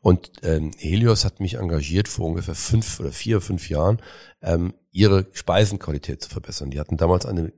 Und 0.00 0.32
ähm, 0.42 0.72
Helios 0.76 1.24
hat 1.24 1.40
mich 1.40 1.54
engagiert 1.54 2.08
vor 2.08 2.26
ungefähr 2.26 2.54
fünf 2.54 3.00
oder 3.00 3.12
vier, 3.12 3.40
fünf 3.40 3.68
Jahren, 3.68 4.00
ähm, 4.42 4.74
ihre 4.92 5.26
Speisenqualität 5.32 6.22
zu 6.22 6.28
verbessern. 6.28 6.70
Die 6.70 6.78
hatten 6.78 6.96
damals 6.96 7.26
eine 7.26 7.52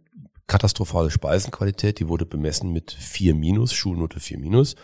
katastrophale 0.46 1.10
Speisenqualität, 1.10 1.98
die 1.98 2.08
wurde 2.08 2.26
bemessen 2.26 2.72
mit 2.72 2.92
4 2.92 3.34
minus, 3.34 3.72
Schulnote 3.72 4.20
4 4.20 4.38
minus. 4.38 4.76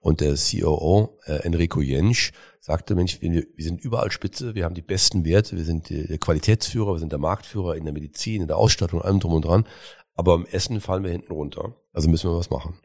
Und 0.00 0.20
der 0.20 0.34
COO 0.34 1.18
äh, 1.26 1.44
Enrico 1.44 1.80
Jensch 1.80 2.32
sagte, 2.60 2.94
Mensch, 2.94 3.20
wir, 3.20 3.44
wir 3.54 3.64
sind 3.64 3.80
überall 3.80 4.10
spitze, 4.10 4.54
wir 4.54 4.64
haben 4.64 4.74
die 4.74 4.82
besten 4.82 5.24
Werte, 5.24 5.56
wir 5.56 5.64
sind 5.64 5.90
der 5.90 6.18
Qualitätsführer, 6.18 6.94
wir 6.94 6.98
sind 6.98 7.12
der 7.12 7.18
Marktführer 7.18 7.76
in 7.76 7.84
der 7.84 7.92
Medizin, 7.92 8.42
in 8.42 8.48
der 8.48 8.56
Ausstattung, 8.56 9.02
allem 9.02 9.20
drum 9.20 9.34
und 9.34 9.44
dran. 9.44 9.66
Aber 10.14 10.34
im 10.34 10.46
Essen 10.46 10.80
fallen 10.80 11.04
wir 11.04 11.10
hinten 11.10 11.32
runter. 11.32 11.74
Also 11.92 12.08
müssen 12.08 12.30
wir 12.30 12.36
was 12.36 12.50
machen. 12.50 12.78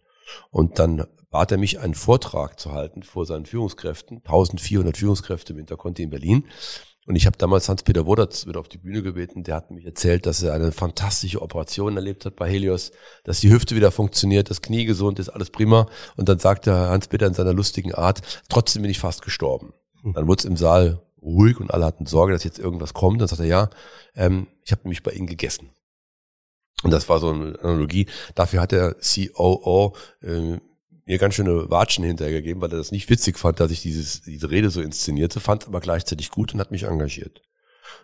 Und 0.49 0.79
dann 0.79 1.05
bat 1.29 1.51
er 1.51 1.57
mich, 1.57 1.79
einen 1.79 1.93
Vortrag 1.93 2.59
zu 2.59 2.71
halten 2.71 3.03
vor 3.03 3.25
seinen 3.25 3.45
Führungskräften, 3.45 4.17
1400 4.17 4.97
Führungskräfte 4.97 5.53
im 5.53 5.59
Interconti 5.59 6.03
in 6.03 6.09
Berlin. 6.09 6.45
Und 7.07 7.15
ich 7.15 7.25
habe 7.25 7.37
damals 7.37 7.69
Hans-Peter 7.69 8.05
Wodertz 8.05 8.47
wieder 8.47 8.59
auf 8.59 8.67
die 8.67 8.77
Bühne 8.77 9.01
gebeten. 9.01 9.43
Der 9.43 9.55
hat 9.55 9.71
mich 9.71 9.85
erzählt, 9.85 10.25
dass 10.25 10.43
er 10.43 10.53
eine 10.53 10.73
fantastische 10.73 11.41
Operation 11.41 11.95
erlebt 11.95 12.25
hat 12.25 12.35
bei 12.35 12.49
Helios, 12.49 12.91
dass 13.23 13.39
die 13.39 13.49
Hüfte 13.49 13.77
wieder 13.77 13.91
funktioniert, 13.91 14.49
das 14.49 14.61
Knie 14.61 14.83
gesund 14.83 15.17
ist, 15.17 15.29
alles 15.29 15.49
prima. 15.49 15.87
Und 16.17 16.27
dann 16.27 16.37
sagte 16.37 16.73
Hans-Peter 16.73 17.25
in 17.25 17.33
seiner 17.33 17.53
lustigen 17.53 17.93
Art, 17.93 18.43
trotzdem 18.49 18.81
bin 18.81 18.91
ich 18.91 18.99
fast 18.99 19.21
gestorben. 19.21 19.73
Hm. 20.01 20.13
Dann 20.13 20.27
wurde 20.27 20.39
es 20.39 20.45
im 20.45 20.57
Saal 20.57 21.01
ruhig 21.21 21.61
und 21.61 21.71
alle 21.71 21.85
hatten 21.85 22.07
Sorge, 22.07 22.33
dass 22.33 22.43
jetzt 22.43 22.59
irgendwas 22.59 22.93
kommt. 22.93 23.21
Dann 23.21 23.29
sagte 23.29 23.45
er, 23.45 23.49
ja, 23.49 23.69
ähm, 24.13 24.47
ich 24.65 24.73
habe 24.73 24.81
nämlich 24.83 25.01
bei 25.01 25.11
Ihnen 25.11 25.27
gegessen. 25.27 25.69
Und 26.83 26.91
das 26.91 27.07
war 27.07 27.19
so 27.19 27.29
eine 27.29 27.57
Analogie. 27.61 28.07
Dafür 28.35 28.59
hat 28.59 28.73
der 28.73 28.95
COO 28.95 29.95
äh, 30.21 30.57
mir 31.07 31.17
ganz 31.17 31.35
schöne 31.35 31.69
Watschen 31.71 32.03
hinterhergegeben, 32.03 32.61
weil 32.61 32.71
er 32.71 32.77
das 32.77 32.91
nicht 32.91 33.09
witzig 33.09 33.39
fand, 33.39 33.59
dass 33.59 33.71
ich 33.71 33.81
dieses, 33.81 34.21
diese 34.21 34.51
Rede 34.51 34.69
so 34.69 34.81
inszenierte, 34.81 35.39
fand 35.39 35.65
aber 35.67 35.79
gleichzeitig 35.79 36.29
gut 36.29 36.53
und 36.53 36.59
hat 36.59 36.71
mich 36.71 36.83
engagiert. 36.83 37.41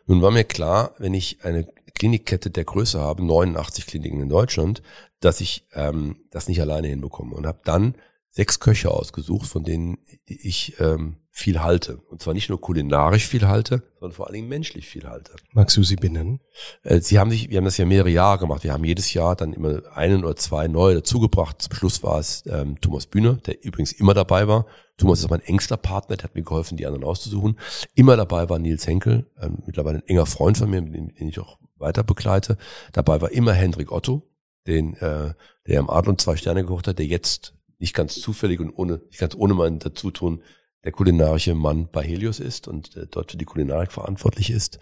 Nun 0.06 0.22
war 0.22 0.32
mir 0.32 0.46
klar, 0.46 0.96
wenn 0.98 1.14
ich 1.14 1.44
eine 1.44 1.68
Klinikkette 1.94 2.50
der 2.50 2.64
Größe 2.64 3.00
habe, 3.00 3.24
89 3.24 3.86
Kliniken 3.86 4.22
in 4.22 4.30
Deutschland, 4.30 4.82
dass 5.20 5.42
ich 5.42 5.68
ähm, 5.74 6.18
das 6.32 6.48
nicht 6.48 6.62
alleine 6.62 6.88
hinbekomme 6.88 7.36
und 7.36 7.46
habe 7.46 7.60
dann 7.66 7.96
sechs 8.34 8.60
Köche 8.60 8.90
ausgesucht, 8.90 9.48
von 9.48 9.64
denen 9.64 10.00
ich 10.26 10.80
ähm, 10.80 11.18
viel 11.30 11.62
halte. 11.62 11.98
Und 12.10 12.24
zwar 12.24 12.34
nicht 12.34 12.50
nur 12.50 12.60
kulinarisch 12.60 13.28
viel 13.28 13.48
halte, 13.48 13.84
sondern 14.00 14.16
vor 14.16 14.26
allen 14.26 14.34
Dingen 14.34 14.50
menschlich 14.50 14.88
viel 14.88 15.08
halte. 15.08 15.36
Magst 15.52 15.78
du 15.78 15.84
sie 15.84 15.98
benennen? 15.98 16.40
Äh, 16.82 17.00
sie 17.00 17.20
haben 17.20 17.30
sich, 17.30 17.52
wir 17.52 17.58
haben 17.58 17.66
das 17.66 17.78
ja 17.78 17.86
mehrere 17.86 18.10
Jahre 18.10 18.40
gemacht. 18.40 18.64
Wir 18.64 18.74
haben 18.74 18.84
jedes 18.86 19.14
Jahr 19.14 19.36
dann 19.36 19.54
immer 19.54 19.84
einen 19.94 20.26
oder 20.26 20.36
zwei 20.36 20.68
neue 20.68 20.96
dazugebracht. 20.96 21.62
Zum 21.62 21.76
Schluss 21.76 22.02
war 22.02 22.18
es 22.18 22.44
ähm, 22.48 22.82
Thomas 22.82 23.06
Bühner, 23.06 23.36
der 23.36 23.64
übrigens 23.64 23.92
immer 23.92 24.16
dabei 24.16 24.48
war. 24.48 24.66
Thomas 24.98 25.20
ist 25.20 25.30
mein 25.30 25.42
engster 25.42 25.78
Partner, 25.78 26.18
der 26.18 26.24
hat 26.24 26.36
mir 26.36 26.42
geholfen, 26.44 26.76
die 26.76 26.88
anderen 26.88 27.04
auszusuchen. 27.04 27.60
Immer 27.94 28.18
dabei 28.18 28.50
war 28.50 28.58
Nils 28.58 28.88
Henkel, 28.88 29.28
ähm, 29.40 29.60
mittlerweile 29.68 30.00
ein 30.00 30.08
enger 30.08 30.26
Freund 30.26 30.58
von 30.58 30.72
mir, 30.72 30.82
den, 30.82 31.14
den 31.14 31.30
ich 31.30 31.40
auch 31.40 31.60
weiter 31.78 32.04
begleite. 32.04 32.58
Dabei 32.94 33.22
war 33.22 33.32
immer 33.32 33.54
Hendrik 33.54 33.92
Otto, 33.92 34.24
den, 34.66 34.96
äh, 34.96 35.36
der 35.68 35.80
im 35.80 35.92
Adlon 35.92 36.18
zwei 36.18 36.36
Sterne 36.36 36.64
gekocht 36.64 36.88
hat, 36.88 36.98
der 36.98 37.06
jetzt 37.06 37.54
nicht 37.84 37.94
ganz 37.94 38.16
zufällig 38.16 38.62
und 38.62 38.72
ohne, 38.72 39.02
nicht 39.10 39.20
ganz 39.20 39.36
ohne 39.36 39.54
mein 39.54 39.78
Dazutun 39.78 40.42
der 40.86 40.94
kulinarische 40.94 41.54
Mann 41.54 41.90
bei 41.92 42.02
Helios 42.02 42.40
ist 42.40 42.70
und 42.70 42.96
äh, 42.96 43.08
dort 43.12 43.32
für 43.32 43.38
die 43.38 43.44
Kulinarik 43.44 43.92
verantwortlich 43.92 44.52
ist. 44.52 44.80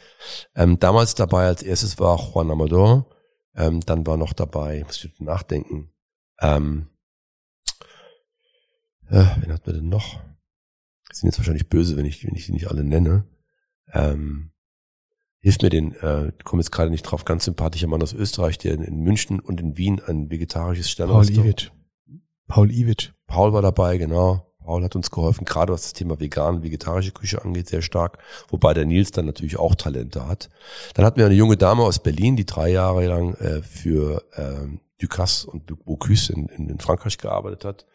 Ähm, 0.55 0.77
damals 0.77 1.15
dabei 1.15 1.47
als 1.47 1.63
erstes 1.63 1.99
war 1.99 2.19
Juan 2.19 2.51
Amador, 2.51 3.09
ähm, 3.55 3.79
dann 3.81 4.05
war 4.05 4.17
noch 4.17 4.33
dabei, 4.33 4.83
muss 4.85 5.03
ich 5.03 5.19
nachdenken, 5.19 5.91
ähm, 6.39 6.89
äh, 9.09 9.25
wen 9.39 9.51
hat 9.51 9.65
man 9.65 9.75
denn 9.75 9.89
noch? 9.89 10.19
Die 11.11 11.15
sind 11.15 11.27
jetzt 11.27 11.39
wahrscheinlich 11.39 11.69
böse, 11.69 11.97
wenn 11.97 12.05
ich, 12.05 12.23
wenn 12.23 12.35
ich 12.35 12.45
die 12.45 12.53
nicht 12.53 12.69
alle 12.69 12.83
nenne. 12.83 13.25
Ähm, 13.93 14.51
hilft 15.39 15.63
mir 15.63 15.71
den, 15.71 15.93
äh, 15.95 16.31
komme 16.43 16.61
jetzt 16.61 16.71
gerade 16.71 16.91
nicht 16.91 17.01
drauf, 17.01 17.25
ganz 17.25 17.45
sympathischer 17.45 17.87
Mann 17.87 18.03
aus 18.03 18.13
Österreich, 18.13 18.59
der 18.59 18.75
in, 18.75 18.83
in 18.83 18.99
München 18.99 19.39
und 19.39 19.59
in 19.59 19.75
Wien 19.75 19.99
ein 20.05 20.29
vegetarisches 20.29 20.89
Stern 20.89 21.09
Paul 21.09 21.27
Iwitsch. 21.27 21.71
Paul 22.51 22.69
Iwitsch. 22.69 23.11
Paul 23.27 23.53
war 23.53 23.61
dabei, 23.61 23.97
genau. 23.97 24.45
Paul 24.61 24.83
hat 24.83 24.97
uns 24.97 25.09
geholfen, 25.09 25.45
gerade 25.45 25.71
was 25.71 25.83
das 25.83 25.93
Thema 25.93 26.19
vegan, 26.19 26.63
vegetarische 26.63 27.13
Küche 27.13 27.41
angeht, 27.41 27.69
sehr 27.69 27.81
stark. 27.81 28.17
Wobei 28.49 28.73
der 28.73 28.83
Nils 28.83 29.11
dann 29.11 29.25
natürlich 29.25 29.57
auch 29.57 29.73
Talente 29.73 30.27
hat. 30.27 30.49
Dann 30.93 31.05
hatten 31.05 31.17
wir 31.17 31.27
eine 31.27 31.35
junge 31.35 31.55
Dame 31.55 31.83
aus 31.83 32.03
Berlin, 32.03 32.35
die 32.35 32.45
drei 32.45 32.67
Jahre 32.67 33.07
lang 33.07 33.35
äh, 33.35 33.61
für 33.61 34.25
äh, 34.33 34.67
Ducasse 34.99 35.49
und 35.49 35.65
Bocuse 35.85 36.33
in, 36.33 36.47
in, 36.47 36.67
in 36.67 36.79
Frankreich 36.79 37.17
gearbeitet 37.17 37.63
hat. 37.63 37.85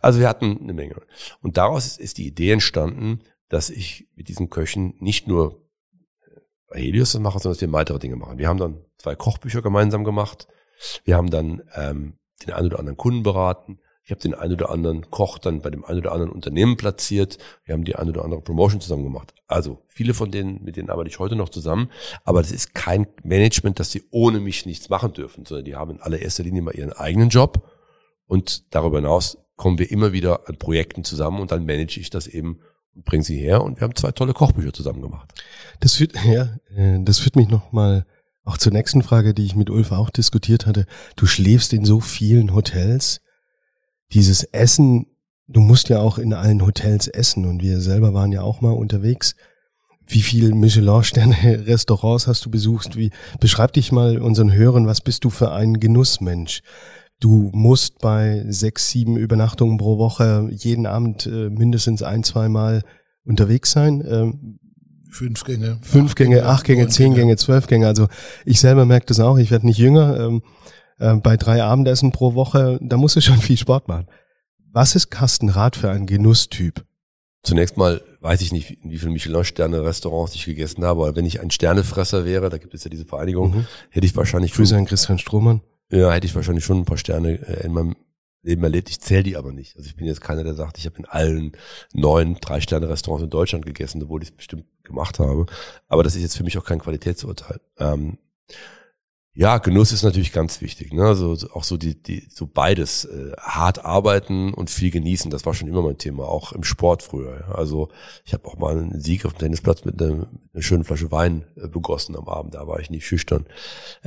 Also 0.00 0.20
wir 0.20 0.28
hatten 0.28 0.60
eine 0.62 0.74
Menge. 0.74 0.94
Und 1.42 1.56
daraus 1.56 1.98
ist, 1.98 2.18
die 2.18 2.28
Idee 2.28 2.52
entstanden, 2.52 3.18
dass 3.48 3.68
ich 3.68 4.06
mit 4.14 4.28
diesen 4.28 4.48
Köchen 4.48 4.94
nicht 5.00 5.26
nur 5.26 5.66
äh, 6.70 6.78
Helios 6.78 7.10
das 7.10 7.20
mache, 7.20 7.40
sondern 7.40 7.54
dass 7.54 7.62
wir 7.62 7.72
weitere 7.72 7.98
Dinge 7.98 8.14
machen. 8.14 8.38
Wir 8.38 8.46
haben 8.46 8.58
dann 8.58 8.84
zwei 8.96 9.16
Kochbücher 9.16 9.60
gemeinsam 9.60 10.04
gemacht. 10.04 10.46
Wir 11.02 11.16
haben 11.16 11.30
dann 11.30 11.64
ähm, 11.74 12.16
den 12.46 12.54
einen 12.54 12.68
oder 12.68 12.78
anderen 12.78 12.96
Kunden 12.96 13.24
beraten. 13.24 13.80
Ich 14.04 14.10
habe 14.10 14.20
den 14.20 14.34
einen 14.34 14.52
oder 14.52 14.68
anderen 14.68 15.10
Koch 15.10 15.38
dann 15.38 15.62
bei 15.62 15.70
dem 15.70 15.82
einen 15.82 16.00
oder 16.00 16.12
anderen 16.12 16.30
Unternehmen 16.30 16.76
platziert. 16.76 17.38
Wir 17.64 17.72
haben 17.72 17.84
die 17.84 17.96
eine 17.96 18.10
oder 18.10 18.22
andere 18.22 18.42
Promotion 18.42 18.82
zusammen 18.82 19.02
gemacht. 19.02 19.32
Also 19.46 19.82
viele 19.88 20.12
von 20.12 20.30
denen, 20.30 20.62
mit 20.62 20.76
denen 20.76 20.90
arbeite 20.90 21.08
ich 21.08 21.18
heute 21.18 21.36
noch 21.36 21.48
zusammen. 21.48 21.90
Aber 22.22 22.42
das 22.42 22.52
ist 22.52 22.74
kein 22.74 23.06
Management, 23.22 23.80
dass 23.80 23.90
sie 23.90 24.04
ohne 24.10 24.40
mich 24.40 24.66
nichts 24.66 24.90
machen 24.90 25.14
dürfen, 25.14 25.46
sondern 25.46 25.64
die 25.64 25.74
haben 25.74 25.92
in 25.92 26.00
allererster 26.02 26.42
Linie 26.42 26.60
mal 26.60 26.74
ihren 26.74 26.92
eigenen 26.92 27.30
Job. 27.30 27.66
Und 28.26 28.74
darüber 28.74 28.98
hinaus 28.98 29.38
kommen 29.56 29.78
wir 29.78 29.90
immer 29.90 30.12
wieder 30.12 30.48
an 30.50 30.56
Projekten 30.56 31.02
zusammen 31.04 31.40
und 31.40 31.50
dann 31.50 31.64
manage 31.64 31.98
ich 31.98 32.10
das 32.10 32.26
eben 32.26 32.60
und 32.94 33.06
bringe 33.06 33.24
sie 33.24 33.38
her. 33.38 33.62
Und 33.62 33.80
wir 33.80 33.84
haben 33.84 33.96
zwei 33.96 34.12
tolle 34.12 34.34
Kochbücher 34.34 34.74
zusammen 34.74 35.00
gemacht. 35.00 35.32
Das 35.80 35.94
führt, 35.94 36.12
ja, 36.26 36.58
äh, 36.76 37.02
das 37.02 37.20
führt 37.20 37.36
mich 37.36 37.48
nochmal 37.48 38.04
auch 38.44 38.58
zur 38.58 38.72
nächsten 38.72 39.02
Frage, 39.02 39.32
die 39.32 39.46
ich 39.46 39.56
mit 39.56 39.70
Ulf 39.70 39.92
auch 39.92 40.10
diskutiert 40.10 40.66
hatte. 40.66 40.84
Du 41.16 41.24
schläfst 41.24 41.72
in 41.72 41.86
so 41.86 42.00
vielen 42.00 42.54
Hotels 42.54 43.22
dieses 44.14 44.44
Essen, 44.44 45.06
du 45.48 45.60
musst 45.60 45.88
ja 45.88 46.00
auch 46.00 46.18
in 46.18 46.32
allen 46.32 46.64
Hotels 46.64 47.08
essen 47.08 47.44
und 47.44 47.62
wir 47.62 47.80
selber 47.80 48.14
waren 48.14 48.32
ja 48.32 48.42
auch 48.42 48.60
mal 48.60 48.72
unterwegs. 48.72 49.34
Wie 50.06 50.22
viel 50.22 50.54
Michelin-Sterne-Restaurants 50.54 52.26
hast 52.26 52.44
du 52.44 52.50
besucht? 52.50 52.96
Wie, 52.96 53.10
beschreib 53.40 53.72
dich 53.72 53.90
mal 53.90 54.18
unseren 54.18 54.52
Hörern, 54.52 54.86
was 54.86 55.00
bist 55.00 55.24
du 55.24 55.30
für 55.30 55.52
ein 55.52 55.80
Genussmensch? 55.80 56.62
Du 57.20 57.50
musst 57.54 58.00
bei 58.00 58.44
sechs, 58.48 58.90
sieben 58.90 59.16
Übernachtungen 59.16 59.78
pro 59.78 59.98
Woche 59.98 60.48
jeden 60.50 60.86
Abend 60.86 61.26
äh, 61.26 61.48
mindestens 61.48 62.02
ein, 62.02 62.22
zweimal 62.22 62.82
unterwegs 63.24 63.70
sein. 63.70 64.04
Ähm, 64.06 64.58
Fünf 65.10 65.44
Gänge. 65.44 65.78
Fünf 65.80 66.16
Gänge, 66.16 66.36
Gänge, 66.36 66.48
acht 66.48 66.64
Gänge, 66.64 66.88
zehn 66.88 67.14
Gänge, 67.14 67.36
zwölf 67.36 67.68
Gänge. 67.68 67.86
Also 67.86 68.08
ich 68.44 68.58
selber 68.58 68.84
merke 68.84 69.06
das 69.06 69.20
auch. 69.20 69.38
Ich 69.38 69.52
werde 69.52 69.64
nicht 69.64 69.78
jünger. 69.78 70.18
Ähm, 70.18 70.42
äh, 70.98 71.14
bei 71.16 71.36
drei 71.36 71.62
Abendessen 71.62 72.12
pro 72.12 72.34
Woche, 72.34 72.78
da 72.82 72.96
musst 72.96 73.16
du 73.16 73.20
schon 73.20 73.38
viel 73.40 73.56
Sport 73.56 73.88
machen. 73.88 74.06
Was 74.72 74.96
ist 74.96 75.10
Carsten 75.10 75.50
Rath 75.50 75.76
für 75.76 75.90
ein 75.90 76.06
Genusstyp? 76.06 76.84
Zunächst 77.42 77.76
mal 77.76 78.02
weiß 78.20 78.40
ich 78.40 78.52
nicht, 78.52 78.78
wie 78.82 78.98
viele 78.98 79.12
Michelin-Sterne-Restaurants 79.12 80.34
ich 80.34 80.46
gegessen 80.46 80.82
habe, 80.82 81.02
aber 81.02 81.16
wenn 81.16 81.26
ich 81.26 81.40
ein 81.40 81.50
Sternefresser 81.50 82.24
wäre, 82.24 82.48
da 82.48 82.56
gibt 82.56 82.72
es 82.72 82.84
ja 82.84 82.90
diese 82.90 83.04
Vereinigung, 83.04 83.50
mhm. 83.54 83.66
hätte 83.90 84.06
ich 84.06 84.16
wahrscheinlich 84.16 84.54
Grüße 84.54 84.74
an 84.74 84.86
Christian 84.86 85.18
Strohmann. 85.18 85.60
Ja, 85.90 86.10
hätte 86.10 86.26
ich 86.26 86.34
wahrscheinlich 86.34 86.64
schon 86.64 86.78
ein 86.78 86.84
paar 86.86 86.96
Sterne 86.96 87.32
äh, 87.46 87.66
in 87.66 87.72
meinem 87.72 87.96
Leben 88.42 88.62
erlebt. 88.62 88.88
Ich 88.88 89.00
zähle 89.00 89.22
die 89.22 89.36
aber 89.36 89.52
nicht. 89.52 89.76
Also 89.76 89.88
ich 89.88 89.96
bin 89.96 90.06
jetzt 90.06 90.22
keiner, 90.22 90.42
der 90.42 90.54
sagt, 90.54 90.78
ich 90.78 90.86
habe 90.86 90.96
in 90.96 91.04
allen 91.04 91.52
neun 91.92 92.36
Drei-Sterne-Restaurants 92.40 93.24
in 93.24 93.30
Deutschland 93.30 93.66
gegessen, 93.66 94.02
obwohl 94.02 94.22
ich 94.22 94.30
es 94.30 94.36
bestimmt 94.36 94.64
gemacht 94.82 95.18
habe. 95.18 95.46
Aber 95.86 96.02
das 96.02 96.16
ist 96.16 96.22
jetzt 96.22 96.36
für 96.36 96.44
mich 96.44 96.56
auch 96.56 96.64
kein 96.64 96.78
Qualitätsurteil. 96.78 97.60
Ähm, 97.78 98.18
Ja, 99.36 99.58
Genuss 99.58 99.90
ist 99.90 100.04
natürlich 100.04 100.30
ganz 100.30 100.60
wichtig. 100.60 100.92
Ne? 100.92 101.02
Also 101.02 101.36
auch 101.54 101.64
so 101.64 101.76
die, 101.76 102.00
die 102.00 102.28
so 102.30 102.46
beides 102.46 103.04
äh, 103.04 103.32
hart 103.36 103.84
arbeiten 103.84 104.54
und 104.54 104.70
viel 104.70 104.92
genießen. 104.92 105.28
Das 105.28 105.44
war 105.44 105.54
schon 105.54 105.66
immer 105.66 105.82
mein 105.82 105.98
Thema, 105.98 106.28
auch 106.28 106.52
im 106.52 106.62
Sport 106.62 107.02
früher. 107.02 107.40
Ja? 107.40 107.54
Also 107.56 107.88
ich 108.24 108.32
habe 108.32 108.46
auch 108.46 108.56
mal 108.58 108.78
einen 108.78 109.00
Sieg 109.00 109.26
auf 109.26 109.32
dem 109.32 109.40
Tennisplatz 109.40 109.84
mit, 109.84 110.00
einer, 110.00 110.28
einer 110.52 110.62
schönen 110.62 110.84
Flasche 110.84 111.10
Wein 111.10 111.44
äh, 111.56 111.66
begossen 111.66 112.14
am 112.14 112.28
Abend. 112.28 112.54
Da 112.54 112.68
war 112.68 112.78
ich 112.78 112.90
nicht 112.90 113.08
schüchtern. 113.08 113.46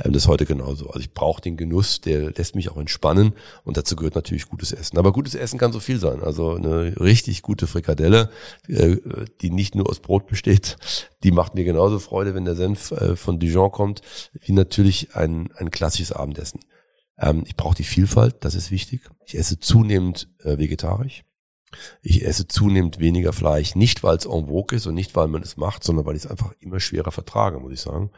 Ähm, 0.02 0.14
das 0.14 0.22
ist 0.22 0.28
heute 0.28 0.46
genauso. 0.46 0.86
Also 0.86 1.00
ich 1.00 1.12
brauche 1.12 1.42
den 1.42 1.58
Genuss, 1.58 2.00
der 2.00 2.30
lässt 2.30 2.54
mich 2.54 2.70
auch 2.70 2.78
entspannen 2.78 3.34
und 3.64 3.76
dazu 3.76 3.96
gehört 3.96 4.14
natürlich 4.14 4.48
gutes 4.48 4.72
Essen. 4.72 4.96
Aber 4.96 5.12
gutes 5.12 5.34
Essen 5.34 5.58
kann 5.58 5.72
so 5.72 5.80
viel 5.80 6.00
sein. 6.00 6.22
Also 6.22 6.54
eine 6.54 6.98
richtig 6.98 7.42
gute 7.42 7.66
Frikadelle, 7.66 8.30
äh, 8.66 8.96
die 9.42 9.50
nicht 9.50 9.74
nur 9.74 9.90
aus 9.90 10.00
Brot 10.00 10.26
besteht, 10.26 10.78
die 11.22 11.32
macht 11.32 11.54
mir 11.54 11.64
genauso 11.64 11.98
Freude, 11.98 12.34
wenn 12.34 12.44
der 12.44 12.54
Senf 12.54 12.92
äh, 12.92 13.16
von 13.16 13.38
Dijon 13.38 13.70
kommt, 13.72 14.00
wie 14.40 14.52
natürlich 14.52 15.14
ein, 15.18 15.52
ein 15.56 15.70
klassisches 15.70 16.12
Abendessen. 16.12 16.60
Ähm, 17.18 17.44
ich 17.46 17.56
brauche 17.56 17.76
die 17.76 17.84
Vielfalt, 17.84 18.36
das 18.40 18.54
ist 18.54 18.70
wichtig. 18.70 19.02
Ich 19.26 19.36
esse 19.36 19.58
zunehmend 19.58 20.28
äh, 20.42 20.58
vegetarisch. 20.58 21.24
Ich 22.00 22.24
esse 22.24 22.48
zunehmend 22.48 22.98
weniger 22.98 23.34
Fleisch, 23.34 23.74
nicht 23.74 24.02
weil 24.02 24.16
es 24.16 24.24
en 24.24 24.46
vogue 24.46 24.74
ist 24.76 24.86
und 24.86 24.94
nicht 24.94 25.14
weil 25.14 25.28
man 25.28 25.42
es 25.42 25.58
macht, 25.58 25.84
sondern 25.84 26.06
weil 26.06 26.16
ich 26.16 26.24
es 26.24 26.30
einfach 26.30 26.52
immer 26.60 26.80
schwerer 26.80 27.12
vertrage, 27.12 27.60
muss 27.60 27.72
ich 27.72 27.80
sagen. 27.80 28.10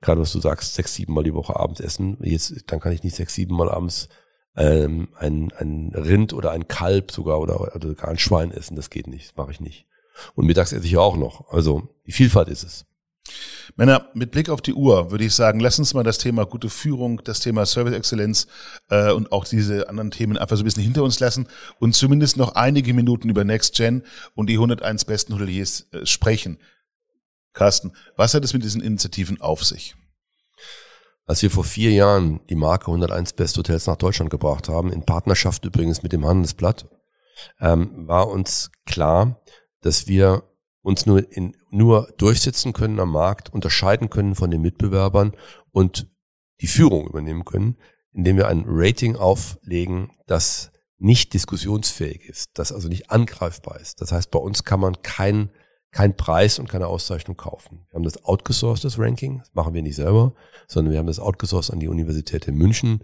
Gerade 0.00 0.20
was 0.20 0.32
du 0.32 0.40
sagst, 0.40 0.74
sechs, 0.74 0.94
sieben 0.94 1.14
Mal 1.14 1.22
die 1.22 1.34
Woche 1.34 1.54
Abend 1.54 1.78
essen, 1.78 2.16
jetzt, 2.20 2.64
dann 2.66 2.80
kann 2.80 2.92
ich 2.92 3.04
nicht 3.04 3.14
sechs, 3.14 3.34
sieben 3.34 3.54
Mal 3.54 3.70
abends 3.70 4.08
ähm, 4.56 5.08
ein, 5.16 5.52
ein 5.52 5.92
Rind 5.94 6.32
oder 6.32 6.50
ein 6.50 6.66
Kalb 6.66 7.12
sogar 7.12 7.40
oder, 7.40 7.76
oder 7.76 7.94
gar 7.94 8.08
ein 8.08 8.18
Schwein 8.18 8.50
essen, 8.50 8.74
das 8.74 8.90
geht 8.90 9.06
nicht, 9.06 9.28
das 9.28 9.36
mache 9.36 9.52
ich 9.52 9.60
nicht. 9.60 9.86
Und 10.34 10.46
mittags 10.46 10.72
esse 10.72 10.86
ich 10.86 10.96
auch 10.96 11.16
noch. 11.16 11.50
Also 11.50 11.88
die 12.06 12.12
Vielfalt 12.12 12.48
ist 12.48 12.64
es. 12.64 12.85
Männer, 13.76 14.08
mit 14.14 14.30
Blick 14.30 14.48
auf 14.48 14.62
die 14.62 14.72
Uhr 14.72 15.10
würde 15.10 15.24
ich 15.24 15.34
sagen, 15.34 15.60
lass 15.60 15.78
uns 15.78 15.92
mal 15.92 16.02
das 16.02 16.18
Thema 16.18 16.46
gute 16.46 16.70
Führung, 16.70 17.22
das 17.24 17.40
Thema 17.40 17.66
Service-Exzellenz 17.66 18.46
äh, 18.88 19.12
und 19.12 19.32
auch 19.32 19.44
diese 19.44 19.88
anderen 19.88 20.10
Themen 20.10 20.38
einfach 20.38 20.56
so 20.56 20.62
ein 20.62 20.64
bisschen 20.64 20.82
hinter 20.82 21.02
uns 21.02 21.20
lassen 21.20 21.48
und 21.78 21.94
zumindest 21.94 22.36
noch 22.36 22.54
einige 22.54 22.94
Minuten 22.94 23.28
über 23.28 23.44
Next 23.44 23.74
Gen 23.74 24.02
und 24.34 24.48
die 24.48 24.54
101 24.54 25.04
besten 25.04 25.34
Hoteliers 25.34 25.88
äh, 25.92 26.06
sprechen. 26.06 26.58
Carsten, 27.52 27.92
was 28.16 28.34
hat 28.34 28.44
es 28.44 28.52
mit 28.52 28.62
diesen 28.62 28.80
Initiativen 28.80 29.40
auf 29.40 29.64
sich? 29.64 29.96
Als 31.26 31.42
wir 31.42 31.50
vor 31.50 31.64
vier 31.64 31.90
Jahren 31.90 32.40
die 32.48 32.54
Marke 32.54 32.86
101 32.86 33.32
Best 33.32 33.56
Hotels 33.58 33.86
nach 33.86 33.96
Deutschland 33.96 34.30
gebracht 34.30 34.68
haben, 34.68 34.92
in 34.92 35.04
Partnerschaft 35.04 35.64
übrigens 35.64 36.02
mit 36.02 36.12
dem 36.12 36.24
Handelsblatt, 36.24 36.86
ähm, 37.60 38.06
war 38.06 38.28
uns 38.28 38.70
klar, 38.86 39.42
dass 39.80 40.06
wir 40.06 40.44
uns 40.86 41.04
nur, 41.04 41.32
in, 41.32 41.56
nur 41.70 42.12
durchsetzen 42.16 42.72
können 42.72 43.00
am 43.00 43.10
Markt, 43.10 43.52
unterscheiden 43.52 44.08
können 44.08 44.36
von 44.36 44.52
den 44.52 44.62
Mitbewerbern 44.62 45.32
und 45.72 46.08
die 46.60 46.68
Führung 46.68 47.08
übernehmen 47.08 47.44
können, 47.44 47.76
indem 48.12 48.36
wir 48.36 48.46
ein 48.46 48.62
Rating 48.66 49.16
auflegen, 49.16 50.12
das 50.28 50.70
nicht 50.98 51.34
diskussionsfähig 51.34 52.24
ist, 52.24 52.50
das 52.54 52.70
also 52.70 52.86
nicht 52.88 53.10
angreifbar 53.10 53.80
ist. 53.80 54.00
Das 54.00 54.12
heißt, 54.12 54.30
bei 54.30 54.38
uns 54.38 54.62
kann 54.62 54.78
man 54.78 55.02
kein, 55.02 55.50
kein 55.90 56.16
Preis 56.16 56.60
und 56.60 56.68
keine 56.68 56.86
Auszeichnung 56.86 57.36
kaufen. 57.36 57.84
Wir 57.90 57.96
haben 57.96 58.04
das 58.04 58.24
outgesourced, 58.24 58.84
das 58.84 58.96
Ranking, 58.96 59.40
das 59.40 59.52
machen 59.54 59.74
wir 59.74 59.82
nicht 59.82 59.96
selber, 59.96 60.34
sondern 60.68 60.92
wir 60.92 61.00
haben 61.00 61.08
das 61.08 61.18
outgesourced 61.18 61.72
an 61.72 61.80
die 61.80 61.88
Universität 61.88 62.46
in 62.46 62.54
München. 62.54 63.02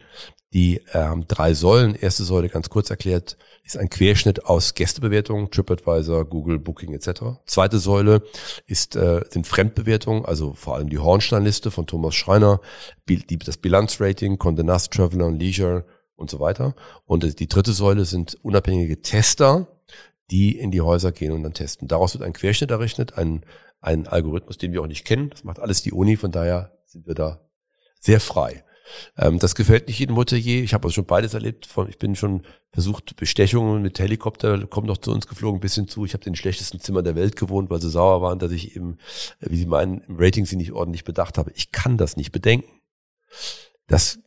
Die 0.53 0.77
äh, 0.93 0.99
haben 0.99 1.27
drei 1.27 1.53
Säulen. 1.53 1.97
Erste 1.97 2.23
Säule, 2.23 2.49
ganz 2.49 2.71
kurz 2.71 2.91
erklärt, 2.91 3.37
ist 3.63 3.77
ein 3.77 3.89
Querschnitt 3.89 4.45
aus 4.45 4.75
Gästebewertungen, 4.75 5.51
TripAdvisor, 5.51 6.25
Google, 6.25 6.59
Booking 6.59 6.95
etc. 6.95 7.41
Zweite 7.47 7.79
Säule 7.79 8.23
ist, 8.67 8.97
äh, 8.97 9.23
sind 9.31 9.47
Fremdbewertungen, 9.47 10.25
also 10.25 10.55
vor 10.55 10.77
allem 10.77 10.91
die 10.91 10.99
Hornsteinliste 10.99 11.71
von 11.71 11.87
Thomas 11.87 12.15
Schreiner, 12.15 12.61
das 13.07 13.57
Bilanzrating, 13.59 14.37
Condé 14.37 14.65
Nast, 14.65 14.93
Traveler 14.93 15.27
und 15.27 15.41
Leisure 15.41 15.85
und 16.17 16.31
so 16.31 16.41
weiter. 16.41 16.75
Und 17.07 17.39
die 17.39 17.49
dritte 17.49 17.73
Säule 17.73 18.05
sind 18.05 18.37
unabhängige 18.43 19.01
Tester, 19.01 19.69
die 20.31 20.59
in 20.59 20.71
die 20.71 20.81
Häuser 20.81 21.13
gehen 21.13 21.33
und 21.33 21.43
dann 21.43 21.55
testen. 21.55 21.89
Daraus 21.89 22.15
wird 22.15 22.25
ein 22.25 22.33
Querschnitt 22.33 22.71
errechnet, 22.71 23.17
ein, 23.17 23.45
ein 23.81 24.07
Algorithmus, 24.07 24.59
den 24.59 24.73
wir 24.73 24.83
auch 24.83 24.87
nicht 24.87 25.05
kennen. 25.05 25.31
Das 25.31 25.45
macht 25.45 25.61
alles 25.61 25.83
die 25.83 25.93
Uni, 25.93 26.17
von 26.17 26.33
daher 26.33 26.79
sind 26.87 27.07
wir 27.07 27.15
da 27.15 27.41
sehr 28.01 28.19
frei. 28.19 28.65
Ähm, 29.17 29.39
das 29.39 29.55
gefällt 29.55 29.89
nicht 29.89 29.99
jedem 29.99 30.17
Hotelier. 30.17 30.63
Ich 30.63 30.75
habe 30.75 30.85
also 30.85 30.95
schon 30.95 31.07
beides 31.07 31.35
erlebt. 31.35 31.69
Ich 31.89 31.99
bin 31.99 32.17
schon 32.17 32.43
versucht, 32.73 33.17
Bestechungen 33.17 33.83
mit 33.83 33.99
Helikopter 33.99 34.67
kommen 34.67 34.87
noch 34.87 34.99
zu 34.99 35.13
uns 35.13 35.27
geflogen, 35.27 35.61
bis 35.61 35.75
hin 35.75 35.89
zu, 35.89 36.05
ich 36.05 36.15
habe 36.15 36.25
den 36.25 36.35
schlechtesten 36.35 36.81
Zimmer 36.81 37.03
der 37.03 37.15
Welt 37.15 37.37
gewohnt, 37.37 37.71
weil 37.71 37.81
sie 37.81 37.91
sauer 37.91 38.23
waren, 38.23 38.39
dass 38.39 38.53
ich 38.53 38.77
eben, 38.77 38.99
äh, 39.41 39.51
wie 39.51 39.57
sie 39.57 39.67
meinen, 39.67 40.01
im 40.03 40.17
Rating 40.19 40.47
sie 40.47 40.57
nicht 40.57 40.73
ordentlich 40.73 41.05
bedacht 41.05 41.39
habe. 41.39 41.53
Ich 41.55 41.73
kann 41.73 41.99
das 41.99 42.17
nicht 42.17 42.33
bedenken. 42.33 42.81
Das, 43.87 44.19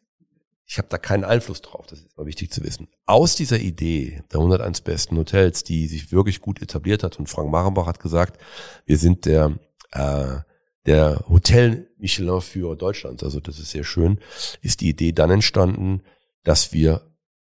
ich 0.66 0.78
habe 0.78 0.88
da 0.89 0.97
keinen 0.97 1.24
Einfluss 1.24 1.62
drauf, 1.62 1.86
das 1.88 1.99
ist 1.99 2.18
mal 2.18 2.26
wichtig 2.26 2.51
zu 2.51 2.64
wissen. 2.64 2.88
Aus 3.06 3.36
dieser 3.36 3.60
Idee 3.60 4.24
der 4.32 4.39
101 4.39 4.82
besten 4.82 5.18
Hotels, 5.18 5.64
die 5.64 5.88
sich 5.88 6.12
wirklich 6.12 6.41
gut 6.41 6.62
etabliert 6.62 7.03
hat, 7.03 7.18
und 7.20 7.30
Frank 7.30 7.49
Marenbach 7.49 7.88
hat 7.88 7.99
gesagt, 7.99 8.39
wir 8.86 8.97
sind 8.97 9.26
der 9.26 9.58
äh, 9.91 10.38
der 10.86 11.23
Hotel 11.29 11.89
Michelin 11.97 12.41
für 12.41 12.75
Deutschland, 12.75 13.23
also 13.23 13.39
das 13.39 13.59
ist 13.59 13.71
sehr 13.71 13.83
schön, 13.83 14.19
ist 14.61 14.81
die 14.81 14.89
Idee 14.89 15.11
dann 15.11 15.31
entstanden, 15.31 16.01
dass 16.43 16.73
wir 16.73 17.01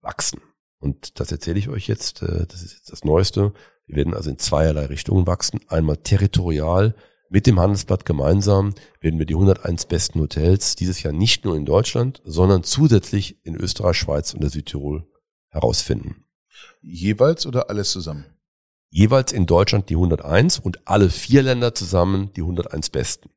wachsen. 0.01 0.41
Und 0.79 1.21
das 1.21 1.31
erzähle 1.31 1.59
ich 1.59 1.69
euch 1.69 1.87
jetzt, 1.87 2.23
äh, 2.23 2.47
das 2.47 2.63
ist 2.63 2.73
jetzt 2.73 2.93
das 2.93 3.05
Neueste. 3.05 3.53
Wir 3.87 3.97
werden 3.97 4.15
also 4.15 4.31
in 4.31 4.39
zweierlei 4.39 4.87
Richtungen 4.87 5.27
wachsen. 5.27 5.61
Einmal 5.69 5.99
territorial 5.99 6.95
mit 7.29 7.47
dem 7.47 7.61
Handelsblatt 7.61 8.05
gemeinsam 8.05 8.75
werden 9.01 9.19
wir 9.19 9.27
die 9.27 9.35
101 9.35 9.87
besten 9.87 10.21
Hotels 10.21 10.75
dieses 10.75 11.03
Jahr 11.03 11.13
nicht 11.13 11.45
nur 11.45 11.57
in 11.57 11.65
Deutschland, 11.65 12.21
sondern 12.25 12.65
zusätzlich 12.65 13.45
in 13.45 13.55
Österreich, 13.55 13.99
Schweiz 13.99 14.35
und 14.35 14.43
der 14.43 14.51
Südtirol 14.51 15.07
herausfinden. 15.49 16.25
Jeweils 16.81 17.47
oder 17.47 17.71
alles 17.71 17.93
zusammen? 17.93 18.25
Jeweils 18.91 19.33
in 19.33 19.47
Deutschland 19.47 19.89
die 19.89 19.95
101 19.95 20.59
und 20.59 20.87
alle 20.87 21.11
vier 21.11 21.43
Länder 21.43 21.75
zusammen 21.75 22.33
die 22.35 22.43
101 22.43 22.91
besten. 22.91 23.31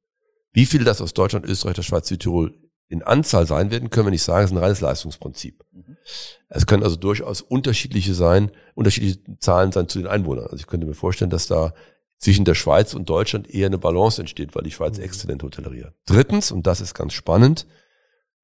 Wie 0.51 0.65
viele 0.65 0.83
das 0.83 1.01
aus 1.01 1.13
Deutschland, 1.13 1.45
Österreich, 1.45 1.75
der 1.75 1.83
Schweiz, 1.83 2.07
Südtirol 2.07 2.53
in 2.89 3.01
Anzahl 3.01 3.47
sein 3.47 3.71
werden, 3.71 3.89
können 3.89 4.07
wir 4.07 4.11
nicht 4.11 4.23
sagen. 4.23 4.43
Es 4.43 4.51
ist 4.51 4.57
ein 4.57 4.63
reines 4.63 4.81
Leistungsprinzip. 4.81 5.63
Mhm. 5.71 5.97
Es 6.49 6.67
können 6.67 6.83
also 6.83 6.95
durchaus 6.95 7.41
unterschiedliche 7.41 8.13
sein, 8.13 8.51
unterschiedliche 8.75 9.19
Zahlen 9.39 9.71
sein 9.71 9.87
zu 9.87 9.99
den 9.99 10.07
Einwohnern. 10.07 10.45
Also 10.45 10.57
ich 10.57 10.67
könnte 10.67 10.85
mir 10.85 10.93
vorstellen, 10.93 11.31
dass 11.31 11.47
da 11.47 11.73
zwischen 12.17 12.45
der 12.45 12.55
Schweiz 12.55 12.93
und 12.93 13.09
Deutschland 13.09 13.49
eher 13.49 13.67
eine 13.67 13.79
Balance 13.79 14.21
entsteht, 14.21 14.55
weil 14.55 14.63
die 14.63 14.71
Schweiz 14.71 14.97
mhm. 14.97 15.03
exzellent 15.05 15.43
Hotellerie 15.43 15.85
hat. 15.85 15.95
Drittens, 16.05 16.51
und 16.51 16.67
das 16.67 16.81
ist 16.81 16.93
ganz 16.93 17.13
spannend, 17.13 17.67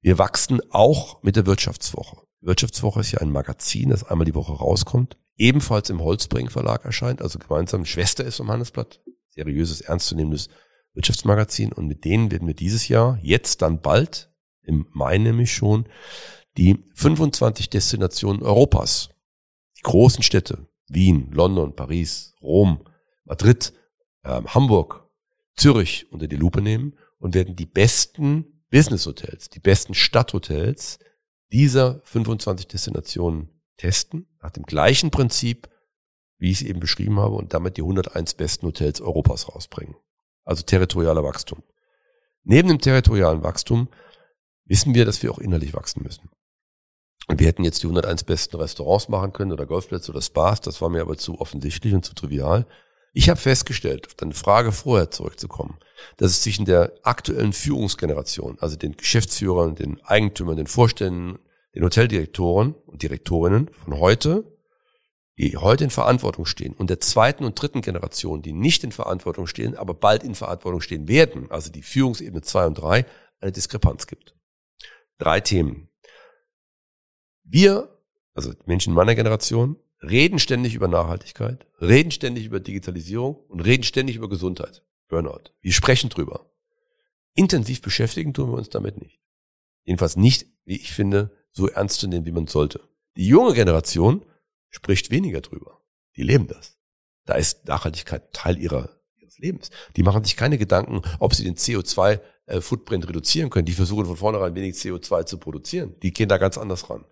wir 0.00 0.18
wachsen 0.18 0.60
auch 0.70 1.22
mit 1.22 1.36
der 1.36 1.46
Wirtschaftswoche. 1.46 2.16
Wirtschaftswoche 2.40 3.00
ist 3.00 3.12
ja 3.12 3.20
ein 3.20 3.30
Magazin, 3.30 3.90
das 3.90 4.02
einmal 4.02 4.24
die 4.24 4.34
Woche 4.34 4.52
rauskommt 4.52 5.16
ebenfalls 5.40 5.90
im 5.90 6.00
Holzbring 6.00 6.50
Verlag 6.50 6.84
erscheint, 6.84 7.22
also 7.22 7.38
gemeinsam 7.38 7.84
Schwester 7.84 8.24
ist 8.24 8.36
vom 8.36 8.50
Handelsblatt, 8.50 9.00
seriöses, 9.30 9.80
ernstzunehmendes 9.80 10.50
Wirtschaftsmagazin. 10.92 11.72
Und 11.72 11.86
mit 11.86 12.04
denen 12.04 12.30
werden 12.30 12.46
wir 12.46 12.54
dieses 12.54 12.88
Jahr, 12.88 13.18
jetzt 13.22 13.62
dann 13.62 13.80
bald, 13.80 14.30
im 14.62 14.86
Mai 14.92 15.18
nämlich 15.18 15.52
schon, 15.52 15.86
die 16.56 16.78
25 16.94 17.70
Destinationen 17.70 18.42
Europas, 18.42 19.08
die 19.78 19.82
großen 19.82 20.22
Städte, 20.22 20.68
Wien, 20.88 21.30
London, 21.32 21.74
Paris, 21.74 22.34
Rom, 22.42 22.84
Madrid, 23.24 23.72
äh, 24.22 24.42
Hamburg, 24.42 25.08
Zürich 25.56 26.06
unter 26.12 26.26
die 26.26 26.36
Lupe 26.36 26.60
nehmen 26.60 26.96
und 27.18 27.34
werden 27.34 27.56
die 27.56 27.66
besten 27.66 28.62
Business 28.70 29.06
Hotels, 29.06 29.48
die 29.48 29.60
besten 29.60 29.94
Stadthotels 29.94 30.98
dieser 31.50 32.00
25 32.04 32.68
Destinationen 32.68 33.59
testen, 33.80 34.26
nach 34.42 34.50
dem 34.50 34.64
gleichen 34.64 35.10
Prinzip, 35.10 35.68
wie 36.38 36.50
ich 36.50 36.60
es 36.60 36.66
eben 36.66 36.80
beschrieben 36.80 37.18
habe, 37.18 37.34
und 37.34 37.54
damit 37.54 37.76
die 37.76 37.82
101 37.82 38.34
besten 38.34 38.66
Hotels 38.66 39.00
Europas 39.00 39.48
rausbringen. 39.48 39.96
Also 40.44 40.62
territorialer 40.62 41.24
Wachstum. 41.24 41.62
Neben 42.44 42.68
dem 42.68 42.78
territorialen 42.78 43.42
Wachstum 43.42 43.88
wissen 44.64 44.94
wir, 44.94 45.04
dass 45.04 45.22
wir 45.22 45.32
auch 45.32 45.38
innerlich 45.38 45.74
wachsen 45.74 46.02
müssen. 46.02 46.30
Und 47.28 47.40
wir 47.40 47.46
hätten 47.46 47.64
jetzt 47.64 47.82
die 47.82 47.86
101 47.86 48.24
besten 48.24 48.56
Restaurants 48.56 49.08
machen 49.08 49.32
können 49.32 49.52
oder 49.52 49.66
Golfplätze 49.66 50.10
oder 50.10 50.22
Spas, 50.22 50.60
das 50.60 50.80
war 50.80 50.88
mir 50.88 51.02
aber 51.02 51.16
zu 51.16 51.40
offensichtlich 51.40 51.94
und 51.94 52.04
zu 52.04 52.14
trivial. 52.14 52.66
Ich 53.12 53.28
habe 53.28 53.40
festgestellt, 53.40 54.06
auf 54.06 54.14
deine 54.14 54.34
Frage 54.34 54.72
vorher 54.72 55.10
zurückzukommen, 55.10 55.78
dass 56.16 56.32
es 56.32 56.42
zwischen 56.42 56.64
der 56.64 56.92
aktuellen 57.02 57.52
Führungsgeneration, 57.52 58.58
also 58.60 58.76
den 58.76 58.96
Geschäftsführern, 58.96 59.74
den 59.74 60.00
Eigentümern, 60.02 60.56
den 60.56 60.66
Vorständen 60.66 61.38
den 61.74 61.84
Hoteldirektoren 61.84 62.74
und 62.86 63.02
Direktorinnen 63.02 63.68
von 63.68 63.98
heute, 63.98 64.56
die 65.38 65.56
heute 65.56 65.84
in 65.84 65.90
Verantwortung 65.90 66.44
stehen, 66.44 66.74
und 66.74 66.90
der 66.90 67.00
zweiten 67.00 67.44
und 67.44 67.60
dritten 67.60 67.80
Generation, 67.80 68.42
die 68.42 68.52
nicht 68.52 68.84
in 68.84 68.92
Verantwortung 68.92 69.46
stehen, 69.46 69.76
aber 69.76 69.94
bald 69.94 70.22
in 70.22 70.34
Verantwortung 70.34 70.80
stehen 70.80 71.08
werden, 71.08 71.50
also 71.50 71.70
die 71.70 71.82
Führungsebene 71.82 72.42
zwei 72.42 72.66
und 72.66 72.74
drei, 72.74 73.06
eine 73.40 73.52
Diskrepanz 73.52 74.06
gibt. 74.06 74.34
Drei 75.18 75.40
Themen. 75.40 75.88
Wir, 77.44 77.98
also 78.34 78.52
Menschen 78.66 78.92
meiner 78.92 79.14
Generation, 79.14 79.76
reden 80.02 80.38
ständig 80.38 80.74
über 80.74 80.88
Nachhaltigkeit, 80.88 81.66
reden 81.80 82.10
ständig 82.10 82.46
über 82.46 82.60
Digitalisierung 82.60 83.36
und 83.48 83.60
reden 83.60 83.82
ständig 83.82 84.16
über 84.16 84.28
Gesundheit, 84.28 84.84
Burnout. 85.08 85.52
Wir 85.60 85.72
sprechen 85.72 86.10
drüber. 86.10 86.50
Intensiv 87.34 87.80
beschäftigen 87.82 88.34
tun 88.34 88.50
wir 88.50 88.58
uns 88.58 88.68
damit 88.68 89.00
nicht. 89.00 89.20
Jedenfalls 89.84 90.16
nicht, 90.16 90.46
wie 90.64 90.76
ich 90.76 90.92
finde, 90.92 91.36
so 91.52 91.68
ernst 91.68 92.00
zu 92.00 92.08
nehmen, 92.08 92.26
wie 92.26 92.32
man 92.32 92.46
sollte. 92.46 92.80
Die 93.16 93.26
junge 93.26 93.54
Generation 93.54 94.24
spricht 94.70 95.10
weniger 95.10 95.40
drüber. 95.40 95.80
Die 96.16 96.22
leben 96.22 96.46
das. 96.46 96.76
Da 97.26 97.34
ist 97.34 97.66
Nachhaltigkeit 97.66 98.32
Teil 98.32 98.58
ihrer, 98.58 99.00
ihres 99.16 99.38
Lebens. 99.38 99.70
Die 99.96 100.02
machen 100.02 100.24
sich 100.24 100.36
keine 100.36 100.58
Gedanken, 100.58 101.02
ob 101.18 101.34
sie 101.34 101.44
den 101.44 101.56
CO2-Footprint 101.56 103.08
reduzieren 103.08 103.50
können. 103.50 103.66
Die 103.66 103.72
versuchen 103.72 104.06
von 104.06 104.16
vornherein 104.16 104.54
wenig 104.54 104.74
CO2 104.76 105.26
zu 105.26 105.38
produzieren. 105.38 105.94
Die 106.02 106.12
gehen 106.12 106.28
da 106.28 106.38
ganz 106.38 106.58
anders 106.58 106.88
ran. 106.90 107.04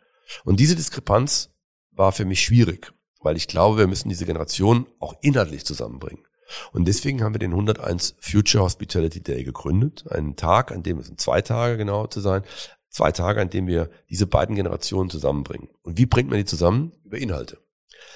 Und 0.44 0.60
diese 0.60 0.76
Diskrepanz 0.76 1.50
war 1.90 2.12
für 2.12 2.24
mich 2.24 2.42
schwierig, 2.42 2.92
weil 3.20 3.36
ich 3.36 3.48
glaube, 3.48 3.78
wir 3.78 3.86
müssen 3.86 4.08
diese 4.08 4.26
Generation 4.26 4.86
auch 4.98 5.14
inhaltlich 5.20 5.64
zusammenbringen. 5.64 6.24
Und 6.72 6.86
deswegen 6.88 7.22
haben 7.22 7.34
wir 7.34 7.38
den 7.38 7.52
101 7.52 8.16
Future 8.20 8.64
Hospitality 8.64 9.22
Day 9.22 9.44
gegründet. 9.44 10.10
Einen 10.10 10.36
Tag, 10.36 10.72
an 10.72 10.82
dem 10.82 10.98
es 10.98 11.06
sind 11.06 11.20
zwei 11.20 11.42
Tage 11.42 11.76
genau 11.76 12.06
zu 12.06 12.20
sein, 12.20 12.42
zwei 12.88 13.12
Tage, 13.12 13.40
an 13.40 13.50
dem 13.50 13.66
wir 13.66 13.90
diese 14.08 14.26
beiden 14.26 14.56
Generationen 14.56 15.10
zusammenbringen. 15.10 15.68
Und 15.82 15.98
wie 15.98 16.06
bringt 16.06 16.30
man 16.30 16.38
die 16.38 16.44
zusammen? 16.44 16.92
Über 17.04 17.18
Inhalte. 17.18 17.58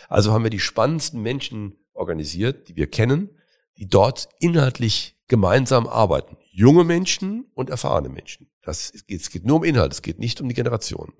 Also 0.08 0.32
haben 0.32 0.44
wir 0.44 0.50
die 0.50 0.60
spannendsten 0.60 1.22
Menschen 1.22 1.76
organisiert, 1.92 2.68
die 2.68 2.76
wir 2.76 2.86
kennen, 2.86 3.30
die 3.76 3.88
dort 3.88 4.28
inhaltlich 4.38 5.16
gemeinsam 5.28 5.86
arbeiten. 5.86 6.36
Junge 6.50 6.84
Menschen 6.84 7.50
und 7.54 7.70
erfahrene 7.70 8.08
Menschen. 8.08 8.50
Das, 8.62 8.92
es, 8.94 9.06
geht, 9.06 9.20
es 9.20 9.30
geht 9.30 9.46
nur 9.46 9.56
um 9.56 9.64
Inhalt, 9.64 9.92
es 9.92 10.02
geht 10.02 10.18
nicht 10.18 10.40
um 10.40 10.48
die 10.48 10.54
Generation. 10.54 11.12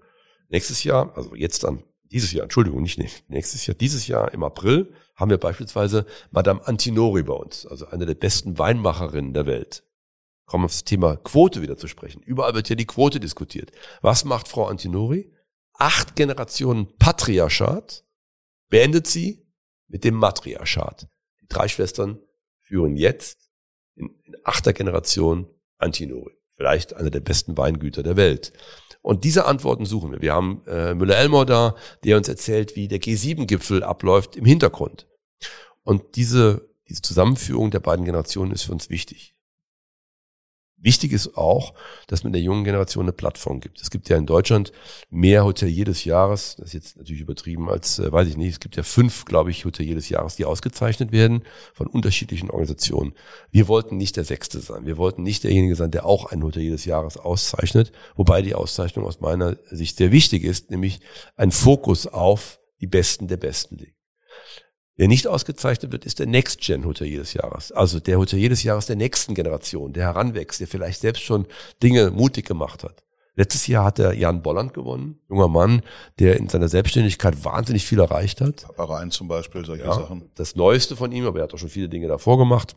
Nächstes 0.48 0.84
Jahr, 0.84 1.16
also 1.16 1.34
jetzt 1.34 1.64
dann, 1.64 1.82
dieses 2.10 2.32
Jahr, 2.32 2.44
Entschuldigung, 2.44 2.82
nicht 2.82 2.98
nächstes 3.30 3.66
Jahr, 3.66 3.74
dieses 3.74 4.06
Jahr 4.06 4.34
im 4.34 4.44
April 4.44 4.92
haben 5.16 5.30
wir 5.30 5.38
beispielsweise 5.38 6.04
Madame 6.30 6.66
Antinori 6.66 7.22
bei 7.22 7.32
uns, 7.32 7.66
also 7.66 7.86
eine 7.86 8.04
der 8.04 8.14
besten 8.14 8.58
Weinmacherinnen 8.58 9.32
der 9.32 9.46
Welt. 9.46 9.82
Kommen 10.52 10.64
wir 10.64 10.66
auf 10.66 10.72
das 10.72 10.84
Thema 10.84 11.16
Quote 11.16 11.62
wieder 11.62 11.78
zu 11.78 11.88
sprechen. 11.88 12.20
Überall 12.20 12.52
wird 12.52 12.68
ja 12.68 12.76
die 12.76 12.84
Quote 12.84 13.18
diskutiert. 13.18 13.72
Was 14.02 14.26
macht 14.26 14.48
Frau 14.48 14.66
Antinori? 14.66 15.32
Acht 15.72 16.14
Generationen 16.14 16.94
Patriarchat 16.98 18.04
beendet 18.68 19.06
sie 19.06 19.46
mit 19.88 20.04
dem 20.04 20.14
Matriarchat. 20.14 21.08
Die 21.40 21.46
drei 21.48 21.68
Schwestern 21.68 22.18
führen 22.60 22.98
jetzt 22.98 23.48
in, 23.94 24.10
in 24.24 24.36
achter 24.44 24.74
Generation 24.74 25.48
Antinori. 25.78 26.34
Vielleicht 26.56 26.92
einer 26.92 27.08
der 27.08 27.20
besten 27.20 27.56
Weingüter 27.56 28.02
der 28.02 28.16
Welt. 28.16 28.52
Und 29.00 29.24
diese 29.24 29.46
Antworten 29.46 29.86
suchen 29.86 30.12
wir. 30.12 30.20
Wir 30.20 30.34
haben 30.34 30.66
äh, 30.66 30.92
Müller-Elmor 30.92 31.46
da, 31.46 31.76
der 32.04 32.18
uns 32.18 32.28
erzählt, 32.28 32.76
wie 32.76 32.88
der 32.88 33.00
G7-Gipfel 33.00 33.82
abläuft 33.82 34.36
im 34.36 34.44
Hintergrund. 34.44 35.08
Und 35.82 36.16
diese, 36.16 36.68
diese 36.90 37.00
Zusammenführung 37.00 37.70
der 37.70 37.80
beiden 37.80 38.04
Generationen 38.04 38.52
ist 38.52 38.64
für 38.64 38.72
uns 38.72 38.90
wichtig. 38.90 39.31
Wichtig 40.82 41.12
ist 41.12 41.36
auch, 41.36 41.74
dass 42.08 42.24
man 42.24 42.32
der 42.32 42.42
jungen 42.42 42.64
Generation 42.64 43.04
eine 43.04 43.12
Plattform 43.12 43.60
gibt. 43.60 43.80
Es 43.80 43.90
gibt 43.90 44.08
ja 44.08 44.16
in 44.16 44.26
Deutschland 44.26 44.72
mehr 45.10 45.44
Hotelier 45.44 45.84
des 45.84 46.04
Jahres. 46.04 46.56
Das 46.56 46.66
ist 46.66 46.72
jetzt 46.74 46.96
natürlich 46.96 47.22
übertrieben 47.22 47.70
als, 47.70 48.00
äh, 48.00 48.10
weiß 48.10 48.26
ich 48.26 48.36
nicht. 48.36 48.50
Es 48.50 48.60
gibt 48.60 48.76
ja 48.76 48.82
fünf, 48.82 49.24
glaube 49.24 49.52
ich, 49.52 49.64
Hotelier 49.64 49.94
des 49.94 50.08
Jahres, 50.08 50.34
die 50.34 50.44
ausgezeichnet 50.44 51.12
werden 51.12 51.44
von 51.72 51.86
unterschiedlichen 51.86 52.50
Organisationen. 52.50 53.14
Wir 53.52 53.68
wollten 53.68 53.96
nicht 53.96 54.16
der 54.16 54.24
Sechste 54.24 54.58
sein. 54.58 54.84
Wir 54.84 54.96
wollten 54.96 55.22
nicht 55.22 55.44
derjenige 55.44 55.76
sein, 55.76 55.92
der 55.92 56.04
auch 56.04 56.26
ein 56.26 56.42
Hotelier 56.42 56.72
des 56.72 56.84
Jahres 56.84 57.16
auszeichnet. 57.16 57.92
Wobei 58.16 58.42
die 58.42 58.56
Auszeichnung 58.56 59.06
aus 59.06 59.20
meiner 59.20 59.56
Sicht 59.70 59.98
sehr 59.98 60.10
wichtig 60.10 60.42
ist, 60.42 60.72
nämlich 60.72 61.00
ein 61.36 61.52
Fokus 61.52 62.08
auf 62.08 62.58
die 62.80 62.88
Besten 62.88 63.28
der 63.28 63.36
Besten 63.36 63.76
liegt. 63.76 64.01
Wer 65.02 65.08
nicht 65.08 65.26
ausgezeichnet 65.26 65.90
wird, 65.90 66.04
ist 66.04 66.20
der 66.20 66.28
Next-Gen-Hotelier 66.28 67.18
des 67.18 67.34
Jahres. 67.34 67.72
Also 67.72 67.98
der 67.98 68.18
Hotelier 68.20 68.50
des 68.50 68.62
Jahres 68.62 68.86
der 68.86 68.94
nächsten 68.94 69.34
Generation, 69.34 69.92
der 69.92 70.04
heranwächst, 70.04 70.60
der 70.60 70.68
vielleicht 70.68 71.00
selbst 71.00 71.24
schon 71.24 71.46
Dinge 71.82 72.12
mutig 72.12 72.46
gemacht 72.46 72.84
hat. 72.84 73.02
Letztes 73.34 73.66
Jahr 73.66 73.86
hat 73.86 73.98
er 73.98 74.12
Jan 74.12 74.42
Bolland 74.42 74.74
gewonnen, 74.74 75.18
junger 75.28 75.48
Mann, 75.48 75.82
der 76.20 76.36
in 76.36 76.48
seiner 76.48 76.68
Selbstständigkeit 76.68 77.44
wahnsinnig 77.44 77.84
viel 77.84 77.98
erreicht 77.98 78.40
hat. 78.40 78.62
Paparein 78.62 79.10
zum 79.10 79.26
Beispiel, 79.26 79.64
solche 79.64 79.82
Ja, 79.82 79.92
Sachen. 79.92 80.30
das 80.36 80.54
Neueste 80.54 80.94
von 80.94 81.10
ihm, 81.10 81.26
aber 81.26 81.40
er 81.40 81.42
hat 81.46 81.54
auch 81.54 81.58
schon 81.58 81.68
viele 81.68 81.88
Dinge 81.88 82.06
davor 82.06 82.38
gemacht. 82.38 82.76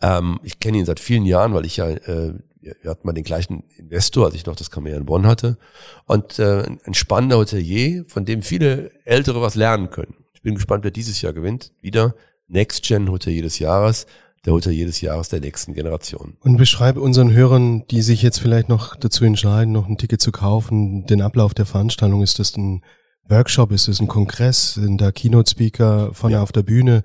Ähm, 0.00 0.40
ich 0.44 0.60
kenne 0.60 0.78
ihn 0.78 0.86
seit 0.86 0.98
vielen 0.98 1.26
Jahren, 1.26 1.52
weil 1.52 1.66
ich 1.66 1.76
ja, 1.76 1.90
äh, 1.90 2.32
wir 2.58 2.90
hatten 2.90 3.06
mal 3.06 3.12
den 3.12 3.22
gleichen 3.22 3.64
Investor, 3.76 4.24
als 4.24 4.34
ich 4.34 4.46
noch 4.46 4.56
das 4.56 4.70
Kammer 4.70 4.88
in 4.92 5.04
Bonn 5.04 5.26
hatte. 5.26 5.58
Und 6.06 6.38
äh, 6.38 6.62
ein 6.84 6.94
spannender 6.94 7.36
Hotelier, 7.36 8.06
von 8.08 8.24
dem 8.24 8.40
viele 8.40 8.92
Ältere 9.04 9.42
was 9.42 9.56
lernen 9.56 9.90
können. 9.90 10.14
Ich 10.46 10.48
bin 10.48 10.54
gespannt, 10.54 10.84
wer 10.84 10.92
dieses 10.92 11.20
Jahr 11.22 11.32
gewinnt. 11.32 11.72
Wieder 11.80 12.14
Next 12.46 12.84
Gen 12.84 13.10
Hotelier 13.10 13.42
des 13.42 13.58
Jahres, 13.58 14.06
der 14.44 14.52
Hotelier 14.52 14.86
des 14.86 15.00
Jahres 15.00 15.28
der 15.28 15.40
nächsten 15.40 15.74
Generation. 15.74 16.36
Und 16.38 16.56
beschreibe 16.56 17.00
unseren 17.00 17.32
Hörern, 17.32 17.84
die 17.88 18.00
sich 18.00 18.22
jetzt 18.22 18.38
vielleicht 18.38 18.68
noch 18.68 18.94
dazu 18.94 19.24
entscheiden, 19.24 19.72
noch 19.72 19.88
ein 19.88 19.98
Ticket 19.98 20.20
zu 20.20 20.30
kaufen, 20.30 21.04
den 21.06 21.20
Ablauf 21.20 21.52
der 21.52 21.66
Veranstaltung. 21.66 22.22
Ist 22.22 22.38
das 22.38 22.56
ein 22.56 22.84
Workshop? 23.28 23.72
Ist 23.72 23.88
es 23.88 23.98
ein 23.98 24.06
Kongress? 24.06 24.74
Sind 24.74 25.00
da 25.00 25.10
Keynote-Speaker 25.10 26.14
vorne 26.14 26.36
Ja. 26.36 26.42
auf 26.44 26.52
der 26.52 26.62
Bühne? 26.62 27.02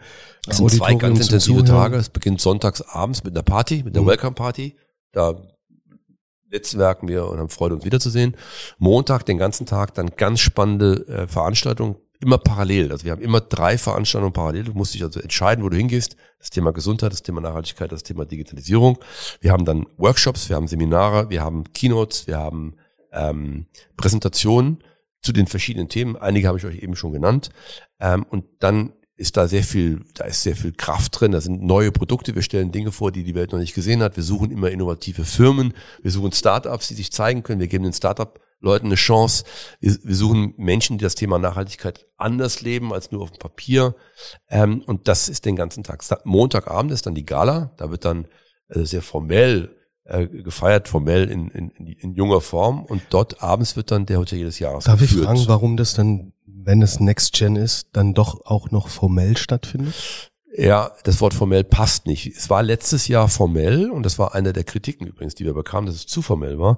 Es 0.47 0.57
sind 0.57 0.69
zwei 0.69 0.93
ganz 0.93 1.19
intensive? 1.21 1.63
Tage. 1.63 1.95
Es 1.97 2.09
beginnt 2.09 2.41
sonntags 2.41 2.83
abends 2.83 3.23
mit 3.23 3.33
einer 3.33 3.41
Party, 3.41 3.81
mit 3.83 3.95
einer 3.95 4.03
Mhm. 4.03 4.07
Welcome 4.09 4.35
Party. 4.35 4.75
Da 5.13 5.33
netzwerken 6.51 7.07
wir 7.07 7.25
und 7.25 7.39
haben 7.39 7.49
Freude, 7.49 7.73
uns 7.73 7.85
wiederzusehen. 7.85 8.37
Montag, 8.77 9.25
den 9.25 9.39
ganzen 9.39 9.65
Tag, 9.65 9.95
dann 9.95 10.11
ganz 10.15 10.41
spannende 10.41 11.07
äh, 11.07 11.25
Veranstaltungen, 11.27 11.95
immer 12.21 12.37
parallel. 12.37 12.91
Also 12.91 13.05
wir 13.05 13.11
haben 13.11 13.21
immer 13.21 13.41
drei 13.41 13.77
Veranstaltungen 13.77 14.33
parallel. 14.33 14.65
Du 14.65 14.73
musst 14.73 14.93
dich 14.93 15.03
also 15.03 15.19
entscheiden, 15.19 15.63
wo 15.63 15.69
du 15.69 15.77
hingehst. 15.77 16.15
Das 16.39 16.49
Thema 16.49 16.71
Gesundheit, 16.71 17.11
das 17.11 17.23
Thema 17.23 17.41
Nachhaltigkeit, 17.41 17.91
das 17.91 18.03
Thema 18.03 18.25
Digitalisierung. 18.25 18.97
Wir 19.39 19.51
haben 19.51 19.65
dann 19.65 19.85
Workshops, 19.97 20.49
wir 20.49 20.55
haben 20.55 20.67
Seminare, 20.67 21.29
wir 21.29 21.41
haben 21.41 21.71
Keynotes, 21.73 22.27
wir 22.27 22.37
haben 22.37 22.75
ähm, 23.11 23.65
Präsentationen 23.97 24.83
zu 25.21 25.33
den 25.33 25.47
verschiedenen 25.47 25.89
Themen. 25.89 26.15
Einige 26.15 26.47
habe 26.47 26.57
ich 26.57 26.65
euch 26.65 26.81
eben 26.81 26.95
schon 26.95 27.13
genannt. 27.13 27.49
Ähm, 27.99 28.25
und 28.29 28.45
dann 28.59 28.93
ist 29.15 29.37
da 29.37 29.47
sehr 29.47 29.63
viel, 29.63 30.03
da 30.15 30.25
ist 30.25 30.41
sehr 30.41 30.55
viel 30.55 30.73
Kraft 30.73 31.19
drin. 31.19 31.31
Da 31.31 31.41
sind 31.41 31.61
neue 31.61 31.91
Produkte. 31.91 32.33
Wir 32.33 32.41
stellen 32.41 32.71
Dinge 32.71 32.91
vor, 32.91 33.11
die 33.11 33.23
die 33.23 33.35
Welt 33.35 33.51
noch 33.51 33.59
nicht 33.59 33.75
gesehen 33.75 34.01
hat. 34.01 34.15
Wir 34.15 34.23
suchen 34.23 34.49
immer 34.49 34.71
innovative 34.71 35.25
Firmen. 35.25 35.73
Wir 36.01 36.11
suchen 36.11 36.31
Startups, 36.31 36.87
die 36.87 36.95
sich 36.95 37.11
zeigen 37.11 37.43
können. 37.43 37.59
Wir 37.59 37.67
geben 37.67 37.83
den 37.83 37.93
Startup-Leuten 38.61 38.87
eine 38.87 38.95
Chance. 38.95 39.43
Wir, 39.79 39.97
wir 40.03 40.15
suchen 40.15 40.53
Menschen, 40.57 40.97
die 40.97 41.03
das 41.03 41.15
Thema 41.15 41.39
Nachhaltigkeit 41.39 42.05
anders 42.17 42.61
leben 42.61 42.93
als 42.93 43.11
nur 43.11 43.21
auf 43.21 43.31
dem 43.31 43.39
Papier. 43.39 43.95
Ähm, 44.49 44.83
und 44.85 45.07
das 45.07 45.29
ist 45.29 45.45
den 45.45 45.55
ganzen 45.55 45.83
Tag. 45.83 46.03
Montagabend 46.23 46.91
ist 46.91 47.05
dann 47.05 47.15
die 47.15 47.25
Gala. 47.25 47.73
Da 47.77 47.91
wird 47.91 48.05
dann 48.05 48.27
äh, 48.69 48.83
sehr 48.83 49.01
formell 49.01 49.75
äh, 50.05 50.27
gefeiert, 50.27 50.87
formell 50.87 51.29
in, 51.29 51.49
in, 51.49 51.69
in, 51.69 52.13
junger 52.13 52.41
Form. 52.41 52.85
Und 52.85 53.01
dort 53.09 53.43
abends 53.43 53.75
wird 53.75 53.91
dann 53.91 54.05
der 54.05 54.19
Hotelier 54.19 54.45
des 54.45 54.59
Jahres 54.59 54.85
Darf 54.85 55.01
ich 55.01 55.09
geführt. 55.09 55.25
fragen, 55.25 55.43
warum 55.47 55.77
das 55.77 55.93
dann, 55.93 56.33
wenn 56.45 56.81
es 56.81 56.99
Next 56.99 57.33
Gen 57.33 57.55
ist, 57.55 57.87
dann 57.93 58.13
doch 58.13 58.45
auch 58.45 58.71
noch 58.71 58.87
formell 58.87 59.37
stattfindet? 59.37 60.31
Ja, 60.53 60.91
das 61.05 61.21
Wort 61.21 61.33
formell 61.33 61.63
passt 61.63 62.07
nicht. 62.07 62.27
Es 62.35 62.49
war 62.49 62.61
letztes 62.61 63.07
Jahr 63.07 63.29
formell 63.29 63.89
und 63.89 64.05
das 64.05 64.19
war 64.19 64.35
eine 64.35 64.51
der 64.51 64.65
Kritiken 64.65 65.07
übrigens, 65.07 65.33
die 65.33 65.45
wir 65.45 65.53
bekamen, 65.53 65.85
dass 65.85 65.95
es 65.95 66.07
zu 66.07 66.21
formell 66.21 66.59
war. 66.59 66.77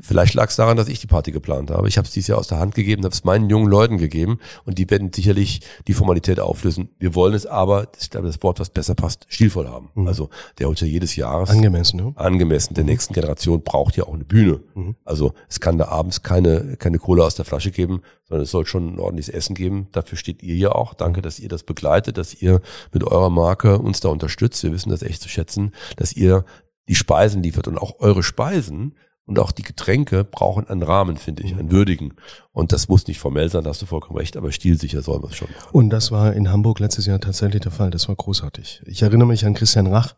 Vielleicht 0.00 0.32
lag 0.32 0.48
es 0.48 0.56
daran, 0.56 0.78
dass 0.78 0.88
ich 0.88 1.00
die 1.00 1.06
Party 1.06 1.32
geplant 1.32 1.70
habe. 1.70 1.86
Ich 1.86 1.98
habe 1.98 2.06
es 2.06 2.14
dieses 2.14 2.28
Jahr 2.28 2.38
aus 2.38 2.48
der 2.48 2.58
Hand 2.58 2.74
gegeben, 2.74 3.04
habe 3.04 3.12
es 3.12 3.24
meinen 3.24 3.50
jungen 3.50 3.68
Leuten 3.68 3.98
gegeben 3.98 4.38
und 4.64 4.78
die 4.78 4.88
werden 4.88 5.12
sicherlich 5.12 5.60
die 5.86 5.92
Formalität 5.92 6.40
auflösen. 6.40 6.88
Wir 6.98 7.14
wollen 7.14 7.34
es 7.34 7.44
aber, 7.44 7.88
ich 8.00 8.08
glaube, 8.08 8.26
das 8.26 8.42
Wort, 8.42 8.58
was 8.58 8.70
besser 8.70 8.94
passt, 8.94 9.26
stilvoll 9.28 9.68
haben. 9.68 9.90
Mhm. 9.94 10.08
Also 10.08 10.30
der 10.58 10.68
Hotelier 10.68 11.00
des 11.00 11.16
Jahres 11.16 11.50
Angemessen, 11.50 11.98
ne? 11.98 12.12
angemessen 12.16 12.72
der 12.72 12.84
nächsten 12.84 13.12
Generation 13.12 13.62
braucht 13.62 13.96
ja 13.98 14.04
auch 14.04 14.14
eine 14.14 14.24
Bühne. 14.24 14.60
Mhm. 14.74 14.96
Also 15.04 15.34
es 15.50 15.60
kann 15.60 15.76
da 15.76 15.88
abends 15.88 16.22
keine, 16.22 16.76
keine 16.78 16.98
Kohle 16.98 17.22
aus 17.22 17.34
der 17.34 17.44
Flasche 17.44 17.70
geben, 17.70 18.00
sondern 18.24 18.44
es 18.44 18.50
soll 18.50 18.64
schon 18.64 18.94
ein 18.94 18.98
ordentliches 18.98 19.34
Essen 19.34 19.54
geben. 19.54 19.88
Dafür 19.92 20.16
steht 20.16 20.42
ihr 20.42 20.54
hier 20.54 20.74
auch. 20.74 20.94
Danke, 20.94 21.20
dass 21.20 21.38
ihr 21.38 21.50
das 21.50 21.64
begleitet, 21.64 22.16
dass 22.16 22.40
ihr 22.40 22.62
mit 22.92 23.04
eurer 23.04 23.28
Marke 23.28 23.78
uns 23.78 24.00
da 24.00 24.08
unterstützt. 24.08 24.62
Wir 24.62 24.72
wissen 24.72 24.88
das 24.88 25.02
echt 25.02 25.20
zu 25.20 25.28
schätzen, 25.28 25.72
dass 25.96 26.14
ihr 26.14 26.46
die 26.88 26.94
Speisen 26.94 27.42
liefert 27.42 27.68
und 27.68 27.76
auch 27.76 28.00
eure 28.00 28.22
Speisen 28.22 28.94
und 29.26 29.38
auch 29.38 29.52
die 29.52 29.62
Getränke 29.62 30.24
brauchen 30.24 30.66
einen 30.68 30.82
Rahmen, 30.82 31.16
finde 31.16 31.42
ich, 31.44 31.54
einen 31.54 31.70
würdigen. 31.70 32.14
Und 32.52 32.72
das 32.72 32.88
muss 32.88 33.06
nicht 33.06 33.18
formell 33.20 33.48
sein, 33.48 33.64
da 33.64 33.70
hast 33.70 33.82
du 33.82 33.86
vollkommen 33.86 34.18
recht, 34.18 34.36
aber 34.36 34.50
stilsicher 34.52 35.02
soll 35.02 35.20
man 35.20 35.30
es 35.30 35.36
schon 35.36 35.48
machen. 35.50 35.68
Und 35.72 35.90
das 35.90 36.10
war 36.10 36.32
in 36.32 36.50
Hamburg 36.50 36.80
letztes 36.80 37.06
Jahr 37.06 37.20
tatsächlich 37.20 37.62
der 37.62 37.72
Fall. 37.72 37.90
Das 37.90 38.08
war 38.08 38.16
großartig. 38.16 38.82
Ich 38.86 39.02
erinnere 39.02 39.28
mich 39.28 39.46
an 39.46 39.54
Christian 39.54 39.86
Rach. 39.86 40.14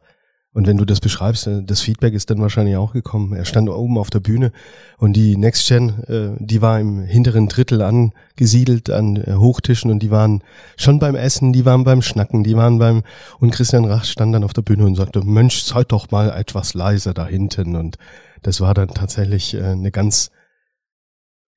Und 0.55 0.69
wenn 0.69 0.77
du 0.77 0.85
das 0.85 1.01
beschreibst, 1.01 1.49
äh, 1.49 1.63
das 1.65 1.81
Feedback 1.81 2.15
ist 2.15 2.31
dann 2.31 2.41
wahrscheinlich 2.41 2.77
auch 2.77 2.93
gekommen. 2.93 3.35
Er 3.35 3.45
stand 3.45 3.69
oben 3.69 3.99
auf 3.99 4.09
der 4.11 4.21
Bühne 4.21 4.53
und 4.99 5.15
die 5.15 5.37
Next 5.37 5.67
Gen, 5.69 6.05
äh, 6.05 6.37
die 6.39 6.63
war 6.63 6.79
im 6.79 7.01
hinteren 7.01 7.49
Drittel 7.49 7.83
angesiedelt 7.83 8.89
an 8.89 9.17
äh, 9.17 9.35
Hochtischen 9.35 9.91
und 9.91 9.99
die 9.99 10.13
waren 10.13 10.45
schon 10.77 11.01
beim 11.01 11.17
Essen, 11.17 11.53
die 11.53 11.65
waren 11.65 11.83
beim 11.83 12.03
Schnacken, 12.03 12.45
die 12.45 12.57
waren 12.57 12.79
beim 12.79 13.03
und 13.41 13.51
Christian 13.51 13.85
Rach 13.85 14.05
stand 14.05 14.33
dann 14.33 14.45
auf 14.45 14.53
der 14.53 14.63
Bühne 14.63 14.87
und 14.87 14.95
sagte, 14.95 15.25
Mensch, 15.25 15.61
seid 15.61 15.91
doch 15.91 16.13
mal 16.13 16.31
etwas 16.31 16.73
leiser 16.73 17.15
da 17.15 17.27
hinten 17.27 17.75
und 17.75 17.99
das 18.45 18.61
war 18.61 18.75
dann 18.75 18.89
tatsächlich 18.89 19.55
äh, 19.55 19.63
eine 19.65 19.91
ganz 19.91 20.31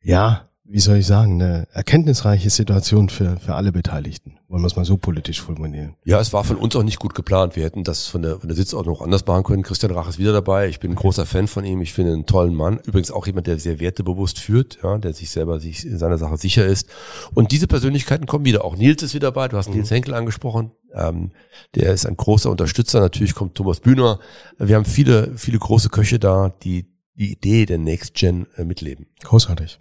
ja, 0.02 0.50
wie 0.69 0.80
soll 0.80 0.98
ich 0.98 1.07
sagen, 1.07 1.41
eine 1.41 1.68
erkenntnisreiche 1.72 2.49
Situation 2.49 3.07
für, 3.10 3.38
für 3.38 3.56
alle 3.56 3.72
Beteiligten. 3.72 4.38
Wollen 4.49 4.61
wir 4.61 4.68
es 4.68 4.76
mal 4.76 4.85
so 4.85 4.98
politisch 4.98 5.41
formulieren. 5.41 5.95
Ja, 6.03 6.19
es 6.19 6.34
war 6.34 6.44
von 6.44 6.57
uns 6.57 6.76
auch 6.76 6.84
nicht 6.84 6.99
gut 6.99 7.15
geplant. 7.15 7.56
Wir 7.56 7.64
hätten 7.64 7.84
das 7.84 8.07
von 8.07 8.22
der, 8.22 8.39
von 8.39 8.49
der 8.49 8.56
Sitzordnung 8.56 8.95
auch 8.95 9.02
anders 9.02 9.26
machen 9.26 9.44
können. 9.44 9.64
Christian 9.64 9.91
Rach 9.91 10.10
ist 10.10 10.19
wieder 10.19 10.34
dabei. 10.34 10.68
Ich 10.68 10.80
bin 10.80 10.91
ein 10.91 10.95
großer 10.95 11.26
Fan 11.26 11.48
von 11.48 11.64
ihm. 11.64 11.81
Ich 11.81 11.94
finde 11.94 12.14
einen 12.14 12.26
tollen 12.26 12.53
Mann. 12.53 12.80
Übrigens 12.85 13.11
auch 13.11 13.26
jemand, 13.27 13.48
der 13.48 13.60
sehr 13.60 13.80
wertebewusst 13.80 14.39
führt, 14.39 14.80
ja, 14.84 14.98
der 14.98 15.14
sich 15.14 15.30
selber 15.30 15.60
sich 15.60 15.85
in 15.85 15.98
seiner 15.98 16.18
Sache 16.18 16.38
sicher 16.38 16.65
ist. 16.65 16.89
Und 17.34 17.52
diese 17.52 17.68
Persönlichkeiten 17.68 18.26
kommen 18.26 18.45
wieder. 18.45 18.65
Auch 18.65 18.76
Nils 18.76 19.03
ist 19.03 19.14
wieder 19.14 19.27
dabei. 19.31 19.48
Du 19.48 19.57
hast 19.57 19.69
mhm. 19.69 19.77
Nils 19.77 19.91
Henkel 19.91 20.14
angesprochen. 20.14 20.72
Ähm, 20.94 21.31
der 21.76 21.94
ist 21.94 22.06
ein 22.06 22.18
großer 22.18 22.52
Unterstützer. 22.52 22.99
Natürlich 22.99 23.35
kommt 23.35 23.56
Thomas 23.56 23.80
Bühner. 23.80 24.19
Wir 24.57 24.76
haben 24.76 24.85
viele, 24.85 25.38
viele 25.38 25.60
große 25.60 25.89
Köche 25.89 26.19
da, 26.19 26.53
die 26.64 26.88
die 27.15 27.31
Idee 27.31 27.65
der 27.65 27.80
Next 27.80 28.14
Gen 28.14 28.48
äh, 28.57 28.64
mitleben. 28.64 29.07
Großartig 29.23 29.80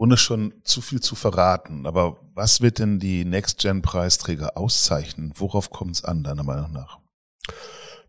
ohne 0.00 0.16
schon 0.16 0.54
zu 0.64 0.80
viel 0.80 1.00
zu 1.00 1.14
verraten, 1.14 1.84
aber 1.84 2.16
was 2.34 2.62
wird 2.62 2.78
denn 2.78 2.98
die 2.98 3.26
Next-Gen-Preisträger 3.26 4.56
auszeichnen? 4.56 5.34
Worauf 5.36 5.68
kommt 5.68 5.96
es 5.96 6.04
an, 6.04 6.24
deiner 6.24 6.42
Meinung 6.42 6.72
nach? 6.72 7.00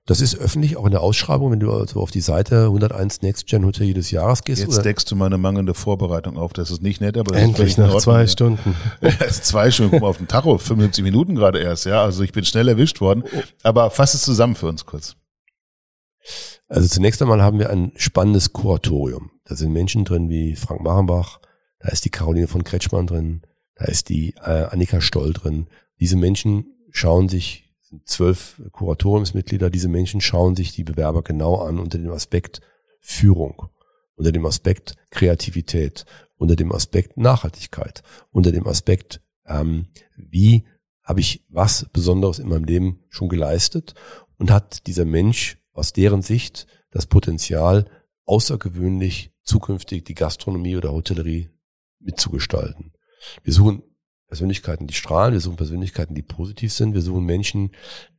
Das 0.06 0.22
ist 0.22 0.38
öffentlich, 0.38 0.78
auch 0.78 0.86
in 0.86 0.92
der 0.92 1.02
Ausschreibung, 1.02 1.52
wenn 1.52 1.60
du 1.60 1.70
also 1.70 2.00
auf 2.00 2.10
die 2.10 2.22
Seite 2.22 2.68
101 2.68 3.24
Next 3.24 3.46
Gen 3.46 3.66
Hotel 3.66 3.88
jedes 3.88 4.10
Jahres 4.10 4.46
gehst. 4.46 4.62
Jetzt 4.62 4.76
oder? 4.76 4.84
deckst 4.84 5.12
du 5.12 5.18
meine 5.18 5.38
mangelnde 5.38 5.74
Vorbereitung 5.74 6.38
auf. 6.38 6.54
Das 6.54 6.72
ist 6.72 6.82
nicht 6.82 7.02
nett, 7.02 7.18
aber 7.18 7.34
das 7.34 7.44
Endlich 7.44 7.72
ist 7.72 7.78
nach 7.78 7.98
zwei 7.98 8.26
Stunden. 8.26 8.74
ist 9.02 9.46
zwei 9.46 9.70
Stunden, 9.70 9.92
guck 9.92 10.02
mal 10.02 10.08
auf 10.08 10.18
den 10.18 10.30
Tacho, 10.30 10.58
75 10.58 11.04
Minuten 11.04 11.36
gerade 11.36 11.60
erst, 11.60 11.86
ja. 11.86 12.02
Also 12.02 12.24
ich 12.24 12.32
bin 12.32 12.46
schnell 12.46 12.70
erwischt 12.70 13.02
worden. 13.02 13.26
Aber 13.64 13.92
fass 13.92 14.14
es 14.14 14.22
zusammen 14.22 14.56
für 14.56 14.68
uns 14.68 14.86
kurz. 14.86 15.18
Also 16.70 16.88
zunächst 16.88 17.22
einmal 17.22 17.42
haben 17.42 17.60
wir 17.60 17.70
ein 17.70 17.92
spannendes 17.98 18.54
Kuratorium. 18.54 19.32
Da 19.44 19.58
sind 19.58 19.74
Menschen 19.74 20.06
drin 20.06 20.30
wie 20.30 20.56
Frank 20.56 20.82
Machenbach, 20.82 21.42
da 21.82 21.90
ist 21.90 22.06
die 22.06 22.10
Caroline 22.10 22.48
von 22.48 22.64
Kretschmann 22.64 23.08
drin, 23.08 23.42
da 23.76 23.86
ist 23.86 24.10
die 24.10 24.36
äh, 24.36 24.66
Annika 24.70 25.02
Stoll 25.02 25.34
drin. 25.34 25.68
Diese 26.00 26.16
Menschen 26.16 26.66
schauen 26.92 27.30
sich, 27.30 27.72
zwölf 28.06 28.62
Kuratoriumsmitglieder, 28.72 29.70
diese 29.70 29.90
Menschen 29.90 30.22
schauen 30.22 30.56
sich 30.56 30.74
die 30.74 30.84
Bewerber 30.84 31.24
genau 31.24 31.56
an 31.58 31.80
unter 31.80 31.98
dem 31.98 32.12
Aspekt 32.12 32.62
Führung, 33.00 33.70
unter 34.16 34.32
dem 34.32 34.46
Aspekt 34.46 34.96
Kreativität, 35.10 36.06
unter 36.38 36.56
dem 36.56 36.72
Aspekt 36.72 37.18
Nachhaltigkeit, 37.18 38.04
unter 38.32 38.52
dem 38.52 38.68
Aspekt, 38.68 39.22
ähm, 39.46 39.88
wie 40.16 40.66
habe 41.04 41.20
ich 41.20 41.44
was 41.50 41.88
Besonderes 41.92 42.40
in 42.40 42.48
meinem 42.48 42.64
Leben 42.64 43.04
schon 43.10 43.28
geleistet 43.28 43.96
und 44.38 44.52
hat 44.52 44.88
dieser 44.88 45.06
Mensch 45.06 45.58
aus 45.74 45.94
deren 45.94 46.22
Sicht 46.22 46.68
das 46.92 47.08
Potenzial, 47.08 47.86
außergewöhnlich 48.26 49.32
zukünftig 49.44 50.06
die 50.06 50.14
Gastronomie 50.14 50.78
oder 50.78 50.92
Hotellerie 50.92 51.50
mitzugestalten. 52.02 52.94
Wir 53.44 53.54
suchen 53.54 53.84
Persönlichkeiten, 54.28 54.88
die 54.88 54.94
strahlen, 54.94 55.34
wir 55.34 55.42
suchen 55.42 55.58
Persönlichkeiten, 55.58 56.16
die 56.16 56.22
positiv 56.22 56.72
sind, 56.72 56.94
wir 56.94 57.02
suchen 57.02 57.26
Menschen, 57.26 57.72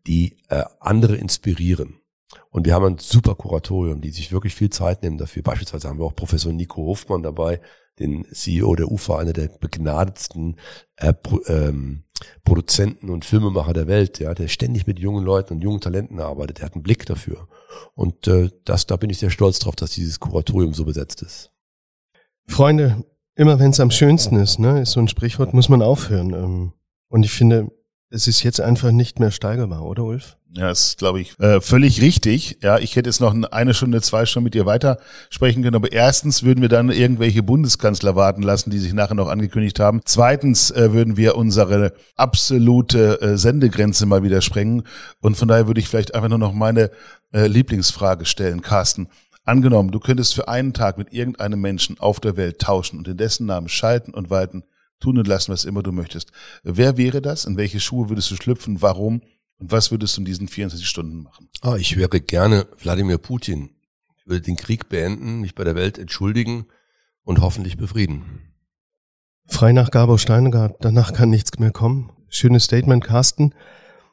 die 0.07 0.37
äh, 0.49 0.65
andere 0.81 1.17
inspirieren. 1.17 2.03
Und 2.51 2.67
wir 2.67 2.75
haben 2.75 2.85
ein 2.85 2.99
super 2.99 3.35
Kuratorium, 3.35 4.01
die 4.01 4.11
sich 4.11 4.33
wirklich 4.33 4.55
viel 4.55 4.71
Zeit 4.71 5.03
nehmen 5.03 5.19
dafür. 5.19 5.43
Beispielsweise 5.43 5.89
haben 5.89 5.99
wir 5.99 6.05
auch 6.05 6.15
Professor 6.15 6.53
Nico 6.53 6.83
Hofmann 6.83 7.23
dabei, 7.23 7.61
den 7.99 8.25
CEO 8.33 8.75
der 8.75 8.91
UFA, 8.91 9.19
einer 9.19 9.33
der 9.33 9.49
begnadetsten 9.49 10.57
äh, 10.97 11.13
Pro, 11.13 11.41
ähm, 11.47 12.05
Produzenten 12.45 13.11
und 13.11 13.25
Filmemacher 13.25 13.73
der 13.73 13.87
Welt, 13.87 14.19
ja, 14.19 14.35
der 14.35 14.49
ständig 14.49 14.87
mit 14.87 14.99
jungen 14.99 15.25
Leuten 15.25 15.55
und 15.55 15.61
jungen 15.63 15.81
Talenten 15.81 16.21
arbeitet. 16.21 16.59
Der 16.59 16.67
hat 16.67 16.75
einen 16.75 16.83
Blick 16.83 17.07
dafür. 17.07 17.49
Und 17.95 18.27
äh, 18.29 18.51
das, 18.65 18.87
da 18.87 18.97
bin 18.97 19.11
ich 19.11 19.19
sehr 19.19 19.31
stolz 19.31 19.59
drauf, 19.59 19.77
dass 19.77 19.91
dieses 19.91 20.21
Kuratorium 20.21 20.75
so 20.75 20.85
besetzt 20.85 21.23
ist. 21.23 21.51
Freunde, 22.47 23.05
immer 23.35 23.59
wenn 23.59 23.71
es 23.71 23.81
am 23.81 23.91
schönsten 23.91 24.37
ist, 24.37 24.59
ne, 24.59 24.83
ist 24.83 24.93
so 24.93 25.01
ein 25.01 25.09
Sprichwort, 25.09 25.55
muss 25.55 25.69
man 25.69 25.83
aufhören. 25.83 26.35
Ähm, 26.35 26.73
und 27.09 27.25
ich 27.25 27.33
finde, 27.33 27.71
es 28.11 28.27
ist 28.27 28.43
jetzt 28.43 28.61
einfach 28.61 28.91
nicht 28.91 29.21
mehr 29.21 29.31
steigerbar, 29.31 29.83
oder 29.83 30.05
Ulf? 30.05 30.37
Ja, 30.55 30.71
ist, 30.71 30.99
glaube 30.99 31.23
ich, 31.23 31.39
äh, 31.41 31.63
völlig 31.63 32.03
richtig. 32.03 32.59
Ja, 32.63 32.79
ich 32.79 32.95
hätte 32.95 33.09
jetzt 33.09 33.23
noch 33.23 33.35
eine 33.51 33.73
Stunde, 33.73 34.03
zwei 34.03 34.27
Stunden 34.27 34.45
mit 34.45 34.55
dir 34.55 34.67
weiter 34.67 34.99
sprechen 35.31 35.63
können. 35.63 35.77
Aber 35.77 35.91
erstens 35.91 36.43
würden 36.43 36.61
wir 36.61 36.69
dann 36.69 36.91
irgendwelche 36.91 37.43
Bundeskanzler 37.43 38.17
warten 38.17 38.43
lassen, 38.43 38.69
die 38.69 38.79
sich 38.79 38.93
nachher 38.93 39.15
noch 39.15 39.29
angekündigt 39.29 39.81
haben. 39.81 40.03
Zweitens 40.05 40.71
äh, 40.71 40.93
würden 40.93 41.17
wir 41.17 41.37
unsere 41.37 41.95
absolute 42.17 43.23
äh, 43.23 43.39
Sendegrenze 43.39 44.05
mal 44.05 44.23
wieder 44.23 44.43
sprengen. 44.43 44.83
Und 45.21 45.39
von 45.39 45.49
daher 45.49 45.67
würde 45.67 45.81
ich 45.81 45.89
vielleicht 45.89 46.15
einfach 46.15 46.29
nur 46.29 46.39
noch 46.39 46.53
meine 46.53 46.91
äh, 47.33 47.47
Lieblingsfrage 47.47 48.27
stellen, 48.27 48.61
Carsten. 48.61 49.09
Angenommen, 49.45 49.91
du 49.91 49.99
könntest 49.99 50.35
für 50.35 50.47
einen 50.49 50.73
Tag 50.73 50.99
mit 50.99 51.13
irgendeinem 51.13 51.61
Menschen 51.61 51.99
auf 51.99 52.21
der 52.21 52.37
Welt 52.37 52.61
tauschen 52.61 52.99
und 52.99 53.09
in 53.09 53.17
dessen 53.17 53.47
Namen 53.47 53.69
schalten 53.69 54.15
und 54.15 54.31
walten, 54.31 54.63
tun 55.01 55.19
und 55.19 55.27
lassen, 55.27 55.53
was 55.53 55.65
immer 55.65 55.83
du 55.83 55.91
möchtest. 55.91 56.31
Wer 56.63 56.97
wäre 56.97 57.21
das? 57.21 57.45
In 57.45 57.57
welche 57.57 57.81
Schuhe 57.81 58.09
würdest 58.09 58.31
du 58.31 58.37
schlüpfen? 58.37 58.83
Warum? 58.83 59.23
Und 59.59 59.73
was 59.73 59.91
würdest 59.91 60.17
du 60.17 60.21
in 60.21 60.25
diesen 60.25 60.49
24 60.49 60.89
Stunden 60.89 61.23
machen? 61.23 61.49
Ah, 61.61 61.77
ich 61.77 61.97
wäre 61.97 62.21
gerne 62.21 62.67
Wladimir 62.79 63.19
Putin. 63.19 63.71
Ich 64.17 64.27
würde 64.27 64.43
den 64.43 64.57
Krieg 64.57 64.89
beenden, 64.89 65.41
mich 65.41 65.57
bei 65.57 65.65
der 65.65 65.75
Welt 65.75 65.99
entschuldigen 65.99 66.67
und 67.25 67.41
hoffentlich 67.41 67.77
befrieden. 67.77 68.53
Frei 69.47 69.73
nach 69.73 69.91
Gabor 69.91 70.19
Steingart, 70.19 70.77
danach 70.81 71.13
kann 71.13 71.31
nichts 71.31 71.59
mehr 71.59 71.73
kommen. 71.73 72.13
Schönes 72.29 72.65
Statement, 72.65 73.03
Carsten. 73.03 73.55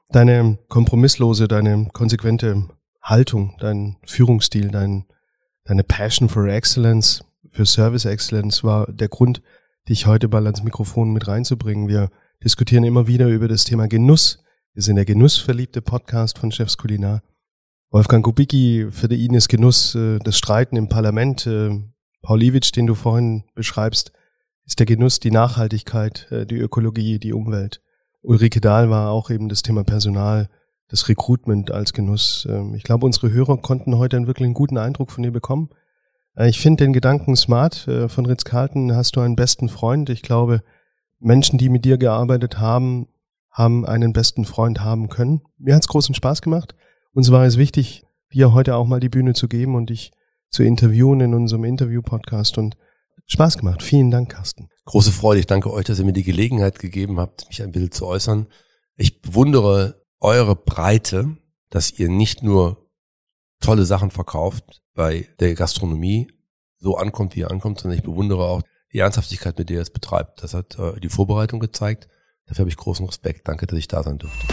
Deine 0.10 0.58
kompromisslose, 0.70 1.48
deine 1.48 1.88
konsequente 1.94 2.68
Haltung, 3.02 3.56
dein 3.60 3.98
Führungsstil, 4.04 4.70
dein 4.70 5.06
deine 5.70 5.84
Passion 5.84 6.30
for 6.30 6.48
Excellence, 6.48 7.24
für 7.52 7.66
Service 7.66 8.06
Excellence 8.06 8.64
war 8.64 8.92
der 8.92 9.08
Grund, 9.08 9.44
dich 9.88 10.08
heute 10.08 10.28
mal 10.28 10.46
ans 10.46 10.64
Mikrofon 10.64 11.14
mit 11.14 11.28
reinzubringen. 11.28 11.88
Wir 11.88 12.10
diskutieren 12.44 12.84
immer 12.84 13.06
wieder 13.06 13.28
über 13.28 13.48
das 13.48 13.66
Thema 13.66 13.88
Genuss. 13.88 14.44
Wir 14.74 14.82
sind 14.82 14.96
der 14.96 15.06
genussverliebte 15.06 15.84
Podcast 15.84 16.40
von 16.40 16.52
Chefs 16.52 16.78
Kulinar. 16.78 17.22
Wolfgang 17.92 18.26
Kubicki, 18.26 18.88
für 18.90 19.14
ihn 19.14 19.36
ist 19.36 19.48
Genuss 19.48 19.94
äh, 19.94 20.18
das 20.18 20.40
Streiten 20.40 20.76
im 20.76 20.90
Parlament. 20.90 21.46
Äh, 21.46 21.80
Paul 22.24 22.42
Iwitsch, 22.42 22.76
den 22.76 22.88
du 22.88 22.96
vorhin 22.96 23.44
beschreibst, 23.54 24.12
ist 24.66 24.80
der 24.80 24.88
Genuss 24.88 25.20
die 25.20 25.32
Nachhaltigkeit, 25.32 26.32
äh, 26.32 26.48
die 26.48 26.58
Ökologie, 26.58 27.20
die 27.20 27.34
Umwelt. 27.34 27.84
Ulrike 28.22 28.60
Dahl 28.60 28.90
war 28.90 29.12
auch 29.12 29.30
eben 29.30 29.50
das 29.50 29.62
Thema 29.62 29.84
Personal 29.84 30.50
das 30.90 31.08
Recruitment 31.08 31.72
als 31.72 31.94
Genuss. 31.94 32.48
Ähm, 32.50 32.74
ich 32.76 32.84
glaube, 32.84 33.06
unsere 33.06 33.32
Hörer 33.32 33.58
konnten 33.58 33.98
heute 33.98 34.18
einen 34.18 34.28
wirklich 34.28 34.54
guten 34.54 34.78
Eindruck 34.78 35.12
von 35.12 35.24
dir 35.24 35.32
bekommen. 35.32 35.70
Äh, 36.36 36.50
ich 36.50 36.60
finde 36.60 36.84
den 36.84 36.94
Gedanken 36.94 37.36
smart. 37.36 37.88
Äh, 37.88 38.10
von 38.10 38.26
Ritz 38.26 38.44
Carlton 38.44 38.96
hast 38.96 39.16
du 39.16 39.22
einen 39.22 39.36
besten 39.36 39.70
Freund. 39.70 40.10
Ich 40.10 40.24
glaube, 40.24 40.62
Menschen, 41.20 41.58
die 41.58 41.70
mit 41.70 41.86
dir 41.86 41.98
gearbeitet 41.98 42.60
haben, 42.60 43.08
haben 43.52 43.86
einen 43.86 44.14
besten 44.14 44.46
Freund 44.46 44.82
haben 44.82 45.10
können. 45.10 45.42
Mir 45.58 45.76
hat's 45.76 45.88
großen 45.88 46.16
Spaß 46.16 46.42
gemacht. 46.42 46.76
Uns 47.14 47.32
war 47.32 47.46
es 47.46 47.58
wichtig, 47.58 48.06
dir 48.34 48.54
heute 48.54 48.76
auch 48.76 48.86
mal 48.86 49.00
die 49.00 49.10
Bühne 49.10 49.34
zu 49.34 49.48
geben 49.48 49.76
und 49.76 49.90
dich 49.90 50.12
zu 50.50 50.64
interviewen 50.64 51.22
in 51.22 51.34
unserem 51.34 51.64
Interview-Podcast 51.64 52.58
und 52.58 52.78
Spaß 53.28 53.58
gemacht. 53.60 53.84
Vielen 53.84 54.10
Dank, 54.10 54.30
Carsten. 54.30 54.70
Große 54.86 55.12
Freude. 55.12 55.40
Ich 55.40 55.46
danke 55.46 55.72
euch, 55.72 55.86
dass 55.86 56.00
ihr 56.00 56.06
mir 56.06 56.14
die 56.14 56.24
Gelegenheit 56.24 56.80
gegeben 56.80 57.20
habt, 57.20 57.48
mich 57.48 57.62
ein 57.62 57.72
bisschen 57.72 57.92
zu 57.92 58.08
äußern. 58.08 58.48
Ich 58.96 59.22
bewundere 59.22 59.99
eure 60.20 60.56
Breite, 60.56 61.38
dass 61.70 61.92
ihr 61.92 62.10
nicht 62.10 62.44
nur 62.44 62.90
tolle 63.62 63.86
Sachen 63.86 64.12
verkauft 64.12 64.82
bei 64.94 65.28
der 65.40 65.54
Gastronomie, 65.56 66.32
so 66.78 66.98
ankommt, 66.98 67.36
wie 67.36 67.42
ihr 67.42 67.52
ankommt, 67.52 67.80
sondern 67.80 67.98
ich 67.98 68.04
bewundere 68.04 68.46
auch 68.46 68.62
die 68.94 69.00
Ernsthaftigkeit, 69.00 69.58
mit 69.58 69.70
der 69.70 69.78
ihr 69.78 69.82
es 69.82 69.92
betreibt. 69.92 70.44
Das 70.44 70.54
hat 70.54 70.80
äh, 70.80 71.00
die 71.00 71.10
Vorbereitung 71.10 71.60
gezeigt. 71.60 72.08
Dafür 72.48 72.64
habe 72.64 72.70
ich 72.70 72.78
großen 72.78 73.06
Respekt. 73.06 73.48
Danke, 73.48 73.68
dass 73.68 73.78
ich 73.78 73.88
da 73.88 74.02
sein 74.02 74.18
durfte. 74.18 74.48